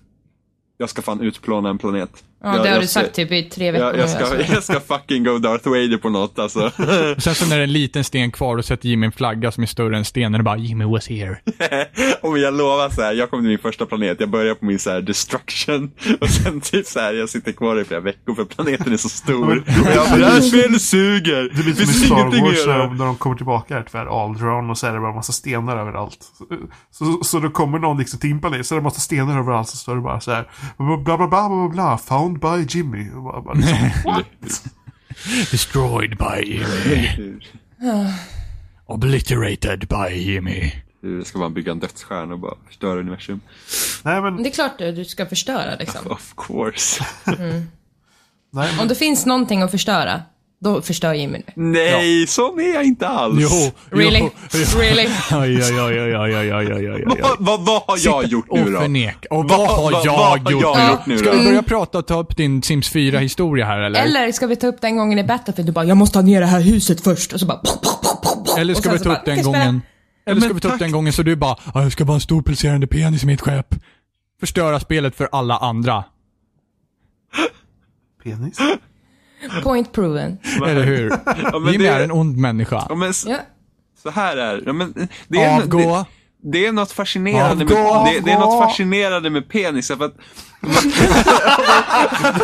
Jag 0.78 0.89
ska 0.89 1.01
fan 1.01 1.21
utplåna 1.21 1.69
en 1.69 1.78
planet. 1.78 2.23
Ja, 2.46 2.56
jag, 2.56 2.66
det 2.66 2.70
har 2.70 2.80
du 2.80 2.88
ska- 2.88 3.00
sagt 3.00 3.14
typ 3.16 3.32
i 3.32 3.43
tre 3.43 3.72
veckor 3.72 3.88
Jag, 3.88 3.98
jag, 3.98 4.10
ska, 4.10 4.20
Alltså. 4.20 4.54
jag 4.54 4.64
ska 4.64 4.80
fucking 4.80 5.24
go 5.24 5.38
Darth 5.38 5.70
Vader 5.70 5.98
på 5.98 6.10
något 6.10 6.39
alltså. 6.39 6.72
Sen 7.18 7.36
så 7.36 7.46
när 7.46 7.56
det 7.56 7.62
är 7.62 7.64
en 7.64 7.72
liten 7.74 8.04
sten 8.04 8.32
kvar 8.32 8.58
och 8.58 8.66
sätter 8.66 8.89
Jimmy 8.89 9.06
en 9.06 9.12
flagga 9.12 9.52
som 9.52 9.64
är 9.64 9.68
större 9.68 9.98
än 9.98 10.06
stenen 10.06 10.41
och 10.41 10.46
bara 10.46 10.58
Jimmy 10.58 10.86
was 10.86 11.08
here. 11.08 11.38
Och 12.22 12.38
jag 12.39 12.54
lovar 12.54 12.89
så 12.89 13.02
här, 13.02 13.14
jag 13.14 13.30
kommer 13.30 13.43
till 13.43 13.50
min 13.50 13.60
första 13.60 13.86
planet, 13.86 14.20
jag 14.20 14.30
börjar 14.30 14.56
på 14.56 14.66
min 14.66 14.80
så 14.80 14.89
här 14.89 15.02
destruction 15.02 15.91
och 16.22 16.30
sen 16.30 16.62
typ 16.62 16.86
så 16.88 17.00
här, 17.00 17.14
jag 17.14 17.30
sitter 17.30 17.52
kvar 17.52 17.82
i 17.82 17.86
flera 17.86 18.00
veckor 18.02 18.36
för 18.36 18.46
planeten 18.46 18.93
är 18.93 18.98
så 18.98 19.10
stor. 19.10 19.58
Och 19.58 19.91
jag 19.96 20.10
bara, 20.10 20.18
det 20.18 20.26
här 20.26 20.41
spelet 20.41 20.82
suger! 20.82 21.52
Det 21.56 21.64
blir 21.64 21.74
som 21.74 21.84
i 21.84 21.88
Star 21.88 22.41
Wars 22.41 22.66
när 23.00 23.06
de 23.06 23.16
kommer 23.18 23.36
tillbaka 23.36 23.76
här 23.76 23.84
till 23.84 24.00
Aldron 24.00 24.70
och 24.70 24.78
så 24.78 24.88
är 24.88 24.93
det 24.93 25.00
bara 25.00 25.10
en 25.10 25.16
massa 25.16 25.34
stenar 25.34 25.78
överallt. 25.78 26.18
Så, 26.91 27.06
så, 27.06 27.24
så 27.24 27.39
då 27.39 27.50
kommer 27.50 27.80
någon 27.80 27.98
liksom 27.98 28.20
till 28.20 28.32
en 28.32 28.39
planet 28.39 28.66
så 28.66 28.76
är 28.76 28.78
det 28.78 28.80
en 28.80 28.84
massa 28.84 29.00
stenar 29.00 29.39
överallt 29.39 29.70
så 29.70 29.78
står 29.78 29.96
det 29.96 30.02
bara 30.02 30.20
så 30.20 30.32
här 30.32 30.50
bla 30.78 30.98
bla 30.98 31.18
bla 31.18 31.28
bla 31.28 31.50
bla, 31.50 31.70
bla 31.70 31.98
found 32.39 32.67
by 32.67 32.77
Jimmy. 32.77 33.03
Liksom, 33.03 33.91
what? 34.05 34.25
Destroyed 35.51 36.17
by 36.17 36.41
Jimmy. 36.43 37.39
Obliterated 38.88 39.88
by 39.88 40.09
Jimmy. 40.15 40.71
Du 41.01 41.23
ska 41.23 41.39
bara 41.39 41.49
bygga 41.49 41.71
en 41.71 41.79
dödsstjärna 41.79 42.33
och 42.33 42.39
bara 42.39 42.55
förstöra 42.67 42.99
universum. 42.99 43.41
Nej 44.03 44.21
men, 44.21 44.43
Det 44.43 44.49
är 44.49 44.53
klart 44.53 44.77
du, 44.77 44.91
du 44.91 45.05
ska 45.05 45.25
förstöra 45.25 45.75
liksom. 45.75 46.07
Of 46.11 46.33
course. 46.38 47.05
nej, 47.25 48.69
Om 48.71 48.77
men 48.77 48.88
det 48.88 48.95
finns 48.95 49.25
någonting 49.25 49.61
att 49.61 49.71
förstöra, 49.71 50.21
då 50.66 50.82
förstör 50.82 51.13
Jimmy 51.13 51.38
nu. 51.38 51.53
Nej, 51.55 52.22
ja. 52.22 52.28
sån 52.28 52.59
är 52.59 52.74
jag 52.74 52.84
inte 52.84 53.07
alls. 53.07 53.38
Jo. 53.41 53.97
Really? 53.97 54.20
Jo, 54.20 54.32
jo. 54.53 54.80
Really? 54.80 55.07
Oj, 55.32 55.63
oj, 56.53 56.91
oj. 56.91 57.03
Vad 57.05 57.39
va, 57.39 57.57
va 57.57 57.84
har 57.88 57.97
jag 58.03 58.24
Sitt 58.24 58.32
gjort 58.32 58.45
nu 58.51 58.72
då? 58.72 58.78
och 58.78 58.82
förneka. 58.82 59.28
Och 59.30 59.49
vad 59.49 59.59
va, 59.59 59.68
har 59.68 59.91
jag, 59.91 60.05
jag 60.05 60.51
gjort, 60.51 60.61
jag 60.63 60.89
gjort 60.89 61.05
nu 61.05 61.18
då? 61.18 61.20
Ska 61.20 61.32
vi 61.32 61.45
börja 61.45 61.63
prata 61.63 61.97
och 61.97 62.07
ta 62.07 62.20
upp 62.20 62.38
din 62.38 62.61
Sims 62.61 62.91
4-historia 62.91 63.66
här 63.66 63.80
eller? 63.80 64.03
Eller 64.03 64.32
ska 64.32 64.47
vi 64.47 64.55
ta 64.55 64.68
upp 64.68 64.82
den 64.82 64.97
gången 64.97 65.20
i 65.20 65.24
Battlefield 65.24 65.70
du 65.70 65.74
bara, 65.74 65.86
jag 65.86 65.97
måste 65.97 66.18
ha 66.18 66.24
ner 66.24 66.41
det 66.41 66.47
här 66.47 66.61
huset 66.61 67.01
först. 67.01 67.34
Och 67.34 67.39
så 67.39 67.45
bara... 67.45 67.57
Pop, 67.57 67.82
pop, 67.82 68.24
pop, 68.24 68.57
eller 68.57 68.74
ska 68.74 68.91
vi 68.91 68.99
ta 68.99 69.16
upp 69.16 69.26
den 69.26 69.43
gången... 69.43 69.82
Eller 70.26 70.41
ska 70.41 70.53
vi 70.53 70.59
ta 70.59 70.68
upp 70.68 70.80
den 70.80 70.91
gången 70.91 71.13
så 71.13 71.24
du 71.24 71.36
bara, 71.36 71.57
jag 71.74 71.91
ska 71.91 72.05
bara 72.05 72.11
ha 72.11 72.16
en 72.16 72.22
stor 72.22 72.41
pulserande 72.41 72.88
penis 72.88 73.24
i 73.24 73.26
mitt 73.26 73.41
skepp. 73.41 73.76
Förstöra 74.39 74.80
spelet 74.80 75.16
för 75.16 75.30
alla 75.32 75.57
andra. 75.57 76.03
Penis? 78.24 78.57
Point 79.64 79.91
proven. 79.91 80.38
Eller 80.68 80.84
hur? 80.84 81.10
Ja, 81.26 81.60
det- 81.60 81.88
är 81.88 82.04
en 82.04 82.12
ond 82.12 82.38
människa. 82.38 82.86
Ja, 82.89 82.96
men 82.96 83.14
Ja. 83.26 83.38
så 84.04 84.10
här 84.10 84.38
är 84.38 84.64
ja, 84.66 84.74
men 84.74 84.93
det. 85.28 85.43
Är, 85.43 85.62
Avgå. 85.62 85.96
Det, 85.98 86.06
det 86.52 86.66
är 86.68 86.72
något 86.72 86.91
fascinerande 86.91 87.66
med, 87.66 87.74
Avgå, 87.74 88.06
det, 88.06 88.20
det 88.26 88.32
är 88.32 88.39
något 88.39 88.66
fascinerande 88.66 89.30
med 89.30 89.50
penis. 89.50 89.88
För 89.88 90.06
att, 90.06 90.16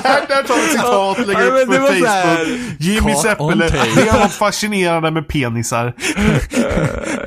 Där, 0.03 0.27
där 0.27 0.43
tar 0.43 0.55
vi 0.55 0.67
citat 0.67 1.19
och 1.19 1.27
lägger 1.27 1.41
Ja, 1.41 1.47
upp 1.61 1.69
det 1.71 1.75
på 1.77 1.81
var 1.81 1.93
så 1.93 2.05
här- 2.05 2.45
Facebook. 2.45 2.75
Jimmy 2.79 3.15
Seppele. 3.15 3.67
Det 3.95 4.07
är 4.09 4.19
något 4.23 4.31
fascinerande 4.33 5.11
med 5.11 5.27
penisar. 5.27 5.93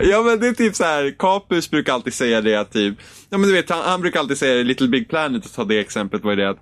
ja 0.01 0.23
men 0.23 0.41
det 0.41 0.49
är 0.49 0.53
typ 0.55 0.77
så 0.77 0.85
här. 0.85 1.15
Capus 1.19 1.71
brukar 1.71 1.93
alltid 1.93 2.15
säga 2.15 2.41
det 2.41 2.55
att 2.57 2.73
typ, 2.73 2.99
ja 3.31 3.39
men 3.39 3.49
du 3.49 3.55
vet 3.55 3.71
han, 3.71 3.83
han 3.85 4.01
brukar 4.01 4.21
alltid 4.21 4.39
säga 4.39 4.55
i 4.55 4.65
Little 4.65 4.89
Big 4.89 5.09
Planet, 5.09 5.47
att 5.47 5.55
ta 5.55 5.65
det 5.65 5.81
exemplet, 5.81 6.25
vad 6.25 6.33
är 6.33 6.37
det 6.37 6.51
att 6.51 6.59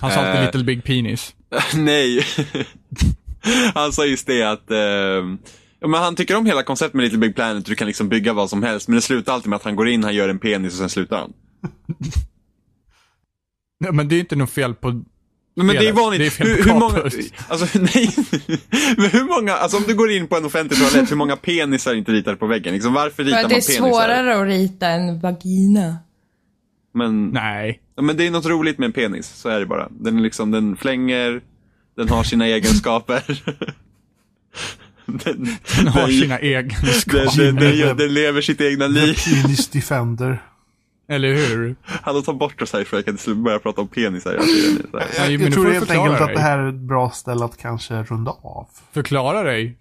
Han 0.00 0.10
sa 0.10 0.16
alltid 0.16 0.34
Eh. 0.34 0.44
Little 0.44 0.64
Big 0.64 0.84
Penis. 0.84 1.32
Nej. 1.74 2.24
han 3.74 3.92
sa 3.92 4.04
just 4.04 4.26
det 4.26 4.42
att 4.42 4.70
eh, 4.70 4.78
ja, 5.80 5.88
men 5.88 5.94
han 5.94 6.16
tycker 6.16 6.36
om 6.36 6.46
hela 6.46 6.62
konceptet 6.62 6.94
med 6.94 7.02
Little 7.02 7.18
Big 7.18 7.34
Planet. 7.34 7.66
Du 7.66 7.74
kan 7.74 7.86
liksom 7.86 8.08
bygga 8.08 8.32
vad 8.32 8.50
som 8.50 8.62
helst. 8.62 8.88
Men 8.88 8.94
det 8.94 9.02
slutar 9.02 9.32
alltid 9.32 9.50
med 9.50 9.56
att 9.56 9.64
han 9.64 9.76
går 9.76 9.88
in, 9.88 10.04
han 10.04 10.14
gör 10.14 10.28
en 10.28 10.38
penis 10.38 10.72
och 10.72 10.78
sen 10.78 10.88
slutar 10.88 11.16
han. 11.16 11.32
Nej, 13.80 13.92
men 13.92 14.08
det 14.08 14.16
är 14.16 14.20
inte 14.20 14.36
något 14.36 14.50
fel 14.50 14.74
på... 14.74 14.88
Men, 15.58 15.66
men 15.66 15.76
det 15.76 15.88
är 15.88 15.92
vanligt. 15.92 16.20
Det 16.20 16.26
är 16.26 16.30
fel 16.30 16.46
hur, 16.46 16.64
hur 16.64 16.74
många, 16.74 17.10
alltså 17.48 17.78
nej. 17.78 18.14
men 18.96 19.10
hur 19.10 19.24
många, 19.24 19.52
alltså 19.52 19.76
om 19.76 19.82
du 19.86 19.94
går 19.94 20.10
in 20.10 20.28
på 20.28 20.36
en 20.36 20.44
offentlig 20.44 20.80
toalett, 20.80 21.10
hur 21.10 21.16
många 21.16 21.36
penisar 21.36 21.90
är 21.90 21.94
inte 21.94 22.12
ritade 22.12 22.36
på 22.36 22.46
väggen? 22.46 22.74
Liksom, 22.74 22.94
varför 22.94 23.16
För 23.16 23.24
ritar 23.24 23.36
att 23.38 23.42
man 23.42 23.48
det 23.48 23.56
är 23.56 23.78
penisar? 23.78 23.90
svårare 23.90 24.40
att 24.40 24.46
rita 24.46 24.88
en 24.88 25.20
vagina. 25.20 25.96
Men, 26.94 27.28
Nej. 27.28 27.80
Men 28.02 28.16
det 28.16 28.26
är 28.26 28.30
något 28.30 28.46
roligt 28.46 28.78
med 28.78 28.86
en 28.86 28.92
penis, 28.92 29.26
så 29.28 29.48
är 29.48 29.60
det 29.60 29.66
bara. 29.66 29.88
Den, 29.90 30.18
är 30.18 30.22
liksom, 30.22 30.50
den 30.50 30.76
flänger, 30.76 31.40
den 31.96 32.08
har 32.08 32.24
sina 32.24 32.46
egenskaper. 32.56 33.22
den, 35.06 35.56
Den 35.76 35.88
har 35.88 36.00
den- 36.08 36.20
sina 36.20 36.38
egenskaper. 36.38 37.36
den, 37.44 37.56
den, 37.56 37.78
den, 37.78 37.96
den 37.96 38.14
lever 38.14 38.40
sitt 38.40 38.60
egna 38.60 38.86
liv. 38.86 39.14
Penis 39.24 39.68
Defender. 39.72 40.42
Eller 41.08 41.34
hur? 41.34 41.76
Han 41.82 42.22
tar 42.22 42.32
bort 42.32 42.62
oss 42.62 42.72
härifrån, 42.72 42.96
jag 42.98 43.04
kan 43.04 43.14
inte 43.14 43.34
börja 43.34 43.58
prata 43.58 43.80
om 43.80 43.88
penisar 43.88 44.30
hela 44.32 44.42
tiden. 44.44 44.86
Men 44.92 45.02
Jag 45.32 45.40
nu 45.40 45.50
tror 45.50 45.64
helt 45.70 45.86
förklara 45.86 46.10
enkelt 46.10 46.28
att 46.28 46.34
det 46.34 46.40
här 46.40 46.58
är 46.58 46.68
ett 46.68 46.74
bra 46.74 47.10
ställe 47.10 47.44
att 47.44 47.56
kanske 47.56 48.02
runda 48.02 48.30
av. 48.30 48.68
Förklara 48.92 49.42
dig. 49.42 49.76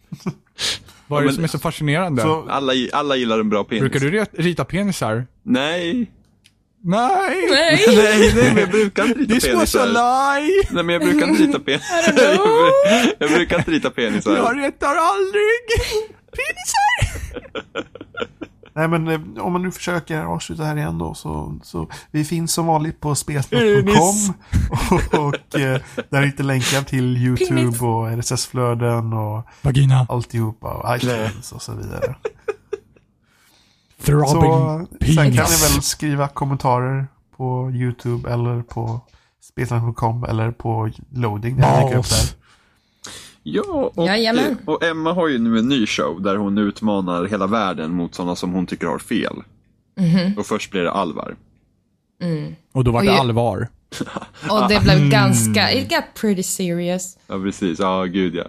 Vad 1.08 1.20
är 1.20 1.24
Ja, 1.24 1.24
det 1.24 1.26
men- 1.26 1.36
som 1.36 1.44
är 1.44 1.48
så 1.48 1.60
fascinerande? 1.60 2.22
Så, 2.22 2.46
Alla, 2.50 2.74
alla 2.94 3.16
gillar 3.16 3.40
en 3.40 3.50
bra 3.50 3.64
penis. 3.64 3.82
Brukar 3.82 4.00
du 4.00 4.26
rita 4.44 4.66
penisar? 4.66 5.26
Nej. 5.44 6.12
Nej! 6.88 7.48
Nej! 7.52 7.84
Nej, 7.96 8.34
nej, 8.36 8.46
men 8.54 8.58
jag 8.58 8.70
brukar 8.70 9.06
inte 9.06 9.20
rita 9.20 9.34
This 9.36 9.54
was 9.54 9.76
a 9.76 9.80
penisar. 9.80 10.40
lie! 10.40 10.64
Nej, 10.72 10.84
men 10.84 10.94
jag 10.94 11.02
brukar 11.02 11.28
inte 11.28 11.44
rita 11.44 11.60
penisar. 11.60 12.36
know. 12.36 12.72
jag 13.20 13.30
brukar 13.30 13.58
inte 13.58 13.72
rita 13.72 13.88
Jag 13.88 13.96
penisar. 13.96 14.54
retar 14.56 14.96
aldrig 14.96 15.66
penisar! 16.36 17.86
nej 18.76 18.88
men 18.88 19.08
eh, 19.08 19.44
om 19.46 19.54
man 19.54 19.62
nu 19.64 19.72
försöker 19.72 20.22
avsluta 20.24 20.64
här 20.64 20.78
igen 20.78 20.98
då 20.98 21.14
så, 21.14 21.60
så 21.64 21.90
vi 22.12 22.26
finns 22.26 22.54
som 22.54 22.66
vanligt 22.68 23.00
på 23.00 23.16
spelsnack.com 23.16 24.34
och, 24.92 25.20
och 25.28 25.60
eh, 25.60 25.82
där 26.10 26.22
hittar 26.22 26.44
länkar 26.44 26.82
till 26.82 27.18
YouTube 27.18 27.56
Penis. 27.56 27.82
och 27.82 28.08
RSS-flöden 28.18 29.14
och 29.14 29.48
Vagina. 29.62 30.06
alltihopa 30.10 30.74
och 30.74 30.96
iTunes 30.98 31.52
och 31.52 31.62
så 31.62 31.72
vidare. 31.74 32.16
Throbbing 34.06 34.88
Så 35.00 35.06
sen 35.06 35.16
kan 35.16 35.26
ni 35.26 35.36
penis. 35.38 35.76
väl 35.76 35.82
skriva 35.82 36.28
kommentarer 36.28 37.08
på 37.38 37.72
YouTube 37.74 38.32
eller 38.34 38.62
på 38.62 39.00
spelsnack.com 39.42 40.24
eller 40.24 40.52
på 40.52 40.90
loading. 41.14 41.58
där 41.58 41.68
jag 41.68 41.84
lägger 41.86 41.98
upp 42.00 42.10
där. 42.10 42.30
Ja, 43.44 43.92
och, 43.96 44.06
Jajamän. 44.08 44.58
och 44.66 44.84
Emma 44.84 45.14
har 45.14 45.28
ju 45.28 45.40
nu 45.40 45.60
en 45.60 45.68
ny 45.70 45.88
show 45.88 46.22
där 46.22 46.36
hon 46.36 46.58
utmanar 46.58 47.26
hela 47.26 47.48
världen 47.48 47.92
mot 47.94 48.16
sådana 48.16 48.36
som 48.36 48.54
hon 48.54 48.66
tycker 48.66 48.88
har 48.88 49.00
fel. 49.00 49.36
Och 50.38 50.46
först 50.46 50.72
blir 50.72 50.82
det 50.82 50.92
Alvar. 50.92 51.36
Och 52.74 52.84
då 52.84 52.92
var 52.92 53.04
det 53.04 53.12
Oj. 53.12 53.18
allvar. 53.18 53.68
Och 54.50 54.70
det 54.70 54.80
blev 54.84 55.10
ganska, 55.10 55.72
it 55.74 55.90
got 55.90 56.04
pretty 56.22 56.44
serious. 56.44 57.18
Ja, 57.28 57.40
precis. 57.40 57.80
Ja, 57.80 58.04
gud 58.04 58.36
ja. 58.36 58.44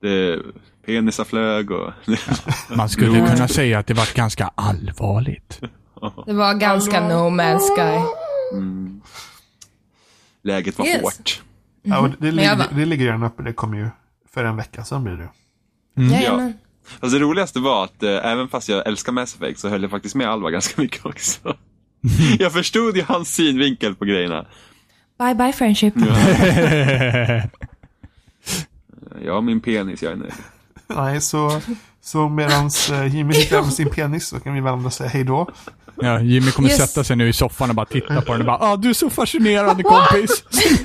Det, 0.00 0.38
penisar 0.86 1.24
flög 1.24 1.70
och... 1.70 1.92
Man 2.76 2.88
skulle 2.88 3.28
kunna 3.28 3.48
säga 3.48 3.78
att 3.78 3.86
det 3.86 3.94
var 3.94 4.16
ganska 4.16 4.50
allvarligt. 4.54 5.60
Det 6.26 6.32
var 6.32 6.54
ganska 6.54 7.00
no 7.08 7.28
man's 7.30 7.58
sky. 7.76 8.06
Läget 10.42 10.78
var 10.78 10.86
Yes. 10.86 11.02
hårt. 11.02 11.42
Ja, 11.82 11.98
och 11.98 12.08
det, 12.18 12.30
ligger, 12.30 12.66
det 12.74 12.84
ligger 12.86 13.04
redan 13.04 13.22
uppe. 13.22 13.42
Det 13.42 13.52
kommer 13.52 13.78
ju 13.78 13.88
för 14.34 14.44
en 14.44 14.56
vecka 14.56 14.84
sedan 14.84 15.04
blir 15.04 15.12
det. 15.16 15.28
Jajamän. 16.14 16.54
Alltså 17.00 17.18
det 17.18 17.24
roligaste 17.24 17.58
var 17.60 17.84
att 17.84 18.02
eh, 18.02 18.10
även 18.10 18.48
fast 18.48 18.68
jag 18.68 18.86
älskar 18.86 19.12
Mass 19.12 19.34
Effect 19.34 19.60
så 19.60 19.68
höll 19.68 19.82
jag 19.82 19.90
faktiskt 19.90 20.14
med 20.14 20.28
Alva 20.30 20.50
ganska 20.50 20.82
mycket 20.82 21.06
också. 21.06 21.56
jag 22.38 22.52
förstod 22.52 22.96
ju 22.96 23.02
hans 23.02 23.34
synvinkel 23.34 23.94
på 23.94 24.04
grejerna. 24.04 24.46
Bye 25.18 25.34
bye 25.34 25.52
friendship. 25.52 25.94
Jag 29.24 29.34
har 29.34 29.40
min 29.40 29.60
penis, 29.60 30.02
jag 30.02 30.12
är 30.12 30.16
nöjd. 30.16 30.32
Nej, 30.86 31.20
så, 31.20 31.60
så 32.02 32.28
medans 32.28 32.90
eh, 32.90 33.16
Jimmy 33.16 33.34
hittar 33.34 33.62
med 33.62 33.72
sin 33.72 33.90
penis 33.90 34.28
så 34.28 34.40
kan 34.40 34.54
vi 34.54 34.60
varandra 34.60 34.90
säga 34.90 35.10
hej 35.10 35.24
då. 35.24 35.48
Ja, 36.02 36.20
Jimmy 36.20 36.50
kommer 36.50 36.68
Yes. 36.68 36.78
sätta 36.78 37.04
sig 37.04 37.16
nu 37.16 37.28
i 37.28 37.32
soffan 37.32 37.70
och 37.70 37.76
bara 37.76 37.86
titta 37.86 38.20
på 38.22 38.32
den 38.32 38.40
och 38.40 38.46
bara 38.46 38.58
ah, 38.58 38.76
du 38.76 38.88
är 38.90 38.94
så 38.94 39.10
fascinerande 39.10 39.82
kompis. 39.82 40.44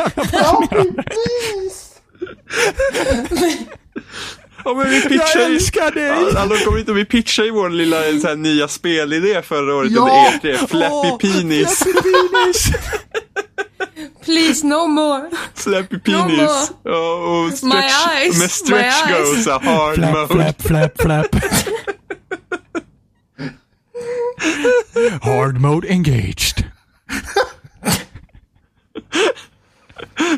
Ja 4.66 4.74
men 4.74 4.90
vi 4.90 5.02
pitchar 5.02 5.40
Jag 5.40 5.46
älskar 5.46 5.92
dig! 5.92 6.04
Ja, 6.34 6.40
Alla 6.40 6.58
kom 6.58 6.78
hit 6.78 6.90
och 6.90 6.98
vi 6.98 7.06
pitchade 7.06 7.48
ju 7.48 7.54
vår 7.54 7.70
lilla 7.70 7.98
så 8.22 8.28
här, 8.28 8.36
nya 8.36 8.68
spelidé 8.68 9.42
förra 9.42 9.76
året 9.76 9.92
Ja! 9.92 10.02
under 10.44 10.50
E3. 10.54 10.68
Flappy 10.68 10.94
Åh, 11.12 11.18
Penis. 11.18 11.78
Flappy 11.80 12.02
penis. 12.02 12.72
Please 14.26 14.68
no 14.68 14.88
more. 14.88 15.30
Flappy 15.56 15.96
No 15.96 16.00
Penis. 16.24 16.72
Ja, 16.84 17.14
och 17.16 17.54
stretch, 17.58 18.08
eyes, 18.16 18.40
med 18.40 18.52
stretch 18.52 19.06
my 19.08 19.14
eyes. 19.14 19.30
goes 19.36 19.48
a 19.48 19.60
hard 19.64 19.96
Flap, 19.96 20.14
mode. 20.14 20.28
flap, 20.34 20.62
flap, 20.62 21.02
flap. 21.02 21.36
Hard 25.22 25.62
mode 25.62 25.88
engaged. 25.92 26.66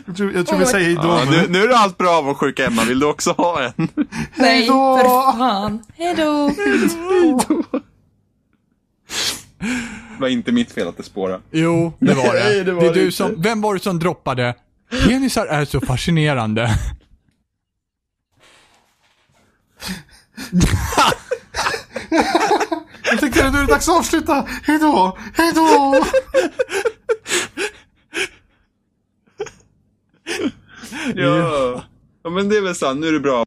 Jag 0.05 0.17
tror, 0.17 0.33
jag 0.33 0.47
tror 0.47 0.59
vi 0.59 0.65
säger 0.65 0.85
hej 0.85 0.95
då. 0.95 1.07
Ja, 1.07 1.23
nu. 1.31 1.47
nu, 1.49 1.63
är 1.63 1.67
du 1.67 1.73
allt 1.73 1.97
bra 1.97 2.09
avundsjuk 2.09 2.59
Emma, 2.59 2.83
vill 2.83 2.99
du 2.99 3.05
också 3.05 3.31
ha 3.31 3.63
en? 3.63 3.87
Nej, 4.35 4.67
då. 4.67 4.97
för 4.97 5.37
fan. 5.37 5.83
Hejdå. 5.95 6.51
Det 10.17 10.21
var 10.21 10.27
inte 10.27 10.51
mitt 10.51 10.71
fel 10.71 10.87
att 10.87 10.97
det 10.97 11.03
spårade. 11.03 11.41
Jo, 11.51 11.93
det 11.99 12.13
var 12.13 12.33
det. 12.33 12.43
Nej, 12.43 12.63
det 12.63 12.73
var 12.73 12.81
det 12.81 12.87
är 12.87 12.93
det 12.93 12.99
du 12.99 13.05
inte. 13.05 13.17
som, 13.17 13.41
vem 13.41 13.61
var 13.61 13.73
det 13.73 13.79
som 13.79 13.99
droppade? 13.99 14.55
Penisar 15.07 15.45
är 15.45 15.65
så 15.65 15.81
fascinerande. 15.81 16.79
Jag 23.09 23.19
tänkte 23.19 23.47
att 23.47 23.53
nu 23.53 23.59
är 23.59 23.65
det 23.65 23.73
dags 23.73 23.89
att 23.89 23.95
avsluta. 23.95 24.47
Hej 24.63 24.79
då! 24.79 25.17
Hej 25.33 25.51
då! 25.55 25.95
Ja. 31.15 31.83
ja, 32.23 32.29
men 32.29 32.49
det 32.49 32.57
är 32.57 32.61
väl 32.61 32.75
sant. 32.75 32.99
Nu 32.99 33.07
är 33.07 33.13
det 33.13 33.19
bra. 33.19 33.43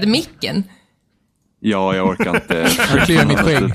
Med 0.00 0.08
micken. 0.08 0.64
Ja, 1.60 1.94
jag 1.96 2.08
orkar 2.08 2.36
inte. 2.36 2.54
Jag 2.94 3.06
kliar 3.06 3.26
mitt 3.26 3.38
skägg. 3.38 3.72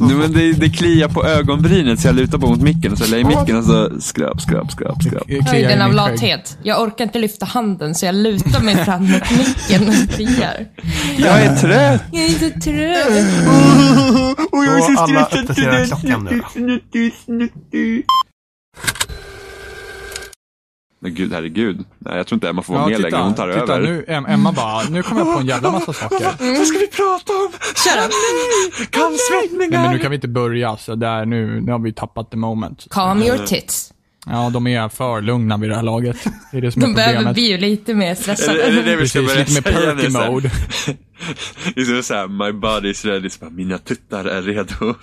Nej, 0.00 0.16
men 0.16 0.32
det, 0.32 0.52
det 0.52 0.68
kliar 0.68 1.08
på 1.08 1.24
ögonbrynet 1.26 2.00
så 2.00 2.08
jag 2.08 2.14
lutar 2.14 2.38
på 2.38 2.46
mot 2.46 2.60
micken 2.62 2.92
och 2.92 2.98
så 2.98 3.10
lägger 3.10 3.30
jag 3.30 3.40
micken 3.40 3.56
och 3.56 3.64
så 3.64 4.00
skrap, 4.00 4.40
skrap, 4.40 4.72
skrap, 4.72 5.02
skrap. 5.02 5.22
Jag 5.26 5.46
kliar 5.48 5.52
Höjden 5.52 5.78
i 5.80 5.82
av 5.82 5.92
lathet. 5.92 6.58
Jag 6.62 6.82
orkar 6.82 7.04
inte 7.04 7.18
lyfta 7.18 7.46
handen 7.46 7.94
så 7.94 8.06
jag 8.06 8.14
lutar 8.14 8.60
mig 8.60 8.84
fram 8.84 9.02
mot 9.02 9.30
micken 9.30 9.88
och 9.88 10.10
kliar. 10.14 10.66
Jag 11.16 11.42
är 11.42 11.56
trött. 11.56 12.02
Jag 12.12 12.24
är 12.24 12.28
så 12.28 12.60
trött. 12.60 13.26
Så 14.96 15.02
alla 15.02 15.24
uppdaterar 15.24 15.86
klockan 15.86 16.24
nu 16.24 16.40
då. 16.40 18.25
Gud, 21.10 21.32
herregud. 21.32 21.84
Nej, 21.98 22.16
jag 22.16 22.26
tror 22.26 22.36
inte 22.36 22.48
Emma 22.48 22.62
får 22.62 22.74
vara 22.74 22.82
Ja, 22.90 22.98
med 22.98 23.00
längre. 23.00 23.22
Hon 23.24 23.34
tar 23.34 23.52
titta, 23.60 23.74
över. 23.74 23.86
nu, 23.86 24.04
Em- 24.08 24.28
Emma 24.28 24.52
bara, 24.52 24.82
nu 24.90 25.02
kommer 25.02 25.20
jag 25.20 25.34
på 25.34 25.40
en 25.40 25.46
jävla 25.46 25.70
massa 25.70 25.92
saker. 25.92 26.56
Vad 26.58 26.66
ska 26.66 26.78
vi 26.78 26.86
prata 26.86 27.32
om? 27.32 27.48
Kallsvettningar! 28.90 29.70
Nej 29.70 29.80
men 29.80 29.92
nu 29.92 29.98
kan 29.98 30.10
vi 30.10 30.14
inte 30.14 30.28
börja, 30.28 30.76
så 30.76 30.94
där 30.94 31.24
nu, 31.26 31.60
nu 31.60 31.72
har 31.72 31.78
vi 31.78 31.92
tappat 31.92 32.30
the 32.30 32.36
moment. 32.36 32.86
Calm 32.90 33.22
your 33.22 33.38
tits. 33.46 33.92
Ja, 34.28 34.50
de 34.52 34.66
är 34.66 34.88
för 34.88 35.20
lugna 35.22 35.56
vid 35.56 35.70
det 35.70 35.76
här 35.76 35.82
laget. 35.82 36.16
Det 36.52 36.56
är 36.56 36.60
det 36.60 36.72
som 36.72 36.82
är 36.82 36.86
De 36.86 36.94
behöver 36.94 37.14
problemet. 37.14 37.34
bli 37.34 37.50
ju 37.50 37.58
lite 37.58 37.94
mer 37.94 38.06
Är 38.06 38.14
det, 38.14 38.30
är 38.30 38.34
det 38.34 38.36
stressade. 38.36 38.82
det 38.82 38.96
vi 38.96 39.08
ska 39.08 39.20
Precis, 39.20 39.56
lite 39.56 39.70
mer 39.72 39.94
perky 39.94 40.08
mode. 40.08 40.50
Det 41.74 41.80
är 41.80 41.84
som 41.84 42.02
såhär, 42.02 42.28
my 42.28 42.52
body 42.52 42.90
is 42.90 43.04
ready. 43.04 43.30
Så 43.30 43.38
bara, 43.40 43.50
mina 43.50 43.78
tuttar 43.78 44.24
är 44.24 44.42
redo. 44.42 44.94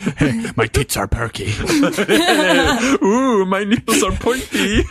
My 0.56 0.68
tits 0.68 0.98
are 0.98 1.08
perky. 1.08 1.46
Ooh, 3.06 3.46
my 3.60 3.66
nipples 3.66 4.04
are 4.04 4.12
pointy. 4.12 4.84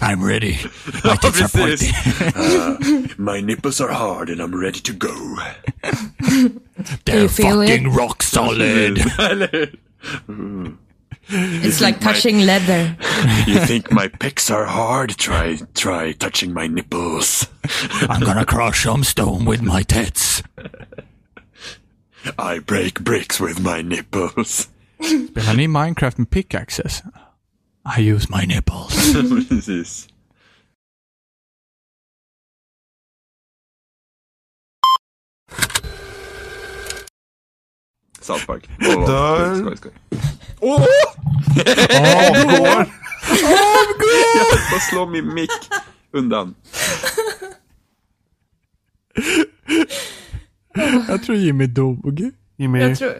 I'm 0.00 0.22
ready. 0.28 0.58
My 1.04 1.16
tits 1.16 1.42
are 1.42 1.48
pointy. 1.60 1.90
Uh, 2.36 2.74
my 3.16 3.40
nipples 3.40 3.80
are 3.80 3.92
hard 3.92 4.30
and 4.30 4.40
I'm 4.40 4.60
ready 4.60 4.80
to 4.80 4.92
go. 4.92 5.38
They're 7.04 7.28
feel 7.28 7.62
it? 7.62 7.68
fucking 7.70 7.92
rock 7.94 8.22
solid. 8.22 8.98
Eller 9.18 9.48
hur? 9.52 9.70
It's 11.30 11.80
like 11.80 12.00
touching 12.00 12.40
leather. 12.46 12.96
You 13.46 13.58
think 13.66 13.90
my 13.90 14.08
pecs 14.08 14.50
are 14.50 14.64
hard? 14.66 15.16
Try, 15.18 15.58
try 15.74 16.12
touching 16.12 16.52
my 16.54 16.66
nipples. 16.68 17.46
I'm 18.08 18.20
gonna 18.20 18.44
crush 18.46 18.84
some 18.84 19.04
stone 19.04 19.44
with 19.44 19.60
my 19.62 19.82
tits. 19.82 20.42
I 22.38 22.58
break 22.60 23.00
bricks 23.00 23.40
with 23.40 23.58
my 23.60 23.82
nipples. 23.82 24.68
Spelar 25.00 25.56
ni 25.56 25.66
Minecraft 25.66 26.18
med 26.18 26.30
pickaxes? 26.30 27.02
I 27.84 28.00
use 28.00 28.28
my 28.30 28.44
nipples. 28.44 28.94
Precis. 29.48 30.08
South 38.28 38.46
Park. 38.46 38.68
Oh, 38.80 39.06
Dör. 39.06 39.54
skoj, 39.54 39.76
skoj, 39.76 39.76
skoj. 39.76 39.92
Åh! 40.60 40.84
Avgår. 42.30 42.86
Jag 44.36 44.70
på 44.70 44.76
att 44.76 44.82
slå 44.90 45.06
min 45.06 45.34
mick 45.34 45.50
undan. 46.12 46.54
Jag 51.08 51.22
tror 51.22 51.36
Jimmy 51.38 51.66
dog. 51.66 52.20
Jimmy, 52.56 52.80
Jag 52.80 52.98
tror, 52.98 53.12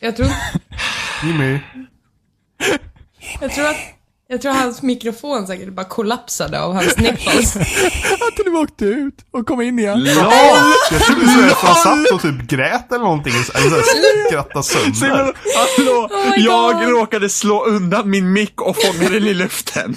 jag 0.00 0.16
tror, 0.16 0.28
Jimmy. 1.24 1.58
jag 3.40 3.52
tror 3.52 3.66
att, 3.66 3.76
jag 4.28 4.42
tror 4.42 4.52
hans 4.52 4.82
mikrofon 4.82 5.46
säkert 5.46 5.68
bara 5.68 5.86
kollapsade 5.86 6.60
av 6.60 6.74
hans 6.74 6.96
nipples. 6.96 7.56
Att 8.12 8.44
du 8.44 8.56
åkte 8.56 8.84
ut 8.84 9.14
och 9.30 9.46
kom 9.46 9.60
in 9.60 9.78
igen. 9.78 10.04
Jag 10.04 11.02
trodde 11.02 11.28
så 11.28 11.40
att 11.40 11.52
han 11.52 11.74
satt 11.74 12.12
och 12.12 12.22
typ 12.22 12.48
grät 12.48 12.92
eller 12.92 13.04
någonting. 13.04 13.32
Eller 13.32 13.68
så 13.70 13.76
här 13.76 14.28
skrattade 14.28 14.64
sönder. 14.64 15.34
Hallå! 15.56 16.08
Oh 16.10 16.30
my 16.30 16.44
jag 16.44 16.92
råkade 16.92 17.28
slå 17.28 17.64
undan 17.64 18.10
min 18.10 18.32
mick 18.32 18.60
och 18.60 18.76
fångade 18.82 19.18
den 19.18 19.28
i 19.28 19.34
luften. 19.34 19.96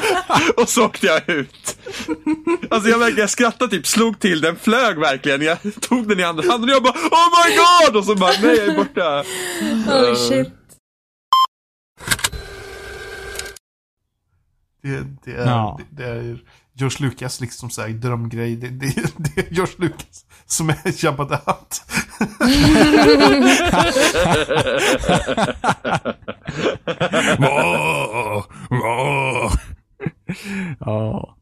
och 0.56 0.68
så 0.68 0.84
åkte 0.84 1.06
jag 1.06 1.28
ut. 1.28 1.76
Alltså 2.70 2.90
jag 2.90 2.98
verkligen 2.98 3.20
jag 3.20 3.30
skrattade 3.30 3.70
typ, 3.70 3.86
slog 3.86 4.20
till 4.20 4.40
den, 4.40 4.56
flög 4.56 4.98
verkligen. 4.98 5.42
Jag 5.42 5.58
tog 5.80 6.08
den 6.08 6.20
i 6.20 6.24
andra 6.24 6.50
handen 6.50 6.70
och 6.70 6.76
jag 6.76 6.82
bara 6.82 6.92
Oh 6.92 7.46
my 7.46 7.56
god! 7.56 7.96
Och 7.96 8.04
så 8.04 8.14
bara 8.14 8.32
nej 8.42 8.56
jag 8.56 8.68
är 8.68 8.76
borta. 8.76 9.24
Holy 9.92 10.16
shit. 10.16 10.61
Det, 14.82 15.04
det, 15.24 15.32
är, 15.32 15.46
Ja. 15.46 15.78
det, 15.90 16.04
det 16.04 16.10
är 16.10 16.38
George 16.74 16.96
Lucas 17.08 17.40
liksom 17.40 17.70
så 17.70 17.82
här 17.82 17.88
drömgrej. 17.88 18.56
Det, 18.56 18.68
det, 18.68 18.86
det 19.18 19.40
är 19.40 19.52
George 19.54 19.74
Lucas 19.78 20.24
som 20.46 20.70
är 20.70 21.04
Jabba 21.04 21.24
the 21.24 21.38
Hutt. 21.46 21.82
Åh, 27.38 28.44
åh. 28.70 29.52
Ja. 30.80 31.36